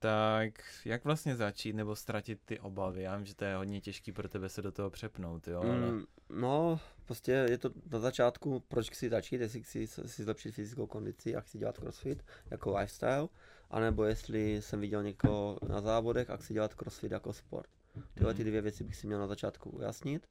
tak 0.02 0.52
jak 0.84 1.04
vlastně 1.04 1.36
začít 1.36 1.72
nebo 1.72 1.96
ztratit 1.96 2.40
ty 2.44 2.60
obavy? 2.60 3.02
Já 3.02 3.16
vím, 3.16 3.26
že 3.26 3.34
to 3.34 3.44
je 3.44 3.56
hodně 3.56 3.80
těžký 3.80 4.12
pro 4.12 4.28
tebe 4.28 4.48
se 4.48 4.62
do 4.62 4.72
toho 4.72 4.90
přepnout, 4.90 5.48
jo, 5.48 5.60
ale... 5.60 5.76
Mm, 5.76 6.04
no, 6.28 6.80
prostě 7.06 7.32
je 7.32 7.58
to 7.58 7.70
na 7.90 7.98
začátku, 7.98 8.60
proč 8.68 8.90
chci 8.90 9.08
začít, 9.08 9.40
jestli 9.40 9.62
chci 9.62 9.86
si 9.86 10.24
zlepšit 10.24 10.52
fyzickou 10.52 10.86
kondici 10.86 11.36
a 11.36 11.40
chci 11.40 11.58
dělat 11.58 11.78
crossfit 11.78 12.24
jako 12.50 12.78
lifestyle, 12.78 13.28
anebo 13.70 14.04
jestli 14.04 14.62
jsem 14.62 14.80
viděl 14.80 15.02
někoho 15.02 15.58
na 15.68 15.80
závodech 15.80 16.30
a 16.30 16.36
chci 16.36 16.54
dělat 16.54 16.74
crossfit 16.74 17.12
jako 17.12 17.32
sport. 17.32 17.70
Tyhle 18.14 18.34
ty 18.34 18.42
Mhm. 18.42 18.48
dvě 18.48 18.62
věci 18.62 18.84
bych 18.84 18.96
si 18.96 19.06
měl 19.06 19.18
na 19.18 19.26
začátku 19.26 19.70
ujasnit. 19.70 20.26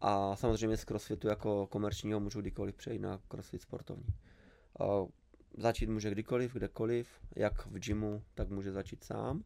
A 0.00 0.36
samozřejmě 0.36 0.76
z 0.76 0.84
crossfitu 0.84 1.28
jako 1.28 1.66
komerčního 1.66 2.20
můžu 2.20 2.40
kdykoliv 2.40 2.74
přejít 2.74 2.98
na 2.98 3.20
crossfit 3.28 3.62
sportovní. 3.62 4.06
A 5.58 5.60
začít 5.60 5.88
může 5.88 6.10
kdykoliv, 6.10 6.52
kdekoliv, 6.52 7.08
jak 7.36 7.66
v 7.66 7.78
gymu, 7.78 8.22
tak 8.34 8.48
může 8.48 8.72
začít 8.72 9.04
sám. 9.04 9.44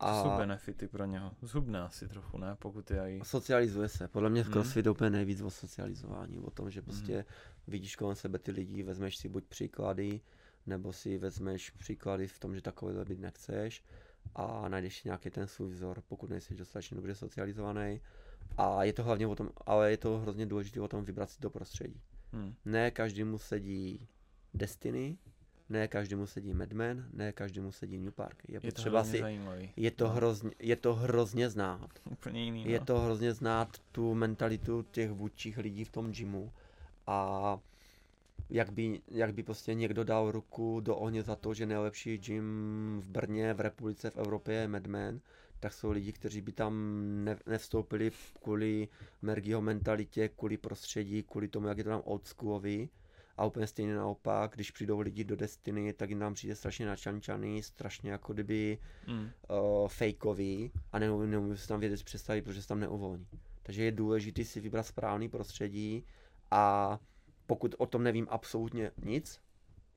To 0.00 0.22
jsou 0.22 0.36
benefity 0.38 0.88
pro 0.88 1.04
něho. 1.04 1.32
Zhubné 1.42 1.80
asi 1.80 2.08
trochu, 2.08 2.38
ne? 2.38 2.56
Pokud 2.58 2.90
je 2.90 3.16
i... 3.16 3.20
Socializuje 3.24 3.88
se. 3.88 4.08
Podle 4.08 4.30
mě 4.30 4.42
v 4.42 4.46
Mhm. 4.46 4.52
CrossFit 4.52 4.84
je 4.86 4.90
úplně 4.90 5.10
nejvíc 5.10 5.40
o 5.40 5.50
socializování. 5.50 6.38
O 6.38 6.50
tom, 6.50 6.70
že 6.70 6.82
prostě 6.82 7.24
vidíš 7.66 7.96
kolem 7.96 8.16
sebe 8.16 8.38
ty 8.38 8.50
lidi, 8.52 8.82
vezmeš 8.82 9.16
si 9.16 9.28
buď 9.28 9.44
příklady, 9.44 10.20
nebo 10.66 10.92
si 10.92 11.18
vezmeš 11.18 11.70
příklady 11.70 12.26
v 12.26 12.38
tom, 12.38 12.54
že 12.54 12.62
takovýhle 12.62 13.04
být 13.04 13.20
nechceš 13.20 13.84
a 14.34 14.68
najdeš 14.68 15.00
si 15.00 15.08
nějaký 15.08 15.30
ten 15.30 15.46
svůj 15.46 15.70
vzor, 15.70 16.02
pokud 16.08 16.30
nejsi 16.30 16.54
dostatečně 16.54 16.94
dobře 16.94 17.14
socializovaný. 17.14 18.00
A 18.56 18.84
je 18.84 18.92
to 18.92 19.02
hlavně 19.04 19.26
o 19.26 19.34
tom, 19.36 19.50
ale 19.66 19.90
je 19.90 19.96
to 19.96 20.18
hrozně 20.18 20.46
důležité 20.46 20.80
o 20.80 20.88
tom 20.88 21.04
vybrat 21.04 21.30
si 21.30 21.40
do 21.40 21.50
prostředí. 21.50 22.00
Hm. 22.32 22.54
Ne 22.64 22.90
každému 22.90 23.38
sedí 23.38 24.08
Destiny, 24.54 25.18
ne 25.68 25.88
každému 25.88 26.26
sedí 26.26 26.54
Madman, 26.54 27.04
ne 27.12 27.32
každému 27.32 27.72
sedí 27.72 27.98
New 27.98 28.12
Park. 28.12 28.42
Je 28.48 28.54
Je 28.54 28.60
to 28.60 28.66
potřeba 28.66 29.00
hrozně 29.00 29.16
si, 29.18 29.22
zajímavý. 29.22 29.70
je 29.76 29.90
to, 29.90 30.04
No. 30.04 30.10
hrozně, 30.10 30.50
je 30.58 30.76
to 30.76 30.94
hrozně 30.94 31.50
znát. 31.50 31.90
Úplně 32.10 32.44
jiný, 32.44 32.64
Je 32.70 32.78
no. 32.78 32.84
to 32.86 32.98
hrozně 32.98 33.32
znát 33.32 33.78
tu 33.92 34.14
mentalitu 34.14 34.82
těch 34.90 35.10
vůdčích 35.10 35.58
lidí 35.58 35.84
v 35.84 35.90
tom 35.92 36.12
gymu 36.12 36.52
a 37.06 37.58
jak 38.50 38.72
by, 38.72 39.00
jak 39.08 39.34
by 39.34 39.42
prostě 39.42 39.74
někdo 39.74 40.04
dal 40.04 40.30
ruku 40.30 40.80
do 40.80 40.96
ohně 40.96 41.22
za 41.22 41.36
to, 41.36 41.54
že 41.54 41.66
nejlepší 41.66 42.18
gym 42.18 42.44
v 43.04 43.08
Brně, 43.08 43.54
v 43.54 43.60
republice, 43.60 44.10
v 44.10 44.16
Evropě 44.16 44.54
je 44.54 44.68
Madman, 44.68 45.20
tak 45.60 45.72
jsou 45.72 45.90
lidi, 45.90 46.12
kteří 46.12 46.40
by 46.40 46.52
tam 46.52 46.74
ne, 47.24 47.36
nevstoupili 47.46 48.10
kvůli 48.42 48.88
Mergyho 49.22 49.60
mentalitě, 49.60 50.28
kvůli 50.28 50.56
prostředí, 50.56 51.22
kvůli 51.22 51.48
tomu, 51.48 51.66
jak 51.68 51.78
je 51.78 51.84
to 51.84 51.90
tam 51.90 52.02
oldschoolový. 52.04 52.88
A 53.36 53.44
úplně 53.44 53.66
stejně 53.66 53.94
naopak, 53.94 54.54
když 54.54 54.70
přijdou 54.70 55.00
lidi 55.00 55.24
do 55.24 55.36
Destiny, 55.36 55.92
tak 55.92 56.10
jim 56.10 56.18
nám 56.18 56.34
přijde 56.34 56.54
strašně 56.56 56.86
načančaný, 56.86 57.62
strašně 57.62 58.10
jako 58.10 58.32
kdyby 58.32 58.78
Hm. 59.06 59.30
uh, 59.50 59.88
fakeový 59.88 60.72
a 60.92 60.98
neumí 60.98 61.56
si 61.56 61.68
tam 61.68 61.80
vědět 61.80 62.04
představit, 62.04 62.42
protože 62.42 62.62
se 62.62 62.68
tam 62.68 62.80
neuvolní. 62.80 63.26
Takže 63.62 63.84
je 63.84 63.92
důležité 63.92 64.44
si 64.44 64.60
vybrat 64.60 64.86
správný 64.86 65.28
prostředí 65.28 66.04
a 66.50 66.98
pokud 67.46 67.74
o 67.78 67.86
tom 67.86 68.02
nevím 68.02 68.26
absolutně 68.30 68.90
nic, 69.04 69.40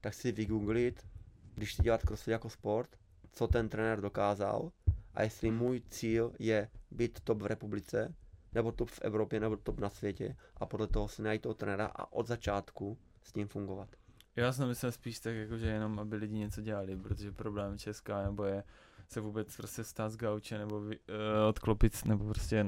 tak 0.01 0.13
si 0.13 0.31
vygooglit, 0.31 1.07
když 1.55 1.73
si 1.73 1.83
dělat 1.83 2.01
crossfit 2.01 2.31
jako 2.31 2.49
sport, 2.49 2.89
co 3.31 3.47
ten 3.47 3.69
trenér 3.69 4.01
dokázal 4.01 4.71
a 5.13 5.23
jestli 5.23 5.51
můj 5.51 5.81
cíl 5.89 6.33
je 6.39 6.69
být 6.91 7.19
top 7.19 7.41
v 7.41 7.45
republice, 7.45 8.15
nebo 8.53 8.71
top 8.71 8.89
v 8.89 9.01
Evropě, 9.01 9.39
nebo 9.39 9.57
top 9.57 9.79
na 9.79 9.89
světě 9.89 10.35
a 10.57 10.65
podle 10.65 10.87
toho 10.87 11.07
si 11.07 11.21
najít 11.21 11.41
toho 11.41 11.53
trenéra 11.53 11.85
a 11.85 12.13
od 12.13 12.27
začátku 12.27 12.97
s 13.23 13.33
ním 13.33 13.47
fungovat. 13.47 13.89
Já 14.35 14.51
jsem 14.51 14.67
myslel 14.67 14.91
spíš 14.91 15.19
tak, 15.19 15.35
jako, 15.35 15.57
že 15.57 15.67
jenom 15.67 15.99
aby 15.99 16.15
lidi 16.15 16.35
něco 16.35 16.61
dělali, 16.61 16.97
protože 16.97 17.31
problém 17.31 17.77
Česká 17.77 18.23
nebo 18.23 18.43
je 18.43 18.63
se 19.07 19.19
vůbec 19.19 19.57
prostě 19.57 19.83
stát 19.83 20.09
z 20.09 20.17
gauče 20.17 20.57
nebo 20.57 20.81
vy, 20.81 20.99
uh, 20.99 21.47
odklopit, 21.49 22.05
nebo 22.05 22.25
prostě 22.25 22.65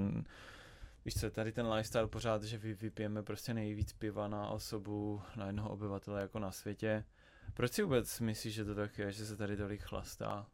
víš 1.05 1.13
co, 1.19 1.31
tady 1.31 1.51
ten 1.51 1.67
lifestyle 1.67 2.07
pořád, 2.07 2.43
že 2.43 2.57
vy, 2.57 2.73
vypijeme 2.73 3.23
prostě 3.23 3.53
nejvíc 3.53 3.93
piva 3.93 4.27
na 4.27 4.49
osobu, 4.49 5.21
na 5.35 5.47
jednoho 5.47 5.69
obyvatele 5.69 6.21
jako 6.21 6.39
na 6.39 6.51
světě. 6.51 7.03
Proč 7.53 7.71
si 7.71 7.83
vůbec 7.83 8.19
myslíš, 8.19 8.53
že 8.53 8.65
to 8.65 8.75
tak 8.75 8.97
je, 8.97 9.11
že 9.11 9.25
se 9.25 9.37
tady 9.37 9.57
tolik 9.57 9.81
chlastá? 9.81 10.47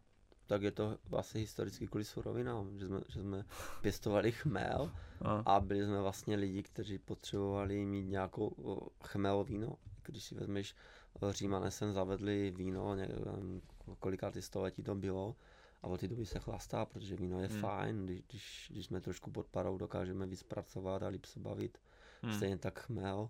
Tak 0.47 0.61
je 0.61 0.71
to 0.71 0.97
asi 1.17 1.39
historicky 1.39 1.87
kvůli 1.87 2.03
surovinám, 2.03 2.79
že 2.79 2.87
jsme, 2.87 3.01
že 3.07 3.21
jsme 3.21 3.45
pěstovali 3.81 4.31
chmel 4.31 4.91
A, 5.21 5.43
a 5.45 5.59
byli 5.59 5.85
jsme 5.85 6.01
vlastně 6.01 6.35
lidi, 6.35 6.63
kteří 6.63 6.97
potřebovali 6.97 7.85
mít 7.85 8.03
nějakou 8.03 8.47
o, 8.47 8.89
chmel 9.03 9.43
víno. 9.43 9.75
Když 10.11 10.23
si 10.23 10.35
vezmeš, 10.35 10.75
o, 11.19 11.31
Římané 11.31 11.71
sem 11.71 11.93
zavedli 11.93 12.51
víno, 12.51 12.95
nevím, 12.95 13.61
kolikátý 13.99 14.41
století 14.41 14.83
to 14.83 14.95
bylo, 14.95 15.35
a 15.81 15.87
od 15.87 15.99
té 15.99 16.07
doby 16.07 16.25
se 16.25 16.39
chlastá, 16.39 16.85
protože 16.85 17.15
víno 17.15 17.41
je 17.41 17.47
Hmm. 17.47 17.59
fajn, 17.59 18.05
když, 18.05 18.21
když, 18.27 18.67
když 18.71 18.85
jsme 18.85 19.01
trošku 19.01 19.31
pod 19.31 19.47
parou, 19.47 19.77
dokážeme 19.77 20.25
víc 20.27 20.43
pracovat 20.43 21.03
a 21.03 21.07
líp 21.07 21.25
se 21.25 21.39
bavit. 21.39 21.77
Hmm. 22.21 22.33
Stejně 22.33 22.57
tak 22.57 22.79
chmel, 22.79 23.29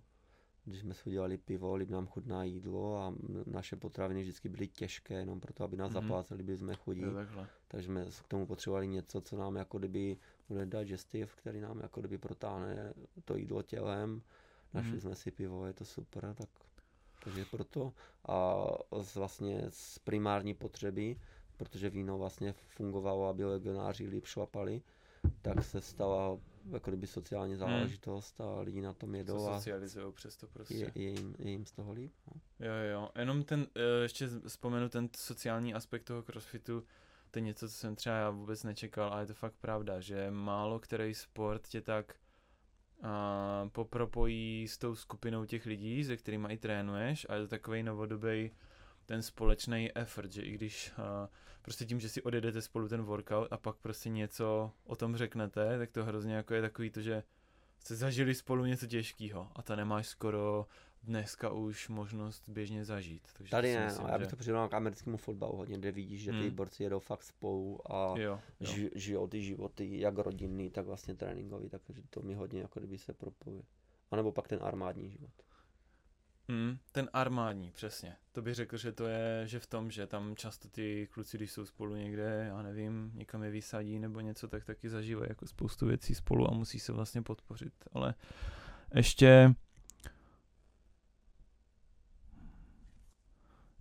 když 0.65 0.79
jsme 0.81 0.93
si 0.93 1.09
udělali 1.09 1.37
pivo, 1.37 1.75
líp 1.75 1.89
nám 1.89 2.07
chutná 2.07 2.43
jídlo 2.43 2.97
a 2.97 3.13
naše 3.45 3.75
potraviny 3.75 4.21
vždycky 4.21 4.49
byly 4.49 4.67
těžké, 4.67 5.13
jenom 5.13 5.39
proto, 5.39 5.63
aby 5.63 5.77
nás 5.77 5.93
Mhm. 5.93 6.01
zapláceli, 6.01 6.43
byli 6.43 6.57
jsme 6.57 6.75
chudí. 6.75 7.01
Takže 7.67 7.85
jsme 7.87 8.05
k 8.23 8.27
tomu 8.27 8.45
potřebovali 8.45 8.87
něco, 8.87 9.21
co 9.21 9.37
nám 9.37 9.55
jako 9.55 9.79
kdyby 9.79 10.17
bude 10.49 10.65
digestiv, 10.65 11.35
který 11.35 11.61
nám 11.61 11.79
jako 11.79 11.99
kdyby 11.99 12.17
protáhne 12.17 12.93
to 13.25 13.35
jídlo 13.37 13.61
tělem. 13.61 14.21
Našli 14.73 14.91
Mhm. 14.91 14.99
jsme 15.01 15.15
si 15.15 15.31
pivo, 15.31 15.65
je 15.65 15.73
to 15.73 15.85
super, 15.85 16.33
tak 16.37 16.49
takže 17.23 17.45
proto 17.45 17.93
a 18.27 18.65
z 19.01 19.15
vlastně 19.15 19.65
z 19.69 19.99
primární 19.99 20.53
potřeby, 20.53 21.17
protože 21.57 21.89
víno 21.89 22.17
vlastně 22.17 22.53
fungovalo, 22.53 23.27
aby 23.27 23.45
legionáři 23.45 24.07
líp 24.07 24.25
šlapali, 24.25 24.81
tak 25.41 25.63
se 25.63 25.81
stala 25.81 26.37
jako 26.71 26.91
kdyby 26.91 27.07
sociální 27.07 27.55
záležitost 27.55 28.41
a 28.41 28.61
lidi 28.61 28.81
na 28.81 28.93
tom 28.93 29.09
Hmm. 29.09 29.25
To 29.25 29.33
jedou 29.33 29.47
a 29.47 29.53
socializují 29.53 30.13
přesto 30.13 30.47
prostě. 30.47 30.75
je, 30.75 30.91
je, 30.95 31.09
jim, 31.09 31.35
je 31.39 31.51
jim 31.51 31.65
z 31.65 31.71
toho 31.71 31.93
líp. 31.93 32.13
No. 32.27 32.41
Jo, 32.67 32.73
jo, 32.91 33.09
jenom 33.19 33.43
ten, 33.43 33.67
eh, 33.75 34.03
ještě 34.03 34.27
vzpomenu 34.47 34.89
ten 34.89 35.09
sociální 35.17 35.73
aspekt 35.73 36.03
toho 36.03 36.23
crossfitu, 36.23 36.83
to 37.31 37.39
je 37.39 37.43
něco, 37.43 37.69
co 37.69 37.75
jsem 37.75 37.95
třeba 37.95 38.15
já 38.15 38.29
vůbec 38.29 38.63
nečekal, 38.63 39.13
ale 39.13 39.21
je 39.21 39.27
to 39.27 39.33
fakt 39.33 39.55
pravda, 39.61 39.99
že 39.99 40.31
málo 40.31 40.79
který 40.79 41.13
sport 41.13 41.67
tě 41.67 41.81
tak 41.81 42.15
a, 43.03 43.69
popropojí 43.71 44.67
s 44.67 44.77
tou 44.77 44.95
skupinou 44.95 45.45
těch 45.45 45.65
lidí, 45.65 46.03
se 46.03 46.17
kterými 46.17 46.47
i 46.53 46.57
trénuješ 46.57 47.25
a 47.29 47.35
je 47.35 47.41
to 47.41 47.47
takový 47.47 47.83
novodobý 47.83 48.51
ten 49.05 49.21
společný 49.21 49.97
effort, 49.97 50.31
že 50.31 50.41
i 50.41 50.51
když 50.51 50.91
a, 50.97 51.29
prostě 51.61 51.85
tím, 51.85 51.99
že 51.99 52.09
si 52.09 52.21
odjedete 52.21 52.61
spolu 52.61 52.87
ten 52.87 53.01
workout 53.01 53.47
a 53.51 53.57
pak 53.57 53.75
prostě 53.75 54.09
něco 54.09 54.71
o 54.85 54.95
tom 54.95 55.17
řeknete, 55.17 55.77
tak 55.77 55.91
to 55.91 56.05
hrozně 56.05 56.35
jako 56.35 56.53
je 56.53 56.61
takový 56.61 56.89
to, 56.89 57.01
že 57.01 57.23
jste 57.79 57.95
zažili 57.95 58.35
spolu 58.35 58.65
něco 58.65 58.87
těžkého 58.87 59.51
a 59.55 59.61
to 59.61 59.75
nemáš 59.75 60.07
skoro 60.07 60.65
dneska 61.03 61.49
už 61.49 61.89
možnost 61.89 62.49
běžně 62.49 62.85
zažít. 62.85 63.27
Takže 63.37 63.51
Tady 63.51 63.75
ne, 63.75 63.85
myslím, 63.85 64.07
já 64.07 64.17
bych 64.17 64.25
že... 64.25 64.29
to 64.29 64.35
přirovnal 64.35 64.69
k 64.69 64.73
americkému 64.73 65.17
fotbalu 65.17 65.57
hodně, 65.57 65.77
kde 65.77 65.91
vidíš, 65.91 66.21
že 66.21 66.31
ty 66.31 66.37
Hmm. 66.37 66.49
borci 66.55 66.83
jedou 66.83 66.99
fakt 66.99 67.23
spolu 67.23 67.91
a 67.93 68.13
Jo, 68.19 68.39
jo. 68.59 68.71
ži, 68.73 68.91
žijou 68.95 69.27
ty 69.27 69.41
životy, 69.41 69.99
jak 69.99 70.17
rodinný, 70.17 70.69
tak 70.69 70.85
vlastně 70.85 71.15
tréninkový, 71.15 71.69
takže 71.69 72.01
to 72.09 72.21
mi 72.21 72.33
hodně 72.33 72.61
jako 72.61 72.79
kdyby 72.79 72.97
se 72.97 73.13
propojuje. 73.13 73.63
A 74.11 74.15
nebo 74.15 74.31
pak 74.31 74.47
ten 74.47 74.59
armádní 74.61 75.09
život. 75.09 75.31
Mm, 76.47 76.77
ten 76.91 77.09
armádní, 77.13 77.71
přesně. 77.71 78.15
To 78.31 78.41
bych 78.41 78.55
řekl, 78.55 78.77
že 78.77 78.91
to 78.91 79.07
je, 79.07 79.43
že 79.47 79.59
v 79.59 79.67
tom, 79.67 79.91
že 79.91 80.07
tam 80.07 80.35
často 80.35 80.67
ty 80.69 81.07
kluci, 81.11 81.37
když 81.37 81.51
jsou 81.51 81.65
spolu 81.65 81.95
někde, 81.95 82.45
já 82.47 82.61
nevím, 82.61 83.11
někam 83.15 83.43
je 83.43 83.51
vysadí 83.51 83.99
nebo 83.99 84.19
něco, 84.19 84.47
tak 84.47 84.65
taky 84.65 84.89
zažívají 84.89 85.29
jako 85.29 85.47
spoustu 85.47 85.85
věcí 85.85 86.15
spolu 86.15 86.47
a 86.47 86.53
musí 86.53 86.79
se 86.79 86.91
vlastně 86.91 87.21
podpořit. 87.21 87.73
Ale 87.93 88.13
ještě 88.95 89.53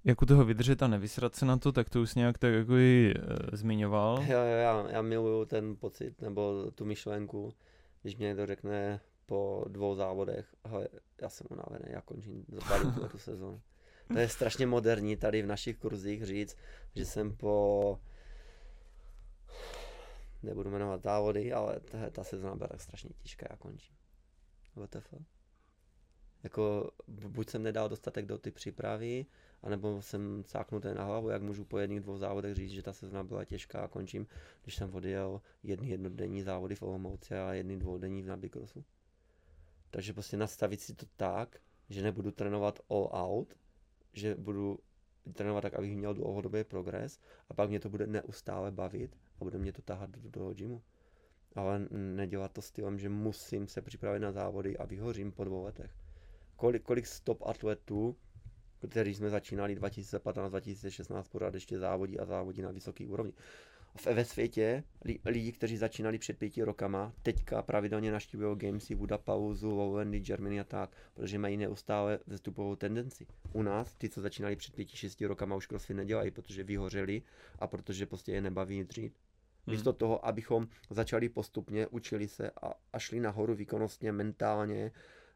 jak 0.05 0.22
u 0.22 0.27
toho 0.27 0.44
vydržet 0.44 0.82
a 0.82 0.86
nevysrat 0.86 1.35
se 1.35 1.47
na 1.47 1.56
to, 1.56 1.72
tak 1.72 1.90
to 1.90 2.01
už 2.01 2.14
nějak 2.14 2.39
tak 2.39 2.52
jako 2.55 2.77
i 2.77 3.14
e, 3.16 3.56
zmiňoval. 3.56 4.22
Jo, 4.22 4.39
jo, 4.39 4.44
já, 4.44 4.90
já 4.90 5.02
miluju 5.02 5.44
ten 5.44 5.77
pocit, 5.77 6.20
nebo 6.22 6.70
tu 6.74 6.85
myšlenku, 6.85 7.55
když 8.02 8.16
mě 8.16 8.27
někdo 8.27 8.47
řekne 8.47 9.01
po 9.27 9.64
dvou 9.68 9.94
závodech, 9.94 10.55
hele, 10.64 10.89
já 11.22 11.28
jsem 11.28 11.47
unavený, 11.51 11.85
já 11.89 12.01
končím, 12.01 12.44
zapálím 12.48 12.93
tu, 12.93 13.18
sezonu. 13.18 13.60
To 14.12 14.18
je 14.18 14.28
strašně 14.28 14.66
moderní 14.66 15.16
tady 15.16 15.43
v 15.43 15.47
našich 15.47 15.77
kurzích 15.77 16.24
říct, 16.24 16.56
že 16.94 17.05
jsem 17.05 17.36
po 17.36 17.98
nebudu 20.43 20.70
jmenovat 20.70 21.02
závody, 21.02 21.52
ale 21.52 21.81
ta, 21.81 22.10
ta 22.10 22.24
sezona 22.24 22.55
byla 22.56 22.68
tak 22.68 22.81
strašně 22.81 23.10
těžká, 23.22 23.47
já 23.51 23.56
končím. 23.56 23.97
WTF. 24.77 25.14
Jako 26.43 26.90
bu- 27.09 27.28
buď 27.28 27.51
jsem 27.51 27.62
nedal 27.62 27.89
dostatek 27.89 28.27
do 28.27 28.39
ty 28.39 28.51
přípravy, 28.51 29.27
anebo 29.62 30.03
jsem 30.03 30.45
cáknutý 30.45 30.89
na 30.95 31.05
hlavu, 31.05 31.28
jak 31.28 31.43
můžu 31.43 31.65
po 31.65 31.78
jedných 31.78 32.01
dvou 32.01 32.19
závodech 32.19 32.55
říct, 32.55 32.70
že 32.70 32.82
ta 32.82 32.93
sezona 32.93 33.24
byla 33.24 33.45
těžká 33.45 33.81
a 33.81 33.89
končím, 33.89 34.27
když 34.62 34.74
jsem 34.74 34.95
odjel 34.95 35.41
jedny 35.62 35.89
jednodenní 35.89 36.43
závody 36.43 36.74
v 36.74 36.82
Olomouci 36.82 37.35
a 37.35 37.53
jedny 37.53 37.77
dvoudenní 37.77 38.23
v 38.23 38.27
Nabikrosu. 38.27 38.85
Takže 39.91 40.12
prostě 40.12 40.37
nastavit 40.37 40.81
si 40.81 40.95
to 40.95 41.07
tak, 41.16 41.61
že 41.89 42.03
nebudu 42.03 42.31
trénovat 42.31 42.81
all 42.91 43.11
out, 43.12 43.55
že 44.12 44.35
budu 44.35 44.78
trénovat 45.32 45.62
tak, 45.62 45.74
abych 45.74 45.97
měl 45.97 46.15
dlouhodobý 46.15 46.65
progres 46.65 47.20
a 47.49 47.55
pak 47.55 47.69
mě 47.69 47.81
to 47.81 47.89
bude 47.89 48.07
neustále 48.07 48.70
bavit 48.70 49.16
a 49.41 49.45
bude 49.45 49.59
mě 49.59 49.73
to 49.73 49.82
tahat 49.82 50.11
do 50.11 50.31
toho 50.31 50.55
gymu. 50.55 50.82
Ale 51.55 51.87
nedělat 51.91 52.53
to 52.53 52.62
stylem, 52.62 52.99
že 52.99 53.09
musím 53.09 53.69
se 53.69 53.82
připravit 53.82 54.20
na 54.20 54.32
závody 54.32 54.77
a 54.77 54.85
vyhořím 54.85 55.32
po 55.32 55.45
dvou 55.45 55.65
letech. 55.65 55.91
Kolik, 56.57 56.82
kolik 56.82 57.07
stop 57.07 57.43
atletů, 57.47 58.16
který 58.89 59.15
jsme 59.15 59.31
začínali 59.31 59.77
2015-2016, 59.77 61.23
pořád 61.31 61.55
ještě 61.55 61.78
závodí 61.78 62.19
a 62.19 62.24
závodí 62.24 62.62
na 62.62 62.70
vysoké 62.70 63.07
úrovni. 63.07 63.32
V, 63.97 64.07
ve 64.07 64.24
světě 64.24 64.85
li, 65.05 65.19
lidi, 65.24 65.52
kteří 65.52 65.77
začínali 65.77 66.19
před 66.19 66.39
pěti 66.39 66.62
rokama, 66.62 67.12
teďka 67.23 67.62
pravidelně 67.62 68.12
naštívují 68.12 68.59
Gamesy, 68.59 68.94
Budapauzu, 68.94 69.70
Lowlandy, 69.70 70.20
Germany 70.20 70.61
a 70.61 70.65
tak, 70.65 70.90
protože 71.15 71.39
mají 71.39 71.57
neustále 71.57 72.19
vzestupovou 72.27 72.77
tendenci. 72.77 73.27
U 73.52 73.62
nás, 73.62 73.94
ty, 73.94 74.09
co 74.09 74.20
začínali 74.20 74.57
před 74.57 74.74
pěti, 74.74 74.97
šesti 74.97 75.27
rokama, 75.27 75.57
už 75.57 75.66
crossfit 75.66 75.97
nedělají, 75.97 76.31
protože 76.31 76.65
vyhořeli 76.65 77.23
a 77.59 77.66
protože 77.66 78.07
prostě 78.07 78.32
je 78.32 78.40
nebaví 78.40 78.85
dřít. 78.85 79.12
Místo 79.66 79.93
toho, 79.93 80.27
abychom 80.27 80.69
začali 80.90 81.28
postupně, 81.28 81.86
učili 81.86 82.28
se 82.28 82.51
a, 82.51 82.73
a 82.93 82.98
šli 82.98 83.20
nahoru 83.20 83.55
výkonnostně, 83.55 84.12
mentálně 84.12 84.93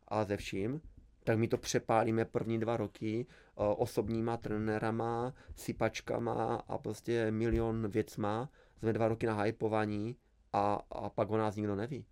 a 0.09 0.25
ze 0.25 0.37
vším, 0.37 0.81
tak 1.25 1.39
my 1.39 1.49
to 1.49 1.59
přepálíme 1.59 2.25
první 2.25 2.61
dva 2.61 2.77
roky 2.77 3.27
o, 3.55 3.77
osobníma 3.77 4.37
trenérama, 4.37 5.35
sypačkama 5.57 6.55
a 6.57 6.79
prostě 6.79 7.31
milion 7.31 7.89
věcma. 7.89 8.51
Jsme 8.79 8.93
dva 8.93 9.09
roky 9.09 9.27
na 9.27 9.43
hypovaní 9.43 10.17
a, 10.53 10.75
a 10.91 11.09
pak 11.11 11.31
o 11.31 11.37
nás 11.37 11.57
nikdo 11.57 11.77
neví. 11.77 12.07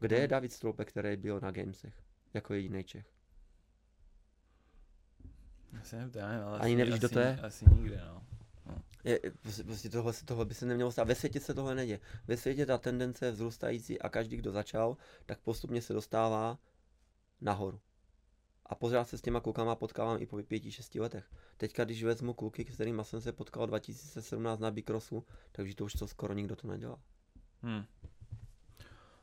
Kde 0.00 0.16
je 0.16 0.20
Hmm. 0.22 0.28
David 0.30 0.52
Stroupek, 0.52 0.88
který 0.88 1.16
byl 1.16 1.40
na 1.40 1.50
Gamesech? 1.50 1.94
Jako 2.34 2.54
jediný 2.54 2.84
Čech. 2.84 3.06
Asi 5.80 5.96
nevím, 5.96 6.12
ale 6.46 6.58
Ani 6.58 6.76
nevíš, 6.76 6.98
kdo 6.98 7.08
to 7.08 7.18
je? 7.20 7.38
Asi 7.42 7.64
nikde, 7.74 8.02
no. 8.06 8.22
Je, 9.04 9.20
prostě- 9.42 9.64
prostě 9.64 9.88
tohle, 9.88 10.12
se- 10.12 10.24
tohle 10.24 10.44
by 10.44 10.54
se 10.54 10.66
nemělo 10.66 10.92
stát. 10.92 11.08
Ve 11.08 11.14
světě 11.14 11.40
se 11.40 11.54
tohle 11.54 11.74
neděje. 11.74 12.00
Ve 12.26 12.36
světě 12.36 12.66
ta 12.66 12.78
tendence 12.78 13.26
je 13.26 13.32
vzrůstající 13.32 14.00
a 14.00 14.08
každý, 14.08 14.36
kdo 14.36 14.52
začal, 14.52 14.96
tak 15.26 15.38
postupně 15.38 15.82
se 15.82 15.92
dostává 15.92 16.58
nahoru. 17.40 17.80
A 18.68 18.74
pořád 18.74 19.08
se 19.08 19.18
s 19.18 19.22
těma 19.22 19.40
klukama 19.40 19.74
potkávám 19.74 20.22
i 20.22 20.26
po 20.26 20.42
pěti, 20.42 20.72
šesti 20.72 21.00
letech. 21.00 21.30
Teďka, 21.56 21.84
když 21.84 22.04
vezmu 22.04 22.34
kluky, 22.34 22.64
s 22.64 22.74
kterými 22.74 23.04
jsem 23.04 23.20
se 23.20 23.32
potkal 23.32 23.66
2017 23.66 24.60
na 24.60 24.70
Bikrosu, 24.70 25.26
takže 25.52 25.74
to 25.74 25.84
už 25.84 25.92
to 25.92 26.06
skoro 26.06 26.34
nikdo 26.34 26.56
to 26.56 26.68
nedělá. 26.68 27.00
Hmm. 27.62 27.84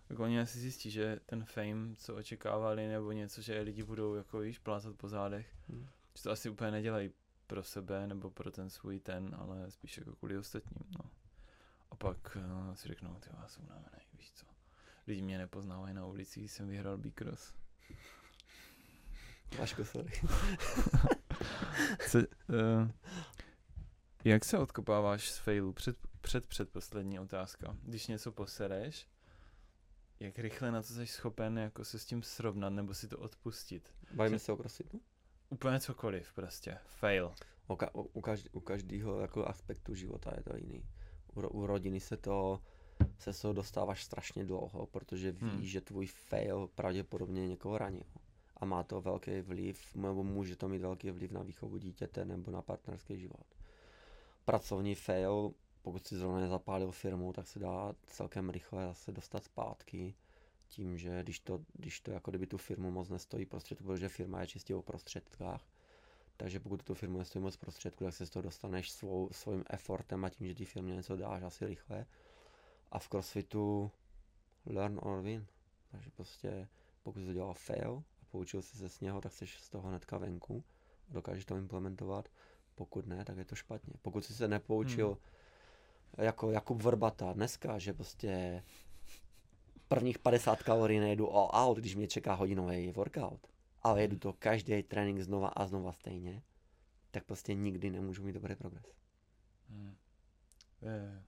Tak 0.07 0.19
oni 0.19 0.39
asi 0.39 0.59
zjistí, 0.59 0.91
že 0.91 1.19
ten 1.25 1.45
fame, 1.45 1.95
co 1.95 2.15
očekávali, 2.15 2.87
nebo 2.87 3.11
něco, 3.11 3.41
že 3.41 3.61
lidi 3.61 3.83
budou 3.83 4.15
jako 4.15 4.41
již 4.41 4.59
plácat 4.59 4.95
po 4.95 5.09
zádech, 5.09 5.47
Hmm. 5.69 5.87
že 6.17 6.23
to 6.23 6.31
asi 6.31 6.49
úplně 6.49 6.71
nedělají 6.71 7.11
pro 7.47 7.63
sebe, 7.63 8.07
nebo 8.07 8.29
pro 8.29 8.51
ten 8.51 8.69
svůj 8.69 8.99
ten, 8.99 9.35
ale 9.39 9.71
spíš 9.71 9.97
jako 9.97 10.15
kvůli 10.15 10.37
ostatním, 10.37 10.83
no. 10.99 11.11
A 11.91 11.95
pak 11.95 12.37
uh, 12.37 12.73
si 12.73 12.87
řeknou, 12.87 13.15
ty 13.19 13.29
jsem 13.47 13.65
unavený, 13.65 14.01
víš 14.13 14.31
co. 14.35 14.45
Lidi 15.07 15.21
mě 15.21 15.37
nepoznávají 15.37 15.93
na 15.93 16.05
ulici, 16.05 16.39
když 16.39 16.51
jsem 16.51 16.67
vyhrál 16.67 16.97
Bikros. 16.97 17.53
Vaško, 19.59 19.85
sorry. 19.85 20.11
Co, 22.09 22.17
uh, 22.19 22.89
jak 24.23 24.45
se 24.45 24.57
odkopáváš 24.57 25.31
z 25.31 25.37
failu? 25.37 25.73
Před, 25.73 25.97
před 26.21 26.47
předposlední 26.47 27.19
otázka. 27.19 27.77
Když 27.83 28.07
něco 28.07 28.31
posereš, 28.31 29.07
jak 30.19 30.39
rychle 30.39 30.71
na 30.71 30.81
to 30.81 30.87
jsi 30.87 31.07
schopen 31.07 31.57
jako 31.57 31.85
se 31.85 31.99
s 31.99 32.05
tím 32.05 32.23
srovnat 32.23 32.69
nebo 32.69 32.93
si 32.93 33.07
to 33.07 33.17
odpustit? 33.17 33.93
Bavíme 34.13 34.39
se 34.39 34.51
o 34.51 34.57
crossfitu? 34.57 35.01
Úplně 35.49 35.79
cokoliv 35.79 36.33
prostě. 36.33 36.77
Fail. 36.85 37.33
O, 37.67 37.75
ka- 37.75 37.89
u, 38.13 38.21
každý, 38.21 38.49
u 38.49 38.59
každého 38.59 39.19
jako 39.19 39.45
aspektu 39.47 39.95
života 39.95 40.31
je 40.37 40.43
to 40.43 40.57
jiný. 40.57 40.85
U, 41.33 41.41
ro- 41.41 41.49
u 41.51 41.65
rodiny 41.67 41.99
se 41.99 42.17
to 42.17 42.61
se 43.17 43.33
z 43.33 43.41
toho 43.41 43.53
dostáváš 43.53 44.03
strašně 44.03 44.45
dlouho, 44.45 44.85
protože 44.87 45.31
víš, 45.31 45.41
Hmm. 45.41 45.61
že 45.65 45.81
tvůj 45.81 46.07
fail 46.07 46.67
pravděpodobně 46.67 47.47
někoho 47.47 47.77
ranil. 47.77 48.03
A 48.57 48.65
má 48.65 48.83
to 48.83 49.01
velký 49.01 49.41
vliv, 49.41 49.95
nebo 49.95 50.23
může 50.23 50.55
to 50.55 50.67
mít 50.67 50.81
velký 50.81 51.11
vliv 51.11 51.31
na 51.31 51.43
výchovu 51.43 51.77
dítěte 51.77 52.25
nebo 52.25 52.51
na 52.51 52.61
partnerský 52.61 53.19
život. 53.19 53.45
Pracovní 54.45 54.95
fail, 54.95 55.53
pokud 55.81 56.07
si 56.07 56.17
zrovna 56.17 56.39
nezapálil 56.39 56.91
firmu, 56.91 57.33
tak 57.33 57.47
se 57.47 57.59
dá 57.59 57.93
celkem 58.07 58.49
rychle 58.49 58.85
zase 58.85 59.11
dostat 59.11 59.43
zpátky 59.43 60.15
tím, 60.67 60.97
že 60.97 61.23
když 61.23 61.39
to, 61.39 61.61
když 61.73 61.99
to 61.99 62.11
jako 62.11 62.31
kdyby 62.31 62.47
tu 62.47 62.57
firmu 62.57 62.91
moc 62.91 63.09
nestojí 63.09 63.45
prostředku, 63.45 63.83
protože 63.83 64.09
firma 64.09 64.41
je 64.41 64.47
čistě 64.47 64.75
o 64.75 64.81
prostředkách, 64.81 65.61
Takže 66.37 66.59
pokud 66.59 66.83
tu 66.83 66.93
firmu 66.93 67.17
nestojí 67.17 67.43
moc 67.43 67.57
prostředků, 67.57 68.03
tak 68.03 68.13
se 68.13 68.25
z 68.25 68.29
toho 68.29 68.43
dostaneš 68.43 68.91
svou, 68.91 69.29
svým 69.31 69.63
effortem 69.69 70.25
a 70.25 70.29
tím, 70.29 70.47
že 70.47 70.55
ty 70.55 70.65
firmě 70.65 70.95
něco 70.95 71.15
dáš 71.15 71.43
asi 71.43 71.65
rychle. 71.65 72.05
A 72.91 72.99
v 72.99 73.09
crossfitu 73.09 73.91
learn 74.65 74.99
or 75.01 75.21
win. 75.21 75.45
Takže 75.91 76.11
prostě 76.11 76.67
pokud 77.03 77.19
jsi 77.19 77.25
to 77.25 77.33
dělal 77.33 77.53
fail 77.53 78.03
poučil 78.35 78.61
jsi 78.61 78.77
se 78.77 78.89
z 78.89 78.99
něho, 78.99 79.21
tak 79.21 79.33
jsi 79.33 79.47
z 79.47 79.69
toho 79.69 79.89
hnedka 79.89 80.17
venku 80.17 80.63
a 81.09 81.13
dokážeš 81.13 81.45
to 81.45 81.57
implementovat. 81.57 82.29
Pokud 82.75 83.07
ne, 83.07 83.25
tak 83.25 83.37
je 83.37 83.45
to 83.45 83.55
špatně. 83.55 83.93
Pokud 84.01 84.25
jsi 84.25 84.33
se 84.33 84.47
nepoučil 84.47 85.07
hmm. 85.07 86.25
jako 86.25 86.51
Jakub 86.51 86.81
Vrbata 86.81 87.33
dneska, 87.33 87.79
že 87.79 87.93
prostě 87.93 88.63
prvních 89.87 90.19
50 90.19 90.63
kalorií 90.63 90.99
nejdu 90.99 91.31
all 91.31 91.49
out, 91.53 91.77
když 91.77 91.95
mě 91.95 92.07
čeká 92.07 92.33
hodinový 92.33 92.91
workout, 92.91 93.47
ale 93.81 94.01
jedu 94.01 94.19
to 94.19 94.33
každý 94.33 94.83
trénink 94.83 95.21
znova 95.21 95.47
a 95.47 95.65
znova 95.65 95.91
stejně, 95.91 96.43
tak 97.11 97.23
prostě 97.23 97.53
nikdy 97.53 97.89
nemůžu 97.89 98.23
mít 98.23 98.33
dobrý 98.33 98.55
progres. 98.55 98.85
Hmm. 99.69 99.95
Je, 100.81 101.23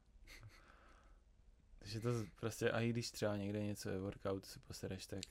Takže 1.80 2.00
to 2.00 2.10
prostě, 2.40 2.72
a 2.72 2.82
i 2.82 2.90
když 2.90 3.12
třeba 3.12 3.38
někde 3.38 3.64
něco 3.64 3.90
je 3.90 4.00
workout, 4.00 4.46
si 4.46 4.60
posereš, 4.60 5.06
tak 5.06 5.24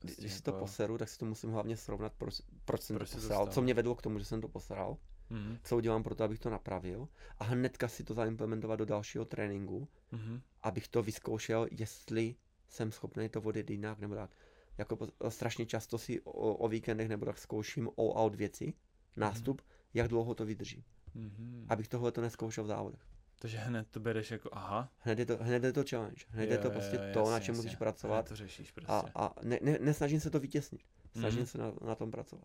Prostě 0.00 0.22
když 0.22 0.34
si 0.34 0.42
to 0.42 0.50
jako... 0.50 0.60
poseru, 0.60 0.98
tak 0.98 1.08
si 1.08 1.18
to 1.18 1.26
musím 1.26 1.50
hlavně 1.50 1.76
srovnat, 1.76 2.12
proč, 2.18 2.42
proč 2.64 2.82
jsem 2.82 2.96
proč 2.96 3.10
to 3.10 3.16
posral, 3.16 3.46
co 3.46 3.62
mě 3.62 3.74
vedlo 3.74 3.94
k 3.94 4.02
tomu, 4.02 4.18
že 4.18 4.24
jsem 4.24 4.40
to 4.40 4.48
posral, 4.48 4.96
mm-hmm. 5.30 5.58
co 5.64 5.76
udělám 5.76 6.02
pro 6.02 6.14
to, 6.14 6.24
abych 6.24 6.38
to 6.38 6.50
napravil 6.50 7.08
a 7.38 7.44
hnedka 7.44 7.88
si 7.88 8.04
to 8.04 8.14
zaimplementovat 8.14 8.78
do 8.78 8.84
dalšího 8.84 9.24
tréninku, 9.24 9.88
mm-hmm. 10.12 10.40
abych 10.62 10.88
to 10.88 11.02
vyzkoušel, 11.02 11.66
jestli 11.70 12.36
jsem 12.68 12.92
schopný 12.92 13.28
to 13.28 13.40
vodit 13.40 13.70
jinak 13.70 13.98
nebo 13.98 14.14
tak. 14.14 14.30
Jako 14.78 15.08
strašně 15.28 15.66
často 15.66 15.98
si 15.98 16.20
o, 16.20 16.54
o 16.54 16.68
víkendech 16.68 17.08
nebo 17.08 17.26
tak 17.26 17.38
zkouším 17.38 17.90
all 17.98 18.12
out 18.16 18.34
věci, 18.34 18.72
nástup, 19.16 19.60
mm-hmm. 19.60 19.90
jak 19.94 20.08
dlouho 20.08 20.34
to 20.34 20.46
vydrží. 20.46 20.84
Mm-hmm. 21.16 21.66
Abych 21.68 21.88
tohle 21.88 22.12
to 22.12 22.20
neskoušel 22.20 22.64
v 22.64 22.66
závodech. 22.66 23.00
Takže 23.40 23.58
hned 23.58 23.88
to 23.90 24.00
bereš 24.00 24.30
jako 24.30 24.48
aha. 24.52 24.92
Hned 24.98 25.18
je 25.18 25.26
to, 25.26 25.36
hned 25.36 25.64
je 25.64 25.72
to 25.72 25.84
challenge. 25.90 26.24
Hned 26.28 26.44
jo, 26.44 26.52
je 26.52 26.58
to 26.58 26.70
prostě 26.70 26.96
jo, 26.96 27.02
to, 27.12 27.18
jasně, 27.18 27.32
na 27.32 27.40
čem 27.40 27.54
jasně. 27.54 27.62
musíš 27.62 27.76
pracovat. 27.76 28.14
Hned 28.14 28.28
to 28.28 28.36
řešíš 28.36 28.70
prostě. 28.70 28.92
A, 28.92 29.02
a 29.14 29.34
ne, 29.42 29.58
ne, 29.62 29.78
nesnažím 29.80 30.20
se 30.20 30.30
to 30.30 30.40
vytěsnit. 30.40 30.82
Snažím 31.16 31.42
mm-hmm. 31.42 31.46
se 31.46 31.58
na, 31.58 31.72
na 31.86 31.94
tom 31.94 32.10
pracovat. 32.10 32.44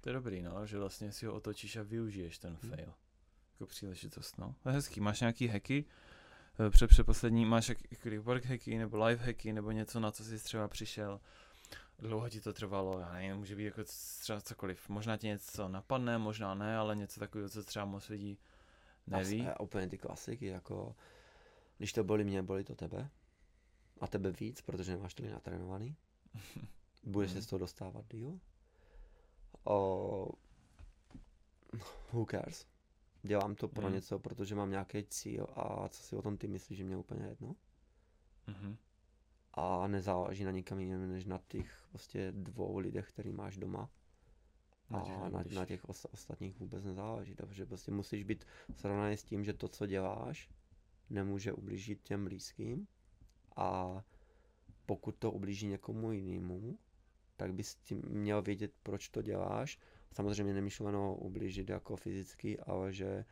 To 0.00 0.08
je 0.08 0.12
dobrý, 0.12 0.42
no, 0.42 0.66
že 0.66 0.78
vlastně 0.78 1.12
si 1.12 1.26
ho 1.26 1.34
otočíš 1.34 1.76
a 1.76 1.82
využiješ 1.82 2.38
ten 2.38 2.58
mm. 2.62 2.70
fail. 2.70 2.94
Jako 3.52 3.66
příležitost, 3.66 4.38
no. 4.38 4.54
To 4.62 4.68
je 4.68 4.74
hezký. 4.74 5.00
Máš 5.00 5.20
nějaký 5.20 5.46
hacky? 5.46 5.84
Eh, 6.66 6.70
před 6.70 6.86
přeposlední, 6.86 7.46
máš 7.46 7.68
jaký 7.68 8.18
work 8.18 8.44
hacky, 8.44 8.78
nebo 8.78 9.04
live 9.04 9.24
hacky, 9.24 9.52
nebo 9.52 9.70
něco, 9.70 10.00
na 10.00 10.10
co 10.10 10.24
jsi 10.24 10.38
třeba 10.38 10.68
přišel? 10.68 11.20
Dlouho 11.98 12.28
ti 12.28 12.40
to 12.40 12.52
trvalo, 12.52 13.00
já 13.00 13.12
nevím, 13.12 13.36
může 13.36 13.56
být 13.56 13.64
jako 13.64 13.84
třeba 14.20 14.40
cokoliv. 14.40 14.88
Možná 14.88 15.16
ti 15.16 15.26
něco 15.26 15.68
napadne, 15.68 16.18
možná 16.18 16.54
ne, 16.54 16.76
ale 16.76 16.96
něco 16.96 17.20
takového, 17.20 17.48
co 17.48 17.64
třeba 17.64 17.84
moc 17.84 18.08
lidí 18.08 18.38
Neví? 19.06 19.46
A, 19.46 19.60
úplně 19.60 19.88
ty 19.88 19.98
klasiky, 19.98 20.46
jako 20.46 20.96
když 21.78 21.92
to 21.92 22.04
bolí 22.04 22.24
mě, 22.24 22.42
bolí 22.42 22.64
to 22.64 22.74
tebe. 22.74 23.10
A 24.00 24.06
tebe 24.06 24.30
víc, 24.30 24.60
protože 24.60 24.92
nemáš 24.92 25.14
tolik 25.14 25.32
natrénovaný. 25.32 25.96
Budeš 27.04 27.30
se 27.30 27.36
mhm. 27.36 27.42
z 27.42 27.46
toho 27.46 27.58
dostávat 27.58 28.04
díl. 28.10 28.40
O, 29.64 30.28
who 32.12 32.26
cares? 32.30 32.66
Dělám 33.22 33.54
to 33.54 33.68
pro 33.68 33.88
mm. 33.88 33.94
něco, 33.94 34.18
protože 34.18 34.54
mám 34.54 34.70
nějaký 34.70 35.04
cíl 35.04 35.46
a 35.54 35.88
co 35.88 36.02
si 36.02 36.16
o 36.16 36.22
tom 36.22 36.36
ty 36.36 36.48
myslíš, 36.48 36.78
že 36.78 36.84
mě 36.84 36.96
úplně 36.96 37.26
jedno. 37.26 37.56
Mm-hmm. 38.48 38.76
A 39.54 39.86
nezáleží 39.86 40.44
na 40.44 40.50
nikam 40.50 40.80
jiném, 40.80 41.08
než 41.08 41.24
na 41.24 41.40
těch 41.48 41.86
prostě 41.88 42.32
dvou 42.32 42.78
lidech, 42.78 43.08
který 43.08 43.32
máš 43.32 43.56
doma 43.56 43.90
a 44.90 45.28
na, 45.28 45.42
na 45.54 45.66
těch 45.66 45.88
os, 45.88 46.04
ostatních 46.04 46.60
vůbec 46.60 46.84
nezáleží. 46.84 47.34
Takže 47.34 47.66
prostě 47.66 47.90
musíš 47.90 48.24
být 48.24 48.46
srovnaný 48.76 49.16
s 49.16 49.24
tím, 49.24 49.44
že 49.44 49.52
to, 49.52 49.68
co 49.68 49.86
děláš, 49.86 50.50
nemůže 51.10 51.52
ublížit 51.52 52.02
těm 52.02 52.24
blízkým 52.24 52.86
a 53.56 54.02
pokud 54.86 55.16
to 55.16 55.32
ublíží 55.32 55.66
někomu 55.66 56.12
jinému, 56.12 56.78
tak 57.36 57.54
bys 57.54 57.74
tím 57.74 58.02
měl 58.08 58.42
vědět, 58.42 58.72
proč 58.82 59.08
to 59.08 59.22
děláš. 59.22 59.78
Samozřejmě 60.12 60.54
nemyšleno 60.54 61.14
ublížit 61.14 61.68
jako 61.68 61.96
fyzicky, 61.96 62.60
ale 62.60 62.92
že 62.92 63.24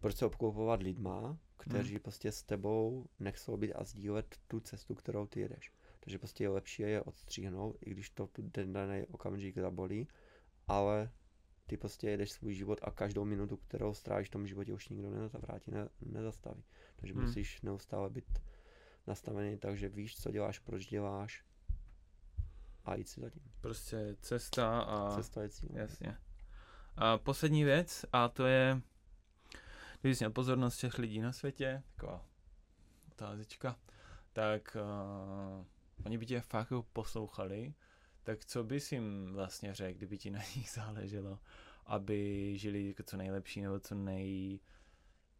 proč 0.00 0.16
se 0.16 0.26
obklopovat 0.26 0.82
lidma, 0.82 1.38
kteří 1.56 1.94
hmm. 1.94 2.00
prostě 2.00 2.32
s 2.32 2.42
tebou 2.42 3.06
nechcou 3.20 3.56
být 3.56 3.72
a 3.72 3.84
sdílet 3.84 4.36
tu 4.48 4.60
cestu, 4.60 4.94
kterou 4.94 5.26
ty 5.26 5.40
jedeš. 5.40 5.72
Takže 6.00 6.18
prostě 6.18 6.44
je 6.44 6.48
lepší 6.48 6.82
je 6.82 7.02
odstříhnout, 7.02 7.76
i 7.80 7.90
když 7.90 8.10
to 8.10 8.28
ten 8.52 8.72
daný 8.72 9.04
okamžik 9.10 9.58
zabolí, 9.58 10.08
ale 10.68 11.10
ty 11.66 11.76
prostě 11.76 12.10
jedeš 12.10 12.32
svůj 12.32 12.54
život 12.54 12.80
a 12.82 12.90
každou 12.90 13.24
minutu, 13.24 13.56
kterou 13.56 13.94
strávíš 13.94 14.28
v 14.28 14.30
tom 14.30 14.46
životě, 14.46 14.72
už 14.72 14.88
nikdo 14.88 15.10
nezavrátí, 15.10 15.70
ne, 15.70 15.88
nezastaví. 16.00 16.64
Takže 16.96 17.14
hmm. 17.14 17.24
musíš 17.24 17.60
neustále 17.60 18.10
být 18.10 18.38
nastavený 19.06 19.58
tak, 19.58 19.78
že 19.78 19.88
víš, 19.88 20.20
co 20.20 20.30
děláš, 20.30 20.58
proč 20.58 20.86
děláš 20.86 21.44
a 22.84 22.94
jít 22.94 23.08
si 23.08 23.20
zatím. 23.20 23.42
Prostě 23.60 24.16
cesta 24.20 24.80
a... 24.80 25.16
Cesta 25.16 25.42
je 25.42 25.48
cíl. 25.48 25.68
Jasně. 25.72 26.18
A 26.96 27.18
poslední 27.18 27.64
věc, 27.64 28.04
a 28.12 28.28
to 28.28 28.46
je, 28.46 28.80
když 30.00 30.18
jsi 30.18 30.24
měl 30.24 30.30
pozornost 30.30 30.78
těch 30.78 30.98
lidí 30.98 31.20
na 31.20 31.32
světě, 31.32 31.82
taková 31.94 32.26
otázečka, 33.12 33.76
tak 34.32 34.76
uh, 35.60 35.64
oni 36.06 36.18
by 36.18 36.26
tě 36.26 36.40
fakt 36.40 36.70
jako 36.70 36.82
poslouchali, 36.92 37.74
tak 38.28 38.44
co 38.44 38.64
bys 38.64 38.92
jim 38.92 39.32
vlastně 39.32 39.74
řekl, 39.74 39.98
kdyby 39.98 40.18
ti 40.18 40.30
na 40.30 40.38
nich 40.56 40.70
záleželo, 40.70 41.38
aby 41.86 42.52
žili 42.58 42.88
jako 42.88 43.02
co 43.02 43.16
nejlepší 43.16 43.60
nebo 43.60 43.80
co 43.80 43.94
nej 43.94 44.60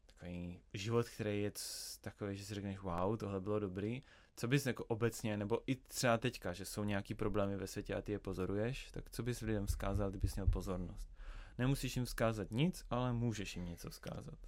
takový 0.07 0.61
život, 0.75 1.09
který 1.09 1.43
je 1.43 1.53
takový, 2.01 2.37
že 2.37 2.45
si 2.45 2.55
řekneš 2.55 2.79
wow, 2.79 3.17
tohle 3.17 3.41
bylo 3.41 3.59
dobrý. 3.59 4.03
Co 4.37 4.49
bys 4.49 4.67
jako 4.67 4.85
obecně, 4.85 5.37
nebo 5.37 5.61
i 5.67 5.77
třeba 5.77 6.19
teďka, 6.19 6.53
že 6.53 6.65
jsou 6.65 6.85
nějaký 6.85 7.15
problémy 7.15 7.57
ve 7.57 7.67
světě 7.67 7.95
a 7.95 8.03
ty 8.03 8.13
je 8.13 8.19
pozoruješ, 8.19 8.91
tak 8.91 9.11
co 9.11 9.23
bys 9.23 9.41
lidem 9.41 9.67
vzkázal, 9.67 10.11
kdybys 10.11 10.35
měl 10.35 10.47
pozornost? 10.47 11.15
Nemusíš 11.59 11.97
jim 11.97 12.05
vzkázat 12.05 12.51
nic, 12.51 12.85
ale 12.91 13.13
můžeš 13.13 13.57
jim 13.57 13.65
něco 13.65 13.91
vzkázat. 13.91 14.39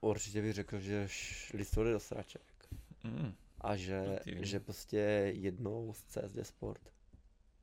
Určitě 0.00 0.42
bych 0.42 0.52
řekl, 0.52 0.80
že 0.80 1.08
listovali 1.54 1.92
do 1.92 2.00
sraček. 2.00 2.68
Mm. 3.04 3.34
A 3.60 3.76
že, 3.76 4.18
že 4.26 4.60
prostě 4.60 4.96
jednou 5.36 5.92
z 5.92 6.04
CSD 6.04 6.46
Sport 6.46 6.95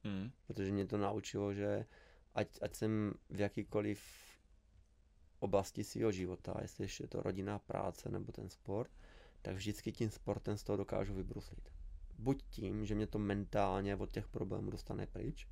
Hmm. 0.03 0.31
Protože 0.47 0.71
mě 0.71 0.85
to 0.85 0.97
naučilo, 0.97 1.53
že 1.53 1.85
ať, 2.35 2.47
ať 2.61 2.75
jsem 2.75 3.13
v 3.29 3.39
jakýkoliv 3.39 4.03
oblasti 5.39 5.83
svého 5.83 6.11
života, 6.11 6.57
jestli 6.61 6.83
ještě 6.83 7.03
je 7.03 7.07
to 7.07 7.21
rodina, 7.21 7.59
práce 7.59 8.09
nebo 8.09 8.31
ten 8.31 8.49
sport, 8.49 8.91
tak 9.41 9.55
vždycky 9.55 9.91
tím 9.91 10.09
sportem 10.09 10.57
z 10.57 10.63
toho 10.63 10.77
dokážu 10.77 11.13
vybruslit. 11.13 11.69
Buď 12.19 12.43
tím, 12.49 12.85
že 12.85 12.95
mě 12.95 13.07
to 13.07 13.19
mentálně 13.19 13.95
od 13.95 14.11
těch 14.11 14.27
problémů 14.27 14.71
dostane 14.71 15.07
pryč, 15.07 15.47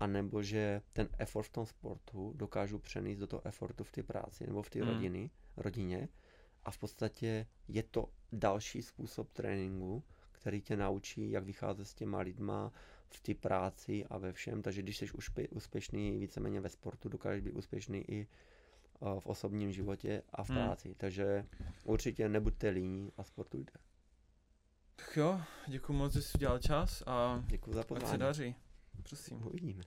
anebo 0.00 0.42
že 0.42 0.82
ten 0.92 1.08
effort 1.18 1.46
v 1.46 1.52
tom 1.52 1.66
sportu 1.66 2.32
dokážu 2.36 2.78
přenést 2.78 3.18
do 3.18 3.26
toho 3.26 3.46
effortu 3.46 3.84
v 3.84 3.92
té 3.92 4.02
práci 4.02 4.46
nebo 4.46 4.62
v 4.62 4.70
té 4.70 4.82
hmm. 4.82 4.88
rodiny, 4.88 5.30
rodině 5.56 6.08
a 6.64 6.70
v 6.70 6.78
podstatě 6.78 7.46
je 7.68 7.82
to 7.82 8.08
další 8.32 8.82
způsob 8.82 9.32
tréninku, 9.32 10.04
který 10.32 10.60
tě 10.60 10.76
naučí, 10.76 11.30
jak 11.30 11.44
vycházet 11.44 11.84
s 11.84 11.94
těma 11.94 12.20
lidma, 12.20 12.72
v 13.10 13.20
té 13.20 13.34
práci 13.34 14.04
a 14.04 14.18
ve 14.18 14.32
všem, 14.32 14.62
takže 14.62 14.82
když 14.82 14.96
jsi 14.96 15.06
úspěšný 15.50 16.18
víceméně 16.18 16.60
ve 16.60 16.68
sportu, 16.68 17.08
dokážeš 17.08 17.40
být 17.40 17.52
úspěšný 17.52 18.10
i 18.10 18.26
v 19.20 19.26
osobním 19.26 19.72
životě 19.72 20.22
a 20.32 20.44
v 20.44 20.50
hmm. 20.50 20.58
práci. 20.58 20.94
Takže 20.94 21.44
určitě 21.84 22.28
nebuďte 22.28 22.68
líní 22.68 23.12
a 23.16 23.24
sportujte. 23.24 23.72
Tak 24.96 25.16
jo, 25.16 25.40
děkuji 25.68 25.92
moc, 25.92 26.12
že 26.12 26.22
jsi 26.22 26.38
udělal 26.38 26.58
čas 26.58 27.02
a 27.06 27.44
děkuji 27.46 27.72
za 27.72 27.84
pozvání. 27.84 28.10
se 28.10 28.18
daří. 28.18 28.54
Prosím. 29.02 29.46
Uvidíme. 29.46 29.82